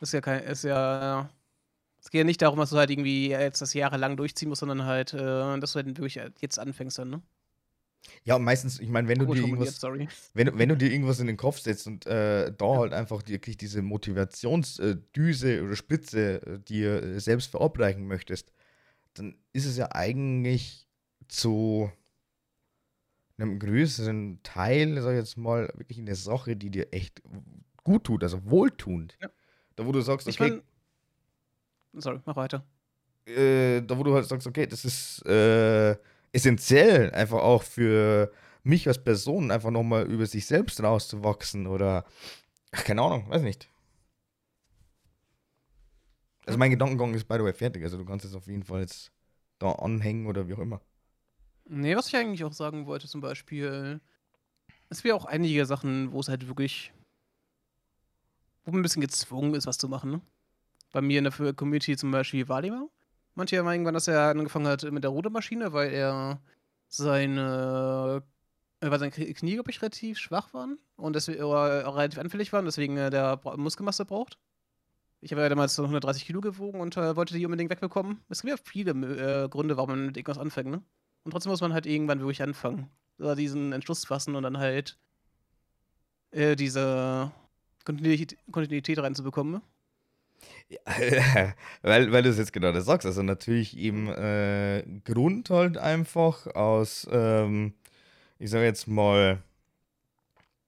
Ist 0.00 0.12
ja 0.12 0.20
kein, 0.20 0.42
ist 0.44 0.64
ja. 0.64 1.30
Es 2.02 2.10
geht 2.10 2.18
ja 2.18 2.24
nicht 2.24 2.42
darum, 2.42 2.58
dass 2.58 2.70
du 2.70 2.76
halt 2.76 2.90
irgendwie 2.90 3.30
jetzt 3.30 3.62
das 3.62 3.74
jahrelang 3.74 4.16
durchziehen 4.16 4.48
musst, 4.48 4.60
sondern 4.60 4.84
halt, 4.84 5.14
äh, 5.14 5.60
dass 5.60 5.72
du 5.72 5.76
halt 5.76 5.86
wirklich 5.86 6.20
jetzt 6.40 6.58
anfängst 6.58 6.98
dann, 6.98 7.10
ne? 7.10 7.22
Ja, 8.24 8.34
und 8.34 8.42
meistens, 8.42 8.80
ich 8.80 8.88
meine, 8.88 9.06
wenn 9.06 9.20
du 9.20 9.32
dir 9.32 9.42
irgendwas, 9.42 9.80
wenn, 10.34 10.58
wenn 10.58 10.68
du 10.68 10.76
dir 10.76 10.90
irgendwas 10.92 11.20
in 11.20 11.28
den 11.28 11.36
Kopf 11.36 11.60
setzt 11.60 11.86
und 11.86 12.04
äh, 12.06 12.52
da 12.52 12.66
ja. 12.66 12.78
halt 12.78 12.92
einfach 12.92 13.22
wirklich 13.26 13.56
diese 13.56 13.82
Motivationsdüse 13.82 15.62
oder 15.62 15.76
Spitze 15.76 16.44
äh, 16.44 16.58
dir 16.58 17.20
selbst 17.20 17.52
verabreichen 17.52 18.06
möchtest, 18.08 18.52
dann 19.14 19.36
ist 19.52 19.66
es 19.66 19.76
ja 19.76 19.92
eigentlich 19.92 20.88
zu 21.28 21.92
einem 23.38 23.60
größeren 23.60 24.40
Teil, 24.42 25.00
sag 25.00 25.12
ich 25.12 25.18
jetzt 25.18 25.36
mal, 25.36 25.72
wirklich 25.76 25.98
eine 25.98 26.16
Sache, 26.16 26.56
die 26.56 26.70
dir 26.70 26.92
echt 26.92 27.22
gut 27.84 28.04
tut, 28.04 28.24
also 28.24 28.44
wohltuend. 28.50 29.16
Ja. 29.20 29.30
Da, 29.76 29.86
wo 29.86 29.92
du 29.92 30.00
sagst, 30.00 30.26
okay. 30.26 30.34
Ich 30.34 30.40
mein, 30.40 30.62
sorry, 31.94 32.20
mach 32.24 32.36
weiter. 32.36 32.64
Äh, 33.26 33.82
da, 33.82 33.96
wo 33.98 34.02
du 34.02 34.14
halt 34.14 34.26
sagst, 34.26 34.46
okay, 34.46 34.66
das 34.66 34.84
ist 34.84 35.24
äh, 35.26 35.96
essentiell, 36.32 37.10
einfach 37.12 37.38
auch 37.38 37.62
für 37.62 38.32
mich 38.64 38.88
als 38.88 39.02
Person, 39.02 39.50
einfach 39.50 39.70
nochmal 39.70 40.06
über 40.10 40.26
sich 40.26 40.46
selbst 40.46 40.82
rauszuwachsen 40.82 41.66
oder, 41.66 42.04
ach, 42.72 42.84
keine 42.84 43.02
Ahnung, 43.02 43.28
weiß 43.28 43.42
nicht. 43.42 43.68
Also 46.46 46.58
mein 46.58 46.70
Gedankengang 46.70 47.14
ist 47.14 47.28
by 47.28 47.34
the 47.34 47.44
way 47.44 47.52
fertig, 47.52 47.82
also 47.84 47.96
du 47.96 48.04
kannst 48.04 48.24
es 48.24 48.34
auf 48.34 48.46
jeden 48.48 48.64
Fall 48.64 48.80
jetzt 48.80 49.12
da 49.58 49.72
anhängen 49.72 50.26
oder 50.26 50.48
wie 50.48 50.54
auch 50.54 50.58
immer. 50.58 50.80
Nee, 51.64 51.96
was 51.96 52.08
ich 52.08 52.16
eigentlich 52.16 52.44
auch 52.44 52.52
sagen 52.52 52.86
wollte, 52.86 53.06
zum 53.06 53.20
Beispiel, 53.20 54.00
es 54.88 55.04
wäre 55.04 55.14
auch 55.16 55.24
einige 55.24 55.64
Sachen, 55.66 56.12
wo 56.12 56.18
es 56.20 56.28
halt 56.28 56.48
wirklich, 56.48 56.92
wo 58.64 58.72
man 58.72 58.80
ein 58.80 58.82
bisschen 58.82 59.02
gezwungen 59.02 59.54
ist, 59.54 59.66
was 59.66 59.78
zu 59.78 59.88
machen. 59.88 60.10
Ne? 60.10 60.20
Bei 60.92 61.00
mir 61.00 61.18
in 61.18 61.24
der 61.24 61.54
Community 61.54 61.96
zum 61.96 62.10
Beispiel 62.10 62.48
Walima. 62.48 62.86
Manche 63.34 63.58
haben 63.58 63.68
irgendwann, 63.68 63.94
dass 63.94 64.08
er 64.08 64.28
angefangen 64.28 64.66
hat 64.66 64.82
mit 64.90 65.02
der 65.02 65.10
Rudermaschine, 65.10 65.72
weil 65.72 65.92
er 65.92 66.40
seine, 66.88 68.22
äh, 68.80 68.90
weil 68.90 68.98
seine 68.98 69.10
Knie, 69.10 69.54
glaube 69.54 69.70
ich, 69.70 69.80
relativ 69.80 70.18
schwach 70.18 70.52
waren 70.52 70.78
und 70.96 71.16
deswegen 71.16 71.42
oder 71.42 71.96
relativ 71.96 72.18
anfällig 72.18 72.52
waren, 72.52 72.66
deswegen 72.66 72.96
äh, 72.98 73.10
der 73.10 73.40
Muskelmasse 73.56 74.04
braucht. 74.04 74.38
Ich 75.20 75.32
habe 75.32 75.40
ja 75.42 75.48
damals 75.48 75.78
130 75.78 76.26
Kilo 76.26 76.40
gewogen 76.40 76.80
und 76.80 76.96
äh, 76.96 77.16
wollte 77.16 77.34
die 77.34 77.46
unbedingt 77.46 77.70
wegbekommen. 77.70 78.20
Es 78.28 78.42
gibt 78.42 78.58
ja 78.58 78.62
viele 78.64 78.90
äh, 78.90 79.48
Gründe, 79.48 79.76
warum 79.76 79.90
man 79.90 80.06
mit 80.06 80.16
irgendwas 80.16 80.38
anfängt, 80.38 80.70
ne? 80.70 80.82
Und 81.24 81.30
trotzdem 81.30 81.50
muss 81.50 81.60
man 81.60 81.72
halt 81.72 81.86
irgendwann 81.86 82.18
wirklich 82.18 82.42
anfangen. 82.42 82.90
Oder 83.18 83.36
diesen 83.36 83.72
Entschluss 83.72 84.04
fassen 84.04 84.34
und 84.34 84.42
dann 84.42 84.58
halt 84.58 84.98
äh, 86.32 86.56
diese 86.56 87.30
Kontinuität, 87.84 88.36
Kontinuität 88.50 88.98
reinzubekommen. 88.98 89.54
Ne? 89.54 89.62
Ja, 90.72 91.54
weil, 91.82 92.12
weil 92.12 92.22
du 92.22 92.30
es 92.30 92.38
jetzt 92.38 92.52
genau 92.52 92.72
das 92.72 92.86
sagst. 92.86 93.06
Also 93.06 93.22
natürlich 93.22 93.76
eben 93.76 94.08
äh, 94.08 94.84
Grund 95.04 95.50
halt 95.50 95.76
einfach 95.76 96.46
aus, 96.54 97.06
ähm, 97.10 97.74
ich 98.38 98.50
sage 98.50 98.64
jetzt 98.64 98.88
mal, 98.88 99.42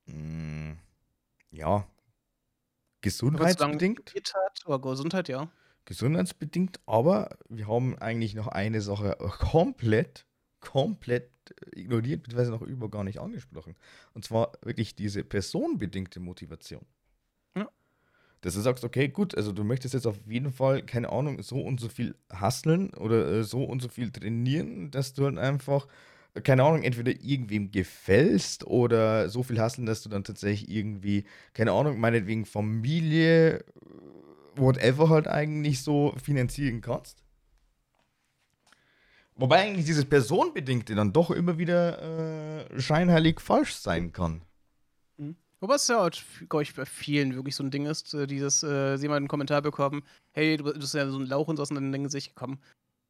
mh, 0.06 0.14
hm, 0.14 0.78
ja, 1.50 1.86
gesundheitsbedingt. 3.00 4.14
Hat, 4.14 4.82
Gesundheit, 4.82 5.28
ja. 5.28 5.48
Gesundheitsbedingt, 5.84 6.80
aber 6.86 7.36
wir 7.48 7.68
haben 7.68 7.98
eigentlich 7.98 8.34
noch 8.34 8.48
eine 8.48 8.80
Sache 8.80 9.16
komplett 9.38 10.26
komplett 10.64 11.30
ignoriert, 11.72 12.22
beziehungsweise 12.22 12.50
noch 12.50 12.62
über 12.62 12.90
gar 12.90 13.04
nicht 13.04 13.20
angesprochen. 13.20 13.76
Und 14.14 14.24
zwar 14.24 14.52
wirklich 14.62 14.96
diese 14.96 15.22
personenbedingte 15.22 16.18
Motivation. 16.18 16.84
Dass 18.44 18.52
du 18.52 18.60
sagst, 18.60 18.84
okay, 18.84 19.08
gut, 19.08 19.34
also 19.34 19.52
du 19.52 19.64
möchtest 19.64 19.94
jetzt 19.94 20.06
auf 20.06 20.18
jeden 20.26 20.52
Fall, 20.52 20.82
keine 20.82 21.10
Ahnung, 21.10 21.42
so 21.42 21.62
und 21.62 21.80
so 21.80 21.88
viel 21.88 22.14
hasseln 22.30 22.92
oder 22.92 23.26
äh, 23.26 23.42
so 23.42 23.64
und 23.64 23.80
so 23.80 23.88
viel 23.88 24.10
trainieren, 24.10 24.90
dass 24.90 25.14
du 25.14 25.24
halt 25.24 25.38
einfach, 25.38 25.88
keine 26.42 26.62
Ahnung, 26.62 26.82
entweder 26.82 27.12
irgendwem 27.12 27.70
gefällst 27.70 28.66
oder 28.66 29.30
so 29.30 29.42
viel 29.42 29.58
hasseln, 29.58 29.86
dass 29.86 30.02
du 30.02 30.10
dann 30.10 30.24
tatsächlich 30.24 30.68
irgendwie, 30.68 31.24
keine 31.54 31.72
Ahnung, 31.72 31.98
meinetwegen 31.98 32.44
Familie, 32.44 33.64
whatever 34.56 35.08
halt 35.08 35.26
eigentlich 35.26 35.80
so 35.82 36.14
finanzieren 36.22 36.82
kannst. 36.82 37.24
Wobei 39.36 39.62
eigentlich 39.62 39.86
dieses 39.86 40.04
Personenbedingte 40.04 40.94
dann 40.94 41.14
doch 41.14 41.30
immer 41.30 41.56
wieder 41.56 42.68
äh, 42.68 42.78
scheinheilig 42.78 43.40
falsch 43.40 43.74
sein 43.74 44.12
kann. 44.12 44.42
Wobei 45.64 45.76
es 45.76 45.88
ja, 45.88 45.98
halt, 45.98 46.22
glaube 46.50 46.62
ich, 46.62 46.74
bei 46.74 46.84
vielen 46.84 47.34
wirklich 47.36 47.56
so 47.56 47.64
ein 47.64 47.70
Ding 47.70 47.86
ist, 47.86 48.12
äh, 48.12 48.26
dieses, 48.26 48.62
äh, 48.62 48.98
sie 48.98 49.08
mal 49.08 49.16
einen 49.16 49.28
Kommentar 49.28 49.62
bekommen, 49.62 50.02
hey, 50.32 50.58
du, 50.58 50.64
bist 50.64 50.92
ja 50.92 51.08
so 51.08 51.18
ein 51.18 51.24
Lauch 51.24 51.48
und 51.48 51.56
so, 51.56 51.62
und 51.62 51.74
dann 51.74 51.90
denken 51.90 52.10
sich, 52.10 52.34
komm, 52.34 52.58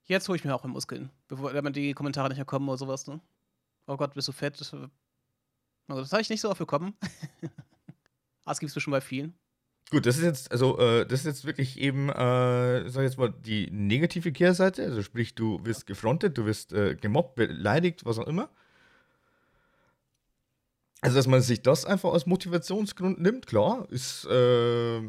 jetzt 0.05 0.29
hole 0.29 0.37
ich 0.37 0.45
mir 0.45 0.55
auch 0.55 0.63
Muskeln, 0.63 1.11
bevor 1.27 1.53
damit 1.53 1.75
die 1.75 1.95
Kommentare 1.95 2.29
nicht 2.29 2.37
mehr 2.37 2.45
kommen 2.45 2.69
oder 2.69 2.79
sowas, 2.79 3.09
ne? 3.09 3.21
Oh 3.89 3.97
Gott, 3.97 4.15
bist 4.15 4.29
du 4.29 4.33
fett? 4.33 4.61
Das, 4.61 4.73
also, 4.73 4.89
das 5.89 6.13
habe 6.13 6.23
ich 6.23 6.31
nicht 6.31 6.43
so 6.43 6.49
oft 6.49 6.61
bekommen. 6.61 6.95
Aber 7.43 7.51
das 8.45 8.61
gibt 8.61 8.69
es 8.69 8.75
bestimmt 8.75 8.93
bei 8.93 9.01
vielen. 9.01 9.35
Gut, 9.91 10.07
das 10.07 10.19
ist 10.19 10.23
jetzt, 10.23 10.53
also, 10.53 10.79
äh, 10.79 11.05
das 11.05 11.21
ist 11.23 11.27
jetzt 11.27 11.45
wirklich 11.47 11.81
eben, 11.81 12.09
äh, 12.09 12.89
sag 12.89 13.03
ich 13.03 13.11
jetzt 13.11 13.19
mal, 13.19 13.33
die 13.33 13.69
negative 13.73 14.31
Kehrseite. 14.31 14.85
Also, 14.85 15.03
sprich, 15.03 15.35
du 15.35 15.59
wirst 15.65 15.89
gefrontet, 15.89 16.39
du 16.39 16.47
wirst 16.47 16.73
äh, 16.73 16.95
gemobbt, 16.95 17.35
beleidigt, 17.35 18.05
was 18.05 18.21
auch 18.21 18.29
immer. 18.29 18.49
Also, 21.05 21.19
dass 21.19 21.27
man 21.27 21.43
sich 21.43 21.61
das 21.61 21.85
einfach 21.85 22.15
als 22.15 22.25
Motivationsgrund 22.25 23.21
nimmt, 23.21 23.47
klar, 23.47 23.87
ist, 23.91 24.25
äh, 24.25 25.03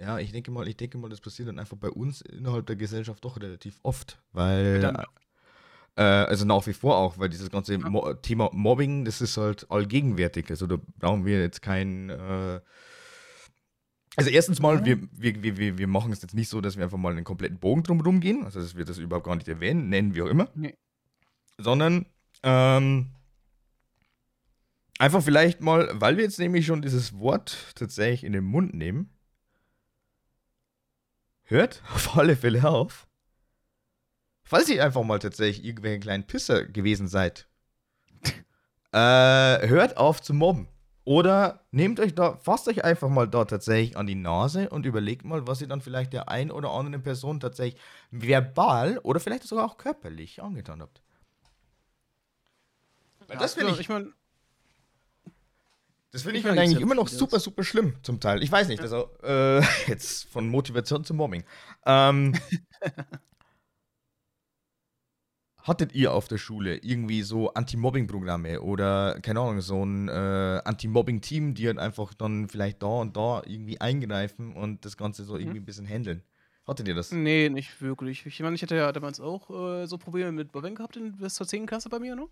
ja, 0.00 0.18
ich 0.18 0.32
denke 0.32 0.50
mal, 0.50 0.66
ich 0.66 0.78
denke 0.78 0.96
mal, 0.96 1.10
das 1.10 1.20
passiert 1.20 1.46
dann 1.48 1.58
einfach 1.58 1.76
bei 1.76 1.90
uns 1.90 2.22
innerhalb 2.22 2.66
der 2.66 2.76
Gesellschaft 2.76 3.22
doch 3.22 3.38
relativ 3.38 3.78
oft, 3.82 4.18
weil, 4.32 4.96
äh, 5.96 6.02
also 6.02 6.46
nach 6.46 6.66
wie 6.66 6.72
vor 6.72 6.96
auch, 6.96 7.18
weil 7.18 7.28
dieses 7.28 7.50
ganze 7.50 7.76
Mo 7.76 8.14
Thema 8.14 8.48
Mobbing, 8.54 9.04
das 9.04 9.20
ist 9.20 9.36
halt 9.36 9.70
allgegenwärtig. 9.70 10.48
Also, 10.48 10.66
da 10.66 10.78
brauchen 10.98 11.26
wir 11.26 11.38
jetzt 11.38 11.60
kein, 11.60 12.08
äh, 12.08 12.60
also 14.16 14.30
erstens 14.30 14.58
mal, 14.58 14.86
wir, 14.86 15.06
wir, 15.12 15.58
wir, 15.58 15.76
wir 15.76 15.86
machen 15.86 16.12
es 16.12 16.22
jetzt 16.22 16.34
nicht 16.34 16.48
so, 16.48 16.62
dass 16.62 16.78
wir 16.78 16.84
einfach 16.84 16.96
mal 16.96 17.12
einen 17.12 17.24
kompletten 17.24 17.58
Bogen 17.58 17.82
drumherum 17.82 18.20
gehen, 18.20 18.44
also 18.46 18.58
dass 18.58 18.74
wir 18.74 18.86
das 18.86 18.96
überhaupt 18.96 19.26
gar 19.26 19.36
nicht 19.36 19.48
erwähnen, 19.48 19.90
nennen, 19.90 20.14
wie 20.14 20.22
auch 20.22 20.28
immer. 20.28 20.48
Nee. 20.54 20.78
Sondern 21.58 22.06
ähm, 22.42 23.10
einfach 24.98 25.22
vielleicht 25.22 25.60
mal, 25.60 25.90
weil 25.92 26.16
wir 26.16 26.24
jetzt 26.24 26.38
nämlich 26.38 26.66
schon 26.66 26.82
dieses 26.82 27.18
Wort 27.18 27.56
tatsächlich 27.74 28.24
in 28.24 28.32
den 28.32 28.44
Mund 28.44 28.74
nehmen, 28.74 29.10
hört 31.44 31.82
auf 31.94 32.16
alle 32.16 32.36
Fälle 32.36 32.68
auf, 32.68 33.06
falls 34.42 34.68
ihr 34.68 34.84
einfach 34.84 35.02
mal 35.02 35.18
tatsächlich 35.18 35.66
irgendwelche 35.66 36.00
kleinen 36.00 36.26
Pisser 36.26 36.64
gewesen 36.64 37.08
seid, 37.08 37.48
äh, 38.92 39.68
hört 39.68 39.96
auf 39.96 40.22
zu 40.22 40.34
mobben. 40.34 40.68
Oder 41.06 41.66
nehmt 41.70 42.00
euch 42.00 42.14
da, 42.14 42.38
fasst 42.38 42.66
euch 42.66 42.82
einfach 42.82 43.10
mal 43.10 43.28
da 43.28 43.44
tatsächlich 43.44 43.98
an 43.98 44.06
die 44.06 44.14
Nase 44.14 44.70
und 44.70 44.86
überlegt 44.86 45.22
mal, 45.26 45.46
was 45.46 45.60
ihr 45.60 45.68
dann 45.68 45.82
vielleicht 45.82 46.14
der 46.14 46.30
ein 46.30 46.50
oder 46.50 46.70
anderen 46.70 47.02
Person 47.02 47.40
tatsächlich 47.40 47.78
verbal 48.10 48.98
oder 49.02 49.20
vielleicht 49.20 49.42
sogar 49.42 49.66
auch 49.66 49.76
körperlich 49.76 50.42
angetan 50.42 50.80
habt. 50.80 51.02
Weil 53.26 53.36
das 53.36 53.52
finde 53.52 53.72
ich, 53.72 53.80
ich 53.80 53.90
mein, 53.90 54.14
das 56.14 56.22
finde 56.22 56.38
ich, 56.38 56.44
ich 56.44 56.50
eigentlich 56.52 56.80
immer 56.80 56.94
noch 56.94 57.08
super, 57.08 57.40
super 57.40 57.64
schlimm 57.64 57.96
zum 58.04 58.20
Teil. 58.20 58.40
Ich 58.44 58.52
weiß 58.52 58.68
nicht, 58.68 58.80
also 58.80 59.10
äh, 59.24 59.60
jetzt 59.88 60.28
von 60.28 60.48
Motivation 60.48 61.02
zum 61.02 61.16
Mobbing. 61.16 61.42
Ähm, 61.86 62.38
hattet 65.58 65.92
ihr 65.92 66.12
auf 66.12 66.28
der 66.28 66.38
Schule 66.38 66.76
irgendwie 66.76 67.22
so 67.22 67.52
Anti-Mobbing-Programme 67.54 68.60
oder, 68.60 69.18
keine 69.22 69.40
Ahnung, 69.40 69.60
so 69.60 69.84
ein 69.84 70.06
äh, 70.06 70.60
Anti-Mobbing-Team, 70.64 71.54
die 71.54 71.66
halt 71.66 71.78
einfach 71.78 72.14
dann 72.14 72.48
vielleicht 72.48 72.84
da 72.84 73.00
und 73.00 73.16
da 73.16 73.42
irgendwie 73.44 73.80
eingreifen 73.80 74.54
und 74.54 74.84
das 74.84 74.96
Ganze 74.96 75.24
so 75.24 75.36
irgendwie 75.36 75.58
ein 75.58 75.64
bisschen 75.64 75.86
handeln? 75.86 76.22
Hattet 76.64 76.86
ihr 76.86 76.94
das? 76.94 77.10
nee, 77.10 77.48
nicht 77.48 77.82
wirklich. 77.82 78.24
Ich 78.24 78.38
meine, 78.38 78.54
ich 78.54 78.62
hatte 78.62 78.76
ja 78.76 78.92
damals 78.92 79.18
auch 79.18 79.50
äh, 79.50 79.86
so 79.86 79.98
Probleme 79.98 80.30
mit 80.30 80.52
Bobbing 80.52 80.76
gehabt 80.76 80.96
in, 80.96 81.16
bis 81.16 81.34
zur 81.34 81.48
10. 81.48 81.66
Klasse 81.66 81.88
bei 81.88 81.98
mir, 81.98 82.14
ne? 82.14 82.28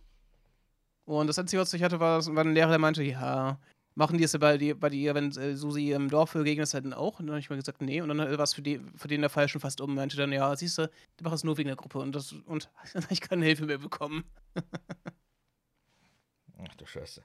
Und 1.05 1.27
das 1.27 1.39
Einzige, 1.39 1.61
was 1.61 1.75
ich 1.75 1.83
hatte, 1.83 1.99
war, 1.99 2.25
war 2.25 2.45
ein 2.45 2.55
Lehrer, 2.55 2.71
der 2.71 2.79
meinte, 2.79 3.03
ja, 3.03 3.59
machen 3.95 4.19
die 4.19 4.25
es 4.25 4.33
ja 4.33 4.39
bei 4.39 4.59
dir, 4.59 4.79
bei 4.79 4.89
dir 4.89 5.15
wenn 5.15 5.31
äh, 5.33 5.57
Susi 5.57 5.93
im 5.93 6.09
Dorf 6.09 6.33
begegnet 6.33 6.65
ist, 6.65 6.75
halt 6.75 6.93
auch. 6.95 7.19
Und 7.21 7.27
dann 7.27 7.35
habe 7.35 7.41
ich 7.41 7.51
mal 7.51 7.57
gesagt, 7.57 7.83
nee. 7.83 8.01
Und 8.01 8.09
dann 8.09 8.19
war 8.19 8.41
es 8.41 8.55
für, 8.55 8.63
die, 8.63 8.81
für 8.97 9.09
den 9.09 9.21
der 9.21 9.31
Fall 9.31 9.49
schon 9.49 9.61
fast 9.61 9.81
um. 9.81 9.95
Meinte 9.95 10.17
dann, 10.17 10.33
ja, 10.33 10.55
siehst 10.57 10.79
du, 10.79 10.91
die 11.19 11.25
machen 11.25 11.35
es 11.35 11.45
nur 11.45 11.57
wegen 11.59 11.69
der 11.69 11.77
Gruppe. 11.77 11.99
Und, 11.99 12.15
das, 12.15 12.33
und 12.33 12.71
dann 12.93 13.03
habe 13.05 13.13
ich 13.13 13.21
keine 13.21 13.45
Hilfe 13.45 13.67
mehr 13.67 13.79
bekommen. 13.79 14.25
Ach 16.59 16.75
du 16.77 16.87
Scheiße. 16.87 17.23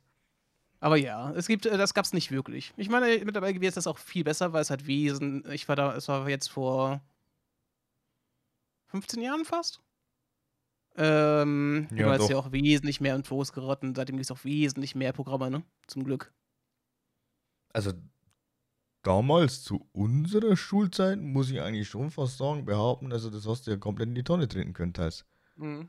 Aber 0.80 0.98
ja, 0.98 1.32
es 1.32 1.48
gibt, 1.48 1.66
äh, 1.66 1.78
das 1.78 1.94
gab 1.94 2.06
es 2.06 2.14
nicht 2.14 2.32
wirklich. 2.32 2.74
Ich 2.78 2.90
meine, 2.90 3.24
mittlerweile 3.26 3.58
ist 3.66 3.78
das 3.78 3.88
auch 3.88 3.98
viel 3.98 4.24
besser, 4.24 4.54
weil 4.54 4.62
es 4.62 4.70
halt 4.70 4.86
Wesen, 4.88 5.44
ich 5.52 5.68
war 5.68 5.76
da, 5.76 5.96
es 5.96 6.08
war 6.08 6.30
jetzt 6.30 6.50
vor 6.50 7.02
15 8.88 9.22
Jahren 9.22 9.46
fast. 9.46 9.82
Ähm, 10.96 11.88
Ja, 11.92 12.08
ja, 12.08 12.16
ist 12.16 12.30
ja 12.30 12.38
auch 12.38 12.52
wesentlich 12.52 13.02
mehr 13.02 13.16
Infos 13.16 13.54
geraten. 13.54 13.94
Seitdem 13.96 14.18
gibt 14.18 14.26
es 14.26 14.32
auch 14.32 14.44
wesentlich 14.44 14.96
mehr 14.96 15.14
Programme, 15.14 15.52
ne? 15.52 15.64
Zum 15.88 16.04
Glück. 16.04 16.34
Also 17.78 17.92
damals 19.04 19.62
zu 19.62 19.88
unserer 19.92 20.58
Schulzeit 20.58 21.20
muss 21.20 21.52
ich 21.52 21.62
eigentlich 21.62 21.88
schon 21.88 22.10
fast 22.10 22.40
sagen, 22.40 22.66
behaupten, 22.66 23.14
also 23.14 23.30
das 23.30 23.48
hast 23.48 23.68
du 23.68 23.72
ja 23.72 23.78
komplett 23.78 24.10
in 24.10 24.16
die 24.16 24.24
Tonne 24.24 24.48
treten 24.48 24.74
können 24.74 24.94
teils. 24.94 25.26
Mhm. 25.58 25.88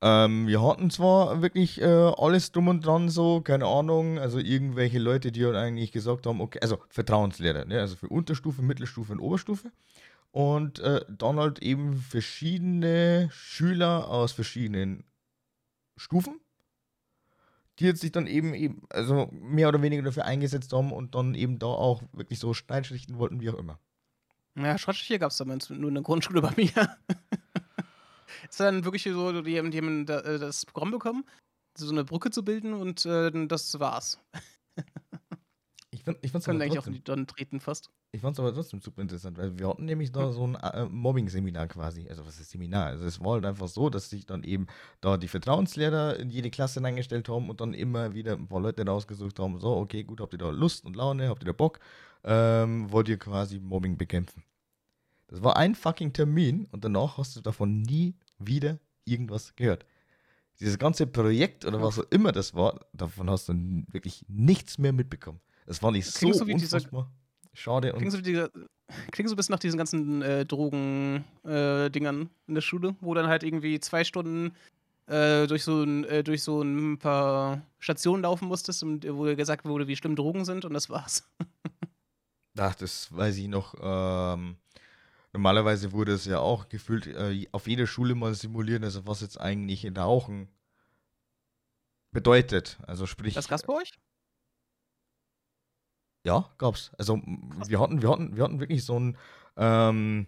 Ähm, 0.00 0.46
wir 0.46 0.62
hatten 0.62 0.88
zwar 0.88 1.42
wirklich 1.42 1.82
äh, 1.82 1.84
alles 1.84 2.50
drum 2.50 2.68
und 2.68 2.86
dran 2.86 3.10
so, 3.10 3.42
keine 3.42 3.66
Ahnung, 3.66 4.18
also 4.18 4.38
irgendwelche 4.38 4.98
Leute, 4.98 5.30
die 5.30 5.44
halt 5.44 5.56
eigentlich 5.56 5.92
gesagt 5.92 6.24
haben, 6.24 6.40
okay, 6.40 6.60
also 6.62 6.78
Vertrauenslehrer, 6.88 7.66
ne, 7.66 7.78
also 7.78 7.96
für 7.96 8.08
Unterstufe, 8.08 8.62
Mittelstufe 8.62 9.12
und 9.12 9.20
Oberstufe. 9.20 9.70
Und 10.30 10.78
äh, 10.78 11.04
dann 11.10 11.38
halt 11.38 11.58
eben 11.58 11.96
verschiedene 11.96 13.28
Schüler 13.32 14.08
aus 14.08 14.32
verschiedenen 14.32 15.04
Stufen, 15.98 16.40
die 17.78 17.84
jetzt 17.84 18.00
sich 18.00 18.12
dann 18.12 18.26
eben, 18.26 18.54
eben, 18.54 18.82
also 18.90 19.28
mehr 19.32 19.68
oder 19.68 19.82
weniger 19.82 20.02
dafür 20.02 20.24
eingesetzt 20.24 20.72
haben 20.72 20.92
und 20.92 21.14
dann 21.14 21.34
eben 21.34 21.58
da 21.58 21.66
auch 21.66 22.02
wirklich 22.12 22.38
so 22.38 22.54
Steinschlichten 22.54 23.18
wollten, 23.18 23.40
wie 23.40 23.50
auch 23.50 23.58
immer. 23.58 23.78
Ja, 24.56 24.76
Schrottstiche 24.76 25.18
gab 25.18 25.30
es 25.30 25.36
damals 25.36 25.70
nur 25.70 25.88
in 25.88 25.94
der 25.94 26.02
Grundschule 26.02 26.42
bei 26.42 26.52
mir. 26.56 26.70
ist 28.48 28.58
dann 28.58 28.84
wirklich 28.84 29.04
so, 29.04 29.42
die 29.42 29.58
haben, 29.58 29.70
die 29.70 29.78
haben 29.78 30.08
äh, 30.08 30.38
das 30.38 30.66
Programm 30.66 30.90
bekommen, 30.90 31.24
so 31.76 31.90
eine 31.90 32.04
Brücke 32.04 32.30
zu 32.30 32.44
bilden 32.44 32.72
und 32.72 33.06
äh, 33.06 33.30
das 33.46 33.78
war's. 33.78 34.18
Ich, 36.20 36.32
find, 36.32 36.42
ich 36.42 36.44
Können 36.44 36.56
aber 36.56 36.64
eigentlich 36.64 36.70
auch 36.70 36.74
trotzdem- 36.76 36.92
in 36.92 36.98
die 36.98 37.04
Donnen 37.04 37.26
treten 37.26 37.60
fast. 37.60 37.90
Ich 38.12 38.20
fand 38.22 38.34
es 38.36 38.40
aber 38.40 38.54
trotzdem 38.54 38.80
super 38.80 39.02
interessant, 39.02 39.36
weil 39.36 39.58
wir 39.58 39.68
hatten 39.68 39.84
nämlich 39.84 40.12
da 40.12 40.32
so 40.32 40.46
ein 40.46 40.54
äh, 40.54 40.86
Mobbing-Seminar 40.86 41.66
quasi. 41.68 42.08
Also 42.08 42.24
was 42.26 42.40
ist 42.40 42.50
Seminar? 42.50 42.86
Also 42.86 43.04
es 43.04 43.20
war 43.20 43.32
halt 43.32 43.44
einfach 43.44 43.68
so, 43.68 43.90
dass 43.90 44.08
sich 44.08 44.24
dann 44.24 44.44
eben 44.44 44.66
da 45.00 45.16
die 45.16 45.28
Vertrauenslehrer 45.28 46.16
in 46.18 46.30
jede 46.30 46.50
Klasse 46.50 46.82
eingestellt 46.84 47.28
haben 47.28 47.50
und 47.50 47.60
dann 47.60 47.74
immer 47.74 48.14
wieder 48.14 48.32
ein 48.32 48.48
paar 48.48 48.60
Leute 48.60 48.86
rausgesucht 48.86 49.38
haben, 49.38 49.58
so, 49.60 49.76
okay, 49.76 50.04
gut, 50.04 50.20
habt 50.20 50.32
ihr 50.32 50.38
da 50.38 50.50
Lust 50.50 50.84
und 50.84 50.96
Laune, 50.96 51.28
habt 51.28 51.42
ihr 51.42 51.46
da 51.46 51.52
Bock, 51.52 51.80
ähm, 52.24 52.90
wollt 52.90 53.08
ihr 53.08 53.18
quasi 53.18 53.58
Mobbing 53.58 53.96
bekämpfen. 53.98 54.42
Das 55.26 55.42
war 55.42 55.56
ein 55.56 55.74
fucking 55.74 56.12
Termin 56.14 56.66
und 56.70 56.84
danach 56.84 57.18
hast 57.18 57.36
du 57.36 57.40
davon 57.42 57.82
nie 57.82 58.14
wieder 58.38 58.78
irgendwas 59.04 59.54
gehört. 59.56 59.84
Dieses 60.60 60.78
ganze 60.78 61.06
Projekt 61.06 61.64
oder 61.66 61.80
was 61.82 61.98
auch 61.98 62.06
immer 62.10 62.32
das 62.32 62.54
war, 62.54 62.80
davon 62.92 63.28
hast 63.30 63.48
du 63.48 63.52
wirklich 63.92 64.24
nichts 64.28 64.78
mehr 64.78 64.92
mitbekommen. 64.92 65.40
Es 65.68 65.82
war 65.82 65.90
nicht 65.92 66.06
so 66.06 66.18
Klingt 66.18 66.36
so 66.36 66.46
wie 66.46 66.54
dieser- 66.54 66.76
unfassbar 66.76 67.10
schade 67.54 67.92
und 67.92 67.98
Klingt 67.98 68.12
so, 68.12 68.18
wie 68.18 68.22
die, 68.22 68.46
klingt 69.10 69.28
so 69.28 69.34
ein 69.34 69.36
bisschen 69.36 69.52
nach 69.52 69.58
diesen 69.58 69.76
ganzen 69.78 70.22
äh, 70.22 70.44
Drogen-Dingern 70.46 72.30
in 72.46 72.54
der 72.54 72.60
Schule, 72.62 72.94
wo 73.00 73.14
dann 73.14 73.26
halt 73.26 73.42
irgendwie 73.42 73.80
zwei 73.80 74.04
Stunden 74.04 74.52
äh, 75.06 75.46
durch, 75.46 75.64
so 75.64 75.82
ein, 75.82 76.04
äh, 76.04 76.22
durch 76.22 76.42
so 76.42 76.62
ein 76.62 76.98
paar 76.98 77.62
Stationen 77.78 78.22
laufen 78.22 78.46
musstest, 78.48 78.82
und, 78.82 79.04
äh, 79.04 79.14
wo 79.14 79.22
gesagt 79.34 79.64
wurde, 79.64 79.88
wie 79.88 79.96
schlimm 79.96 80.14
Drogen 80.16 80.44
sind, 80.44 80.64
und 80.64 80.72
das 80.74 80.88
war's. 80.88 81.28
Ach, 82.58 82.74
das 82.74 83.14
weiß 83.16 83.36
ich 83.38 83.48
noch. 83.48 83.74
Ähm, 83.80 84.56
normalerweise 85.32 85.92
wurde 85.92 86.12
es 86.12 86.24
ja 86.26 86.38
auch 86.40 86.68
gefühlt 86.68 87.06
äh, 87.06 87.46
auf 87.52 87.66
jeder 87.68 87.86
Schule 87.86 88.14
mal 88.14 88.34
simuliert, 88.34 88.84
also 88.84 89.06
was 89.06 89.20
jetzt 89.20 89.40
eigentlich 89.40 89.90
Rauchen 89.96 90.48
bedeutet. 92.12 92.78
Also 92.86 93.06
sprich. 93.06 93.34
Das 93.34 93.48
gab's 93.48 93.62
bei 93.64 93.74
euch? 93.74 93.92
Ja, 96.24 96.50
gab's. 96.58 96.90
Also 96.98 97.20
wir 97.66 97.80
hatten, 97.80 98.02
wir 98.02 98.10
hatten, 98.10 98.36
wir 98.36 98.44
hatten 98.44 98.60
wirklich 98.60 98.84
so 98.84 98.98
ein, 98.98 99.16
ähm, 99.56 100.26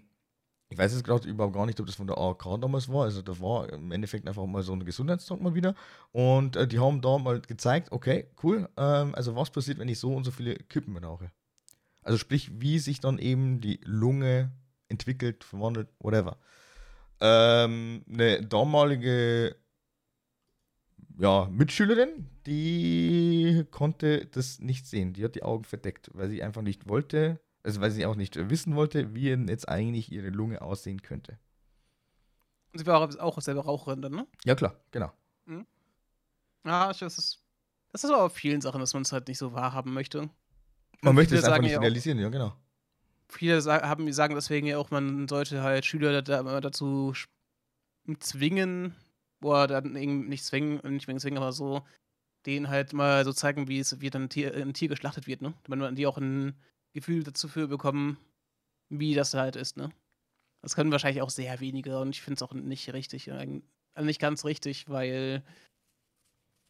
ich 0.70 0.78
weiß 0.78 0.92
jetzt 0.92 1.04
gerade 1.04 1.28
überhaupt 1.28 1.54
gar 1.54 1.66
nicht, 1.66 1.80
ob 1.80 1.86
das 1.86 1.96
von 1.96 2.06
der 2.06 2.16
AOK 2.16 2.60
damals 2.60 2.88
war. 2.88 3.04
Also 3.04 3.22
da 3.22 3.38
war 3.40 3.72
im 3.72 3.90
Endeffekt 3.90 4.28
einfach 4.28 4.46
mal 4.46 4.62
so 4.62 4.72
ein 4.72 4.84
Gesundheitstag 4.84 5.40
mal 5.40 5.54
wieder. 5.54 5.74
Und 6.12 6.56
äh, 6.56 6.66
die 6.66 6.78
haben 6.78 7.00
da 7.00 7.18
mal 7.18 7.40
gezeigt, 7.40 7.90
okay, 7.92 8.28
cool, 8.42 8.68
ähm, 8.76 9.14
also 9.14 9.34
was 9.34 9.50
passiert, 9.50 9.78
wenn 9.78 9.88
ich 9.88 9.98
so 9.98 10.14
und 10.14 10.24
so 10.24 10.30
viele 10.30 10.54
Kippen 10.54 10.96
rauche. 10.96 11.32
Also 12.02 12.18
sprich, 12.18 12.60
wie 12.60 12.78
sich 12.78 13.00
dann 13.00 13.18
eben 13.18 13.60
die 13.60 13.80
Lunge 13.84 14.52
entwickelt, 14.88 15.44
verwandelt, 15.44 15.88
whatever. 15.98 16.38
Ähm, 17.20 18.04
eine 18.08 18.42
damalige 18.42 19.56
ja, 21.20 21.48
Mitschülerin, 21.50 22.28
die 22.46 23.64
konnte 23.70 24.26
das 24.26 24.58
nicht 24.58 24.86
sehen. 24.86 25.12
Die 25.12 25.22
hat 25.24 25.34
die 25.34 25.42
Augen 25.42 25.64
verdeckt, 25.64 26.10
weil 26.14 26.30
sie 26.30 26.42
einfach 26.42 26.62
nicht 26.62 26.88
wollte, 26.88 27.40
also 27.62 27.80
weil 27.80 27.90
sie 27.90 28.06
auch 28.06 28.16
nicht 28.16 28.36
wissen 28.50 28.74
wollte, 28.74 29.14
wie 29.14 29.28
jetzt 29.28 29.68
eigentlich 29.68 30.10
ihre 30.10 30.30
Lunge 30.30 30.62
aussehen 30.62 31.02
könnte. 31.02 31.38
Und 32.72 32.78
sie 32.78 32.86
war 32.86 33.00
auch 33.22 33.40
selber 33.40 33.64
Raucherin 33.64 34.00
dann, 34.02 34.12
ne? 34.12 34.26
Ja, 34.44 34.54
klar, 34.54 34.76
genau. 34.90 35.12
Ja, 36.64 36.90
ich, 36.90 36.98
das 36.98 37.18
ist. 37.18 37.38
Das 37.92 38.04
ist 38.04 38.10
aber 38.10 38.22
auf 38.24 38.34
vielen 38.34 38.60
Sachen, 38.60 38.80
dass 38.80 38.94
man 38.94 39.02
es 39.02 39.10
halt 39.12 39.26
nicht 39.26 39.38
so 39.38 39.52
wahrhaben 39.52 39.92
möchte. 39.92 40.20
Man 40.20 40.30
Und 41.02 41.14
möchte 41.16 41.34
es 41.34 41.42
einfach 41.42 41.60
nicht 41.60 41.72
ja 41.72 41.80
realisieren, 41.80 42.18
ja, 42.18 42.28
genau. 42.28 42.54
Viele 43.28 43.60
haben, 43.64 44.12
sagen 44.12 44.34
deswegen 44.36 44.66
ja 44.66 44.78
auch, 44.78 44.90
man 44.90 45.26
sollte 45.26 45.62
halt 45.62 45.84
Schüler 45.84 46.22
da, 46.22 46.42
da, 46.42 46.60
dazu 46.60 47.12
sch- 47.14 47.28
zwingen, 49.40 49.52
oder 49.64 49.66
dann 49.66 49.96
eben 49.96 50.28
nicht 50.28 50.44
zwingen, 50.44 50.80
nicht 50.92 51.04
zwingen, 51.04 51.20
zwingen, 51.20 51.38
aber 51.38 51.52
so, 51.52 51.82
denen 52.46 52.68
halt 52.68 52.92
mal 52.92 53.24
so 53.24 53.32
zeigen, 53.32 53.68
wie 53.68 53.78
es 53.78 54.00
wie 54.00 54.10
dann 54.10 54.24
ein 54.24 54.28
Tier, 54.30 54.54
ein 54.54 54.74
Tier 54.74 54.88
geschlachtet 54.88 55.26
wird, 55.26 55.42
ne? 55.42 55.54
Damit 55.64 55.80
man 55.80 55.96
die 55.96 56.06
auch 56.06 56.18
ein 56.18 56.54
Gefühl 56.94 57.22
dazu 57.22 57.48
für 57.48 57.68
bekommen, 57.68 58.16
wie 58.88 59.14
das 59.14 59.34
halt 59.34 59.56
ist, 59.56 59.76
ne? 59.76 59.90
Das 60.62 60.74
können 60.74 60.92
wahrscheinlich 60.92 61.22
auch 61.22 61.30
sehr 61.30 61.60
wenige 61.60 61.98
und 62.00 62.10
ich 62.10 62.22
finde 62.22 62.36
es 62.36 62.42
auch 62.42 62.52
nicht 62.52 62.92
richtig, 62.92 63.30
eig- 63.32 63.62
also 63.94 64.06
nicht 64.06 64.20
ganz 64.20 64.44
richtig, 64.44 64.88
weil 64.88 65.42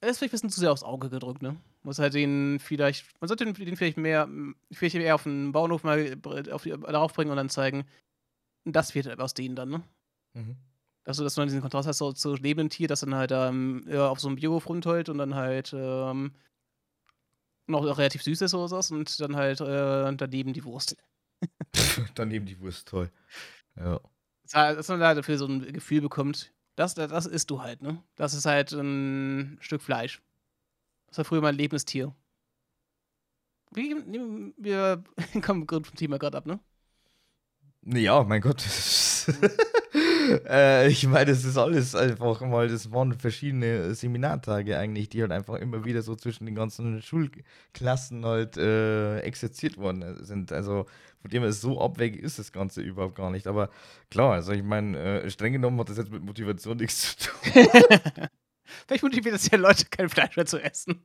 es 0.00 0.12
ist 0.12 0.18
vielleicht 0.18 0.32
ein 0.32 0.36
bisschen 0.36 0.50
zu 0.50 0.60
sehr 0.60 0.72
aufs 0.72 0.82
Auge 0.82 1.10
gedrückt, 1.10 1.42
ne? 1.42 1.56
Muss 1.82 1.98
halt 1.98 2.14
den 2.14 2.58
vielleicht, 2.58 3.06
man 3.20 3.28
sollte 3.28 3.44
den, 3.44 3.76
vielleicht 3.76 3.96
mehr, 3.96 4.28
vielleicht 4.72 4.94
eher 4.96 5.14
auf 5.14 5.22
den 5.24 5.52
Bauernhof 5.52 5.82
mal 5.82 6.16
auf 6.50 6.62
die, 6.62 6.70
darauf 6.70 7.12
bringen 7.14 7.30
und 7.30 7.36
dann 7.36 7.48
zeigen, 7.48 7.84
das 8.64 8.94
wird 8.94 9.18
aus 9.18 9.34
denen 9.34 9.56
dann, 9.56 9.70
ne? 9.70 9.82
Mhm. 10.34 10.56
Dass 11.04 11.16
du, 11.16 11.24
dass 11.24 11.34
du 11.34 11.40
dann 11.40 11.48
diesen 11.48 11.62
Kontrast 11.62 11.88
hast 11.88 11.98
so, 11.98 12.12
zu 12.12 12.34
lebenden 12.34 12.70
Tier, 12.70 12.88
das 12.88 13.00
dann 13.00 13.14
halt 13.14 13.32
ähm, 13.32 13.84
ja, 13.88 14.08
auf 14.08 14.20
so 14.20 14.28
einem 14.28 14.36
Biohof 14.36 14.68
rumtollt 14.68 15.08
und 15.08 15.18
dann 15.18 15.34
halt 15.34 15.72
ähm, 15.74 16.32
noch 17.66 17.84
relativ 17.84 18.22
süß 18.22 18.42
ist 18.42 18.54
oder 18.54 18.68
sowas 18.68 18.90
und 18.90 19.18
dann 19.20 19.36
halt 19.36 19.60
äh, 19.60 20.14
daneben 20.16 20.52
die 20.52 20.64
Wurst. 20.64 20.96
Daneben 22.14 22.44
die 22.44 22.60
Wurst, 22.60 22.88
toll. 22.88 23.10
Ja. 23.76 24.00
Dass 24.52 24.88
man 24.88 25.00
da 25.00 25.14
dafür 25.14 25.38
so 25.38 25.46
ein 25.46 25.72
Gefühl 25.72 26.02
bekommt, 26.02 26.52
das, 26.76 26.94
das, 26.94 27.10
das 27.10 27.26
isst 27.26 27.50
du 27.50 27.62
halt, 27.62 27.82
ne? 27.82 28.02
Das 28.16 28.34
ist 28.34 28.46
halt 28.46 28.72
ein 28.72 29.56
Stück 29.60 29.80
Fleisch. 29.80 30.20
Das 31.06 31.18
war 31.18 31.24
früher 31.24 31.40
mal 31.40 31.48
ein 31.48 31.56
lebendes 31.56 31.84
Tier. 31.84 32.14
Wie, 33.72 33.94
wir 34.56 35.04
kommen 35.42 35.66
vom 35.68 35.94
Thema 35.94 36.18
gerade 36.18 36.38
ab, 36.38 36.46
ne? 36.46 36.58
Ja, 37.82 38.22
mein 38.24 38.42
Gott. 38.42 38.62
Äh, 40.48 40.88
ich 40.88 41.06
meine, 41.06 41.26
das 41.26 41.44
ist 41.44 41.56
alles 41.56 41.94
einfach 41.94 42.40
mal, 42.40 42.68
das 42.68 42.92
waren 42.92 43.12
verschiedene 43.12 43.94
Seminartage 43.94 44.78
eigentlich, 44.78 45.08
die 45.08 45.22
halt 45.22 45.32
einfach 45.32 45.54
immer 45.54 45.84
wieder 45.84 46.02
so 46.02 46.16
zwischen 46.16 46.46
den 46.46 46.54
ganzen 46.54 47.02
Schulklassen 47.02 48.24
halt 48.24 48.56
äh, 48.56 49.20
exerziert 49.20 49.76
worden 49.76 50.24
sind. 50.24 50.52
Also 50.52 50.86
von 51.20 51.30
dem 51.30 51.42
her 51.42 51.52
so 51.52 51.80
abwegig 51.80 52.22
ist 52.22 52.38
das 52.38 52.52
Ganze 52.52 52.80
überhaupt 52.80 53.14
gar 53.14 53.30
nicht. 53.30 53.46
Aber 53.46 53.70
klar, 54.10 54.34
also 54.34 54.52
ich 54.52 54.62
meine, 54.62 54.98
äh, 54.98 55.30
streng 55.30 55.52
genommen 55.52 55.78
hat 55.80 55.88
das 55.88 55.98
jetzt 55.98 56.10
mit 56.10 56.22
Motivation 56.22 56.76
nichts 56.78 57.16
zu 57.16 57.28
tun. 57.28 57.66
Vielleicht 58.86 59.02
motiviert 59.02 59.34
es 59.34 59.50
ja 59.50 59.58
Leute, 59.58 59.86
kein 59.86 60.08
Fleisch 60.08 60.36
mehr 60.36 60.46
zu 60.46 60.58
essen. 60.58 61.04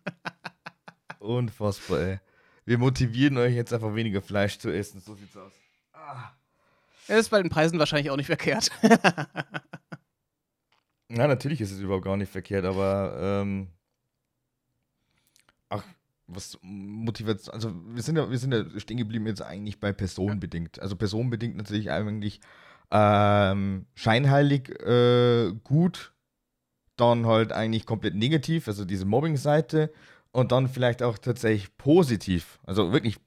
Unfassbar, 1.20 2.00
ey. 2.00 2.20
Wir 2.66 2.78
motivieren 2.78 3.38
euch 3.38 3.54
jetzt 3.54 3.74
einfach 3.74 3.94
weniger 3.94 4.22
Fleisch 4.22 4.58
zu 4.58 4.72
essen. 4.72 5.00
So 5.02 5.16
sieht's 5.16 5.36
aus. 5.38 5.54
Ah. 5.94 6.32
Ja, 7.08 7.18
ist 7.18 7.30
bei 7.30 7.42
den 7.42 7.50
Preisen 7.50 7.80
wahrscheinlich 7.80 8.10
auch 8.10 8.18
nicht 8.18 8.28
verkehrt. 8.28 8.72
Na, 11.08 11.28
natürlich 11.28 11.62
ist 11.62 11.72
es 11.72 11.80
überhaupt 11.80 12.06
gar 12.06 12.18
nicht 12.18 12.32
verkehrt, 12.32 12.66
aber 12.66 13.16
ähm, 13.22 13.68
ach, 15.70 15.84
was 16.28 16.58
motiviert, 16.62 17.54
also 17.54 17.72
wir 17.88 18.02
sind 18.02 18.18
ja, 18.18 18.30
wir 18.30 18.38
sind 18.40 18.54
ja 18.54 18.66
stehen 18.80 18.98
geblieben 18.98 19.28
jetzt 19.28 19.44
eigentlich 19.44 19.80
bei 19.80 19.94
personenbedingt. 19.94 20.82
Also 20.82 20.96
personenbedingt 20.96 21.56
natürlich 21.58 21.92
eigentlich 21.92 22.42
ähm, 22.92 23.86
scheinheilig 23.94 24.70
äh, 24.82 25.54
gut, 25.64 26.14
dann 26.96 27.28
halt 27.28 27.52
eigentlich 27.52 27.86
komplett 27.86 28.16
negativ, 28.16 28.68
also 28.68 28.84
diese 28.86 29.06
Mobbing-Seite 29.06 29.92
und 30.32 30.52
dann 30.52 30.68
vielleicht 30.68 31.04
auch 31.04 31.18
tatsächlich 31.18 31.78
positiv, 31.78 32.60
also 32.64 32.92
wirklich 32.92 33.18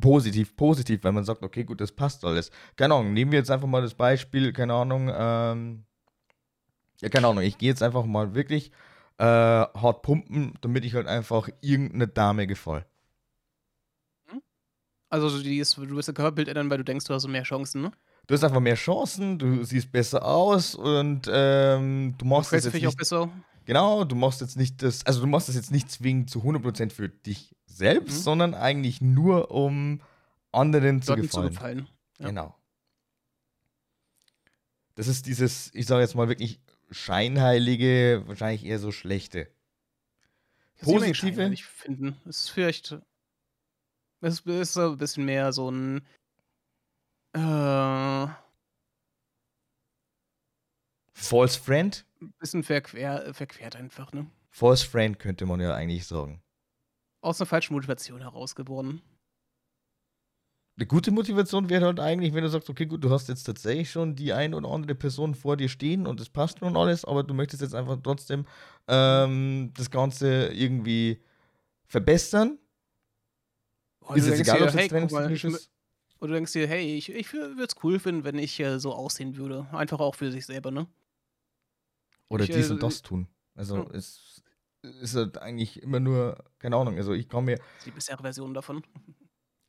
positiv, 0.00 0.56
positiv, 0.56 1.04
weil 1.04 1.12
man 1.12 1.24
sagt, 1.24 1.42
okay, 1.42 1.64
gut, 1.64 1.80
das 1.80 1.92
passt 1.92 2.24
alles. 2.24 2.50
Keine 2.76 2.94
Ahnung, 2.94 3.12
nehmen 3.12 3.32
wir 3.32 3.38
jetzt 3.38 3.50
einfach 3.50 3.68
mal 3.68 3.82
das 3.82 3.94
Beispiel, 3.94 4.52
keine 4.52 4.74
Ahnung, 4.74 5.10
ähm, 5.14 5.84
ja, 7.00 7.08
keine 7.08 7.28
Ahnung, 7.28 7.42
ich 7.42 7.58
gehe 7.58 7.68
jetzt 7.68 7.82
einfach 7.82 8.04
mal 8.04 8.34
wirklich 8.34 8.72
äh, 9.18 9.24
hart 9.24 10.02
pumpen, 10.02 10.54
damit 10.60 10.84
ich 10.84 10.94
halt 10.94 11.06
einfach 11.06 11.48
irgendeine 11.60 12.08
Dame 12.08 12.46
gefall. 12.46 12.86
Hm? 14.30 14.42
Also 15.08 15.28
du, 15.42 15.48
ist, 15.48 15.76
du 15.76 15.90
wirst 15.90 16.08
dein 16.08 16.14
Körperbild 16.14 16.48
ändern, 16.48 16.70
weil 16.70 16.78
du 16.78 16.84
denkst, 16.84 17.06
du 17.06 17.14
hast 17.14 17.26
mehr 17.28 17.42
Chancen, 17.42 17.82
ne? 17.82 17.92
Du 18.26 18.34
hast 18.34 18.44
einfach 18.44 18.60
mehr 18.60 18.74
Chancen, 18.74 19.38
du 19.38 19.64
siehst 19.64 19.90
besser 19.90 20.22
aus 20.22 20.74
und 20.74 21.22
ähm, 21.32 22.14
du 22.18 22.26
machst 22.26 22.52
du 22.52 22.56
es 22.56 22.64
jetzt 22.64 22.74
nicht, 22.74 22.86
auch 22.86 22.94
besser. 22.94 23.30
Genau, 23.64 24.04
du 24.04 24.16
machst 24.16 24.42
jetzt 24.42 24.56
nicht 24.56 24.82
das, 24.82 25.04
also 25.06 25.20
du 25.20 25.26
machst 25.26 25.48
das 25.48 25.54
jetzt 25.54 25.70
nicht 25.70 25.90
zwingend 25.90 26.28
zu 26.28 26.40
100% 26.40 26.90
für 26.90 27.08
dich 27.08 27.56
selbst, 27.78 28.18
mhm. 28.18 28.22
sondern 28.22 28.54
eigentlich 28.54 29.00
nur 29.00 29.50
um 29.50 30.02
anderen 30.52 31.00
zu 31.00 31.14
gefallen. 31.14 31.30
Zu 31.30 31.54
gefallen. 31.54 31.88
Ja. 32.18 32.26
Genau. 32.26 32.54
Das 34.96 35.06
ist 35.06 35.26
dieses, 35.26 35.72
ich 35.74 35.86
sage 35.86 36.02
jetzt 36.02 36.14
mal 36.14 36.28
wirklich 36.28 36.60
scheinheilige, 36.90 38.24
wahrscheinlich 38.26 38.64
eher 38.64 38.78
so 38.78 38.92
schlechte. 38.92 39.48
Positive. 40.80 41.52
Ich 41.52 41.64
finden. 41.64 42.16
Es 42.26 42.44
ist 42.44 42.50
vielleicht. 42.50 42.98
Es 44.20 44.40
ist 44.40 44.76
ein 44.76 44.98
bisschen 44.98 45.24
mehr 45.24 45.52
so 45.52 45.70
ein. 45.70 46.02
Äh, 47.32 48.26
False 51.12 51.60
Friend? 51.60 52.04
Ein 52.20 52.32
bisschen 52.38 52.62
verquer, 52.64 53.32
verquert 53.34 53.76
einfach, 53.76 54.12
ne? 54.12 54.26
False 54.50 54.86
Friend 54.86 55.18
könnte 55.18 55.46
man 55.46 55.60
ja 55.60 55.74
eigentlich 55.74 56.06
sagen 56.06 56.42
aus 57.20 57.40
einer 57.40 57.46
falschen 57.46 57.74
Motivation 57.74 58.20
herausgeboren. 58.20 59.02
Eine 60.76 60.86
gute 60.86 61.10
Motivation 61.10 61.68
wäre 61.68 61.86
halt 61.86 61.98
eigentlich, 61.98 62.34
wenn 62.34 62.44
du 62.44 62.48
sagst, 62.48 62.70
okay, 62.70 62.86
gut, 62.86 63.02
du 63.02 63.10
hast 63.10 63.28
jetzt 63.28 63.42
tatsächlich 63.42 63.90
schon 63.90 64.14
die 64.14 64.32
ein 64.32 64.54
oder 64.54 64.68
andere 64.68 64.94
Person 64.94 65.34
vor 65.34 65.56
dir 65.56 65.68
stehen 65.68 66.06
und 66.06 66.20
es 66.20 66.28
passt 66.28 66.60
schon 66.60 66.76
alles, 66.76 67.04
aber 67.04 67.24
du 67.24 67.34
möchtest 67.34 67.62
jetzt 67.62 67.74
einfach 67.74 67.98
trotzdem 68.00 68.46
ähm, 68.86 69.72
das 69.76 69.90
Ganze 69.90 70.52
irgendwie 70.52 71.20
verbessern. 71.88 72.58
Oh, 74.02 74.14
ist 74.14 74.28
es 74.28 74.38
egal, 74.38 74.62
ob 74.62 74.68
es 74.68 74.76
hey, 74.76 74.88
trainingstechnisch 74.88 75.44
ist? 75.44 75.70
Oder 76.20 76.28
du 76.28 76.34
denkst 76.34 76.52
dir, 76.52 76.68
hey, 76.68 76.96
ich, 76.96 77.10
ich 77.10 77.32
würde 77.32 77.62
es 77.64 77.76
cool 77.82 77.98
finden, 77.98 78.22
wenn 78.22 78.38
ich 78.38 78.58
äh, 78.60 78.78
so 78.78 78.92
aussehen 78.92 79.36
würde. 79.36 79.66
Einfach 79.72 79.98
auch 79.98 80.14
für 80.14 80.30
sich 80.30 80.46
selber, 80.46 80.70
ne? 80.70 80.86
Oder 82.28 82.44
ich, 82.44 82.50
dies 82.50 82.70
äh, 82.70 82.74
und 82.74 82.82
das 82.82 83.02
tun. 83.02 83.26
Also 83.54 83.78
ja. 83.78 83.90
es 83.94 84.37
ist 84.82 85.14
halt 85.14 85.38
eigentlich 85.38 85.82
immer 85.82 86.00
nur, 86.00 86.44
keine 86.58 86.76
Ahnung, 86.76 86.96
also 86.96 87.12
ich 87.12 87.28
kann 87.28 87.44
mir. 87.44 87.58
Die 87.84 87.90
bisherige 87.90 88.22
Version 88.22 88.54
davon. 88.54 88.82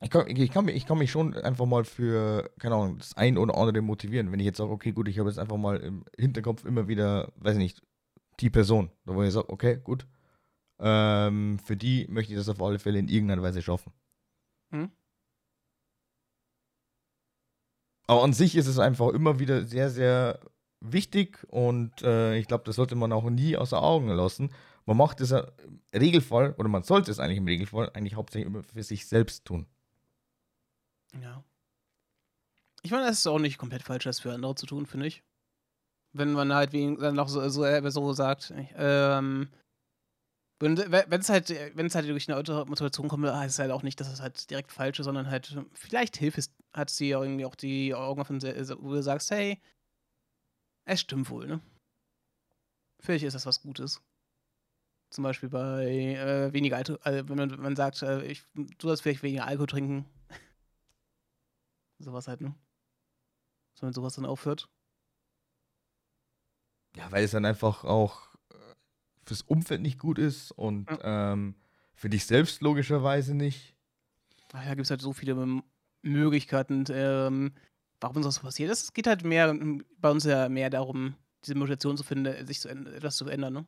Ich 0.02 0.08
kann, 0.08 0.34
ich, 0.34 0.50
kann 0.50 0.64
mich, 0.64 0.76
ich 0.76 0.86
kann 0.86 0.98
mich 0.98 1.10
schon 1.10 1.34
einfach 1.34 1.66
mal 1.66 1.84
für, 1.84 2.50
keine 2.58 2.74
Ahnung, 2.74 2.98
das 2.98 3.16
ein 3.16 3.36
oder 3.36 3.56
andere 3.56 3.82
motivieren. 3.82 4.32
Wenn 4.32 4.40
ich 4.40 4.46
jetzt 4.46 4.56
sage, 4.56 4.70
okay, 4.70 4.92
gut, 4.92 5.08
ich 5.08 5.18
habe 5.18 5.28
jetzt 5.28 5.38
einfach 5.38 5.58
mal 5.58 5.76
im 5.78 6.04
Hinterkopf 6.16 6.64
immer 6.64 6.88
wieder, 6.88 7.32
weiß 7.36 7.54
ich 7.54 7.62
nicht, 7.62 7.82
die 8.40 8.48
Person, 8.48 8.90
da 9.04 9.14
wo 9.14 9.22
ich 9.22 9.32
sage, 9.32 9.50
okay, 9.50 9.78
gut, 9.82 10.06
ähm, 10.78 11.58
für 11.58 11.76
die 11.76 12.06
möchte 12.08 12.32
ich 12.32 12.38
das 12.38 12.48
auf 12.48 12.62
alle 12.62 12.78
Fälle 12.78 12.98
in 12.98 13.08
irgendeiner 13.08 13.42
Weise 13.42 13.60
schaffen. 13.60 13.92
Hm? 14.70 14.90
Aber 18.06 18.24
an 18.24 18.32
sich 18.32 18.56
ist 18.56 18.66
es 18.66 18.78
einfach 18.78 19.08
immer 19.10 19.38
wieder 19.38 19.64
sehr, 19.64 19.90
sehr 19.90 20.40
wichtig 20.80 21.46
und 21.48 22.02
äh, 22.02 22.38
ich 22.38 22.48
glaube, 22.48 22.64
das 22.64 22.76
sollte 22.76 22.96
man 22.96 23.12
auch 23.12 23.28
nie 23.28 23.56
außer 23.56 23.82
Augen 23.82 24.08
lassen, 24.08 24.50
man 24.86 24.96
macht 24.96 25.20
es 25.20 25.30
ja 25.30 25.50
im 25.60 25.80
Regelfall, 25.94 26.54
oder 26.58 26.68
man 26.68 26.82
sollte 26.82 27.10
es 27.10 27.18
eigentlich 27.18 27.38
im 27.38 27.46
Regelfall 27.46 27.90
eigentlich 27.94 28.14
hauptsächlich 28.14 28.46
immer 28.46 28.62
für 28.62 28.82
sich 28.82 29.06
selbst 29.06 29.44
tun. 29.44 29.66
Ja. 31.20 31.44
Ich 32.82 32.90
meine, 32.90 33.06
es 33.08 33.18
ist 33.18 33.26
auch 33.26 33.38
nicht 33.38 33.58
komplett 33.58 33.82
falsch, 33.82 34.04
das 34.04 34.20
für 34.20 34.32
andere 34.32 34.54
zu 34.54 34.66
tun, 34.66 34.86
finde 34.86 35.06
ich. 35.06 35.22
Wenn 36.12 36.32
man 36.32 36.52
halt 36.52 36.72
wie, 36.72 36.96
dann 36.96 37.14
noch 37.14 37.28
so, 37.28 37.48
so, 37.48 37.90
so 37.90 38.12
sagt, 38.12 38.52
ähm, 38.74 39.48
wenn 40.60 40.76
es 40.76 41.28
halt, 41.28 41.48
wenn 41.76 41.86
es 41.86 41.94
halt 41.94 42.08
durch 42.08 42.30
eine 42.30 42.64
Motivation 42.66 43.08
kommt, 43.08 43.26
heißt 43.26 43.54
es 43.54 43.58
halt 43.58 43.70
auch 43.70 43.82
nicht, 43.82 43.98
dass 44.00 44.12
es 44.12 44.20
halt 44.20 44.50
direkt 44.50 44.72
falsch 44.72 44.98
ist, 44.98 45.06
sondern 45.06 45.30
halt, 45.30 45.56
vielleicht 45.72 46.16
hilft 46.16 46.38
es, 46.38 46.54
hat 46.74 46.90
sie 46.90 47.10
irgendwie 47.10 47.46
auch 47.46 47.54
die 47.54 47.94
Augen 47.94 48.20
offen, 48.20 48.42
wo 48.42 48.92
du 48.92 49.02
sagst, 49.02 49.30
hey, 49.30 49.60
es 50.84 51.00
stimmt 51.00 51.30
wohl, 51.30 51.46
ne? 51.46 51.60
Vielleicht 53.00 53.24
ist 53.24 53.34
das 53.34 53.46
was 53.46 53.62
Gutes. 53.62 54.02
Zum 55.10 55.24
Beispiel 55.24 55.48
bei 55.48 55.86
äh, 56.14 56.52
weniger 56.52 56.76
Alkohol, 56.76 57.00
also 57.02 57.28
wenn, 57.28 57.36
man, 57.36 57.50
wenn 57.50 57.60
man 57.60 57.76
sagt, 57.76 58.02
äh, 58.02 58.22
ich, 58.22 58.44
du 58.54 58.86
sollst 58.86 59.02
vielleicht 59.02 59.24
weniger 59.24 59.46
Alkohol 59.46 59.66
trinken. 59.66 60.06
sowas 61.98 62.28
halt, 62.28 62.40
ne? 62.40 62.54
Dass 63.74 63.82
man 63.82 63.92
sowas 63.92 64.14
dann 64.14 64.24
aufhört. 64.24 64.68
Ja, 66.96 67.10
weil 67.10 67.24
es 67.24 67.32
dann 67.32 67.44
einfach 67.44 67.84
auch 67.84 68.34
äh, 68.50 68.74
fürs 69.24 69.42
Umfeld 69.42 69.80
nicht 69.80 69.98
gut 69.98 70.18
ist 70.18 70.52
und 70.52 70.88
ja. 70.88 71.32
ähm, 71.32 71.56
für 71.94 72.08
dich 72.08 72.24
selbst 72.26 72.62
logischerweise 72.62 73.34
nicht. 73.34 73.76
Ach 74.52 74.64
ja, 74.64 74.74
gibt 74.74 74.86
es 74.86 74.90
halt 74.90 75.00
so 75.00 75.12
viele 75.12 75.62
Möglichkeiten, 76.02 76.84
ähm, 76.90 77.52
warum 78.00 78.22
sowas 78.22 78.38
passiert. 78.38 78.70
Es 78.70 78.92
geht 78.92 79.06
halt 79.06 79.24
mehr, 79.24 79.54
bei 79.98 80.10
uns 80.10 80.24
ja 80.24 80.48
mehr 80.48 80.70
darum, 80.70 81.14
diese 81.44 81.56
Motivation 81.56 81.96
zu 81.96 82.04
finden, 82.04 82.46
sich 82.46 82.60
zu, 82.60 82.68
etwas 82.68 83.16
zu 83.16 83.24
verändern, 83.24 83.52
ne? 83.52 83.66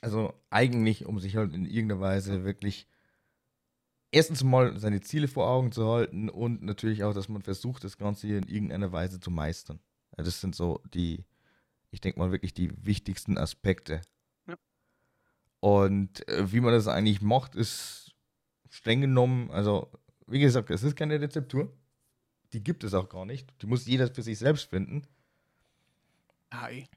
Also 0.00 0.34
eigentlich, 0.48 1.06
um 1.06 1.18
sich 1.18 1.36
halt 1.36 1.54
in 1.54 1.66
irgendeiner 1.66 2.00
Weise 2.00 2.44
wirklich 2.44 2.86
erstens 4.12 4.42
mal 4.42 4.78
seine 4.78 5.00
Ziele 5.00 5.28
vor 5.28 5.48
Augen 5.48 5.72
zu 5.72 5.86
halten 5.86 6.28
und 6.28 6.62
natürlich 6.62 7.04
auch, 7.04 7.14
dass 7.14 7.28
man 7.28 7.42
versucht, 7.42 7.84
das 7.84 7.98
Ganze 7.98 8.26
hier 8.26 8.38
in 8.38 8.48
irgendeiner 8.48 8.92
Weise 8.92 9.20
zu 9.20 9.30
meistern. 9.30 9.80
Ja, 10.16 10.24
das 10.24 10.40
sind 10.40 10.54
so 10.54 10.82
die, 10.94 11.24
ich 11.90 12.00
denke 12.00 12.18
mal 12.18 12.32
wirklich 12.32 12.54
die 12.54 12.72
wichtigsten 12.84 13.38
Aspekte. 13.38 14.00
Ja. 14.48 14.56
Und 15.60 16.26
äh, 16.28 16.50
wie 16.52 16.60
man 16.60 16.72
das 16.72 16.88
eigentlich 16.88 17.20
macht, 17.20 17.54
ist 17.54 18.12
streng 18.68 19.00
genommen, 19.00 19.50
also 19.50 19.90
wie 20.26 20.40
gesagt, 20.40 20.70
es 20.70 20.82
ist 20.82 20.96
keine 20.96 21.20
Rezeptur. 21.20 21.72
Die 22.52 22.62
gibt 22.62 22.84
es 22.84 22.94
auch 22.94 23.08
gar 23.08 23.26
nicht. 23.26 23.48
Die 23.62 23.66
muss 23.66 23.86
jeder 23.86 24.12
für 24.12 24.22
sich 24.22 24.38
selbst 24.38 24.70
finden. 24.70 25.06
Hi. 26.52 26.88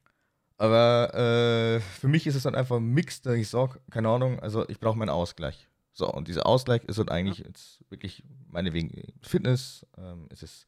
Aber 0.58 1.14
äh, 1.14 1.80
für 1.80 2.08
mich 2.08 2.28
ist 2.28 2.36
es 2.36 2.44
dann 2.44 2.56
einfach 2.56 2.78
ein 2.78 2.94
Mix, 2.94 3.22
dass 3.22 3.36
ich 3.36 3.50
sage, 3.50 3.80
keine 3.90 4.10
Ahnung, 4.10 4.40
also 4.40 4.68
ich 4.70 4.80
brauche 4.80 4.98
meinen 4.98 5.10
Ausgleich. 5.10 5.68
So, 5.94 6.12
und 6.12 6.28
dieser 6.28 6.46
Ausgleich 6.46 6.84
ist 6.86 6.98
halt 6.98 7.12
eigentlich 7.12 7.40
ja. 7.40 7.46
jetzt 7.46 7.80
wirklich 7.90 8.24
meinetwegen 8.50 9.14
Fitness. 9.22 9.86
Ähm, 9.98 10.28
es 10.30 10.42
ist, 10.42 10.68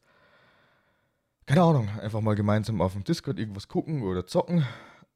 keine 1.46 1.62
Ahnung, 1.62 1.88
einfach 2.00 2.20
mal 2.20 2.34
gemeinsam 2.34 2.80
auf 2.80 2.92
dem 2.92 3.04
Discord 3.04 3.38
irgendwas 3.38 3.68
gucken 3.68 4.02
oder 4.02 4.26
zocken. 4.26 4.66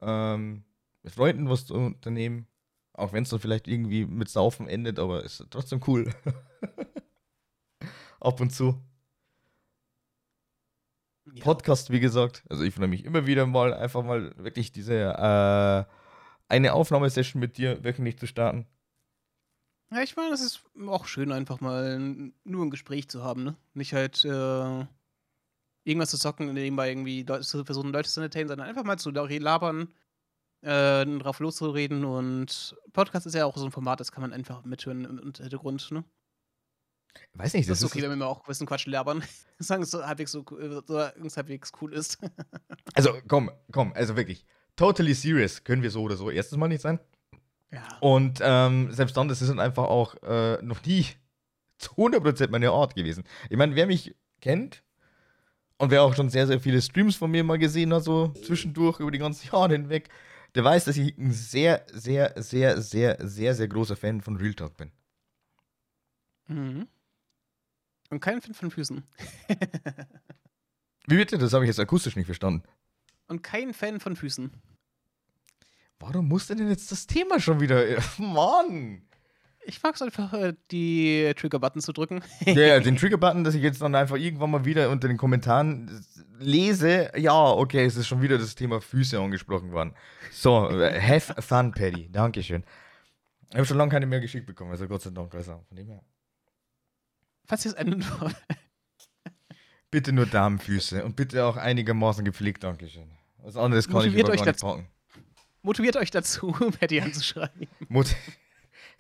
Ähm, 0.01 0.65
mit 1.03 1.13
Freunden 1.15 1.49
was 1.49 1.67
zu 1.67 1.75
unternehmen. 1.75 2.47
Auch 2.93 3.13
wenn 3.13 3.23
es 3.23 3.31
dann 3.31 3.41
vielleicht 3.41 3.69
irgendwie 3.69 4.05
mit 4.05 4.29
Saufen 4.29 4.69
endet, 4.69 4.99
aber 4.99 5.25
ist 5.25 5.45
trotzdem 5.51 5.81
cool. 5.87 6.13
Ab 8.21 8.41
und 8.41 8.51
zu. 8.51 8.79
Ja. 11.35 11.45
Podcast, 11.45 11.91
wie 11.91 12.01
gesagt. 12.01 12.45
Also 12.49 12.63
ich 12.63 12.75
freue 12.75 12.89
mich 12.89 13.05
immer 13.05 13.27
wieder 13.27 13.47
mal, 13.47 13.75
einfach 13.75 14.03
mal 14.03 14.35
wirklich 14.37 14.73
diese 14.73 14.95
äh, 14.95 15.85
eine 16.49 16.73
Aufnahmesession 16.73 17.41
mit 17.41 17.57
dir 17.57 17.83
wöchentlich 17.85 18.19
zu 18.19 18.27
starten. 18.27 18.67
Ja, 19.93 20.03
ich 20.03 20.17
meine, 20.17 20.33
es 20.33 20.41
ist 20.41 20.63
auch 20.87 21.07
schön, 21.07 21.33
einfach 21.33 21.61
mal 21.61 21.99
nur 22.45 22.65
ein 22.65 22.71
Gespräch 22.71 23.09
zu 23.09 23.25
haben, 23.25 23.43
ne? 23.43 23.57
Nicht 23.75 23.93
halt, 23.93 24.25
äh, 24.25 24.87
irgendwas 25.85 26.11
zu 26.11 26.19
zocken, 26.19 26.53
nebenbei 26.53 26.91
irgendwie 26.91 27.23
Leute 27.23 27.45
zu 27.45 27.65
versuchen, 27.65 27.93
Leute 27.93 28.09
zu 28.09 28.21
entertainen, 28.21 28.49
sondern 28.49 28.69
einfach 28.69 28.85
mal 28.85 28.99
zu 28.99 29.11
labern, 29.11 29.89
äh, 30.63 31.05
drauf 31.05 31.41
loszureden. 31.41 32.05
Und 32.05 32.77
Podcast 32.93 33.27
ist 33.27 33.35
ja 33.35 33.47
auch 33.47 33.57
so 33.57 33.65
ein 33.65 33.73
Format, 33.73 34.01
das 34.01 34.13
kann 34.13 34.23
man 34.23 34.33
einfach 34.33 34.65
mithören 34.65 35.05
im, 35.05 35.19
im 35.19 35.33
Hintergrund, 35.35 35.91
ne? 35.91 36.05
Weiß 37.35 37.55
nicht, 37.55 37.69
Das 37.69 37.79
ist 37.79 37.85
okay, 37.85 38.03
wenn 38.03 38.19
wir 38.19 38.27
auch 38.27 38.41
ein 38.41 38.47
bisschen 38.47 38.67
Quatsch 38.67 38.87
labern. 38.87 39.23
Solange 39.59 39.85
es 39.85 39.91
so 39.91 40.05
halbwegs, 40.05 40.33
so, 40.33 40.45
so 40.47 40.99
halbwegs 40.99 41.73
cool 41.81 41.93
ist. 41.95 42.19
Also, 42.95 43.13
komm, 43.29 43.51
komm, 43.71 43.93
also 43.95 44.17
wirklich. 44.17 44.45
Totally 44.75 45.15
serious 45.15 45.63
können 45.63 45.83
wir 45.83 45.91
so 45.91 46.03
oder 46.03 46.17
so 46.17 46.31
erstens 46.31 46.59
mal 46.59 46.67
nicht 46.69 46.81
sein. 46.81 46.99
ja. 47.71 47.87
Und 48.01 48.41
ähm, 48.43 48.91
selbst 48.93 49.17
dann, 49.17 49.29
das 49.29 49.43
ist 49.43 49.49
dann 49.49 49.61
einfach 49.61 49.85
auch 49.85 50.17
äh, 50.23 50.61
noch 50.63 50.83
nie 50.85 51.07
zu 51.79 51.93
100% 51.93 52.51
meine 52.51 52.71
Art 52.71 52.95
gewesen. 52.97 53.25
Ich 53.49 53.57
meine, 53.57 53.77
wer 53.77 53.87
mich 53.87 54.17
kennt 54.41 54.83
und 55.79 55.91
wer 55.91 56.03
auch 56.03 56.15
schon 56.15 56.31
sehr, 56.31 56.47
sehr 56.47 56.61
viele 56.61 56.83
Streams 56.83 57.17
von 57.17 57.31
mir 57.31 57.45
mal 57.45 57.59
gesehen 57.59 57.95
hat, 57.95 58.05
so 58.05 58.29
zwischendurch 58.45 58.99
über 59.01 59.11
die 59.11 59.19
ganzen 59.19 59.49
Jahre 59.53 59.73
hinweg, 59.73 60.09
der 60.55 60.65
weiß, 60.65 60.87
dass 60.87 60.97
ich 60.97 61.17
ein 61.17 61.33
sehr, 61.33 61.87
sehr, 61.93 62.33
sehr, 62.37 62.81
sehr, 62.83 63.17
sehr, 63.21 63.55
sehr 63.55 63.69
großer 63.69 63.97
Fan 63.97 64.21
von 64.21 64.37
Real 64.37 64.55
Talk 64.55 64.77
bin. 64.77 64.91
Mhm. 66.49 66.89
Und 68.11 68.21
kein 68.21 68.41
Fan 68.43 68.55
von 68.55 68.71
Füßen. 68.71 69.03
Wie 71.07 71.17
bitte? 71.17 71.39
Das 71.39 71.53
habe 71.53 71.65
ich 71.65 71.69
jetzt 71.69 71.81
akustisch 71.81 72.17
nicht 72.17 72.27
verstanden. 72.27 72.65
Und 73.29 73.43
kein 73.43 73.73
Fan 73.73 74.01
von 74.01 74.17
Füßen. 74.17 74.51
Warum 76.01 76.29
musste 76.29 76.57
denn 76.57 76.69
jetzt 76.69 76.91
das 76.91 77.07
Thema 77.07 77.41
schon 77.41 77.61
wieder? 77.61 77.85
Mann! 78.19 79.03
Ich 79.63 79.83
mag 79.83 79.95
es 79.95 80.03
einfach, 80.03 80.33
äh, 80.33 80.55
die 80.71 81.33
Trigger-Button 81.37 81.83
zu 81.83 81.93
drücken. 81.93 82.23
Ja, 82.47 82.55
ja, 82.55 82.81
den 82.81 82.97
Trigger-Button, 82.99 83.45
dass 83.45 83.55
ich 83.55 83.63
jetzt 83.63 83.83
dann 83.83 83.95
einfach 83.95 84.17
irgendwann 84.17 84.51
mal 84.51 84.65
wieder 84.65 84.91
unter 84.91 85.07
den 85.07 85.19
Kommentaren 85.19 86.05
lese, 86.39 87.13
ja, 87.17 87.45
okay, 87.51 87.85
es 87.85 87.97
ist 87.97 88.09
schon 88.09 88.23
wieder 88.23 88.39
das 88.39 88.55
Thema 88.55 88.81
Füße 88.81 89.21
angesprochen 89.21 89.73
worden. 89.73 89.95
So, 90.33 90.71
äh, 90.71 90.99
have 91.01 91.41
fun, 91.43 91.73
Paddy. 91.73 92.11
Dankeschön. 92.11 92.65
Ich 93.51 93.57
habe 93.57 93.67
schon 93.67 93.77
lange 93.77 93.91
keine 93.91 94.07
mehr 94.07 94.21
geschickt 94.21 94.47
bekommen, 94.47 94.71
also 94.71 94.89
Gott 94.89 95.03
sei 95.03 95.11
Dank. 95.11 95.35
Also 95.35 95.63
von 95.69 95.77
dem 95.77 95.89
her. 95.89 96.03
Falls 97.51 97.65
ihr 97.65 97.73
es 97.73 97.77
ändern 97.77 98.07
wollt. 98.21 98.37
Bitte 99.91 100.13
nur 100.13 100.25
Damenfüße 100.25 101.05
und 101.05 101.17
bitte 101.17 101.45
auch 101.45 101.57
einigermaßen 101.57 102.25
gepflegt, 102.25 102.63
Dankeschön. 102.63 103.11
Was 103.39 103.57
anderes 103.57 103.89
kann 103.89 103.97
Motiviert 103.97 104.29
ich 104.29 104.35
euch 104.35 104.41
nicht 104.41 104.47
dazu. 104.47 104.67
packen. 104.67 104.87
Motiviert 105.63 105.97
euch 105.97 106.13
dazu, 106.13 106.53
Patty 106.81 107.01
anzuschreiben. 107.01 107.67
Mot 107.89 108.15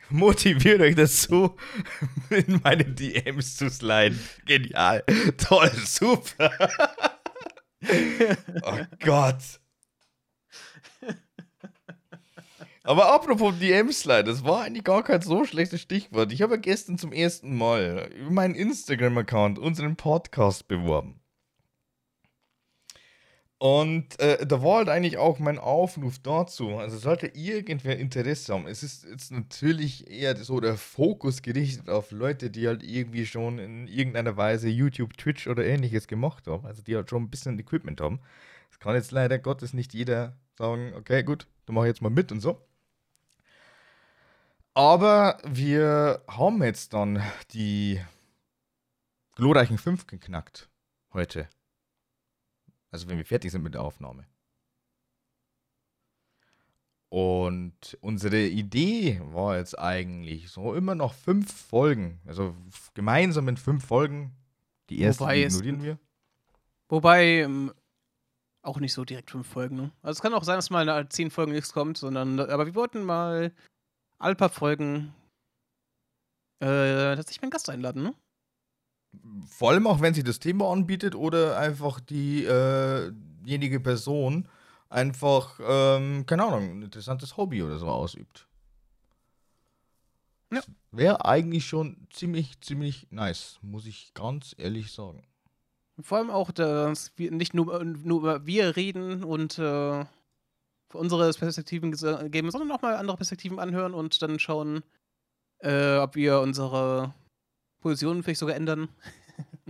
motiviert 0.08 0.80
euch 0.80 0.96
dazu, 0.96 1.56
in 2.30 2.60
meine 2.64 2.84
DMs 2.86 3.54
zu 3.56 3.70
sliden. 3.70 4.18
Genial. 4.46 5.04
Toll, 5.36 5.70
super. 5.84 6.50
oh 8.62 8.78
Gott. 8.98 9.60
Aber 12.90 13.14
apropos 13.14 13.56
DM-Slide, 13.56 14.24
das 14.24 14.42
war 14.42 14.62
eigentlich 14.62 14.82
gar 14.82 15.04
kein 15.04 15.22
so 15.22 15.44
schlechtes 15.44 15.80
Stichwort. 15.80 16.32
Ich 16.32 16.42
habe 16.42 16.58
gestern 16.58 16.98
zum 16.98 17.12
ersten 17.12 17.56
Mal 17.56 18.10
über 18.18 18.32
meinen 18.32 18.56
Instagram-Account 18.56 19.60
unseren 19.60 19.94
Podcast 19.94 20.66
beworben. 20.66 21.20
Und 23.58 24.18
äh, 24.18 24.44
da 24.44 24.60
war 24.64 24.78
halt 24.78 24.88
eigentlich 24.88 25.18
auch 25.18 25.38
mein 25.38 25.60
Aufruf 25.60 26.18
dazu. 26.18 26.78
Also 26.78 26.98
sollte 26.98 27.28
irgendwer 27.28 27.96
Interesse 27.96 28.52
haben. 28.52 28.66
Es 28.66 28.82
ist 28.82 29.04
jetzt 29.04 29.30
natürlich 29.30 30.10
eher 30.10 30.36
so 30.36 30.58
der 30.58 30.74
Fokus 30.74 31.42
gerichtet 31.42 31.88
auf 31.88 32.10
Leute, 32.10 32.50
die 32.50 32.66
halt 32.66 32.82
irgendwie 32.82 33.24
schon 33.24 33.60
in 33.60 33.86
irgendeiner 33.86 34.36
Weise 34.36 34.68
YouTube, 34.68 35.16
Twitch 35.16 35.46
oder 35.46 35.64
ähnliches 35.64 36.08
gemacht 36.08 36.48
haben. 36.48 36.66
Also 36.66 36.82
die 36.82 36.96
halt 36.96 37.08
schon 37.08 37.22
ein 37.22 37.30
bisschen 37.30 37.56
Equipment 37.56 38.00
haben. 38.00 38.18
Das 38.68 38.80
kann 38.80 38.96
jetzt 38.96 39.12
leider 39.12 39.38
Gottes 39.38 39.74
nicht 39.74 39.94
jeder 39.94 40.36
sagen, 40.58 40.92
okay, 40.96 41.22
gut, 41.22 41.46
dann 41.66 41.76
mache 41.76 41.86
ich 41.86 41.90
jetzt 41.90 42.02
mal 42.02 42.10
mit 42.10 42.32
und 42.32 42.40
so. 42.40 42.66
Aber 44.74 45.38
wir 45.44 46.22
haben 46.28 46.62
jetzt 46.62 46.92
dann 46.92 47.22
die 47.52 48.00
glorreichen 49.34 49.78
5 49.78 50.06
geknackt 50.06 50.68
heute. 51.12 51.48
Also 52.90 53.08
wenn 53.08 53.18
wir 53.18 53.24
fertig 53.24 53.50
sind 53.50 53.62
mit 53.62 53.74
der 53.74 53.82
Aufnahme. 53.82 54.26
Und 57.08 57.98
unsere 58.00 58.46
Idee 58.46 59.20
war 59.24 59.56
jetzt 59.56 59.76
eigentlich 59.76 60.48
so 60.50 60.74
immer 60.74 60.94
noch 60.94 61.12
fünf 61.12 61.52
Folgen. 61.52 62.20
Also 62.24 62.54
gemeinsam 62.94 63.48
in 63.48 63.56
fünf 63.56 63.84
Folgen. 63.84 64.36
Die 64.90 65.00
erste 65.00 65.24
Wobei 65.24 65.42
ignorieren 65.42 65.82
wir. 65.82 65.98
Wobei, 66.88 67.24
ähm, 67.40 67.72
auch 68.62 68.78
nicht 68.78 68.92
so 68.92 69.04
direkt 69.04 69.30
fünf 69.30 69.48
Folgen, 69.48 69.76
ne? 69.76 69.92
Also 70.02 70.18
es 70.18 70.22
kann 70.22 70.34
auch 70.34 70.44
sein, 70.44 70.56
dass 70.56 70.70
mal 70.70 70.84
nach 70.84 71.08
zehn 71.08 71.30
Folgen 71.30 71.52
nichts 71.52 71.72
kommt, 71.72 71.98
sondern, 71.98 72.38
aber 72.38 72.66
wir 72.66 72.74
wollten 72.74 73.02
mal 73.02 73.52
alle 74.20 74.36
paar 74.36 74.50
Folgen 74.50 75.12
äh, 76.60 77.16
tatsächlich 77.16 77.42
meinen 77.42 77.50
Gast 77.50 77.68
einladen, 77.68 78.02
ne? 78.02 78.14
Vor 79.48 79.70
allem 79.70 79.88
auch, 79.88 80.00
wenn 80.00 80.14
sie 80.14 80.22
das 80.22 80.38
Thema 80.38 80.70
anbietet 80.70 81.16
oder 81.16 81.58
einfach 81.58 81.98
die, 81.98 82.44
diejenige 82.44 83.80
Person 83.80 84.48
einfach, 84.88 85.58
ähm, 85.62 86.26
keine 86.26 86.44
Ahnung, 86.44 86.70
ein 86.70 86.82
interessantes 86.82 87.36
Hobby 87.36 87.62
oder 87.62 87.78
so 87.78 87.88
ausübt. 87.88 88.46
Ja. 90.52 90.60
Wäre 90.90 91.24
eigentlich 91.24 91.66
schon 91.66 92.08
ziemlich, 92.12 92.60
ziemlich 92.60 93.06
nice, 93.10 93.58
muss 93.62 93.86
ich 93.86 94.12
ganz 94.14 94.54
ehrlich 94.58 94.92
sagen. 94.92 95.22
Vor 96.02 96.18
allem 96.18 96.30
auch, 96.30 96.50
dass 96.50 97.12
wir 97.16 97.30
nicht 97.30 97.54
nur, 97.54 97.84
nur 97.84 98.20
über 98.20 98.46
wir 98.46 98.74
reden 98.76 99.22
und 99.22 99.58
äh, 99.58 100.04
unsere 100.94 101.30
Perspektiven 101.32 101.92
geben, 102.30 102.50
sondern 102.50 102.70
auch 102.72 102.82
mal 102.82 102.96
andere 102.96 103.16
Perspektiven 103.16 103.58
anhören 103.58 103.94
und 103.94 104.20
dann 104.22 104.38
schauen, 104.38 104.82
äh, 105.58 105.96
ob 105.98 106.14
wir 106.14 106.40
unsere 106.40 107.14
Positionen 107.82 108.22
vielleicht 108.22 108.40
sogar 108.40 108.56
ändern. 108.56 108.88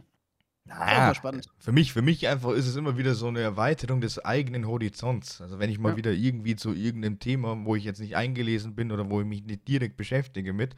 Mal 0.67 1.15
spannend. 1.15 1.49
Für 1.59 1.73
mich, 1.73 1.93
für 1.93 2.03
mich 2.03 2.29
einfach 2.29 2.53
ist 2.53 2.69
es 2.69 2.77
immer 2.77 2.97
wieder 2.97 3.15
so 3.15 3.27
eine 3.27 3.41
Erweiterung 3.41 4.01
des 4.01 4.25
eigenen 4.25 4.69
Horizonts. 4.69 5.41
Also 5.41 5.59
wenn 5.59 5.69
ich 5.69 5.79
mal 5.81 5.91
Ja. 5.91 5.97
wieder 5.97 6.13
irgendwie 6.13 6.55
zu 6.55 6.73
irgendeinem 6.73 7.19
Thema, 7.19 7.65
wo 7.65 7.75
ich 7.75 7.83
jetzt 7.83 8.01
nicht 8.01 8.15
eingelesen 8.15 8.77
bin 8.77 8.93
oder 8.93 9.11
wo 9.11 9.21
ich 9.21 9.27
mich 9.27 9.43
nicht 9.45 9.67
direkt 9.67 9.97
beschäftige 9.97 10.53
mit, 10.53 10.77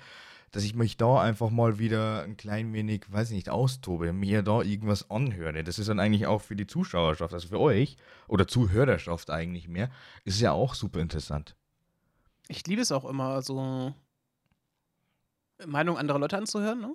dass 0.52 0.64
ich 0.64 0.74
mich 0.74 0.98
da 0.98 1.20
einfach 1.20 1.50
mal 1.50 1.78
wieder 1.78 2.22
ein 2.22 2.36
klein 2.36 2.72
wenig, 2.74 3.10
weiß 3.10 3.30
ich 3.30 3.36
nicht, 3.36 3.48
austobe, 3.48 4.12
mir 4.12 4.42
da 4.42 4.60
irgendwas 4.60 5.10
anhöre. 5.10 5.64
Das 5.64 5.78
ist 5.78 5.88
dann 5.88 5.98
eigentlich 5.98 6.26
auch 6.26 6.42
für 6.42 6.54
die 6.54 6.66
Zuschauerschaft, 6.66 7.32
also 7.32 7.48
für 7.48 7.58
euch 7.58 7.96
oder 8.28 8.46
Zuhörerschaft 8.46 9.30
eigentlich 9.30 9.66
mehr, 9.66 9.90
ist 10.24 10.40
ja 10.40 10.52
auch 10.52 10.74
super 10.74 11.00
interessant. 11.00 11.56
Ich 12.48 12.66
liebe 12.66 12.82
es 12.82 12.92
auch 12.92 13.06
immer, 13.06 13.40
so 13.40 13.94
Meinung 15.66 15.96
anderer 15.96 16.18
Leute 16.18 16.36
anzuhören, 16.36 16.80
ne? 16.80 16.94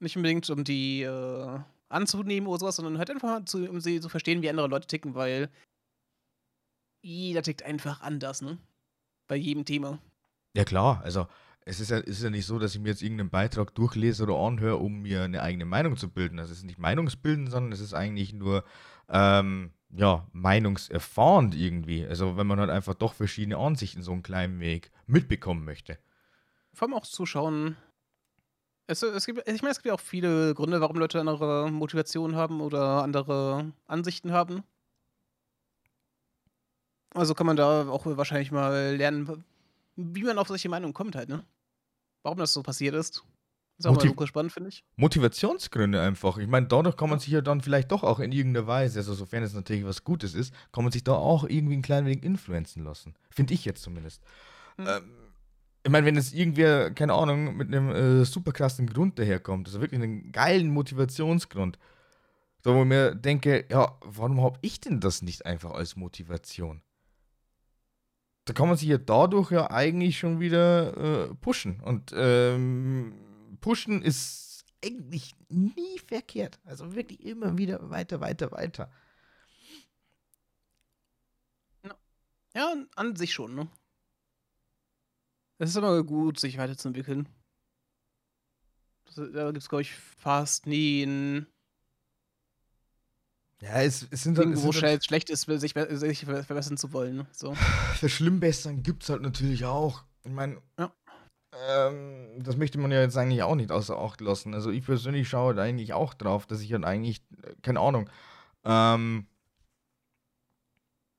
Nicht 0.00 0.16
unbedingt, 0.16 0.48
um 0.48 0.64
die 0.64 1.02
äh, 1.02 1.58
anzunehmen 1.90 2.48
oder 2.48 2.60
sowas, 2.60 2.76
sondern 2.76 2.96
halt 2.96 3.10
einfach 3.10 3.28
mal 3.28 3.44
zu, 3.44 3.68
um 3.68 3.80
sie 3.80 4.00
zu 4.00 4.08
verstehen, 4.08 4.40
wie 4.40 4.48
andere 4.48 4.68
Leute 4.68 4.86
ticken, 4.86 5.14
weil 5.14 5.50
jeder 7.02 7.42
tickt 7.42 7.62
einfach 7.62 8.00
anders, 8.00 8.40
ne? 8.40 8.56
Bei 9.26 9.36
jedem 9.36 9.66
Thema. 9.66 9.98
Ja 10.54 10.64
klar, 10.64 11.02
also 11.04 11.26
es 11.68 11.80
ist 11.80 11.90
ja, 11.90 11.98
ist 11.98 12.22
ja 12.22 12.30
nicht 12.30 12.46
so, 12.46 12.58
dass 12.58 12.74
ich 12.74 12.80
mir 12.80 12.88
jetzt 12.88 13.02
irgendeinen 13.02 13.28
Beitrag 13.28 13.74
durchlese 13.74 14.22
oder 14.22 14.36
anhöre, 14.36 14.78
um 14.78 15.02
mir 15.02 15.22
eine 15.22 15.42
eigene 15.42 15.66
Meinung 15.66 15.98
zu 15.98 16.08
bilden. 16.08 16.38
Das 16.38 16.50
ist 16.50 16.64
nicht 16.64 16.78
Meinungsbilden, 16.78 17.48
sondern 17.48 17.72
es 17.72 17.80
ist 17.80 17.92
eigentlich 17.92 18.32
nur 18.32 18.64
ähm, 19.10 19.72
ja, 19.90 20.26
meinungserfahrend 20.32 21.54
irgendwie. 21.54 22.06
Also 22.06 22.38
wenn 22.38 22.46
man 22.46 22.58
halt 22.58 22.70
einfach 22.70 22.94
doch 22.94 23.12
verschiedene 23.12 23.58
Ansichten 23.58 24.02
so 24.02 24.12
einen 24.12 24.22
kleinen 24.22 24.60
Weg 24.60 24.90
mitbekommen 25.06 25.66
möchte. 25.66 25.98
Vor 26.72 26.88
allem 26.88 26.96
auch 26.96 27.04
zuschauen. 27.04 27.76
Es, 28.86 29.02
es 29.02 29.26
gibt, 29.26 29.46
ich 29.46 29.60
meine, 29.60 29.72
es 29.72 29.78
gibt 29.78 29.88
ja 29.88 29.94
auch 29.94 30.00
viele 30.00 30.54
Gründe, 30.54 30.80
warum 30.80 30.96
Leute 30.96 31.20
andere 31.20 31.70
Motivationen 31.70 32.34
haben 32.34 32.62
oder 32.62 33.02
andere 33.02 33.72
Ansichten 33.86 34.32
haben. 34.32 34.62
Also 37.12 37.34
kann 37.34 37.46
man 37.46 37.56
da 37.56 37.90
auch 37.90 38.06
wahrscheinlich 38.06 38.52
mal 38.52 38.96
lernen, 38.96 39.44
wie 39.96 40.22
man 40.22 40.38
auf 40.38 40.48
solche 40.48 40.70
Meinungen 40.70 40.94
kommt 40.94 41.14
halt, 41.14 41.28
ne? 41.28 41.44
Warum 42.22 42.38
das 42.38 42.52
so 42.52 42.62
passiert 42.62 42.94
ist. 42.94 43.24
Ist 43.78 43.86
auch 43.86 43.90
mal 43.90 43.96
Motiv- 43.96 44.10
super 44.10 44.26
spannend, 44.26 44.52
finde 44.52 44.70
ich. 44.70 44.84
Motivationsgründe 44.96 46.00
einfach. 46.00 46.38
Ich 46.38 46.48
meine, 46.48 46.66
dadurch 46.66 46.96
kann 46.96 47.10
man 47.10 47.20
sich 47.20 47.28
ja 47.28 47.40
dann 47.40 47.60
vielleicht 47.60 47.92
doch 47.92 48.02
auch 48.02 48.18
in 48.18 48.32
irgendeiner 48.32 48.66
Weise, 48.66 48.98
also 48.98 49.14
sofern 49.14 49.44
es 49.44 49.54
natürlich 49.54 49.84
was 49.84 50.02
Gutes 50.02 50.34
ist, 50.34 50.52
kann 50.72 50.82
man 50.82 50.92
sich 50.92 51.04
da 51.04 51.12
auch 51.12 51.44
irgendwie 51.44 51.76
ein 51.76 51.82
klein 51.82 52.04
wenig 52.04 52.24
influenzen 52.24 52.82
lassen. 52.82 53.14
Finde 53.30 53.54
ich 53.54 53.64
jetzt 53.64 53.82
zumindest. 53.82 54.20
Hm. 54.78 54.86
Ähm, 54.88 55.10
ich 55.84 55.92
meine, 55.92 56.06
wenn 56.06 56.16
jetzt 56.16 56.34
irgendwer, 56.34 56.90
keine 56.90 57.14
Ahnung, 57.14 57.56
mit 57.56 57.68
einem 57.68 57.90
äh, 57.90 58.24
super 58.24 58.52
krassen 58.52 58.88
Grund 58.88 59.16
daherkommt, 59.18 59.68
also 59.68 59.80
wirklich 59.80 60.02
einen 60.02 60.32
geilen 60.32 60.70
Motivationsgrund, 60.70 61.78
so 62.64 62.74
wo 62.74 62.80
ich 62.82 62.88
mir 62.88 63.14
denke, 63.14 63.64
ja, 63.70 63.96
warum 64.02 64.42
habe 64.42 64.58
ich 64.60 64.80
denn 64.80 64.98
das 64.98 65.22
nicht 65.22 65.46
einfach 65.46 65.70
als 65.70 65.94
Motivation? 65.94 66.82
Da 68.48 68.54
kann 68.54 68.68
man 68.68 68.78
sich 68.78 68.88
ja 68.88 68.96
dadurch 68.96 69.50
ja 69.50 69.70
eigentlich 69.70 70.18
schon 70.18 70.40
wieder 70.40 71.28
äh, 71.28 71.34
pushen. 71.34 71.80
Und 71.80 72.14
ähm, 72.16 73.12
pushen 73.60 74.00
ist 74.00 74.64
eigentlich 74.82 75.34
nie 75.50 75.98
verkehrt. 75.98 76.58
Also 76.64 76.94
wirklich 76.94 77.22
immer 77.26 77.58
wieder 77.58 77.90
weiter, 77.90 78.22
weiter, 78.22 78.50
weiter. 78.50 78.90
Ja, 82.54 82.74
an 82.96 83.16
sich 83.16 83.34
schon, 83.34 83.54
ne? 83.54 83.68
Es 85.58 85.68
ist 85.68 85.76
immer 85.76 86.02
gut, 86.02 86.40
sich 86.40 86.56
weiterzuentwickeln. 86.56 87.28
Da 89.14 89.46
gibt 89.46 89.58
es, 89.58 89.68
glaube 89.68 89.82
ich, 89.82 89.92
fast 89.92 90.66
nie 90.66 91.02
ein. 91.02 91.46
Ja, 93.62 93.82
es, 93.82 94.06
es 94.10 94.22
sind 94.22 94.38
Ding, 94.38 94.46
halt, 94.48 94.56
es 94.56 94.62
sind 94.62 94.82
halt, 94.82 95.04
schlecht 95.04 95.30
ist, 95.30 95.42
sich, 95.42 95.74
sich 95.74 96.24
verbessern 96.24 96.76
zu 96.76 96.92
wollen. 96.92 97.16
Ne? 97.16 97.26
So. 97.32 97.54
Verschlimmbessern 97.94 98.82
gibt 98.82 99.02
es 99.02 99.08
halt 99.08 99.22
natürlich 99.22 99.64
auch. 99.64 100.04
Ich 100.24 100.30
meine, 100.30 100.62
Ja. 100.78 100.92
ähm, 101.66 102.42
das 102.42 102.56
möchte 102.56 102.78
man 102.78 102.92
ja 102.92 103.00
jetzt 103.00 103.16
eigentlich 103.16 103.42
auch 103.42 103.56
nicht 103.56 103.72
außer 103.72 103.98
Acht 103.98 104.20
lassen. 104.20 104.54
Also 104.54 104.70
ich 104.70 104.84
persönlich 104.84 105.28
schaue 105.28 105.54
da 105.54 105.62
eigentlich 105.62 105.92
auch 105.92 106.14
drauf, 106.14 106.46
dass 106.46 106.60
ich 106.60 106.72
halt 106.72 106.84
eigentlich, 106.84 107.22
äh, 107.42 107.54
keine 107.62 107.80
Ahnung, 107.80 108.08
ähm, 108.64 109.26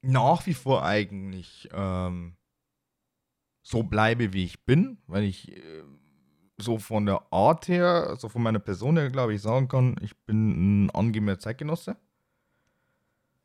nach 0.01 0.45
wie 0.45 0.53
vor 0.53 0.85
eigentlich 0.85 1.67
ähm, 1.73 2.37
so 3.67 3.83
bleibe, 3.83 4.31
wie 4.31 4.45
ich 4.45 4.63
bin, 4.65 4.97
weil 5.07 5.23
ich 5.23 5.51
äh, 5.51 5.83
so 6.57 6.77
von 6.77 7.05
der 7.05 7.33
Art 7.33 7.67
her, 7.67 8.07
also 8.07 8.29
von 8.29 8.41
meiner 8.41 8.59
Person 8.59 8.97
her, 8.97 9.09
glaube 9.09 9.33
ich, 9.33 9.41
sagen 9.41 9.67
kann, 9.67 9.97
ich 10.01 10.15
bin 10.25 10.85
ein 10.85 10.89
angenehmer 10.91 11.37
Zeitgenosse. 11.39 11.97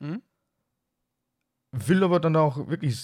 Mhm. 0.04 0.22
Will 1.72 2.04
aber 2.04 2.20
dann 2.20 2.36
auch 2.36 2.68
wirklich 2.68 2.98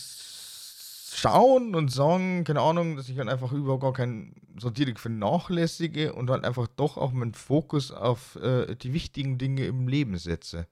schauen 1.13 1.75
und 1.75 1.91
sagen, 1.91 2.45
keine 2.45 2.61
Ahnung, 2.61 2.97
dass 2.97 3.09
ich 3.09 3.19
halt 3.19 3.29
einfach 3.29 3.53
überhaupt 3.53 3.83
gar 3.83 3.93
keinen 3.93 4.35
so 4.59 4.71
direkt 4.71 5.01
vernachlässige 5.01 6.13
und 6.13 6.31
halt 6.31 6.45
einfach 6.45 6.67
doch 6.69 6.97
auch 6.97 7.13
meinen 7.13 7.35
Fokus 7.35 7.91
auf 7.91 8.37
äh, 8.37 8.75
die 8.77 8.93
wichtigen 8.93 9.39
Dinge 9.39 9.67
im 9.67 9.89
Leben 9.89 10.17
setze. 10.19 10.67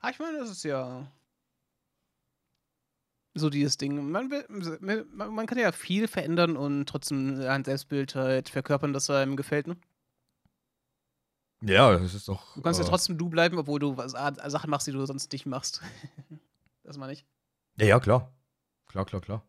Ah, 0.00 0.10
ich 0.10 0.18
meine, 0.18 0.38
das 0.38 0.50
ist 0.50 0.64
ja 0.64 1.06
so 3.34 3.50
dieses 3.50 3.78
Ding. 3.78 4.10
Man, 4.10 4.30
man, 4.80 5.34
man 5.34 5.46
kann 5.46 5.58
ja 5.58 5.72
viel 5.72 6.08
verändern 6.08 6.56
und 6.56 6.86
trotzdem 6.86 7.40
ein 7.40 7.64
Selbstbild 7.64 8.14
halt 8.14 8.48
verkörpern, 8.48 8.92
das 8.92 9.08
einem 9.10 9.36
gefällt. 9.36 9.68
Ne? 9.68 9.76
Ja, 11.62 11.96
das 11.96 12.14
ist 12.14 12.28
doch. 12.28 12.54
Du 12.54 12.62
kannst 12.62 12.80
ja 12.80 12.86
äh, 12.86 12.88
trotzdem 12.88 13.16
du 13.16 13.28
bleiben, 13.28 13.56
obwohl 13.56 13.78
du 13.78 13.96
was, 13.96 14.12
Sachen 14.12 14.70
machst, 14.70 14.86
die 14.86 14.92
du 14.92 15.04
sonst 15.06 15.32
nicht 15.32 15.46
machst. 15.46 15.80
das 16.82 16.98
meine 16.98 17.12
ich. 17.12 17.24
Ja, 17.76 17.86
ja, 17.86 18.00
klar. 18.00 18.32
Klar, 18.86 19.04
klar, 19.06 19.22
klar. 19.22 19.46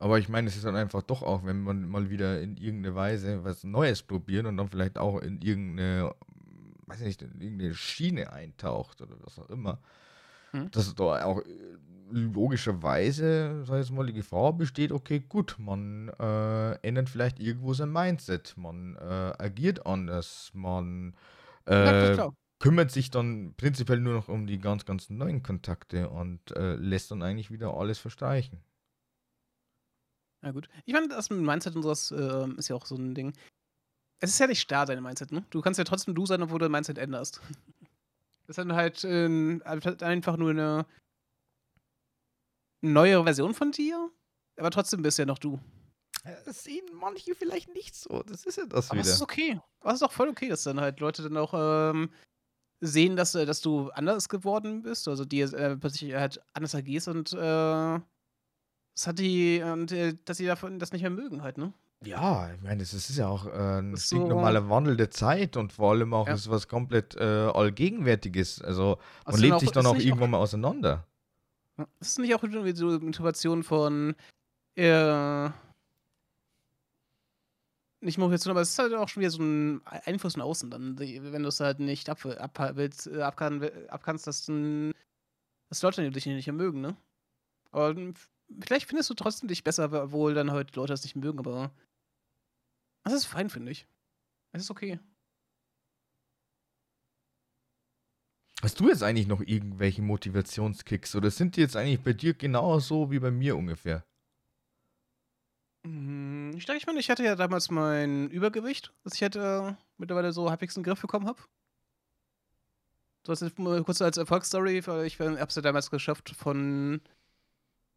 Aber 0.00 0.18
ich 0.18 0.28
meine, 0.28 0.48
es 0.48 0.56
ist 0.56 0.64
dann 0.64 0.76
einfach 0.76 1.02
doch 1.02 1.22
auch, 1.22 1.44
wenn 1.44 1.60
man 1.62 1.88
mal 1.88 2.08
wieder 2.08 2.40
in 2.40 2.56
irgendeine 2.56 2.94
Weise 2.94 3.44
was 3.44 3.64
Neues 3.64 4.02
probiert 4.02 4.46
und 4.46 4.56
dann 4.56 4.68
vielleicht 4.68 4.96
auch 4.96 5.20
in 5.20 5.40
irgendeine, 5.40 6.14
weiß 6.86 7.00
ich 7.00 7.06
nicht, 7.06 7.22
in 7.22 7.40
irgendeine 7.40 7.74
Schiene 7.74 8.32
eintaucht 8.32 9.00
oder 9.02 9.16
was 9.20 9.38
auch 9.38 9.50
immer, 9.50 9.80
Mhm. 10.52 10.70
dass 10.70 10.94
da 10.94 11.24
auch 11.24 11.40
äh, 11.40 11.78
logischerweise, 12.10 13.64
sag 13.64 13.80
ich 13.80 13.88
jetzt 13.88 13.92
mal, 13.92 14.06
die 14.06 14.12
Gefahr 14.12 14.52
besteht, 14.52 14.92
okay, 14.92 15.20
gut, 15.20 15.56
man 15.58 16.08
äh, 16.18 16.72
ändert 16.86 17.08
vielleicht 17.08 17.38
irgendwo 17.38 17.74
sein 17.74 17.92
Mindset, 17.92 18.54
man 18.56 18.96
äh, 18.96 19.32
agiert 19.38 19.86
anders, 19.86 20.50
man 20.54 21.14
äh, 21.66 22.16
kümmert 22.58 22.90
sich 22.90 23.10
dann 23.10 23.54
prinzipiell 23.56 24.00
nur 24.00 24.14
noch 24.14 24.28
um 24.28 24.46
die 24.46 24.58
ganz, 24.58 24.84
ganz 24.84 25.10
neuen 25.10 25.42
Kontakte 25.42 26.08
und 26.08 26.56
äh, 26.56 26.74
lässt 26.74 27.10
dann 27.10 27.22
eigentlich 27.22 27.50
wieder 27.50 27.74
alles 27.74 27.98
verstreichen. 27.98 28.60
Ja, 30.42 30.52
gut. 30.52 30.68
Ich 30.84 30.94
meine, 30.94 31.08
das 31.08 31.30
mit 31.30 31.40
Mindset 31.40 31.74
und 31.76 31.82
sowas 31.82 32.12
ähm, 32.16 32.56
ist 32.58 32.68
ja 32.68 32.76
auch 32.76 32.86
so 32.86 32.94
ein 32.94 33.14
Ding. 33.14 33.32
Es 34.20 34.30
ist 34.30 34.38
ja 34.38 34.46
nicht 34.46 34.60
starr, 34.60 34.86
dein 34.86 35.02
Mindset, 35.02 35.32
ne? 35.32 35.44
Du 35.50 35.60
kannst 35.60 35.78
ja 35.78 35.84
trotzdem 35.84 36.14
du 36.14 36.26
sein, 36.26 36.42
obwohl 36.42 36.58
du 36.58 36.64
dein 36.64 36.72
Mindset 36.72 36.98
änderst. 36.98 37.40
Das 38.48 38.56
ist 38.56 38.64
dann 38.64 38.74
halt 38.74 39.04
ähm, 39.04 39.62
einfach 39.64 40.38
nur 40.38 40.50
eine 40.50 40.86
neuere 42.80 43.24
Version 43.24 43.52
von 43.52 43.72
dir, 43.72 44.10
aber 44.56 44.70
trotzdem 44.70 45.02
bist 45.02 45.18
ja 45.18 45.26
noch 45.26 45.36
du. 45.36 45.60
Das 46.46 46.64
sehen 46.64 46.86
manche 46.94 47.34
vielleicht 47.34 47.74
nicht 47.74 47.94
so. 47.94 48.22
Das 48.22 48.46
ist 48.46 48.56
ja 48.56 48.64
das 48.64 48.90
Aber 48.90 49.00
es 49.00 49.08
ist 49.08 49.20
okay. 49.20 49.60
Aber 49.80 49.90
es 49.90 49.96
ist 49.96 50.02
auch 50.02 50.12
voll 50.12 50.30
okay, 50.30 50.48
dass 50.48 50.62
dann 50.62 50.80
halt 50.80 50.98
Leute 50.98 51.22
dann 51.22 51.36
auch 51.36 51.52
ähm, 51.54 52.10
sehen, 52.80 53.16
dass, 53.16 53.34
äh, 53.34 53.44
dass 53.44 53.60
du 53.60 53.90
anders 53.90 54.30
geworden 54.30 54.80
bist, 54.80 55.06
also 55.08 55.26
die 55.26 55.40
äh, 55.42 55.76
plötzlich 55.76 56.14
halt 56.14 56.40
anders 56.54 56.74
agierst 56.74 57.08
und 57.08 57.34
äh, 57.34 58.00
das 58.94 59.06
hat 59.06 59.18
die, 59.18 59.62
und 59.62 59.92
äh, 59.92 60.14
dass 60.24 60.38
sie 60.38 60.46
davon 60.46 60.78
das 60.78 60.92
nicht 60.92 61.02
mehr 61.02 61.10
mögen 61.10 61.42
halt, 61.42 61.58
ne? 61.58 61.74
Ja, 62.04 62.52
ich 62.54 62.62
meine, 62.62 62.78
das 62.78 62.94
ist 62.94 63.16
ja 63.16 63.26
auch 63.26 63.46
äh, 63.46 63.78
ein 63.80 63.90
Das 63.92 64.02
ist 64.02 64.08
so- 64.10 64.16
stinknormaler 64.16 64.68
Wandel 64.70 64.96
der 64.96 65.10
Zeit 65.10 65.56
und 65.56 65.72
vor 65.72 65.90
allem 65.90 66.14
auch 66.14 66.28
Ja. 66.28 66.34
ist 66.34 66.48
was 66.48 66.68
komplett 66.68 67.16
äh, 67.16 67.22
allgegenwärtiges. 67.22 68.62
Also 68.62 68.98
man 69.26 69.34
du 69.34 69.40
lebt 69.40 69.52
noch- 69.54 69.60
sich 69.60 69.70
dann 69.72 69.86
auch 69.86 69.96
irgendwann 69.96 70.30
mal 70.30 70.38
auseinander. 70.38 71.04
Das 71.76 72.08
ist 72.10 72.18
nicht 72.18 72.34
auch 72.34 72.42
irgendwie 72.42 72.74
so 72.74 72.88
eine 72.88 72.98
Motivation 73.00 73.62
von 73.64 74.14
äh, 74.76 75.48
nicht 78.00 78.16
Motivation, 78.18 78.52
aber 78.52 78.60
es 78.60 78.70
ist 78.70 78.78
halt 78.78 78.94
auch 78.94 79.08
schon 79.08 79.20
wieder 79.22 79.30
so 79.30 79.42
ein 79.42 79.80
Einfluss 79.84 80.34
von 80.34 80.42
außen 80.42 80.70
dann, 80.70 80.98
wenn 81.00 81.42
du 81.42 81.48
es 81.48 81.58
halt 81.58 81.80
nicht 81.80 82.08
ab, 82.08 82.24
ab, 82.24 82.76
willst, 82.76 83.08
äh, 83.08 83.22
abkann, 83.22 83.68
abkannst, 83.88 84.26
dass, 84.28 84.46
du- 84.46 84.92
dass 85.68 85.82
Leute 85.82 86.08
dich 86.12 86.26
nicht 86.26 86.46
mehr 86.46 86.52
mögen, 86.54 86.80
ne? 86.80 86.96
Aber 87.72 87.90
ähm, 87.90 88.14
vielleicht 88.60 88.86
findest 88.86 89.10
du 89.10 89.14
trotzdem 89.14 89.48
dich 89.48 89.64
besser, 89.64 89.90
obwohl 89.92 90.34
dann 90.34 90.52
halt 90.52 90.74
Leute 90.76 90.92
das 90.92 91.02
nicht 91.02 91.16
mögen, 91.16 91.40
aber 91.40 91.72
das 93.04 93.14
ist 93.14 93.26
fein, 93.26 93.50
finde 93.50 93.72
ich. 93.72 93.86
Es 94.52 94.62
ist 94.62 94.70
okay. 94.70 94.98
Hast 98.62 98.80
du 98.80 98.88
jetzt 98.88 99.02
eigentlich 99.04 99.28
noch 99.28 99.40
irgendwelche 99.40 100.02
Motivationskicks 100.02 101.14
oder 101.14 101.30
sind 101.30 101.56
die 101.56 101.60
jetzt 101.60 101.76
eigentlich 101.76 102.02
bei 102.02 102.12
dir 102.12 102.34
genauso 102.34 103.10
wie 103.10 103.20
bei 103.20 103.30
mir 103.30 103.56
ungefähr? 103.56 104.04
Mm, 105.84 106.50
Ich 106.56 106.66
denke, 106.66 106.78
ich 106.78 106.86
meine, 106.86 106.98
ich 106.98 107.08
hatte 107.10 107.22
ja 107.24 107.36
damals 107.36 107.70
mein 107.70 108.28
Übergewicht, 108.30 108.92
das 109.04 109.14
ich 109.14 109.20
hätte 109.20 109.78
mittlerweile 109.96 110.32
so 110.32 110.50
halbwegs 110.50 110.76
in 110.76 110.82
den 110.82 110.90
Griff 110.90 111.00
bekommen 111.00 111.26
habe. 111.26 111.40
So 113.26 113.32
als, 113.32 113.58
mal 113.58 113.84
kurz 113.84 114.00
als 114.02 114.16
Erfolgsstory, 114.16 114.84
weil 114.86 115.06
ich 115.06 115.20
habe 115.20 115.36
es 115.40 115.54
ja 115.54 115.62
damals 115.62 115.90
geschafft 115.90 116.30
von 116.30 117.00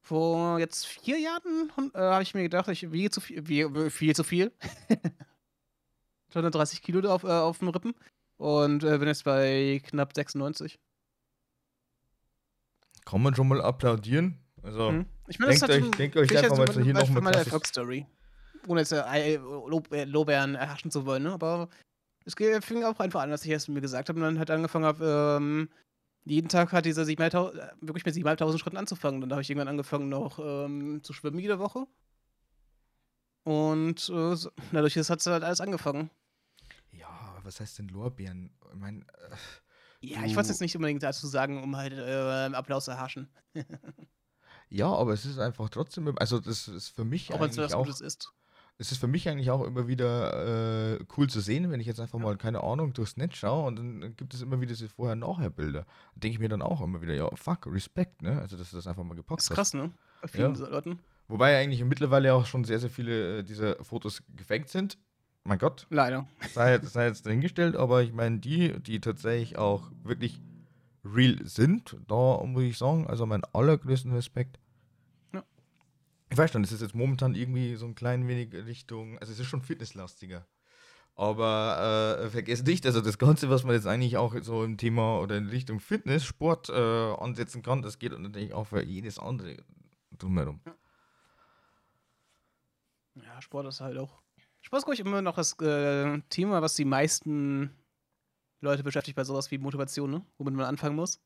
vor 0.02 0.60
jetzt 0.60 0.86
vier 0.88 1.20
Jahren, 1.20 1.72
äh, 1.94 1.98
habe 2.00 2.24
ich 2.24 2.34
mir 2.34 2.44
gedacht, 2.44 2.68
ich 2.70 2.92
wiege 2.92 3.10
zu 3.12 3.22
viel, 3.22 3.48
wiege 3.48 3.90
viel 3.92 4.16
zu 4.16 4.24
viel. 4.24 4.52
130 6.30 6.82
Kilo 6.82 7.10
auf, 7.12 7.24
äh, 7.24 7.28
auf 7.28 7.60
dem 7.60 7.70
Rippen 7.70 7.94
und 8.38 8.84
äh, 8.84 8.98
bin 8.98 9.08
jetzt 9.08 9.24
bei 9.26 9.82
knapp 9.86 10.14
96. 10.16 10.80
Kann 13.06 13.22
man 13.22 13.36
schon 13.36 13.48
mal 13.48 13.62
applaudieren? 13.62 14.38
Also, 14.64 14.92
Mhm. 14.92 15.06
Ich 15.28 15.40
meine, 15.40 15.58
denkt 15.58 15.70
euch- 15.70 15.92
denkt 15.98 16.18
euch 16.18 16.38
einfach 16.38 16.58
mal 16.58 16.84
hier 16.84 16.94
noch 16.94 17.10
mal 17.10 17.34
Erfolgsstory. 17.34 18.06
Ohne 18.68 18.82
jetzt 18.82 18.92
äh, 18.92 19.38
Lob, 19.38 19.92
äh, 19.92 20.04
Lorbeeren 20.04 20.56
erhaschen 20.56 20.92
zu 20.92 21.06
wollen, 21.06 21.24
ne? 21.24 21.32
Aber 21.32 21.70
es 22.26 22.36
fing 22.64 22.84
auch 22.84 23.00
einfach 23.00 23.22
an, 23.22 23.32
dass 23.32 23.44
ich 23.46 23.52
erst 23.52 23.70
mir 23.70 23.82
gesagt 23.82 24.10
habe 24.10 24.20
und 24.20 24.26
dann 24.26 24.38
halt 24.40 24.52
angefangen 24.52 24.86
habe, 24.86 25.38
ähm, 25.42 25.70
jeden 26.26 26.50
Tag 26.50 26.72
hat 26.72 26.86
diese 26.86 27.04
7.500, 27.04 27.58
äh, 27.58 27.72
wirklich 27.82 28.06
mit 28.06 28.16
7.500 28.16 28.58
Schritten 28.58 28.78
anzufangen. 28.78 29.22
Dann 29.22 29.32
habe 29.32 29.42
ich 29.42 29.50
irgendwann 29.50 29.68
angefangen, 29.68 30.10
noch 30.10 30.40
ähm, 30.40 31.04
zu 31.04 31.14
schwimmen 31.14 31.40
jede 31.40 31.60
Woche. 31.60 31.88
Und 33.44 34.10
äh, 34.10 34.36
dadurch 34.72 34.96
hat 34.98 35.20
es 35.20 35.26
halt 35.26 35.44
alles 35.44 35.62
angefangen. 35.62 36.12
ja, 36.92 37.08
aber 37.08 37.46
was 37.46 37.60
heißt 37.60 37.80
denn 37.80 37.88
Lorbeeren? 37.88 38.52
Ich 38.72 38.80
meine, 38.80 39.02
äh, 39.02 39.36
Ja, 40.02 40.24
ich 40.24 40.36
wollte 40.36 40.42
es 40.42 40.50
jetzt 40.50 40.62
nicht 40.62 40.76
unbedingt 40.76 41.04
dazu 41.04 41.28
sagen, 41.28 41.64
um 41.64 41.76
halt 41.76 41.94
äh, 41.94 42.56
Applaus 42.56 42.86
zu 42.86 42.92
erhaschen. 42.92 43.30
ja, 44.70 44.88
aber 44.88 45.14
es 45.14 45.26
ist 45.26 45.40
einfach 45.40 45.70
trotzdem, 45.70 46.14
also 46.18 46.40
das 46.40 46.68
ist 46.68 46.90
für 46.90 47.04
mich 47.04 47.34
Auch 47.34 47.40
wenn 47.40 47.50
es 47.50 47.58
eigentlich 47.58 47.66
was 47.66 47.74
auch, 47.74 47.86
Gutes 47.86 48.02
ist. 48.02 48.32
Es 48.82 48.92
ist 48.92 48.98
für 48.98 49.08
mich 49.08 49.30
eigentlich 49.30 49.52
auch 49.52 49.64
immer 49.64 49.88
wieder 49.88 50.96
äh, 50.96 51.00
cool 51.16 51.30
zu 51.30 51.40
sehen, 51.40 51.70
wenn 51.72 51.80
ich 51.80 51.86
jetzt 51.88 52.00
einfach 52.00 52.18
mal, 52.20 52.36
keine 52.36 52.64
Ahnung, 52.64 52.94
durchs 52.94 53.16
Netz 53.16 53.36
schaue 53.36 53.68
und 53.68 53.76
dann 53.78 54.16
gibt 54.18 54.34
es 54.34 54.42
immer 54.42 54.60
wieder 54.60 54.70
diese 54.70 54.90
Vorher-Nachher-Bilder. 54.90 55.82
Da 55.82 56.20
denke 56.20 56.34
ich 56.34 56.40
mir 56.40 56.50
dann 56.50 56.62
auch 56.64 56.82
immer 56.82 57.02
wieder, 57.02 57.14
ja, 57.14 57.30
fuck, 57.36 57.68
Respekt, 57.68 58.22
ne? 58.24 58.40
Also, 58.42 58.58
dass 58.58 58.72
du 58.72 58.76
das 58.78 58.88
einfach 58.88 59.04
mal 59.04 59.14
gepackt 59.16 59.40
Das 59.40 59.46
ist 59.46 59.50
hast. 59.52 59.56
krass, 59.56 59.74
ne? 59.76 59.92
Bei 60.22 60.28
vielen 60.28 60.56
Ja. 60.56 60.68
Leuten. 60.68 61.00
Wobei 61.28 61.58
eigentlich 61.60 61.84
mittlerweile 61.86 62.34
auch 62.34 62.46
schon 62.48 62.64
sehr, 62.64 62.80
sehr 62.80 62.90
viele 62.90 63.40
äh, 63.40 63.44
dieser 63.44 63.82
Fotos 63.84 64.24
gefaked 64.36 64.70
sind. 64.70 64.98
Mein 65.44 65.60
Gott, 65.60 65.88
Leider. 65.90 66.28
sei, 66.54 66.80
sei 66.82 67.06
jetzt 67.08 67.26
dahingestellt, 67.26 67.76
aber 67.76 68.04
ich 68.04 68.14
meine, 68.14 68.40
die, 68.40 68.80
die 68.82 69.00
tatsächlich 69.00 69.58
auch 69.58 69.92
wirklich 70.04 70.42
real 71.06 71.38
sind, 71.46 71.98
da 72.08 72.44
muss 72.44 72.64
ich 72.64 72.78
sagen, 72.78 73.08
also 73.08 73.26
mein 73.26 73.44
allergrößten 73.54 74.12
Respekt. 74.12 74.60
Ja. 76.32 76.34
Ich 76.34 76.38
weiß 76.38 76.52
schon, 76.52 76.64
es 76.64 76.72
ist 76.72 76.82
jetzt 76.82 76.96
momentan 76.96 77.36
irgendwie 77.36 77.76
so 77.76 77.86
ein 77.86 77.96
klein 77.96 78.28
wenig 78.28 78.54
Richtung, 78.54 79.20
also 79.20 79.34
es 79.34 79.40
ist 79.40 79.48
schon 79.48 79.62
fitnesslastiger. 79.62 80.48
Aber 81.16 82.20
äh, 82.24 82.30
vergesst 82.30 82.66
nicht, 82.66 82.86
also 82.86 83.02
das 83.02 83.18
Ganze, 83.18 83.50
was 83.50 83.66
man 83.66 83.76
jetzt 83.76 83.86
eigentlich 83.86 84.16
auch 84.16 84.34
so 84.42 84.64
im 84.64 84.78
Thema 84.78 85.20
oder 85.20 85.38
in 85.38 85.50
Richtung 85.50 85.82
Fitness, 85.82 86.24
Sport 86.24 86.70
äh, 86.70 86.74
ansetzen 86.74 87.62
kann, 87.62 87.82
das 87.82 88.00
geht 88.00 88.18
natürlich 88.18 88.54
auch 88.54 88.68
für 88.68 88.82
jedes 88.82 89.20
andere 89.20 89.58
drumherum. 90.12 90.62
Ja, 93.16 93.42
Sport 93.42 93.68
ist 93.68 93.82
halt 93.82 93.98
auch. 93.98 94.22
Sport 94.62 94.80
ist, 94.80 94.86
glaube 94.86 94.94
ich, 94.94 95.02
immer 95.02 95.22
noch 95.22 95.36
das 95.36 95.60
äh, 95.60 96.22
Thema, 96.30 96.62
was 96.62 96.76
die 96.76 96.86
meisten 96.86 97.76
Leute 98.62 98.84
beschäftigt 98.84 99.18
bei 99.18 99.26
sowas 99.26 99.52
wie 99.52 99.58
Motivation, 99.58 100.10
ne? 100.10 100.26
Womit 100.38 100.54
man 100.54 100.66
anfangen 100.66 100.96
muss. 100.96 101.20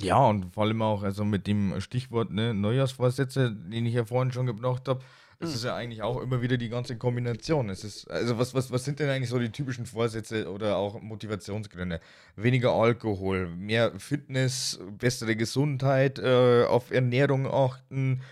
Ja, 0.00 0.18
und 0.28 0.52
vor 0.54 0.64
allem 0.64 0.80
auch, 0.82 1.02
also 1.02 1.24
mit 1.24 1.46
dem 1.46 1.80
Stichwort 1.80 2.30
ne, 2.30 2.54
Neujahrsvorsätze, 2.54 3.52
den 3.52 3.84
ich 3.86 3.94
ja 3.94 4.04
vorhin 4.04 4.32
schon 4.32 4.46
gebracht 4.46 4.86
habe, 4.86 5.00
es 5.40 5.50
Mhm. 5.50 5.54
ist 5.54 5.64
ja 5.64 5.74
eigentlich 5.76 6.02
auch 6.02 6.20
immer 6.20 6.42
wieder 6.42 6.56
die 6.56 6.68
ganze 6.68 6.96
Kombination. 6.98 7.68
Es 7.70 7.84
ist, 7.84 8.10
also 8.10 8.38
was, 8.38 8.54
was, 8.54 8.70
was 8.70 8.84
sind 8.84 8.98
denn 9.00 9.08
eigentlich 9.08 9.28
so 9.30 9.38
die 9.38 9.50
typischen 9.50 9.86
Vorsätze 9.86 10.50
oder 10.52 10.76
auch 10.76 11.00
Motivationsgründe? 11.00 12.00
Weniger 12.36 12.72
Alkohol, 12.72 13.48
mehr 13.48 13.92
Fitness, 13.98 14.78
bessere 14.98 15.36
Gesundheit, 15.36 16.18
äh, 16.18 16.64
auf 16.64 16.90
Ernährung 16.90 17.46
achten, 17.46 18.22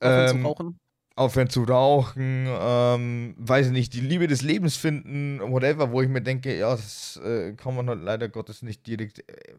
ähm, 0.00 0.44
rauchen. 0.44 0.78
Aufhören 1.20 1.50
zu 1.50 1.64
rauchen, 1.64 2.46
ähm, 2.48 3.34
weiß 3.36 3.66
ich 3.66 3.72
nicht, 3.72 3.92
die 3.92 4.00
Liebe 4.00 4.26
des 4.26 4.40
Lebens 4.40 4.76
finden, 4.76 5.40
whatever, 5.40 5.92
wo 5.92 6.00
ich 6.00 6.08
mir 6.08 6.22
denke, 6.22 6.56
ja, 6.56 6.70
das 6.70 7.20
äh, 7.22 7.52
kann 7.52 7.76
man 7.76 7.88
halt 7.88 8.02
leider 8.02 8.30
Gottes 8.30 8.62
nicht 8.62 8.86
direkt 8.86 9.18
äh, 9.28 9.54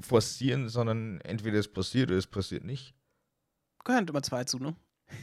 forcieren, 0.00 0.68
sondern 0.68 1.20
entweder 1.20 1.58
es 1.58 1.68
passiert 1.68 2.10
oder 2.10 2.18
es 2.18 2.26
passiert 2.26 2.64
nicht. 2.64 2.94
Gehören 3.84 4.08
immer 4.08 4.22
zwei 4.22 4.44
zu, 4.44 4.58
ne? 4.58 4.74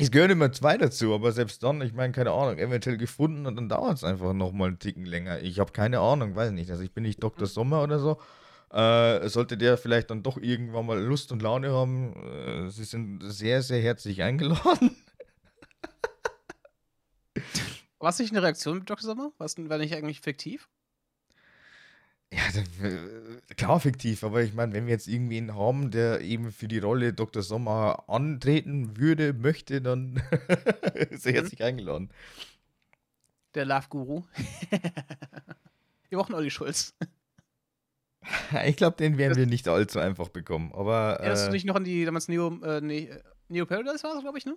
Es 0.00 0.12
gehören 0.12 0.30
immer 0.30 0.52
zwei 0.52 0.78
dazu, 0.78 1.12
aber 1.12 1.32
selbst 1.32 1.60
dann, 1.64 1.82
ich 1.82 1.92
meine, 1.92 2.12
keine 2.12 2.30
Ahnung, 2.30 2.56
eventuell 2.58 2.96
gefunden 2.96 3.46
und 3.46 3.56
dann 3.56 3.68
dauert 3.68 3.96
es 3.96 4.04
einfach 4.04 4.32
nochmal 4.32 4.68
einen 4.68 4.78
Ticken 4.78 5.04
länger. 5.04 5.40
Ich 5.40 5.58
habe 5.58 5.72
keine 5.72 5.98
Ahnung, 5.98 6.36
weiß 6.36 6.52
nicht. 6.52 6.70
Also 6.70 6.84
ich 6.84 6.92
bin 6.92 7.02
nicht 7.02 7.20
Dr. 7.20 7.48
Sommer 7.48 7.82
oder 7.82 7.98
so. 7.98 8.16
Äh, 8.70 9.28
sollte 9.28 9.58
der 9.58 9.76
vielleicht 9.76 10.10
dann 10.10 10.22
doch 10.22 10.36
irgendwann 10.36 10.86
mal 10.86 11.00
Lust 11.00 11.32
und 11.32 11.42
Laune 11.42 11.72
haben, 11.72 12.14
äh, 12.14 12.70
Sie 12.70 12.84
sind 12.84 13.22
sehr, 13.24 13.62
sehr 13.62 13.82
herzlich 13.82 14.22
eingeladen. 14.22 14.94
War 17.98 18.10
es 18.10 18.18
nicht 18.18 18.30
eine 18.32 18.42
Reaktion 18.42 18.78
mit 18.78 18.90
Dr. 18.90 19.04
Sommer? 19.04 19.32
War 19.38 19.48
war 19.68 19.78
nicht 19.78 19.94
eigentlich 19.94 20.20
fiktiv? 20.20 20.68
Ja, 22.32 22.42
äh, 22.86 23.54
klar 23.54 23.80
fiktiv, 23.80 24.22
aber 24.22 24.42
ich 24.42 24.52
meine, 24.52 24.72
wenn 24.74 24.84
wir 24.86 24.92
jetzt 24.92 25.08
irgendwen 25.08 25.54
haben, 25.56 25.90
der 25.90 26.20
eben 26.20 26.52
für 26.52 26.68
die 26.68 26.78
Rolle 26.78 27.14
Dr. 27.14 27.42
Sommer 27.42 28.04
antreten 28.06 28.98
würde, 28.98 29.32
möchte, 29.32 29.80
dann 29.80 30.16
ist 31.10 31.24
er 31.26 31.32
Mhm. 31.32 31.36
herzlich 31.36 31.62
eingeladen. 31.62 32.10
Der 33.54 33.64
Love-Guru. 33.64 34.24
Wir 36.10 36.18
brauchen 36.18 36.34
Olli 36.34 36.50
Schulz. 36.50 36.94
Ich 38.66 38.76
glaube, 38.76 38.96
den 38.98 39.16
werden 39.18 39.30
Das- 39.30 39.38
wir 39.38 39.46
nicht 39.46 39.66
allzu 39.68 39.98
einfach 39.98 40.28
bekommen, 40.28 40.70
aber 40.74 41.14
Erinnerst 41.20 41.46
du 41.46 41.48
äh, 41.48 41.52
dich 41.52 41.64
noch 41.64 41.76
an 41.76 41.84
die 41.84 42.04
damals 42.04 42.28
Neo, 42.28 42.60
äh, 42.62 42.80
nee, 42.82 43.10
Neo 43.48 43.64
Paradise 43.64 44.02
war 44.04 44.20
glaube 44.20 44.36
ich, 44.38 44.44
ne? 44.44 44.56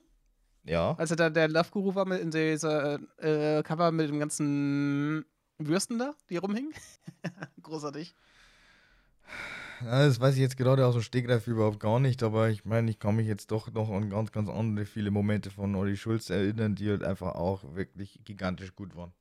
Ja. 0.64 0.93
Als 0.93 1.12
er 1.12 1.18
da 1.18 1.30
der 1.30 1.47
Love-Guru 1.47 1.95
war 1.95 2.05
mit 2.05 2.22
in 2.22 2.32
dieser 2.32 2.99
äh, 3.18 3.64
Cover 3.64 3.91
mit 3.91 4.09
den 4.09 4.20
ganzen 4.20 5.26
Würsten 5.57 5.99
da, 5.99 6.14
die 6.30 6.38
rumhingen. 6.38 6.74
Großartig. 7.62 8.16
Ja, 9.84 10.05
das 10.05 10.20
weiß 10.20 10.36
ich 10.36 10.41
jetzt 10.41 10.57
gerade 10.57 10.86
aus 10.86 10.93
dem 10.93 11.01
Stegreif 11.01 11.47
überhaupt 11.47 11.80
gar 11.80 11.99
nicht, 11.99 12.22
aber 12.22 12.49
ich 12.49 12.66
meine, 12.66 12.91
ich 12.91 12.99
kann 12.99 13.16
mich 13.16 13.28
jetzt 13.28 13.49
doch 13.49 13.72
noch 13.72 13.89
an 13.89 14.09
ganz, 14.12 14.32
ganz 14.32 14.47
andere 14.49 14.86
viele 14.86 15.09
Momente 15.09 15.49
von 15.49 15.74
Olli 15.76 15.97
Schulz 15.97 16.30
erinnern, 16.30 16.76
die 16.76 16.89
halt 16.89 17.03
einfach 17.03 17.34
auch 17.34 17.76
wirklich 17.76 18.20
gigantisch 18.24 18.76
gut 18.76 18.95
waren. 18.95 19.12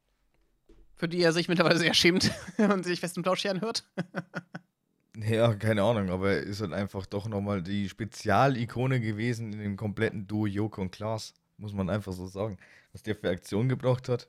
Für 0.97 1.09
die 1.09 1.23
er 1.23 1.33
sich 1.33 1.49
mittlerweile 1.49 1.79
sehr 1.79 1.95
schämt 1.95 2.31
und 2.59 2.85
sich 2.85 3.01
fest 3.01 3.17
im 3.17 3.23
Plausch 3.23 3.47
anhört. 3.47 3.85
Ja, 5.17 5.55
keine 5.55 5.83
Ahnung, 5.83 6.11
aber 6.11 6.31
er 6.31 6.43
ist 6.43 6.61
halt 6.61 6.73
einfach 6.73 7.05
doch 7.07 7.27
nochmal 7.27 7.63
die 7.63 7.89
Spezialikone 7.89 9.01
gewesen 9.01 9.53
in 9.53 9.59
dem 9.59 9.77
kompletten 9.77 10.27
Duo 10.27 10.47
Joko 10.47 10.83
und 10.83 10.93
Klaas, 10.93 11.35
muss 11.59 11.73
man 11.73 11.91
einfach 11.91 12.13
so 12.13 12.27
sagen. 12.27 12.59
Was 12.93 13.03
der 13.03 13.17
für 13.17 13.31
Aktion 13.31 13.69
gebracht 13.69 14.09
hat. 14.09 14.29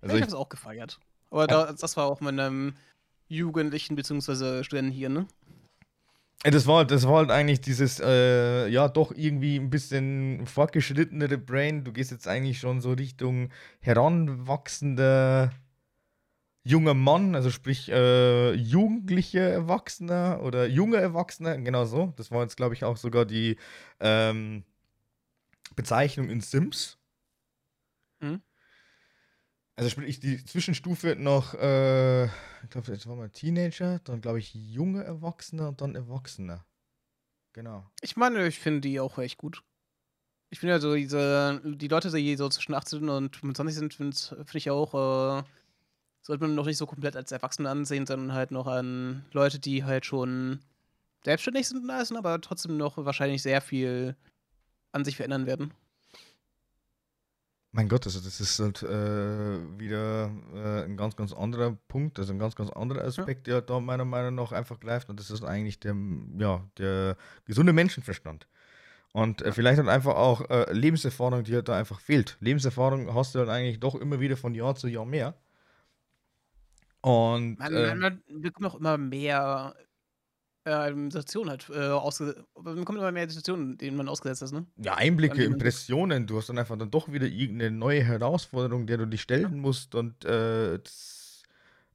Also 0.00 0.14
ich 0.14 0.20
ich, 0.20 0.22
habe 0.22 0.28
es 0.28 0.34
auch 0.34 0.48
gefeiert. 0.48 1.00
Aber 1.30 1.46
da, 1.46 1.72
das 1.72 1.96
war 1.96 2.06
auch 2.06 2.20
mit 2.20 2.38
einem 2.38 2.74
Jugendlichen 3.28 3.96
bzw. 3.96 4.62
Studenten 4.62 4.92
hier, 4.92 5.08
ne? 5.08 5.26
Das 6.42 6.66
war, 6.66 6.84
das 6.84 7.06
war 7.08 7.16
halt 7.16 7.30
eigentlich 7.30 7.60
dieses, 7.60 7.98
äh, 7.98 8.68
ja, 8.68 8.88
doch 8.88 9.12
irgendwie 9.12 9.56
ein 9.56 9.70
bisschen 9.70 10.46
fortgeschrittenere 10.46 11.38
Brain. 11.38 11.82
Du 11.82 11.92
gehst 11.92 12.12
jetzt 12.12 12.28
eigentlich 12.28 12.60
schon 12.60 12.80
so 12.80 12.92
Richtung 12.92 13.50
heranwachsender 13.80 15.50
junger 16.66 16.94
Mann, 16.94 17.36
also 17.36 17.50
sprich 17.50 17.88
äh, 17.90 18.52
jugendlicher 18.54 19.48
Erwachsener 19.48 20.40
oder 20.42 20.66
junger 20.66 20.98
Erwachsener, 20.98 21.56
genau 21.58 21.84
so. 21.84 22.12
Das 22.16 22.32
war 22.32 22.42
jetzt, 22.42 22.56
glaube 22.56 22.74
ich, 22.74 22.82
auch 22.82 22.96
sogar 22.96 23.24
die 23.24 23.56
ähm, 24.00 24.64
Bezeichnung 25.76 26.28
in 26.28 26.40
Sims. 26.40 26.98
Mhm. 28.20 28.42
Also 29.76 29.90
sprich 29.90 30.18
die 30.18 30.44
Zwischenstufe 30.44 31.14
noch, 31.16 31.54
äh, 31.54 32.24
ich 32.24 32.70
glaube, 32.70 32.90
jetzt 32.90 33.06
war 33.06 33.14
mal 33.14 33.30
Teenager, 33.30 34.00
dann 34.00 34.20
glaube 34.20 34.40
ich 34.40 34.52
junge 34.52 35.04
Erwachsener 35.04 35.68
und 35.68 35.80
dann 35.80 35.94
Erwachsener. 35.94 36.66
Genau. 37.52 37.88
Ich 38.00 38.16
meine, 38.16 38.44
ich 38.48 38.58
finde 38.58 38.80
die 38.80 38.98
auch 38.98 39.18
echt 39.18 39.38
gut. 39.38 39.62
Ich 40.50 40.58
finde 40.58 40.74
ja 40.74 40.80
so, 40.80 40.96
diese, 40.96 41.60
die 41.64 41.88
Leute, 41.88 42.10
die 42.10 42.36
so 42.36 42.48
zwischen 42.48 42.74
18 42.74 43.08
und 43.08 43.36
25 43.36 43.76
sind, 43.76 43.94
finde 43.94 44.16
find 44.16 44.54
ich 44.54 44.70
auch, 44.70 45.42
äh, 45.42 45.44
sollte 46.26 46.42
man 46.42 46.56
noch 46.56 46.66
nicht 46.66 46.76
so 46.76 46.86
komplett 46.86 47.14
als 47.14 47.30
Erwachsene 47.30 47.70
ansehen, 47.70 48.04
sondern 48.04 48.32
halt 48.32 48.50
noch 48.50 48.66
an 48.66 49.24
Leute, 49.30 49.60
die 49.60 49.84
halt 49.84 50.04
schon 50.04 50.58
selbstständig 51.24 51.68
sind 51.68 51.84
und 51.84 51.90
alles, 51.90 52.10
aber 52.10 52.40
trotzdem 52.40 52.76
noch 52.76 52.96
wahrscheinlich 52.96 53.42
sehr 53.42 53.60
viel 53.60 54.16
an 54.90 55.04
sich 55.04 55.14
verändern 55.14 55.46
werden. 55.46 55.72
Mein 57.70 57.88
Gott, 57.88 58.06
also 58.06 58.18
das 58.18 58.40
ist 58.40 58.58
halt 58.58 58.82
äh, 58.82 59.78
wieder 59.78 60.32
äh, 60.52 60.84
ein 60.84 60.96
ganz, 60.96 61.14
ganz 61.14 61.32
anderer 61.32 61.76
Punkt, 61.86 62.18
also 62.18 62.32
ein 62.32 62.40
ganz, 62.40 62.56
ganz 62.56 62.70
anderer 62.70 63.04
Aspekt, 63.04 63.46
der 63.46 63.60
da 63.60 63.78
meiner 63.78 64.04
Meinung 64.04 64.34
nach 64.34 64.50
einfach 64.50 64.80
greift 64.80 65.08
und 65.08 65.20
das 65.20 65.30
ist 65.30 65.44
eigentlich 65.44 65.78
der, 65.78 65.94
ja, 66.38 66.64
der 66.78 67.16
gesunde 67.44 67.72
Menschenverstand. 67.72 68.48
Und 69.12 69.42
äh, 69.42 69.52
vielleicht 69.52 69.78
halt 69.78 69.88
einfach 69.88 70.16
auch 70.16 70.50
äh, 70.50 70.72
Lebenserfahrung, 70.72 71.44
die 71.44 71.54
halt 71.54 71.68
da 71.68 71.78
einfach 71.78 72.00
fehlt. 72.00 72.36
Lebenserfahrung 72.40 73.14
hast 73.14 73.34
du 73.34 73.38
halt 73.38 73.48
eigentlich 73.48 73.78
doch 73.78 73.94
immer 73.94 74.18
wieder 74.18 74.36
von 74.36 74.54
Jahr 74.56 74.74
zu 74.74 74.88
Jahr 74.88 75.06
mehr. 75.06 75.34
Und 77.06 77.60
Man, 77.60 77.72
äh, 77.72 77.94
man, 77.94 78.20
man 78.28 78.40
bekommt 78.40 78.66
auch 78.66 78.74
immer 78.74 78.98
mehr 78.98 79.76
ähm, 80.64 81.08
Situationen 81.12 81.50
halt 81.50 81.70
äh, 81.70 82.34
man 82.60 82.74
bekommt 82.74 82.98
immer 82.98 83.12
mehr 83.12 83.28
Situationen, 83.28 83.78
denen 83.78 83.96
man 83.96 84.08
ausgesetzt 84.08 84.42
ist, 84.42 84.50
ne? 84.50 84.66
ja, 84.78 84.96
Einblicke, 84.96 85.44
Impressionen, 85.44 86.26
du 86.26 86.36
hast 86.36 86.48
dann 86.48 86.58
einfach 86.58 86.76
dann 86.76 86.90
doch 86.90 87.12
wieder 87.12 87.26
irgendeine 87.26 87.70
neue 87.70 88.02
Herausforderung, 88.02 88.88
der 88.88 88.96
du 88.98 89.06
dich 89.06 89.22
stellen 89.22 89.60
musst 89.60 89.94
und 89.94 90.24
äh, 90.24 90.80
das 90.80 91.44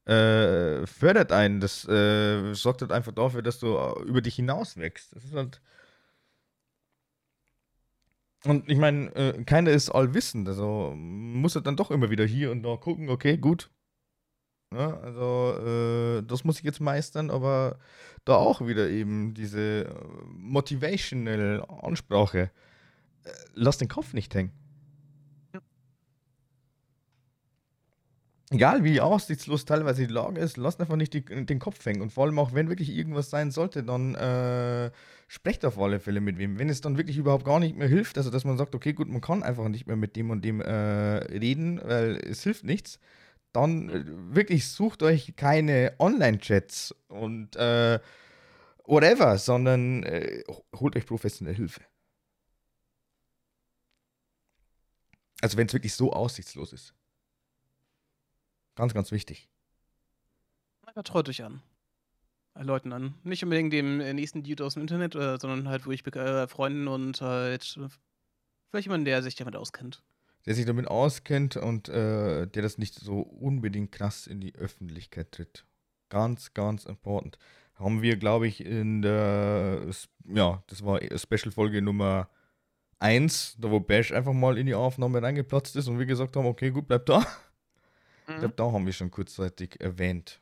äh, 0.06 0.86
fördert 0.86 1.30
einen, 1.30 1.60
das 1.60 1.86
äh, 1.86 2.54
sorgt 2.54 2.80
halt 2.80 2.90
einfach 2.92 3.12
dafür, 3.12 3.42
dass 3.42 3.58
du 3.58 3.76
äh, 3.76 4.02
über 4.04 4.22
dich 4.22 4.36
hinaus 4.36 4.78
wächst. 4.78 5.14
Das 5.14 5.24
ist 5.24 5.34
halt 5.34 5.60
und 8.44 8.70
ich 8.70 8.78
meine, 8.78 9.14
äh, 9.14 9.44
keiner 9.44 9.72
ist 9.72 9.90
allwissend, 9.90 10.48
also 10.48 10.94
muss 10.96 11.54
halt 11.54 11.66
dann 11.66 11.76
doch 11.76 11.90
immer 11.90 12.08
wieder 12.08 12.24
hier 12.24 12.50
und 12.50 12.62
da 12.62 12.76
gucken, 12.76 13.10
okay, 13.10 13.36
gut. 13.36 13.68
Ja, 14.74 14.98
also 15.00 15.54
äh, 15.58 16.22
das 16.22 16.44
muss 16.44 16.58
ich 16.58 16.64
jetzt 16.64 16.80
meistern, 16.80 17.30
aber 17.30 17.78
da 18.24 18.36
auch 18.36 18.66
wieder 18.66 18.88
eben 18.88 19.34
diese 19.34 19.84
äh, 19.84 19.94
motivational 20.28 21.64
Ansprache. 21.82 22.50
Äh, 23.24 23.30
lass 23.54 23.78
den 23.78 23.88
Kopf 23.88 24.14
nicht 24.14 24.34
hängen. 24.34 24.52
Egal 28.52 28.84
wie 28.84 29.00
aussichtslos 29.00 29.64
teilweise 29.64 30.06
die 30.06 30.12
Lage 30.12 30.38
ist, 30.38 30.58
lasst 30.58 30.78
einfach 30.78 30.96
nicht 30.96 31.14
die, 31.14 31.24
den 31.24 31.58
Kopf 31.58 31.84
hängen. 31.86 32.02
Und 32.02 32.12
vor 32.12 32.26
allem 32.26 32.38
auch, 32.38 32.52
wenn 32.52 32.68
wirklich 32.68 32.94
irgendwas 32.94 33.30
sein 33.30 33.50
sollte, 33.50 33.82
dann 33.82 34.14
äh, 34.14 34.90
sprecht 35.26 35.64
auf 35.64 35.78
alle 35.78 36.00
Fälle 36.00 36.20
mit 36.20 36.36
wem. 36.36 36.58
Wenn 36.58 36.68
es 36.68 36.82
dann 36.82 36.98
wirklich 36.98 37.16
überhaupt 37.16 37.46
gar 37.46 37.60
nicht 37.60 37.78
mehr 37.78 37.88
hilft, 37.88 38.18
also 38.18 38.28
dass 38.28 38.44
man 38.44 38.58
sagt, 38.58 38.74
okay, 38.74 38.92
gut, 38.92 39.08
man 39.08 39.22
kann 39.22 39.42
einfach 39.42 39.68
nicht 39.68 39.86
mehr 39.86 39.96
mit 39.96 40.16
dem 40.16 40.28
und 40.28 40.44
dem 40.44 40.60
äh, 40.60 40.70
reden, 40.70 41.80
weil 41.82 42.16
es 42.16 42.42
hilft 42.42 42.64
nichts, 42.64 42.98
dann 43.52 43.88
äh, 43.90 44.04
wirklich 44.34 44.68
sucht 44.68 45.02
euch 45.02 45.34
keine 45.36 45.94
Online-Chats 45.98 46.94
und 47.08 47.56
äh, 47.56 48.00
whatever, 48.84 49.38
sondern 49.38 50.02
äh, 50.04 50.42
holt 50.74 50.96
euch 50.96 51.06
professionelle 51.06 51.56
Hilfe. 51.56 51.82
Also 55.40 55.56
wenn 55.56 55.66
es 55.66 55.72
wirklich 55.72 55.94
so 55.94 56.12
aussichtslos 56.12 56.72
ist. 56.72 56.94
Ganz, 58.74 58.94
ganz 58.94 59.10
wichtig. 59.10 59.50
Vertraut 60.94 61.28
euch 61.28 61.42
an. 61.42 61.62
Leuten 62.54 62.92
an. 62.92 63.14
Nicht 63.22 63.42
unbedingt 63.42 63.72
dem 63.72 64.00
äh, 64.00 64.12
nächsten 64.12 64.42
Dude 64.42 64.64
aus 64.64 64.74
dem 64.74 64.82
Internet, 64.82 65.14
äh, 65.14 65.38
sondern 65.38 65.68
halt 65.68 65.86
wirklich 65.86 66.02
Freunden 66.50 66.86
und 66.86 67.20
halt 67.20 67.78
vielleicht 68.70 68.86
jemanden, 68.86 69.06
der 69.06 69.22
sich 69.22 69.34
damit 69.34 69.56
auskennt. 69.56 70.02
Der 70.46 70.54
sich 70.54 70.66
damit 70.66 70.88
auskennt 70.88 71.56
und 71.56 71.88
äh, 71.88 72.46
der 72.46 72.62
das 72.62 72.78
nicht 72.78 72.94
so 72.94 73.20
unbedingt 73.20 73.92
krass 73.92 74.26
in 74.26 74.40
die 74.40 74.54
Öffentlichkeit 74.56 75.30
tritt. 75.32 75.64
Ganz, 76.08 76.52
ganz 76.52 76.84
important. 76.84 77.38
Haben 77.74 78.02
wir, 78.02 78.16
glaube 78.16 78.46
ich, 78.48 78.64
in 78.64 79.02
der, 79.02 79.86
ja, 80.26 80.62
das 80.66 80.84
war 80.84 81.00
Special-Folge 81.16 81.80
Nummer 81.80 82.28
1, 82.98 83.56
da 83.58 83.70
wo 83.70 83.80
Bash 83.80 84.12
einfach 84.12 84.32
mal 84.32 84.58
in 84.58 84.66
die 84.66 84.74
Aufnahme 84.74 85.22
reingeplatzt 85.22 85.74
ist 85.76 85.88
und 85.88 85.98
wir 85.98 86.06
gesagt 86.06 86.36
haben, 86.36 86.46
okay, 86.46 86.70
gut, 86.70 86.86
bleib 86.88 87.06
da. 87.06 87.20
Ich 88.26 88.34
Mhm. 88.34 88.38
glaube, 88.40 88.54
da 88.54 88.70
haben 88.72 88.86
wir 88.86 88.92
schon 88.92 89.10
kurzzeitig 89.10 89.80
erwähnt. 89.80 90.40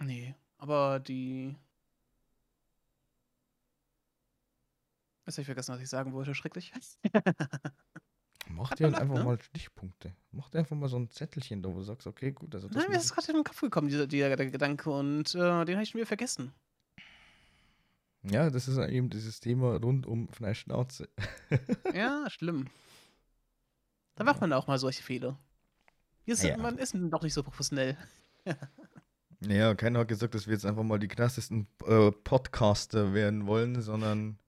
Nee, 0.00 0.34
aber 0.58 1.00
die. 1.00 1.56
Jetzt 5.26 5.36
habe 5.36 5.42
ich 5.42 5.46
vergessen, 5.46 5.74
was 5.74 5.80
ich 5.80 5.88
sagen 5.88 6.12
wollte. 6.12 6.34
Schrecklich. 6.34 6.72
Mach 8.48 8.70
Hat 8.70 8.80
dir 8.80 8.84
man 8.84 8.94
halt 8.94 9.02
einfach 9.02 9.18
ne? 9.18 9.24
mal 9.24 9.40
Stichpunkte. 9.40 10.12
Mach 10.32 10.50
dir 10.50 10.58
einfach 10.58 10.76
mal 10.76 10.88
so 10.88 10.98
ein 10.98 11.10
Zettelchen 11.10 11.62
da, 11.62 11.70
wo 11.70 11.74
du 11.74 11.82
sagst, 11.82 12.06
okay, 12.06 12.32
gut, 12.32 12.54
also 12.54 12.68
das 12.68 12.76
Nein, 12.76 12.90
mir 12.90 12.98
ist 12.98 13.14
gerade 13.14 13.28
in 13.28 13.36
den 13.36 13.44
Kopf 13.44 13.60
gekommen, 13.60 13.88
dieser, 13.88 14.06
dieser 14.06 14.34
der 14.34 14.50
Gedanke, 14.50 14.90
und 14.90 15.34
äh, 15.34 15.64
den 15.64 15.74
habe 15.76 15.82
ich 15.82 15.90
schon 15.90 15.98
wieder 15.98 16.06
vergessen. 16.06 16.52
Ja, 18.24 18.50
das 18.50 18.68
ist 18.68 18.78
eben 18.78 19.10
dieses 19.10 19.40
Thema 19.40 19.76
rund 19.76 20.06
um 20.06 20.28
Fleischschnauze. 20.28 21.08
Ja, 21.94 22.28
schlimm. 22.30 22.68
Da 24.14 24.24
macht 24.24 24.40
man 24.40 24.52
auch 24.52 24.66
mal 24.66 24.78
solche 24.78 25.02
Fehler. 25.02 25.38
Ist, 26.26 26.42
Ja. 26.42 26.56
Man 26.56 26.78
ist 26.78 26.94
doch 26.94 27.22
nicht 27.22 27.34
so 27.34 27.42
professionell. 27.42 27.96
Naja, 29.44 29.74
keiner 29.74 29.98
hat 29.98 30.08
gesagt, 30.08 30.36
dass 30.36 30.46
wir 30.46 30.52
jetzt 30.54 30.64
einfach 30.64 30.84
mal 30.84 31.00
die 31.00 31.08
krassesten 31.08 31.66
äh, 31.84 32.12
Podcaster 32.12 33.12
werden 33.12 33.48
wollen, 33.48 33.82
sondern 33.82 34.38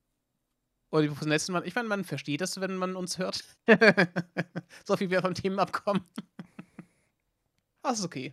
Oder 0.95 1.03
die 1.03 1.09
professionellsten. 1.09 1.53
Man, 1.53 1.65
ich 1.65 1.75
meine, 1.75 1.89
man 1.89 2.05
versteht 2.05 2.41
das, 2.41 2.61
wenn 2.61 2.77
man 2.77 2.95
uns 2.95 3.19
hört. 3.19 3.43
so 4.85 4.97
viel 4.97 5.11
wir 5.11 5.23
vom 5.23 5.35
Themen 5.35 5.59
abkommen. 5.59 6.05
Das 7.83 7.99
ist 7.99 8.05
okay. 8.05 8.33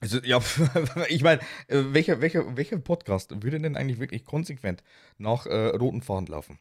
Also, 0.00 0.18
ja, 0.24 0.40
ich 1.08 1.22
meine, 1.22 1.40
äh, 1.68 1.84
welcher, 1.90 2.20
welcher, 2.20 2.56
welcher 2.56 2.78
Podcast 2.78 3.30
würde 3.40 3.60
denn 3.60 3.76
eigentlich 3.76 4.00
wirklich 4.00 4.24
konsequent 4.24 4.82
nach 5.16 5.46
äh, 5.46 5.68
roten 5.68 6.02
Faden 6.02 6.26
laufen? 6.26 6.58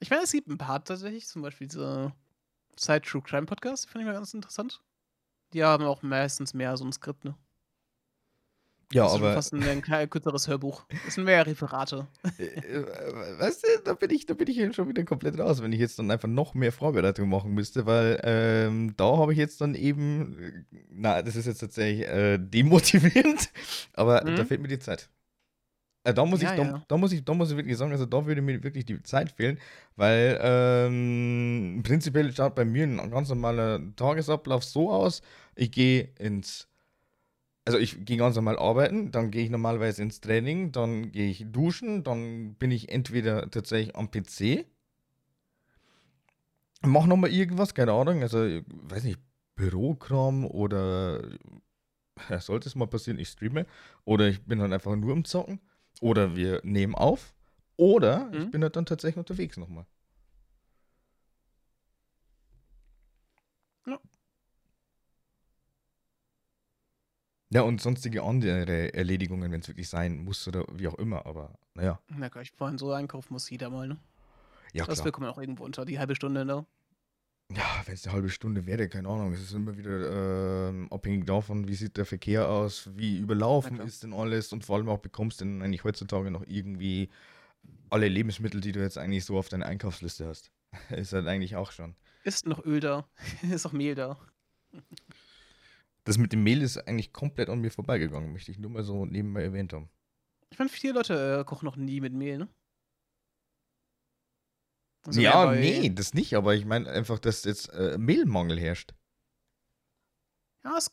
Ich 0.00 0.10
meine, 0.10 0.24
es 0.24 0.32
gibt 0.32 0.48
ein 0.48 0.58
paar 0.58 0.84
tatsächlich, 0.84 1.26
zum 1.26 1.40
Beispiel 1.40 1.68
diese 1.68 2.12
Side 2.78 3.00
True 3.00 3.22
Crime 3.22 3.46
Podcast, 3.46 3.86
die 3.86 3.88
finde 3.88 4.02
ich 4.02 4.06
mal 4.08 4.18
ganz 4.18 4.34
interessant. 4.34 4.82
Die 5.54 5.64
haben 5.64 5.84
auch 5.84 6.02
meistens 6.02 6.52
mehr 6.52 6.76
so 6.76 6.84
ein 6.84 6.92
Skript, 6.92 7.24
ne? 7.24 7.34
Ja, 8.92 9.04
das 9.04 9.12
ist 9.12 9.18
aber, 9.18 9.34
fast 9.34 9.52
ein, 9.52 9.62
ein 9.92 10.10
kürzeres 10.10 10.48
Hörbuch. 10.48 10.84
Das 11.04 11.14
sind 11.14 11.24
mehr 11.24 11.46
Referate. 11.46 12.06
äh, 12.38 12.44
äh, 12.44 13.38
weißt 13.38 13.64
du, 13.64 13.68
da 13.84 13.94
bin 13.94 14.10
ich, 14.10 14.26
da 14.26 14.34
bin 14.34 14.48
ich 14.48 14.58
eben 14.58 14.72
schon 14.72 14.88
wieder 14.88 15.04
komplett 15.04 15.38
raus, 15.38 15.62
wenn 15.62 15.72
ich 15.72 15.80
jetzt 15.80 15.98
dann 15.98 16.10
einfach 16.10 16.28
noch 16.28 16.54
mehr 16.54 16.72
Vorbereitung 16.72 17.28
machen 17.28 17.52
müsste, 17.52 17.86
weil 17.86 18.20
ähm, 18.24 18.94
da 18.96 19.16
habe 19.16 19.32
ich 19.32 19.38
jetzt 19.38 19.60
dann 19.60 19.74
eben, 19.74 20.38
äh, 20.72 20.84
na, 20.90 21.22
das 21.22 21.36
ist 21.36 21.46
jetzt 21.46 21.58
tatsächlich 21.58 22.06
äh, 22.06 22.38
demotivierend, 22.38 23.50
aber 23.94 24.20
da 24.20 24.42
Mhm. 24.42 24.46
fehlt 24.46 24.60
mir 24.62 24.68
die 24.68 24.78
Zeit. 24.78 25.10
Äh, 26.04 26.14
da 26.14 26.24
muss 26.24 26.42
Ja, 26.42 26.50
ich, 26.50 26.56
da, 26.56 26.62
ja. 26.64 26.84
da 26.88 26.96
muss 26.96 27.12
ich, 27.12 27.24
da 27.24 27.34
muss 27.34 27.50
ich 27.50 27.56
wirklich 27.56 27.76
sagen, 27.76 27.92
also 27.92 28.06
da 28.06 28.26
würde 28.26 28.42
mir 28.42 28.62
wirklich 28.62 28.84
die 28.86 29.02
Zeit 29.02 29.32
fehlen, 29.32 29.58
weil 29.96 30.38
ähm, 30.42 31.82
prinzipiell 31.84 32.32
schaut 32.32 32.54
bei 32.54 32.64
mir 32.64 32.84
ein 32.84 33.10
ganz 33.10 33.28
normaler 33.28 33.80
Tagesablauf 33.96 34.64
so 34.64 34.90
aus, 34.92 35.22
ich 35.56 35.72
gehe 35.72 36.10
ins 36.18 36.68
also 37.66 37.78
ich 37.78 38.04
gehe 38.04 38.16
ganz 38.16 38.36
normal 38.36 38.58
arbeiten, 38.58 39.10
dann 39.12 39.30
gehe 39.30 39.44
ich 39.44 39.50
normalerweise 39.50 40.02
ins 40.02 40.20
Training, 40.20 40.72
dann 40.72 41.12
gehe 41.12 41.28
ich 41.30 41.46
duschen, 41.50 42.04
dann 42.04 42.54
bin 42.54 42.70
ich 42.70 42.90
entweder 42.90 43.50
tatsächlich 43.50 43.96
am 43.96 44.10
PC, 44.10 44.66
mache 46.82 47.08
nochmal 47.08 47.30
irgendwas, 47.30 47.74
keine 47.74 47.92
Ahnung, 47.92 48.22
also 48.22 48.44
ich 48.44 48.64
weiß 48.68 49.04
nicht, 49.04 49.20
Bürokram 49.56 50.44
oder 50.46 51.22
ja, 52.30 52.40
sollte 52.40 52.68
es 52.68 52.74
mal 52.74 52.86
passieren, 52.86 53.18
ich 53.18 53.28
streame 53.28 53.66
oder 54.04 54.28
ich 54.28 54.42
bin 54.44 54.60
halt 54.60 54.72
einfach 54.72 54.96
nur 54.96 55.12
am 55.12 55.24
Zocken 55.24 55.60
oder 56.00 56.36
wir 56.36 56.60
nehmen 56.64 56.94
auf 56.94 57.34
oder 57.76 58.30
ich 58.32 58.46
Mhm. 58.46 58.50
bin 58.50 58.62
halt 58.62 58.76
dann 58.76 58.86
tatsächlich 58.86 59.18
unterwegs 59.18 59.56
nochmal. 59.56 59.86
Ja. 63.86 63.98
Ja, 67.50 67.62
und 67.62 67.80
sonstige 67.80 68.24
andere 68.24 68.92
Erledigungen, 68.92 69.52
wenn 69.52 69.60
es 69.60 69.68
wirklich 69.68 69.88
sein 69.88 70.24
muss 70.24 70.46
oder 70.48 70.64
wie 70.72 70.88
auch 70.88 70.94
immer, 70.94 71.26
aber 71.26 71.58
naja. 71.74 72.00
Na 72.08 72.28
klar, 72.28 72.42
ich 72.42 72.50
vorhin 72.52 72.78
so 72.78 72.92
einkaufen 72.92 73.32
muss 73.32 73.48
jeder 73.48 73.70
mal, 73.70 73.86
ne? 73.86 73.98
Ja, 74.72 74.84
das 74.84 74.96
klar. 74.96 75.06
will 75.06 75.12
kommen 75.12 75.28
auch 75.28 75.38
irgendwo 75.38 75.64
unter, 75.64 75.84
die 75.84 75.98
halbe 75.98 76.16
Stunde, 76.16 76.44
ne? 76.44 76.66
Ja, 77.54 77.82
wenn 77.84 77.94
es 77.94 78.04
eine 78.04 78.14
halbe 78.14 78.28
Stunde 78.28 78.66
wäre, 78.66 78.88
keine 78.88 79.08
Ahnung. 79.08 79.32
Es 79.32 79.40
ist 79.40 79.52
immer 79.52 79.76
wieder 79.76 80.68
ähm, 80.68 80.92
abhängig 80.92 81.26
davon, 81.26 81.68
wie 81.68 81.74
sieht 81.74 81.96
der 81.96 82.04
Verkehr 82.04 82.48
aus, 82.48 82.90
wie 82.96 83.18
überlaufen 83.18 83.78
ist 83.80 84.02
denn 84.02 84.12
alles 84.12 84.52
und 84.52 84.64
vor 84.64 84.76
allem 84.76 84.88
auch 84.88 84.98
bekommst 84.98 85.40
du 85.40 85.44
denn 85.44 85.62
eigentlich 85.62 85.84
heutzutage 85.84 86.32
noch 86.32 86.44
irgendwie 86.48 87.08
alle 87.90 88.08
Lebensmittel, 88.08 88.60
die 88.60 88.72
du 88.72 88.80
jetzt 88.80 88.98
eigentlich 88.98 89.24
so 89.24 89.38
auf 89.38 89.48
deiner 89.48 89.66
Einkaufsliste 89.66 90.26
hast. 90.26 90.50
ist 90.90 91.12
halt 91.12 91.28
eigentlich 91.28 91.54
auch 91.54 91.70
schon. 91.70 91.94
Ist 92.24 92.46
noch 92.46 92.64
Öl 92.64 92.80
da? 92.80 93.08
ist 93.42 93.64
noch 93.64 93.72
Mehl 93.72 93.94
da? 93.94 94.18
Das 96.06 96.18
mit 96.18 96.32
dem 96.32 96.44
Mehl 96.44 96.62
ist 96.62 96.78
eigentlich 96.78 97.12
komplett 97.12 97.48
an 97.48 97.60
mir 97.60 97.70
vorbeigegangen, 97.72 98.32
möchte 98.32 98.52
ich 98.52 98.58
nur 98.58 98.70
mal 98.70 98.84
so 98.84 99.04
nebenbei 99.04 99.42
erwähnt 99.42 99.72
haben. 99.72 99.90
Ich 100.50 100.58
meine, 100.58 100.70
viele 100.70 100.94
Leute 100.94 101.40
äh, 101.40 101.44
kochen 101.44 101.64
noch 101.64 101.74
nie 101.74 102.00
mit 102.00 102.12
Mehl, 102.12 102.38
ne? 102.38 102.48
Also 105.04 105.20
ja, 105.20 105.52
nee, 105.52 105.90
das 105.90 106.14
nicht, 106.14 106.34
aber 106.34 106.54
ich 106.54 106.64
meine 106.64 106.88
einfach, 106.88 107.18
dass 107.18 107.42
jetzt 107.42 107.68
äh, 107.70 107.98
Mehlmangel 107.98 108.58
herrscht. 108.58 108.94
Ja, 110.64 110.74
das 110.74 110.92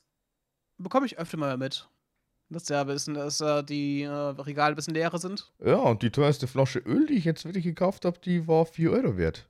bekomme 0.78 1.06
ich 1.06 1.20
öfter 1.20 1.38
mal 1.38 1.58
mit. 1.58 1.88
Dass 2.50 2.68
ja 2.70 2.84
bisschen, 2.84 3.14
dass 3.14 3.40
äh, 3.40 3.64
die 3.64 4.02
äh, 4.02 4.10
Regale 4.10 4.74
ein 4.74 4.76
bisschen 4.76 4.96
leerer 4.96 5.20
sind. 5.20 5.54
Ja, 5.64 5.76
und 5.76 6.02
die 6.02 6.12
teuerste 6.12 6.48
Flasche 6.48 6.80
Öl, 6.80 7.06
die 7.06 7.16
ich 7.16 7.26
jetzt 7.26 7.46
wirklich 7.46 7.64
gekauft 7.64 8.06
habe, 8.06 8.20
die 8.20 8.48
war 8.48 8.66
4 8.66 8.92
Euro 8.92 9.16
wert. 9.18 9.48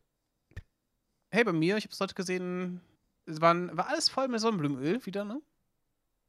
Hey, 1.31 1.45
bei 1.45 1.53
mir, 1.53 1.77
ich 1.77 1.85
habe 1.85 1.93
es 1.93 1.99
heute 2.01 2.15
gesehen, 2.15 2.81
es 3.25 3.39
waren, 3.39 3.75
war 3.77 3.87
alles 3.87 4.09
voll 4.09 4.27
mit 4.27 4.41
Sonnenblumenöl 4.41 5.05
wieder, 5.05 5.23
ne? 5.23 5.41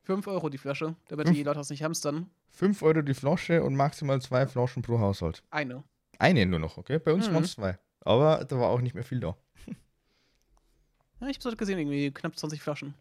5 0.04 0.26
Euro 0.28 0.48
die 0.48 0.58
Flasche, 0.58 0.94
damit 1.08 1.26
Fünf? 1.26 1.36
die 1.38 1.42
Leute 1.44 1.58
das 1.58 1.70
nicht 1.70 1.82
hamstern. 1.82 2.30
5 2.50 2.82
Euro 2.82 3.02
die 3.02 3.14
Flasche 3.14 3.62
und 3.62 3.74
maximal 3.74 4.20
zwei 4.22 4.46
Flaschen 4.46 4.82
pro 4.82 4.98
Haushalt. 5.00 5.42
Eine. 5.50 5.82
Eine 6.18 6.46
nur 6.46 6.58
noch, 6.60 6.76
okay? 6.78 6.98
Bei 6.98 7.12
uns 7.12 7.28
Mhm. 7.28 7.34
waren 7.34 7.44
es 7.44 7.52
zwei. 7.52 7.78
Aber 8.00 8.44
da 8.44 8.58
war 8.58 8.68
auch 8.68 8.80
nicht 8.80 8.94
mehr 8.94 9.04
viel 9.04 9.20
da. 9.20 9.36
Ja, 11.20 11.28
ich 11.28 11.38
habe 11.38 11.48
es 11.48 11.56
gesehen, 11.56 11.78
irgendwie 11.78 12.10
knapp 12.10 12.36
20 12.38 12.60
Flaschen. 12.60 12.94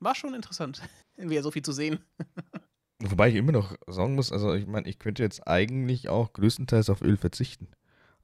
War 0.00 0.14
schon 0.14 0.34
interessant, 0.34 0.80
irgendwie 1.16 1.38
so 1.40 1.50
viel 1.50 1.62
zu 1.62 1.72
sehen. 1.72 1.98
Wobei 3.00 3.28
ich 3.30 3.34
immer 3.36 3.52
noch 3.52 3.74
sagen 3.86 4.14
muss, 4.14 4.32
also 4.32 4.54
ich 4.54 4.66
meine, 4.66 4.88
ich 4.88 4.98
könnte 4.98 5.22
jetzt 5.22 5.46
eigentlich 5.46 6.08
auch 6.08 6.32
größtenteils 6.32 6.90
auf 6.90 7.00
Öl 7.02 7.16
verzichten. 7.16 7.68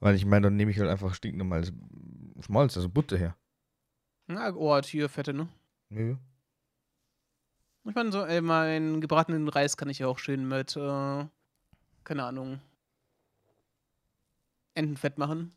Weil 0.00 0.14
ich 0.14 0.24
meine, 0.26 0.42
dann 0.46 0.56
nehme 0.56 0.70
ich 0.70 0.78
halt 0.78 0.90
einfach 0.90 1.14
stinknormales 1.14 1.72
Schmalz, 2.40 2.76
also 2.76 2.88
Butter 2.88 3.16
her. 3.16 3.36
Na, 4.26 4.52
oh, 4.54 4.80
hier 4.82 5.08
Fette, 5.08 5.32
ne? 5.32 5.48
Ja. 5.90 6.16
Ich 7.86 7.94
meine, 7.94 8.10
so, 8.12 8.24
ey, 8.24 8.40
meinen 8.40 9.00
gebratenen 9.00 9.48
Reis 9.48 9.76
kann 9.76 9.90
ich 9.90 9.98
ja 9.98 10.06
auch 10.06 10.18
schön 10.18 10.48
mit, 10.48 10.74
äh, 10.76 11.24
keine 12.04 12.24
Ahnung, 12.24 12.60
Entenfett 14.74 15.18
machen. 15.18 15.52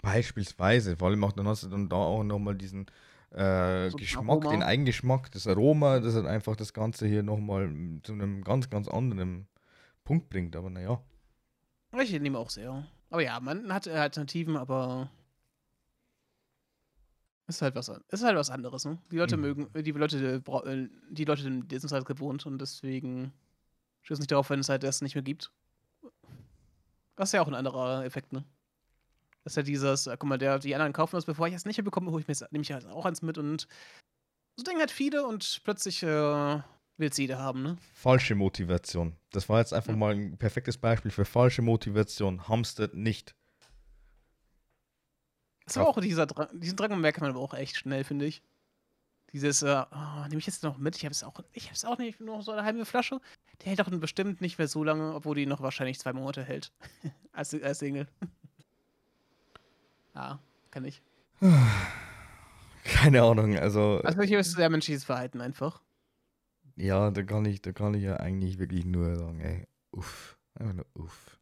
Beispielsweise, 0.00 0.96
vor 0.96 1.08
allem 1.08 1.22
auch 1.24 1.32
dann 1.32 1.46
hast 1.46 1.64
du 1.64 1.68
dann 1.68 1.88
da 1.88 1.96
auch 1.96 2.24
nochmal 2.24 2.54
diesen 2.54 2.86
äh, 3.30 3.90
So 3.90 3.96
Geschmack, 3.98 4.28
Aroma. 4.28 4.50
den 4.50 4.62
Eigengeschmack, 4.62 5.30
das 5.32 5.46
Aroma, 5.46 6.00
das 6.00 6.14
halt 6.14 6.26
einfach 6.26 6.56
das 6.56 6.72
Ganze 6.72 7.06
hier 7.06 7.22
nochmal 7.22 7.70
zu 8.02 8.12
einem 8.12 8.42
ganz, 8.42 8.70
ganz 8.70 8.88
anderen 8.88 9.48
Punkt 10.04 10.30
bringt. 10.30 10.56
Aber 10.56 10.70
naja. 10.70 11.02
Ich 12.00 12.18
nehme 12.18 12.38
auch 12.38 12.50
sehr. 12.50 12.86
Aber 13.10 13.22
ja, 13.22 13.38
man 13.40 13.72
hat 13.72 13.86
Alternativen, 13.88 14.56
aber 14.56 15.10
ist 17.48 17.62
halt 17.62 17.74
was, 17.74 17.88
ist 17.88 18.24
halt 18.24 18.36
was 18.36 18.50
anderes, 18.50 18.84
ne? 18.84 18.98
Die 19.10 19.16
Leute 19.18 19.36
Mhm. 19.36 19.42
mögen, 19.42 19.82
die 19.82 19.90
Leute, 19.92 20.40
bra- 20.40 20.64
äh, 20.66 20.88
die 21.10 21.24
Leute 21.24 21.42
sind 21.42 21.72
es 21.72 21.92
halt 21.92 22.04
gewohnt 22.06 22.46
und 22.46 22.58
deswegen 22.60 23.32
stößt 24.02 24.20
nicht 24.20 24.30
darauf, 24.30 24.50
wenn 24.50 24.60
es 24.60 24.68
halt 24.68 24.82
das 24.82 25.00
nicht 25.02 25.14
mehr 25.14 25.22
gibt. 25.22 25.50
Das 27.16 27.30
ist 27.30 27.32
ja 27.32 27.42
auch 27.42 27.48
ein 27.48 27.54
anderer 27.54 28.04
Effekt, 28.04 28.32
ne? 28.32 28.44
Das 29.44 29.52
ist 29.52 29.56
ja 29.56 29.62
dieses, 29.62 30.06
äh, 30.06 30.16
guck 30.18 30.28
mal, 30.28 30.38
der, 30.38 30.58
die 30.58 30.74
anderen 30.74 30.92
kaufen 30.92 31.16
das, 31.16 31.24
bevor 31.24 31.48
ich 31.48 31.54
es 31.54 31.64
nicht 31.64 31.78
mehr 31.78 31.84
bekomme, 31.84 32.10
hole 32.10 32.20
ich 32.20 32.28
mir 32.28 32.32
jetzt, 32.32 32.52
nehme 32.52 32.62
ich 32.62 32.72
halt 32.72 32.86
auch 32.86 33.06
eins 33.06 33.22
mit 33.22 33.38
und 33.38 33.66
so 34.56 34.64
denken 34.64 34.80
halt 34.80 34.90
viele 34.90 35.24
und 35.26 35.60
plötzlich 35.64 36.02
äh, 36.02 36.06
will 36.06 37.08
es 37.08 37.16
jeder 37.16 37.38
haben, 37.38 37.62
ne? 37.62 37.76
Falsche 37.94 38.34
Motivation. 38.34 39.16
Das 39.30 39.48
war 39.48 39.60
jetzt 39.60 39.72
einfach 39.72 39.92
Ja. 39.92 39.96
mal 39.96 40.14
ein 40.14 40.36
perfektes 40.36 40.76
Beispiel 40.78 41.10
für 41.10 41.24
falsche 41.24 41.62
Motivation. 41.62 42.46
Hamstert 42.48 42.94
nicht. 42.94 43.34
Das 45.68 45.76
war 45.76 45.86
auch 45.86 46.00
dieser 46.00 46.26
Drang, 46.26 46.48
diesen 46.58 46.76
Drang 46.76 46.98
merkt 47.00 47.20
man 47.20 47.30
aber 47.30 47.40
auch 47.40 47.54
echt 47.54 47.76
schnell, 47.76 48.02
finde 48.04 48.24
ich. 48.24 48.42
Dieses, 49.32 49.62
äh, 49.62 49.84
oh, 49.90 50.22
nehme 50.28 50.38
ich 50.38 50.46
jetzt 50.46 50.62
noch 50.62 50.78
mit? 50.78 50.96
Ich 50.96 51.04
habe 51.04 51.12
es 51.12 51.22
auch, 51.22 51.38
ich 51.52 51.64
habe 51.64 51.74
es 51.74 51.84
auch 51.84 51.98
nicht, 51.98 52.20
nur 52.20 52.40
so 52.42 52.52
eine 52.52 52.64
halbe 52.64 52.86
Flasche. 52.86 53.20
Der 53.60 53.66
hält 53.66 53.78
doch 53.80 53.90
bestimmt 53.90 54.40
nicht 54.40 54.56
mehr 54.56 54.68
so 54.68 54.82
lange, 54.82 55.14
obwohl 55.14 55.36
die 55.36 55.44
noch 55.44 55.60
wahrscheinlich 55.60 55.98
zwei 55.98 56.14
Monate 56.14 56.42
hält. 56.42 56.72
als, 57.32 57.52
als 57.54 57.80
Single. 57.80 58.08
ja, 60.14 60.38
kann 60.70 60.84
ich. 60.86 61.02
Keine 62.84 63.22
Ahnung, 63.22 63.58
also, 63.58 64.00
Also 64.02 64.22
hier 64.22 64.38
ist 64.38 64.52
sehr 64.52 64.70
menschliches 64.70 65.04
Verhalten 65.04 65.42
einfach. 65.42 65.82
ja, 66.76 67.10
da 67.10 67.22
kann 67.22 67.44
ich, 67.44 67.60
da 67.60 67.72
kann 67.72 67.92
ich 67.92 68.04
ja 68.04 68.16
eigentlich 68.16 68.58
wirklich 68.58 68.86
nur 68.86 69.14
sagen, 69.16 69.40
ey, 69.40 69.66
uff. 69.90 70.38
Einfach 70.54 70.72
nur 70.74 70.86
uff. 70.94 71.37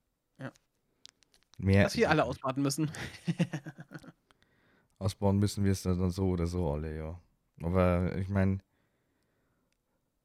Mehr 1.59 1.85
Dass 1.85 1.97
wir 1.97 2.11
alle 2.11 2.25
ausbaden 2.25 2.63
müssen. 2.63 2.91
ausbauen 4.99 5.39
müssen 5.39 5.65
wir 5.65 5.73
es 5.73 5.83
dann 5.83 6.11
so 6.11 6.29
oder 6.29 6.47
so 6.47 6.71
alle, 6.71 6.97
ja. 6.97 7.21
Aber 7.63 8.17
ich 8.17 8.29
meine, 8.29 8.59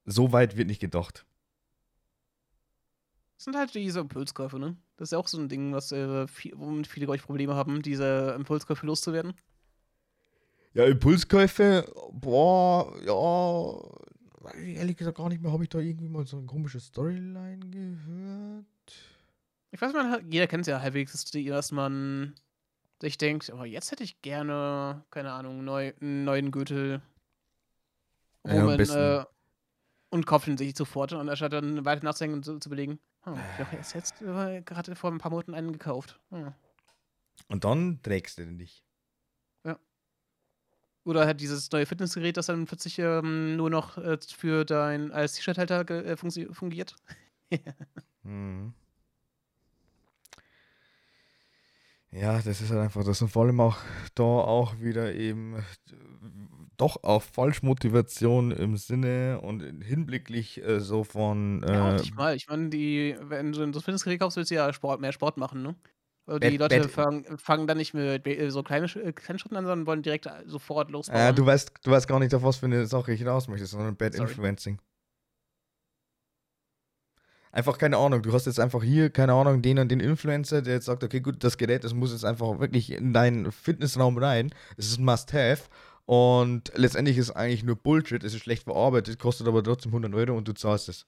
so 0.05 0.31
weit 0.31 0.57
wird 0.57 0.67
nicht 0.67 0.81
gedacht. 0.81 1.25
Das 3.37 3.45
sind 3.45 3.55
halt 3.55 3.73
diese 3.73 4.01
Impulskäufe, 4.01 4.59
ne? 4.59 4.77
Das 4.97 5.07
ist 5.07 5.11
ja 5.13 5.17
auch 5.17 5.27
so 5.27 5.39
ein 5.39 5.49
Ding, 5.49 5.73
was 5.73 5.91
äh, 5.91 6.27
viel, 6.27 6.53
womit 6.55 6.87
viele, 6.87 7.13
ich, 7.15 7.23
Probleme 7.23 7.55
haben, 7.55 7.81
diese 7.81 8.35
Impulskäufe 8.37 8.85
loszuwerden. 8.85 9.33
Ja, 10.73 10.85
Impulskäufe, 10.85 11.91
boah, 12.11 12.95
ja, 13.03 14.53
ehrlich 14.59 14.95
gesagt 14.95 15.17
gar 15.17 15.29
nicht 15.29 15.41
mehr, 15.41 15.51
habe 15.51 15.63
ich 15.63 15.69
da 15.69 15.79
irgendwie 15.79 16.07
mal 16.07 16.25
so 16.25 16.37
eine 16.37 16.45
komische 16.45 16.79
Storyline 16.79 17.59
gehört? 17.69 18.65
Ich 19.71 19.81
weiß, 19.81 19.93
man, 19.93 20.29
jeder 20.31 20.47
kennt 20.47 20.61
es 20.61 20.67
ja 20.67 20.81
halbwegs, 20.81 21.13
dass 21.31 21.71
man 21.71 22.35
sich 23.01 23.17
denkt, 23.17 23.49
aber 23.49 23.65
jetzt 23.65 23.91
hätte 23.91 24.03
ich 24.03 24.21
gerne, 24.21 25.03
keine 25.09 25.31
Ahnung, 25.31 25.63
neu, 25.63 25.93
einen 26.01 26.23
neuen 26.25 26.51
Gürtel. 26.51 27.01
Ja, 28.45 28.59
am 28.59 28.65
man, 28.65 28.77
besten- 28.77 28.97
äh, 28.97 29.25
und 30.09 30.25
kauft 30.25 30.47
ihn 30.47 30.57
sich 30.57 30.75
sofort, 30.75 31.13
und 31.13 31.29
anstatt 31.29 31.53
dann 31.53 31.85
weiter 31.85 32.03
nachzudenken 32.03 32.37
und 32.37 32.43
zu, 32.43 32.59
zu 32.59 32.69
überlegen, 32.69 32.99
hm, 33.23 33.33
ich 33.53 33.65
habe 33.65 33.75
jetzt, 33.77 33.93
jetzt 33.93 34.21
äh, 34.21 34.61
gerade 34.61 34.95
vor 34.95 35.09
ein 35.11 35.19
paar 35.19 35.31
Monaten 35.31 35.53
einen 35.53 35.71
gekauft. 35.71 36.19
Hm. 36.31 36.53
Und 37.47 37.63
dann 37.63 38.01
trägst 38.03 38.37
du 38.37 38.45
den 38.45 38.57
nicht. 38.57 38.83
Oder 41.03 41.25
halt 41.25 41.41
dieses 41.41 41.71
neue 41.71 41.87
Fitnessgerät, 41.87 42.37
das 42.37 42.45
dann 42.45 42.65
plötzlich 42.65 42.99
ähm, 42.99 43.55
nur 43.55 43.71
noch 43.71 43.97
äh, 43.97 44.19
für 44.21 44.65
dein 44.65 45.11
als 45.11 45.33
T-Shirt-Halter 45.33 45.89
äh, 45.89 46.13
fungi- 46.15 46.53
fungiert. 46.53 46.95
Mhm. 48.23 48.75
Ja, 52.13 52.41
das 52.41 52.59
ist 52.61 52.69
halt 52.71 52.81
einfach 52.81 53.03
das. 53.05 53.21
Und 53.21 53.29
vor 53.29 53.45
allem 53.45 53.59
auch 53.61 53.77
da 54.15 54.23
auch 54.23 54.79
wieder 54.79 55.13
eben 55.15 55.55
doch 56.77 57.03
auf 57.03 57.23
Falschmotivation 57.23 58.51
im 58.51 58.75
Sinne 58.75 59.39
und 59.41 59.61
hinblicklich 59.83 60.61
äh, 60.63 60.79
so 60.79 61.03
von 61.03 61.63
Ja, 61.65 61.95
äh, 61.97 62.03
mal. 62.15 62.35
Ich 62.35 62.47
meine, 62.49 62.69
die, 62.69 63.15
wenn 63.21 63.51
du 63.53 63.65
das 63.71 63.83
Fitnessgerät 63.83 64.19
kaufst, 64.19 64.35
willst 64.37 64.51
du 64.51 64.55
ja 64.55 64.73
Sport, 64.73 64.99
mehr 64.99 65.11
Sport 65.11 65.37
machen, 65.37 65.61
ne? 65.61 65.75
Die 66.39 66.55
Leute 66.57 66.87
fangen, 66.87 67.37
fangen 67.37 67.67
dann 67.67 67.77
nicht 67.77 67.93
mit 67.93 68.25
äh, 68.25 68.49
so 68.51 68.63
kleine, 68.63 68.87
Sch- 68.87 69.01
äh, 69.01 69.11
kleinen 69.11 69.39
Schritten 69.39 69.57
an, 69.57 69.65
sondern 69.65 69.85
wollen 69.87 70.01
direkt 70.01 70.27
äh, 70.27 70.43
sofort 70.45 70.89
losbauen. 70.91 71.19
äh, 71.29 71.33
du 71.33 71.45
weißt, 71.45 71.73
du 71.83 71.91
weißt 71.91 72.07
gar 72.07 72.19
nicht, 72.19 72.33
auf 72.35 72.43
was 72.43 72.57
für 72.57 72.67
eine 72.67 72.85
Sache 72.85 73.11
ich 73.11 73.19
hinaus 73.19 73.47
möchte, 73.47 73.65
sondern 73.65 73.95
Bad 73.95 74.13
Sorry. 74.13 74.29
Influencing. 74.29 74.79
Einfach 77.51 77.77
keine 77.77 77.97
Ahnung. 77.97 78.21
Du 78.21 78.31
hast 78.33 78.45
jetzt 78.45 78.59
einfach 78.59 78.81
hier, 78.81 79.09
keine 79.09 79.33
Ahnung, 79.33 79.61
den 79.61 79.79
und 79.79 79.89
den 79.89 79.99
Influencer, 79.99 80.61
der 80.61 80.75
jetzt 80.75 80.85
sagt, 80.85 81.03
okay, 81.03 81.19
gut, 81.19 81.43
das 81.43 81.57
Gerät, 81.57 81.83
das 81.83 81.93
muss 81.93 82.11
jetzt 82.11 82.25
einfach 82.25 82.59
wirklich 82.59 82.91
in 82.91 83.13
deinen 83.13 83.51
Fitnessraum 83.51 84.17
rein. 84.17 84.51
Es 84.77 84.87
ist 84.87 84.99
ein 84.99 85.05
Must-Have. 85.05 85.63
Und 86.05 86.71
letztendlich 86.75 87.17
ist 87.17 87.29
es 87.29 87.35
eigentlich 87.35 87.63
nur 87.63 87.75
Bullshit. 87.75 88.23
Es 88.23 88.33
ist 88.33 88.41
schlecht 88.41 88.63
verarbeitet, 88.63 89.19
kostet 89.19 89.47
aber 89.47 89.63
trotzdem 89.63 89.91
100 89.91 90.13
Euro 90.13 90.37
und 90.37 90.47
du 90.47 90.53
zahlst 90.53 90.89
es. 90.89 91.05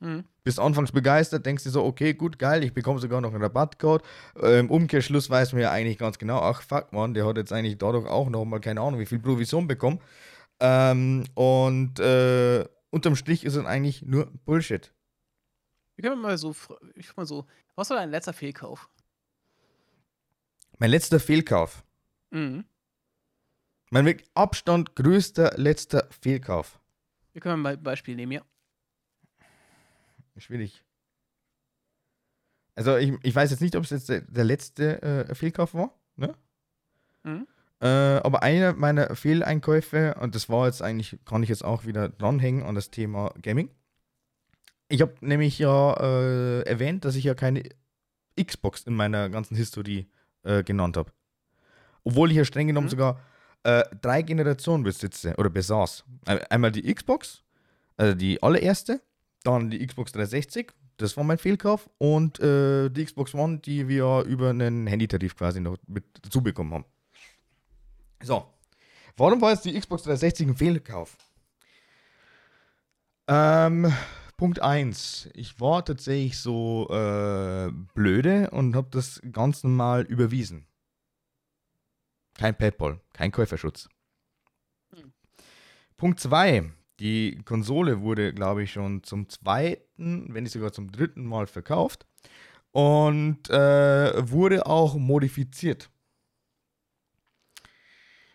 Mhm. 0.00 0.24
Bist 0.42 0.60
anfangs 0.60 0.92
begeistert, 0.92 1.46
denkst 1.46 1.64
dir 1.64 1.70
so, 1.70 1.84
okay, 1.84 2.14
gut, 2.14 2.38
geil, 2.38 2.62
ich 2.64 2.74
bekomme 2.74 3.00
sogar 3.00 3.20
noch 3.20 3.32
einen 3.32 3.42
Rabattcode. 3.42 4.02
Äh, 4.40 4.58
Im 4.58 4.70
Umkehrschluss 4.70 5.30
weiß 5.30 5.52
man 5.52 5.62
ja 5.62 5.70
eigentlich 5.70 5.98
ganz 5.98 6.18
genau, 6.18 6.40
ach 6.40 6.62
fuck 6.62 6.92
man, 6.92 7.14
der 7.14 7.26
hat 7.26 7.36
jetzt 7.36 7.52
eigentlich 7.52 7.78
dadurch 7.78 8.06
auch 8.06 8.28
noch 8.28 8.44
mal 8.44 8.60
keine 8.60 8.80
Ahnung, 8.80 9.00
wie 9.00 9.06
viel 9.06 9.18
Provision 9.20 9.66
bekommen. 9.66 10.00
Ähm, 10.60 11.24
und 11.34 11.98
äh, 12.00 12.64
unterm 12.90 13.16
Strich 13.16 13.44
ist 13.44 13.56
es 13.56 13.64
eigentlich 13.64 14.02
nur 14.02 14.30
Bullshit. 14.44 14.93
Wir 15.96 16.08
können 16.10 16.20
mal 16.20 16.36
so, 16.38 16.54
ich 16.94 17.16
mal 17.16 17.26
so, 17.26 17.46
was 17.74 17.90
war 17.90 17.96
dein 17.96 18.10
letzter 18.10 18.32
Fehlkauf? 18.32 18.88
Mein 20.78 20.90
letzter 20.90 21.20
Fehlkauf. 21.20 21.84
Mhm. 22.30 22.64
Mein 23.90 24.04
mit 24.04 24.24
Abstand 24.34 24.96
größter 24.96 25.52
letzter 25.56 26.08
Fehlkauf. 26.20 26.80
Wir 27.32 27.40
können 27.40 27.62
mal 27.62 27.74
ein 27.74 27.82
Beispiel 27.82 28.16
nehmen, 28.16 28.32
ja. 28.32 28.42
Schwierig. 30.36 30.84
Also 32.74 32.96
ich, 32.96 33.12
ich 33.22 33.34
weiß 33.34 33.52
jetzt 33.52 33.60
nicht, 33.60 33.76
ob 33.76 33.84
es 33.84 33.90
jetzt 33.90 34.08
der, 34.08 34.22
der 34.22 34.44
letzte 34.44 35.00
äh, 35.02 35.34
Fehlkauf 35.34 35.74
war, 35.74 35.96
ne? 36.16 36.34
Mhm. 37.22 37.46
Äh, 37.80 37.86
aber 37.86 38.42
einer 38.42 38.72
meiner 38.72 39.14
Fehleinkäufe, 39.14 40.16
und 40.20 40.34
das 40.34 40.48
war 40.48 40.66
jetzt 40.66 40.82
eigentlich, 40.82 41.18
kann 41.24 41.42
ich 41.42 41.48
jetzt 41.48 41.64
auch 41.64 41.84
wieder 41.84 42.08
dranhängen 42.08 42.64
an 42.64 42.74
das 42.74 42.90
Thema 42.90 43.32
Gaming. 43.42 43.70
Ich 44.88 45.00
habe 45.00 45.14
nämlich 45.20 45.58
ja 45.58 45.94
äh, 45.94 46.60
erwähnt, 46.62 47.04
dass 47.04 47.16
ich 47.16 47.24
ja 47.24 47.34
keine 47.34 47.62
Xbox 48.42 48.82
in 48.82 48.94
meiner 48.94 49.30
ganzen 49.30 49.56
Historie 49.56 50.08
äh, 50.42 50.62
genannt 50.62 50.96
habe. 50.96 51.10
Obwohl 52.04 52.30
ich 52.30 52.36
ja 52.36 52.44
streng 52.44 52.66
genommen 52.66 52.86
Mhm. 52.86 52.90
sogar 52.90 53.20
äh, 53.62 53.82
drei 54.02 54.20
Generationen 54.22 54.84
besitze 54.84 55.34
oder 55.38 55.48
besaß. 55.48 56.04
Ein- 56.26 56.42
Einmal 56.50 56.70
die 56.72 56.92
Xbox, 56.94 57.42
also 57.96 58.14
die 58.14 58.42
allererste, 58.42 59.00
dann 59.42 59.70
die 59.70 59.84
Xbox 59.86 60.12
360, 60.12 60.72
das 60.98 61.16
war 61.16 61.24
mein 61.24 61.38
Fehlkauf, 61.38 61.88
und 61.98 62.38
äh, 62.40 62.90
die 62.90 63.04
Xbox 63.04 63.34
One, 63.34 63.58
die 63.58 63.88
wir 63.88 64.22
über 64.26 64.50
einen 64.50 64.86
Handytarif 64.86 65.34
quasi 65.36 65.60
noch 65.60 65.78
mit 65.86 66.04
dazu 66.22 66.42
bekommen 66.42 66.74
haben. 66.74 66.84
So. 68.22 68.46
Warum 69.16 69.40
war 69.40 69.52
jetzt 69.52 69.64
die 69.64 69.78
Xbox 69.78 70.02
360 70.02 70.48
ein 70.48 70.56
Fehlkauf? 70.56 71.16
Ähm, 73.26 73.92
Punkt 74.36 74.60
1. 74.60 75.30
Ich 75.34 75.60
war 75.60 75.84
tatsächlich 75.84 76.38
so 76.38 76.88
äh, 76.90 77.70
blöde 77.94 78.50
und 78.50 78.74
habe 78.74 78.88
das 78.90 79.20
ganz 79.32 79.62
normal 79.62 80.02
überwiesen. 80.02 80.66
Kein 82.36 82.56
Paypal, 82.56 83.00
kein 83.12 83.30
Käuferschutz. 83.30 83.88
Hm. 84.94 85.12
Punkt 85.96 86.18
2. 86.20 86.72
Die 87.00 87.42
Konsole 87.44 88.00
wurde, 88.00 88.32
glaube 88.32 88.62
ich, 88.64 88.72
schon 88.72 89.02
zum 89.02 89.28
zweiten, 89.28 90.32
wenn 90.32 90.44
nicht 90.44 90.52
sogar 90.52 90.72
zum 90.72 90.90
dritten 90.90 91.24
Mal 91.24 91.46
verkauft 91.46 92.06
und 92.70 93.50
äh, 93.50 94.30
wurde 94.30 94.66
auch 94.66 94.96
modifiziert. 94.96 95.90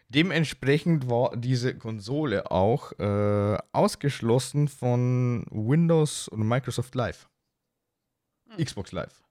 Dementsprechend 0.10 1.08
war 1.08 1.38
diese 1.38 1.78
Konsole 1.78 2.50
auch 2.50 2.92
äh, 2.98 3.58
ausgeschlossen 3.72 4.68
von 4.68 5.46
Windows 5.52 6.28
und 6.28 6.48
Microsoft 6.48 6.96
Live. 6.96 7.30
Hm. 8.50 8.66
Xbox 8.66 8.92
Live. 8.92 9.24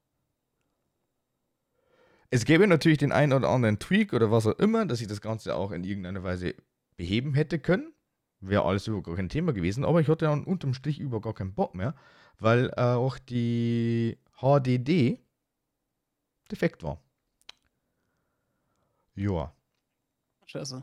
Es 2.30 2.44
gäbe 2.44 2.68
natürlich 2.68 2.98
den 2.98 3.10
einen 3.10 3.32
oder 3.32 3.48
anderen 3.48 3.80
Tweak 3.80 4.12
oder 4.12 4.30
was 4.30 4.46
auch 4.46 4.58
immer, 4.58 4.86
dass 4.86 5.00
ich 5.00 5.08
das 5.08 5.20
Ganze 5.20 5.56
auch 5.56 5.72
in 5.72 5.82
irgendeiner 5.82 6.22
Weise 6.22 6.54
beheben 6.96 7.34
hätte 7.34 7.58
können. 7.58 7.92
Wäre 8.40 8.64
alles 8.64 8.86
überhaupt 8.86 9.06
gar 9.06 9.16
kein 9.16 9.28
Thema 9.28 9.52
gewesen, 9.52 9.84
aber 9.84 10.00
ich 10.00 10.08
hatte 10.08 10.26
dann 10.26 10.44
unterm 10.44 10.74
Strich 10.74 11.00
über 11.00 11.20
gar 11.20 11.34
keinen 11.34 11.54
Bock 11.54 11.74
mehr, 11.74 11.96
weil 12.38 12.68
äh, 12.76 12.82
auch 12.82 13.18
die 13.18 14.16
HDD 14.40 15.18
defekt 16.50 16.84
war. 16.84 17.02
Joa. 19.16 19.57
Scheiße. 20.48 20.82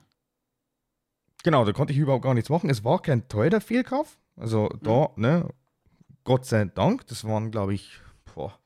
Genau, 1.43 1.65
da 1.65 1.73
konnte 1.73 1.91
ich 1.91 1.99
überhaupt 1.99 2.23
gar 2.23 2.33
nichts 2.33 2.49
machen. 2.49 2.69
Es 2.69 2.83
war 2.83 3.01
kein 3.01 3.27
teurer 3.27 3.61
Fehlkauf. 3.61 4.19
Also 4.35 4.69
da, 4.81 5.09
ne, 5.15 5.49
Gott 6.23 6.45
sei 6.45 6.65
Dank, 6.65 7.07
das 7.07 7.23
waren, 7.23 7.51
glaube 7.51 7.73
ich, 7.73 7.99
boah, 8.33 8.57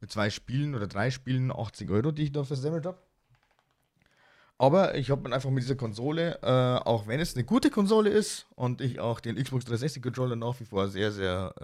mit 0.00 0.10
zwei 0.10 0.30
Spielen 0.30 0.74
oder 0.74 0.86
drei 0.86 1.10
Spielen 1.10 1.50
80 1.50 1.90
Euro, 1.90 2.12
die 2.12 2.24
ich 2.24 2.32
da 2.32 2.44
versemmelt 2.44 2.86
habe. 2.86 2.98
Aber 4.58 4.94
ich 4.94 5.10
habe 5.10 5.22
dann 5.22 5.32
einfach 5.32 5.48
mit 5.48 5.62
dieser 5.62 5.76
Konsole, 5.76 6.38
äh, 6.42 6.86
auch 6.86 7.06
wenn 7.06 7.18
es 7.18 7.34
eine 7.34 7.44
gute 7.44 7.70
Konsole 7.70 8.10
ist 8.10 8.46
und 8.56 8.82
ich 8.82 9.00
auch 9.00 9.20
den 9.20 9.36
Xbox 9.36 9.64
360 9.64 10.02
Controller 10.02 10.36
nach 10.36 10.60
wie 10.60 10.66
vor 10.66 10.88
sehr, 10.88 11.12
sehr 11.12 11.54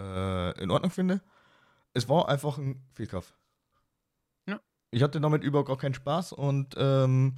äh, 0.57 0.63
in 0.63 0.71
Ordnung 0.71 0.89
finde, 0.89 1.21
es 1.93 2.09
war 2.09 2.27
einfach 2.27 2.57
ein 2.57 2.83
Fehlkauf. 2.93 3.35
Ja. 4.47 4.59
Ich 4.89 5.03
hatte 5.03 5.21
damit 5.21 5.43
überhaupt 5.43 5.67
gar 5.67 5.77
keinen 5.77 5.93
Spaß 5.93 6.33
und 6.33 6.73
ähm, 6.75 7.37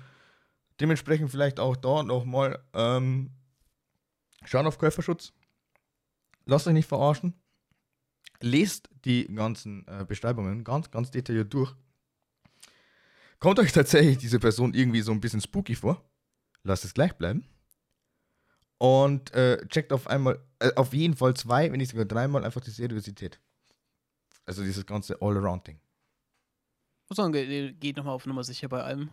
dementsprechend 0.80 1.32
vielleicht 1.32 1.60
auch 1.60 1.76
da 1.76 2.04
nochmal 2.04 2.64
ähm, 2.74 3.32
schauen 4.46 4.68
auf 4.68 4.78
Käuferschutz. 4.78 5.34
Lasst 6.46 6.68
euch 6.68 6.74
nicht 6.74 6.88
verarschen. 6.88 7.34
Lest 8.42 8.90
die 9.06 9.26
ganzen 9.34 9.86
äh, 9.88 10.06
Beschreibungen 10.06 10.64
ganz, 10.64 10.90
ganz 10.92 11.12
detailliert 11.12 11.54
durch. 11.54 11.76
Kommt 13.40 13.60
euch 13.60 13.72
tatsächlich 13.72 14.18
diese 14.18 14.40
Person 14.40 14.74
irgendwie 14.74 15.02
so 15.02 15.12
ein 15.12 15.22
bisschen 15.22 15.42
spooky 15.42 15.76
vor? 15.76 16.10
Lasst 16.64 16.86
es 16.86 16.94
gleich 16.94 17.14
bleiben. 17.14 17.46
Und 18.78 19.34
äh, 19.34 19.66
checkt 19.68 19.92
auf 19.92 20.08
einmal, 20.08 20.42
äh, 20.60 20.74
auf 20.76 20.94
jeden 20.94 21.16
Fall 21.16 21.36
zwei, 21.36 21.72
wenn 21.72 21.80
nicht 21.80 21.92
sogar 21.92 22.06
dreimal 22.06 22.46
einfach 22.46 22.62
die 22.62 22.72
Seriosität. 22.72 23.40
Also 24.46 24.64
dieses 24.64 24.86
ganze 24.86 25.22
All-Around-Ding. 25.22 25.80
Muss 27.10 27.18
sagen, 27.18 27.34
ge- 27.34 27.74
geht 27.74 27.98
nochmal 27.98 28.16
auf 28.16 28.26
Nummer 28.26 28.44
sicher 28.44 28.70
bei 28.70 28.82
allem. 28.82 29.10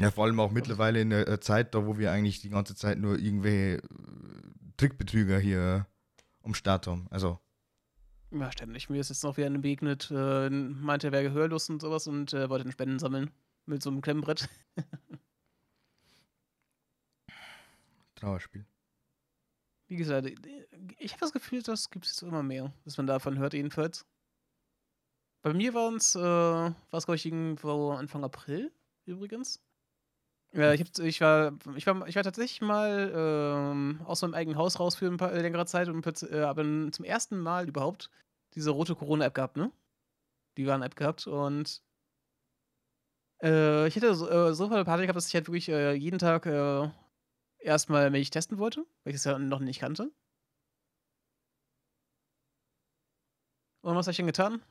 Ja, 0.00 0.10
vor 0.10 0.24
allem 0.24 0.40
auch 0.40 0.50
mittlerweile 0.50 1.00
in 1.00 1.10
der 1.10 1.28
äh, 1.28 1.40
Zeit, 1.40 1.74
da 1.74 1.86
wo 1.86 1.98
wir 1.98 2.10
eigentlich 2.12 2.40
die 2.40 2.48
ganze 2.48 2.74
Zeit 2.74 2.98
nur 2.98 3.18
irgendwelche 3.18 3.76
äh, 3.76 3.88
Trickbetrüger 4.76 5.38
hier 5.38 5.86
am 6.42 6.54
Start 6.54 6.86
haben. 6.86 7.06
Also, 7.10 7.38
Ja, 8.30 8.50
ständig. 8.50 8.88
Mir 8.88 9.00
ist 9.00 9.10
jetzt 9.10 9.22
noch 9.22 9.36
wieder 9.36 9.50
begegnet, 9.50 10.10
äh, 10.10 10.48
meinte, 10.48 11.08
er 11.08 11.12
wäre 11.12 11.24
gehörlos 11.24 11.68
und 11.68 11.82
sowas 11.82 12.06
und 12.06 12.32
äh, 12.32 12.48
wollte 12.48 12.64
den 12.64 12.72
Spenden 12.72 12.98
sammeln. 12.98 13.30
Mit 13.66 13.82
so 13.82 13.90
einem 13.90 14.00
Klemmbrett. 14.00 14.48
Trauerspiel. 18.16 18.64
Wie 19.88 19.96
gesagt, 19.96 20.32
ich 20.98 21.12
habe 21.12 21.20
das 21.20 21.32
Gefühl, 21.32 21.62
das 21.62 21.90
gibt 21.90 22.06
es 22.06 22.22
immer 22.22 22.42
mehr, 22.42 22.72
dass 22.84 22.96
man 22.96 23.06
davon 23.06 23.38
hört, 23.38 23.52
jedenfalls. 23.52 24.06
Bei 25.42 25.52
mir 25.52 25.74
waren 25.74 25.96
es, 25.96 26.14
äh, 26.14 26.20
war 26.20 26.74
es, 26.92 27.04
glaube 27.04 27.16
ich, 27.16 27.26
irgendwo 27.26 27.90
Anfang 27.90 28.24
April, 28.24 28.72
übrigens. 29.04 29.60
Ja, 30.54 30.72
ich, 30.74 30.80
hab, 30.82 30.98
ich, 30.98 31.20
war, 31.22 31.52
ich, 31.76 31.86
war, 31.86 32.06
ich 32.06 32.14
war 32.16 32.22
tatsächlich 32.22 32.60
mal 32.60 33.10
ähm, 33.14 34.00
aus 34.04 34.20
meinem 34.20 34.34
eigenen 34.34 34.58
Haus 34.58 34.78
raus 34.78 34.94
für 34.94 35.06
ein 35.06 35.16
paar 35.16 35.32
äh, 35.32 35.40
längere 35.40 35.64
Zeit 35.64 35.88
und 35.88 36.06
äh, 36.30 36.42
habe 36.42 36.90
zum 36.92 37.04
ersten 37.06 37.38
Mal 37.38 37.68
überhaupt 37.68 38.10
diese 38.54 38.70
rote 38.70 38.94
Corona-App 38.94 39.34
gehabt, 39.34 39.56
ne? 39.56 39.72
Die 40.58 40.66
Warn-App 40.66 40.96
gehabt 40.96 41.26
und 41.26 41.82
äh, 43.42 43.86
ich 43.88 43.96
hätte 43.96 44.14
so, 44.14 44.28
äh, 44.28 44.54
so 44.54 44.68
viel 44.68 44.84
Panik 44.84 45.06
gehabt, 45.06 45.16
dass 45.16 45.28
ich 45.28 45.34
halt 45.34 45.48
wirklich 45.48 45.68
äh, 45.68 45.92
jeden 45.94 46.18
Tag 46.18 46.46
äh, 46.46 46.88
erstmal 47.60 48.10
mich 48.10 48.30
testen 48.30 48.58
wollte, 48.58 48.86
weil 49.04 49.12
ich 49.12 49.16
es 49.16 49.24
ja 49.24 49.38
noch 49.38 49.60
nicht 49.60 49.80
kannte. 49.80 50.10
Und 53.82 53.96
was 53.96 54.06
habe 54.06 54.12
ich 54.12 54.16
denn 54.16 54.26
getan? 54.26 54.62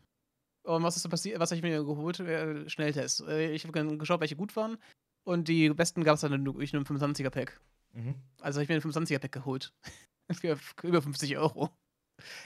Und 0.64 0.84
was 0.84 0.98
ist 0.98 1.10
passiert? 1.10 1.40
Was 1.40 1.52
habe 1.52 1.58
ich 1.58 1.64
mir 1.64 1.84
geholt? 1.84 2.20
Äh, 2.22 2.70
Schnelltest. 2.70 3.22
Äh, 3.28 3.52
ich 3.54 3.66
habe 3.66 3.98
geschaut, 3.98 4.22
welche 4.22 4.38
gut 4.38 4.56
waren. 4.56 4.78
Und 5.24 5.48
die 5.48 5.70
besten 5.70 6.04
gab 6.04 6.16
es 6.16 6.22
dann 6.22 6.44
durch 6.44 6.74
einen 6.74 6.86
25er-Pack. 6.86 7.60
Mhm. 7.94 8.16
Also 8.40 8.58
habe 8.58 8.64
ich 8.64 8.70
mir 8.70 8.76
einen 8.76 8.84
25er-Pack 8.84 9.32
geholt. 9.32 9.74
Für 10.32 10.58
über 10.84 11.02
50 11.02 11.38
Euro. 11.38 11.70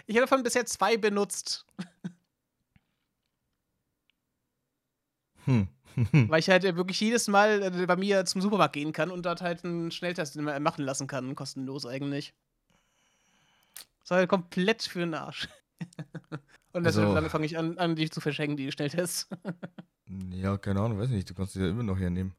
Ich 0.07 0.15
habe 0.15 0.25
davon 0.25 0.43
bisher 0.43 0.65
zwei 0.65 0.97
benutzt. 0.97 1.65
hm. 5.45 5.67
Weil 6.29 6.39
ich 6.39 6.49
halt 6.49 6.63
wirklich 6.63 6.99
jedes 6.99 7.27
Mal 7.27 7.61
äh, 7.61 7.85
bei 7.85 7.95
mir 7.95 8.25
zum 8.25 8.41
Supermarkt 8.41 8.73
gehen 8.73 8.91
kann 8.91 9.11
und 9.11 9.25
dort 9.25 9.41
halt 9.41 9.63
einen 9.63 9.91
Schnelltest 9.91 10.35
machen 10.35 10.83
lassen 10.83 11.07
kann. 11.07 11.35
Kostenlos 11.35 11.85
eigentlich. 11.85 12.33
Das 14.01 14.11
war 14.11 14.17
halt 14.17 14.29
komplett 14.29 14.83
für 14.83 14.99
den 14.99 15.13
Arsch. 15.13 15.47
und 16.73 16.83
deshalb 16.83 17.15
also, 17.15 17.29
fange 17.29 17.45
ich 17.45 17.57
an, 17.57 17.77
an, 17.77 17.95
die 17.95 18.09
zu 18.09 18.19
verschenken, 18.19 18.57
die 18.57 18.71
Schnelltests. 18.71 19.29
ja, 20.31 20.57
keine 20.57 20.81
Ahnung, 20.81 20.99
weiß 20.99 21.09
nicht. 21.09 21.29
Du 21.29 21.33
kannst 21.33 21.55
die 21.55 21.59
ja 21.59 21.69
immer 21.69 21.83
noch 21.83 21.97
hernehmen. 21.97 22.33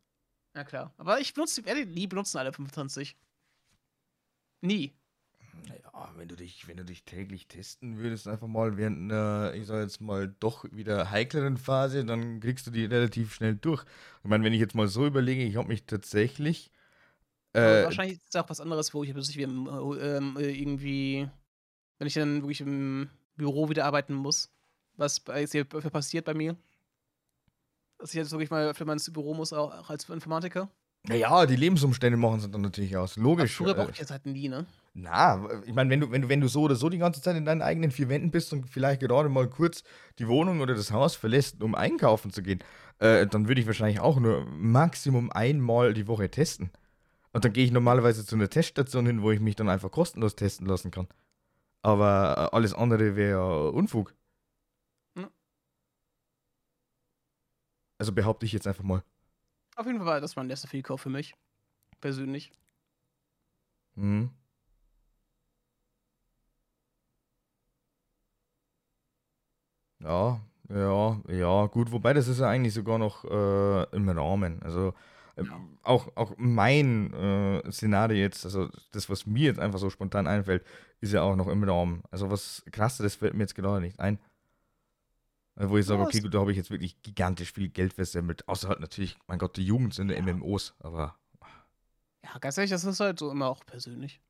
Ja, 0.56 0.64
klar. 0.64 0.94
Aber 0.96 1.20
ich 1.20 1.34
benutze, 1.34 1.66
werde 1.66 1.84
nie 1.84 2.06
benutzen 2.06 2.38
alle 2.38 2.50
25. 2.50 3.14
Nie. 4.62 4.94
Naja, 5.68 6.12
wenn 6.16 6.28
du 6.28 6.34
dich, 6.34 6.66
wenn 6.66 6.78
du 6.78 6.84
dich 6.84 7.04
täglich 7.04 7.46
testen 7.46 7.98
würdest, 7.98 8.26
einfach 8.26 8.46
mal 8.46 8.78
während 8.78 9.12
einer, 9.12 9.52
ich 9.54 9.66
sag 9.66 9.82
jetzt 9.82 10.00
mal, 10.00 10.34
doch 10.40 10.64
wieder 10.72 11.10
heikleren 11.10 11.58
Phase, 11.58 12.06
dann 12.06 12.40
kriegst 12.40 12.66
du 12.66 12.70
die 12.70 12.86
relativ 12.86 13.34
schnell 13.34 13.56
durch. 13.56 13.84
Ich 14.22 14.30
meine, 14.30 14.44
wenn 14.44 14.54
ich 14.54 14.60
jetzt 14.60 14.74
mal 14.74 14.88
so 14.88 15.06
überlege, 15.06 15.44
ich 15.44 15.56
habe 15.56 15.68
mich 15.68 15.84
tatsächlich. 15.84 16.72
Äh, 17.52 17.84
wahrscheinlich 17.84 18.16
ist 18.16 18.34
es 18.34 18.36
auch 18.36 18.48
was 18.48 18.60
anderes, 18.60 18.94
wo 18.94 19.04
ich 19.04 19.12
plötzlich 19.12 19.38
ähm, 19.38 20.36
irgendwie, 20.38 21.28
wenn 21.98 22.06
ich 22.06 22.14
dann 22.14 22.40
wirklich 22.40 22.62
im 22.62 23.10
Büro 23.36 23.68
wieder 23.68 23.84
arbeiten 23.84 24.14
muss, 24.14 24.50
was 24.94 25.22
hier 25.52 25.64
passiert 25.64 26.24
bei 26.24 26.32
mir. 26.32 26.56
Dass 27.98 28.10
ich 28.10 28.16
jetzt 28.16 28.30
wirklich 28.30 28.50
mal 28.50 28.74
für 28.74 28.84
mein 28.84 28.98
Büro 29.12 29.34
muss, 29.34 29.52
auch 29.52 29.88
als 29.88 30.08
Informatiker. 30.08 30.68
Naja, 31.08 31.46
die 31.46 31.56
Lebensumstände 31.56 32.16
machen 32.16 32.40
es 32.40 32.50
dann 32.50 32.62
natürlich 32.62 32.96
aus. 32.96 33.16
Logisch. 33.16 33.56
Früher 33.56 33.74
brauchte 33.74 33.92
ich 33.92 33.98
jetzt 33.98 34.10
halt 34.10 34.26
nie, 34.26 34.48
ne? 34.48 34.66
Na, 34.94 35.48
ich 35.64 35.74
meine, 35.74 35.90
wenn 35.90 36.00
du, 36.00 36.10
wenn, 36.10 36.22
du, 36.22 36.28
wenn 36.28 36.40
du 36.40 36.48
so 36.48 36.62
oder 36.62 36.74
so 36.74 36.88
die 36.88 36.98
ganze 36.98 37.20
Zeit 37.20 37.36
in 37.36 37.44
deinen 37.44 37.62
eigenen 37.62 37.90
vier 37.90 38.08
Wänden 38.08 38.30
bist 38.30 38.52
und 38.52 38.68
vielleicht 38.68 39.00
gerade 39.00 39.28
mal 39.28 39.48
kurz 39.48 39.84
die 40.18 40.26
Wohnung 40.26 40.60
oder 40.60 40.74
das 40.74 40.90
Haus 40.90 41.14
verlässt, 41.14 41.62
um 41.62 41.74
einkaufen 41.74 42.32
zu 42.32 42.42
gehen, 42.42 42.60
äh, 42.98 43.26
dann 43.26 43.46
würde 43.46 43.60
ich 43.60 43.66
wahrscheinlich 43.66 44.00
auch 44.00 44.18
nur 44.18 44.46
Maximum 44.46 45.30
einmal 45.30 45.94
die 45.94 46.08
Woche 46.08 46.30
testen. 46.30 46.70
Und 47.32 47.44
dann 47.44 47.52
gehe 47.52 47.64
ich 47.64 47.72
normalerweise 47.72 48.24
zu 48.24 48.34
einer 48.34 48.48
Teststation 48.48 49.06
hin, 49.06 49.22
wo 49.22 49.30
ich 49.30 49.40
mich 49.40 49.54
dann 49.54 49.68
einfach 49.68 49.90
kostenlos 49.90 50.34
testen 50.34 50.66
lassen 50.66 50.90
kann. 50.90 51.06
Aber 51.82 52.50
äh, 52.52 52.56
alles 52.56 52.74
andere 52.74 53.14
wäre 53.14 53.30
ja 53.30 53.68
Unfug. 53.68 54.14
Also 57.98 58.12
behaupte 58.12 58.46
ich 58.46 58.52
jetzt 58.52 58.66
einfach 58.66 58.84
mal. 58.84 59.02
Auf 59.76 59.86
jeden 59.86 59.98
Fall 59.98 60.06
war 60.06 60.20
das 60.20 60.36
mein 60.36 60.50
erster 60.50 60.68
Fehlkauf 60.68 61.00
für 61.00 61.10
mich. 61.10 61.34
Persönlich. 62.00 62.52
Mhm. 63.94 64.30
Ja, 70.00 70.40
ja, 70.68 71.20
ja, 71.28 71.66
gut, 71.66 71.90
wobei 71.90 72.12
das 72.12 72.28
ist 72.28 72.40
ja 72.40 72.48
eigentlich 72.48 72.74
sogar 72.74 72.98
noch 72.98 73.24
äh, 73.24 73.96
im 73.96 74.08
Rahmen. 74.08 74.62
Also 74.62 74.92
äh, 75.36 75.44
ja. 75.44 75.60
auch, 75.82 76.08
auch 76.16 76.34
mein 76.36 77.12
äh, 77.14 77.70
Szenario 77.70 78.18
jetzt, 78.18 78.44
also 78.44 78.68
das, 78.92 79.08
was 79.08 79.26
mir 79.26 79.44
jetzt 79.44 79.60
einfach 79.60 79.78
so 79.78 79.90
spontan 79.90 80.26
einfällt, 80.26 80.64
ist 81.00 81.12
ja 81.12 81.22
auch 81.22 81.36
noch 81.36 81.48
im 81.48 81.64
Rahmen. 81.64 82.02
Also 82.10 82.30
was 82.30 82.62
krasses 82.72 83.16
fällt 83.16 83.34
mir 83.34 83.44
jetzt 83.44 83.54
gerade 83.54 83.80
nicht 83.80 84.00
ein. 84.00 84.18
Wo 85.58 85.78
ich 85.78 85.86
sage, 85.86 86.02
okay, 86.02 86.20
gut, 86.20 86.34
da 86.34 86.40
habe 86.40 86.50
ich 86.50 86.58
jetzt 86.58 86.70
wirklich 86.70 87.00
gigantisch 87.02 87.52
viel 87.52 87.70
Geld 87.70 87.94
versemmelt. 87.94 88.46
Außer 88.46 88.68
halt 88.68 88.80
natürlich, 88.80 89.16
mein 89.26 89.38
Gott, 89.38 89.56
die 89.56 89.64
Jugend 89.64 89.94
sind 89.94 90.10
ja. 90.10 90.20
MMOs, 90.20 90.74
aber. 90.80 91.16
Ja, 92.22 92.38
ganz 92.38 92.58
ehrlich, 92.58 92.70
das 92.70 92.84
ist 92.84 93.00
halt 93.00 93.18
so 93.18 93.30
immer 93.30 93.48
auch 93.48 93.64
persönlich. 93.64 94.20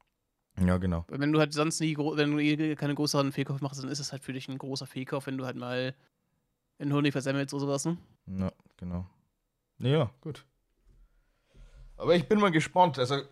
Ja, 0.58 0.78
genau. 0.78 1.04
Wenn 1.08 1.32
du 1.32 1.40
halt 1.40 1.52
sonst 1.52 1.80
nie, 1.80 1.96
wenn 1.98 2.30
du 2.30 2.38
eh 2.38 2.76
keine 2.76 2.94
größeren 2.94 3.32
Fehlkauf 3.32 3.60
machst, 3.60 3.82
dann 3.82 3.90
ist 3.90 3.98
es 3.98 4.12
halt 4.12 4.22
für 4.22 4.32
dich 4.32 4.48
ein 4.48 4.56
großer 4.56 4.86
Fehlkauf, 4.86 5.26
wenn 5.26 5.36
du 5.36 5.44
halt 5.44 5.56
mal 5.56 5.94
in 6.78 6.92
Honig 6.92 7.12
versemmelst 7.12 7.52
oder 7.54 7.62
sowas, 7.62 7.84
ne? 7.84 7.98
Ja, 8.26 8.52
genau. 8.76 9.06
Ja, 9.78 10.10
gut. 10.20 10.46
Aber 11.96 12.14
ich 12.14 12.28
bin 12.28 12.38
mal 12.38 12.50
gespannt. 12.52 12.98
Also, 12.98 13.22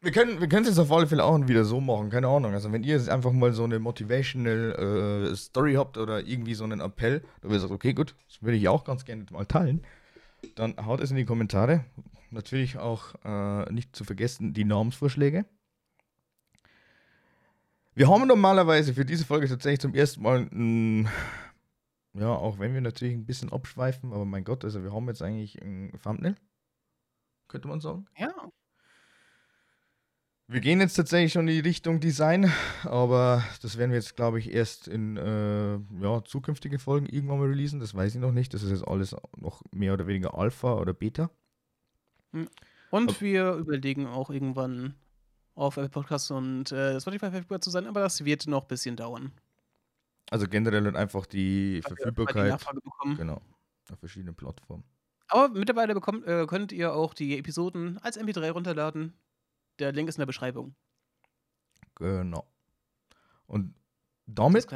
wir 0.00 0.12
können 0.12 0.40
wir 0.40 0.70
es 0.70 0.78
auf 0.78 0.92
alle 0.92 1.06
Fälle 1.06 1.24
auch 1.24 1.38
wieder 1.48 1.64
so 1.64 1.80
machen, 1.80 2.10
keine 2.10 2.28
Ahnung. 2.28 2.52
Also, 2.52 2.70
wenn 2.72 2.84
ihr 2.84 2.94
jetzt 2.94 3.08
einfach 3.08 3.32
mal 3.32 3.52
so 3.52 3.64
eine 3.64 3.78
motivational 3.78 5.30
äh, 5.32 5.36
Story 5.36 5.74
habt 5.74 5.98
oder 5.98 6.24
irgendwie 6.24 6.54
so 6.54 6.64
einen 6.64 6.80
Appell, 6.80 7.24
da 7.40 7.48
ihr 7.48 7.58
sagt, 7.58 7.72
okay, 7.72 7.94
gut, 7.94 8.14
das 8.28 8.42
würde 8.42 8.56
ich 8.56 8.68
auch 8.68 8.84
ganz 8.84 9.04
gerne 9.04 9.26
mal 9.30 9.46
teilen, 9.46 9.82
dann 10.54 10.74
haut 10.84 11.00
es 11.00 11.10
in 11.10 11.16
die 11.16 11.24
Kommentare. 11.24 11.84
Natürlich 12.30 12.78
auch 12.78 13.14
äh, 13.24 13.72
nicht 13.72 13.96
zu 13.96 14.04
vergessen 14.04 14.52
die 14.52 14.64
Namensvorschläge. 14.64 15.46
Wir 17.94 18.08
haben 18.08 18.28
normalerweise 18.28 18.94
für 18.94 19.04
diese 19.04 19.24
Folge 19.24 19.48
tatsächlich 19.48 19.80
zum 19.80 19.94
ersten 19.94 20.22
Mal, 20.22 20.48
ein, 20.52 21.08
ja, 22.12 22.28
auch 22.28 22.60
wenn 22.60 22.72
wir 22.72 22.80
natürlich 22.80 23.14
ein 23.14 23.26
bisschen 23.26 23.50
abschweifen, 23.50 24.12
aber 24.12 24.24
mein 24.24 24.44
Gott, 24.44 24.64
also 24.64 24.84
wir 24.84 24.92
haben 24.92 25.08
jetzt 25.08 25.22
eigentlich 25.22 25.60
ein 25.60 25.90
Thumbnail, 26.00 26.36
könnte 27.48 27.66
man 27.66 27.80
sagen. 27.80 28.06
Ja. 28.16 28.32
Wir 30.50 30.60
gehen 30.60 30.80
jetzt 30.80 30.94
tatsächlich 30.94 31.34
schon 31.34 31.46
in 31.46 31.54
die 31.56 31.68
Richtung 31.68 32.00
Design, 32.00 32.50
aber 32.84 33.44
das 33.60 33.76
werden 33.76 33.90
wir 33.90 33.98
jetzt, 33.98 34.16
glaube 34.16 34.38
ich, 34.38 34.50
erst 34.50 34.88
in 34.88 35.18
äh, 35.18 35.74
ja, 36.00 36.24
zukünftige 36.24 36.78
Folgen 36.78 37.04
irgendwann 37.04 37.38
mal 37.38 37.48
releasen. 37.48 37.80
Das 37.80 37.94
weiß 37.94 38.14
ich 38.14 38.20
noch 38.20 38.32
nicht. 38.32 38.54
Das 38.54 38.62
ist 38.62 38.70
jetzt 38.70 38.88
alles 38.88 39.14
noch 39.36 39.60
mehr 39.72 39.92
oder 39.92 40.06
weniger 40.06 40.38
Alpha 40.38 40.72
oder 40.78 40.94
Beta. 40.94 41.30
Hm. 42.32 42.48
Und 42.90 43.10
aber 43.10 43.20
wir 43.20 43.52
überlegen 43.52 44.06
auch 44.06 44.30
irgendwann 44.30 44.94
auf 45.54 45.76
Apple 45.76 45.90
Podcasts 45.90 46.30
und 46.30 46.72
äh, 46.72 46.98
Spotify 46.98 47.28
verfügbar 47.28 47.60
zu 47.60 47.68
sein, 47.68 47.86
aber 47.86 48.00
das 48.00 48.24
wird 48.24 48.46
noch 48.46 48.62
ein 48.62 48.68
bisschen 48.68 48.96
dauern. 48.96 49.32
Also 50.30 50.48
generell 50.48 50.86
und 50.86 50.96
einfach 50.96 51.26
die 51.26 51.82
Weil 51.84 51.96
Verfügbarkeit. 51.96 52.58
Die. 53.04 53.16
Genau. 53.16 53.42
Auf 53.92 53.98
verschiedenen 53.98 54.34
Plattformen. 54.34 54.84
Aber 55.28 55.50
mittlerweile 55.50 55.92
bekommt, 55.92 56.26
äh, 56.26 56.46
könnt 56.46 56.72
ihr 56.72 56.94
auch 56.94 57.12
die 57.12 57.36
Episoden 57.36 57.98
als 57.98 58.18
MP3 58.18 58.50
runterladen. 58.50 59.12
Der 59.78 59.92
Link 59.92 60.08
ist 60.08 60.16
in 60.16 60.20
der 60.20 60.26
Beschreibung. 60.26 60.74
Genau. 61.94 62.46
Und 63.46 63.74
damit, 64.26 64.66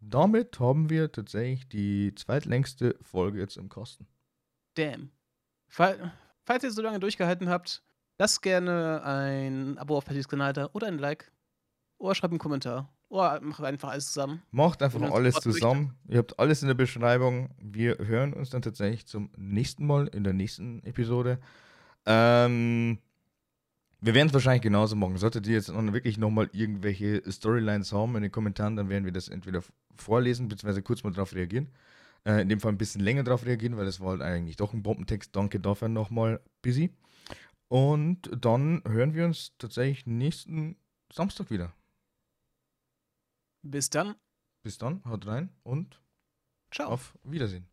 damit 0.00 0.60
haben 0.60 0.90
wir 0.90 1.10
tatsächlich 1.10 1.68
die 1.68 2.14
zweitlängste 2.14 2.96
Folge 3.02 3.38
jetzt 3.38 3.56
im 3.56 3.68
Kosten. 3.68 4.06
Damn. 4.74 5.10
Falls 5.68 6.62
ihr 6.62 6.70
so 6.70 6.82
lange 6.82 7.00
durchgehalten 7.00 7.48
habt, 7.48 7.82
Lasst 8.18 8.40
gerne 8.40 9.02
ein 9.04 9.76
Abo 9.76 9.98
auf 9.98 10.06
Pattys 10.06 10.28
Kanal 10.28 10.52
da 10.52 10.70
oder 10.72 10.86
ein 10.86 10.98
Like. 10.98 11.30
Oder 11.98 12.14
schreibt 12.14 12.32
einen 12.32 12.38
Kommentar. 12.38 12.90
Oder 13.08 13.40
macht 13.40 13.62
einfach 13.62 13.90
alles 13.90 14.06
zusammen. 14.06 14.42
Macht 14.50 14.82
einfach 14.82 15.00
alles 15.12 15.36
zusammen. 15.36 15.96
Ihr 16.08 16.18
habt 16.18 16.38
alles 16.38 16.62
in 16.62 16.68
der 16.68 16.74
Beschreibung. 16.74 17.50
Wir 17.58 17.98
hören 17.98 18.32
uns 18.32 18.50
dann 18.50 18.62
tatsächlich 18.62 19.06
zum 19.06 19.30
nächsten 19.36 19.86
Mal 19.86 20.08
in 20.08 20.24
der 20.24 20.32
nächsten 20.32 20.82
Episode. 20.84 21.38
Ähm, 22.06 22.98
wir 24.00 24.14
werden 24.14 24.28
es 24.28 24.34
wahrscheinlich 24.34 24.62
genauso 24.62 24.96
machen. 24.96 25.16
Solltet 25.16 25.46
ihr 25.46 25.54
jetzt 25.54 25.68
noch 25.68 25.92
wirklich 25.92 26.18
nochmal 26.18 26.48
irgendwelche 26.52 27.22
Storylines 27.30 27.92
haben 27.92 28.16
in 28.16 28.22
den 28.22 28.32
Kommentaren, 28.32 28.76
dann 28.76 28.88
werden 28.88 29.04
wir 29.04 29.12
das 29.12 29.28
entweder 29.28 29.62
vorlesen, 29.96 30.48
beziehungsweise 30.48 30.82
kurz 30.82 31.02
mal 31.02 31.12
darauf 31.12 31.34
reagieren. 31.34 31.68
Äh, 32.24 32.42
in 32.42 32.48
dem 32.48 32.60
Fall 32.60 32.72
ein 32.72 32.78
bisschen 32.78 33.00
länger 33.00 33.22
darauf 33.22 33.46
reagieren, 33.46 33.76
weil 33.76 33.86
das 33.86 34.00
war 34.00 34.10
halt 34.10 34.22
eigentlich 34.22 34.56
doch 34.56 34.74
ein 34.74 34.82
Bombentext. 34.82 35.34
Danke 35.34 35.60
dafür 35.60 35.88
nochmal, 35.88 36.40
Busy. 36.62 36.92
Und 37.68 38.30
dann 38.32 38.82
hören 38.86 39.14
wir 39.14 39.24
uns 39.24 39.52
tatsächlich 39.58 40.06
nächsten 40.06 40.76
Samstag 41.12 41.50
wieder. 41.50 41.72
Bis 43.62 43.90
dann. 43.90 44.14
Bis 44.62 44.78
dann, 44.78 45.04
haut 45.04 45.26
rein 45.26 45.50
und 45.62 46.00
Ciao. 46.72 46.90
auf 46.90 47.16
Wiedersehen. 47.22 47.68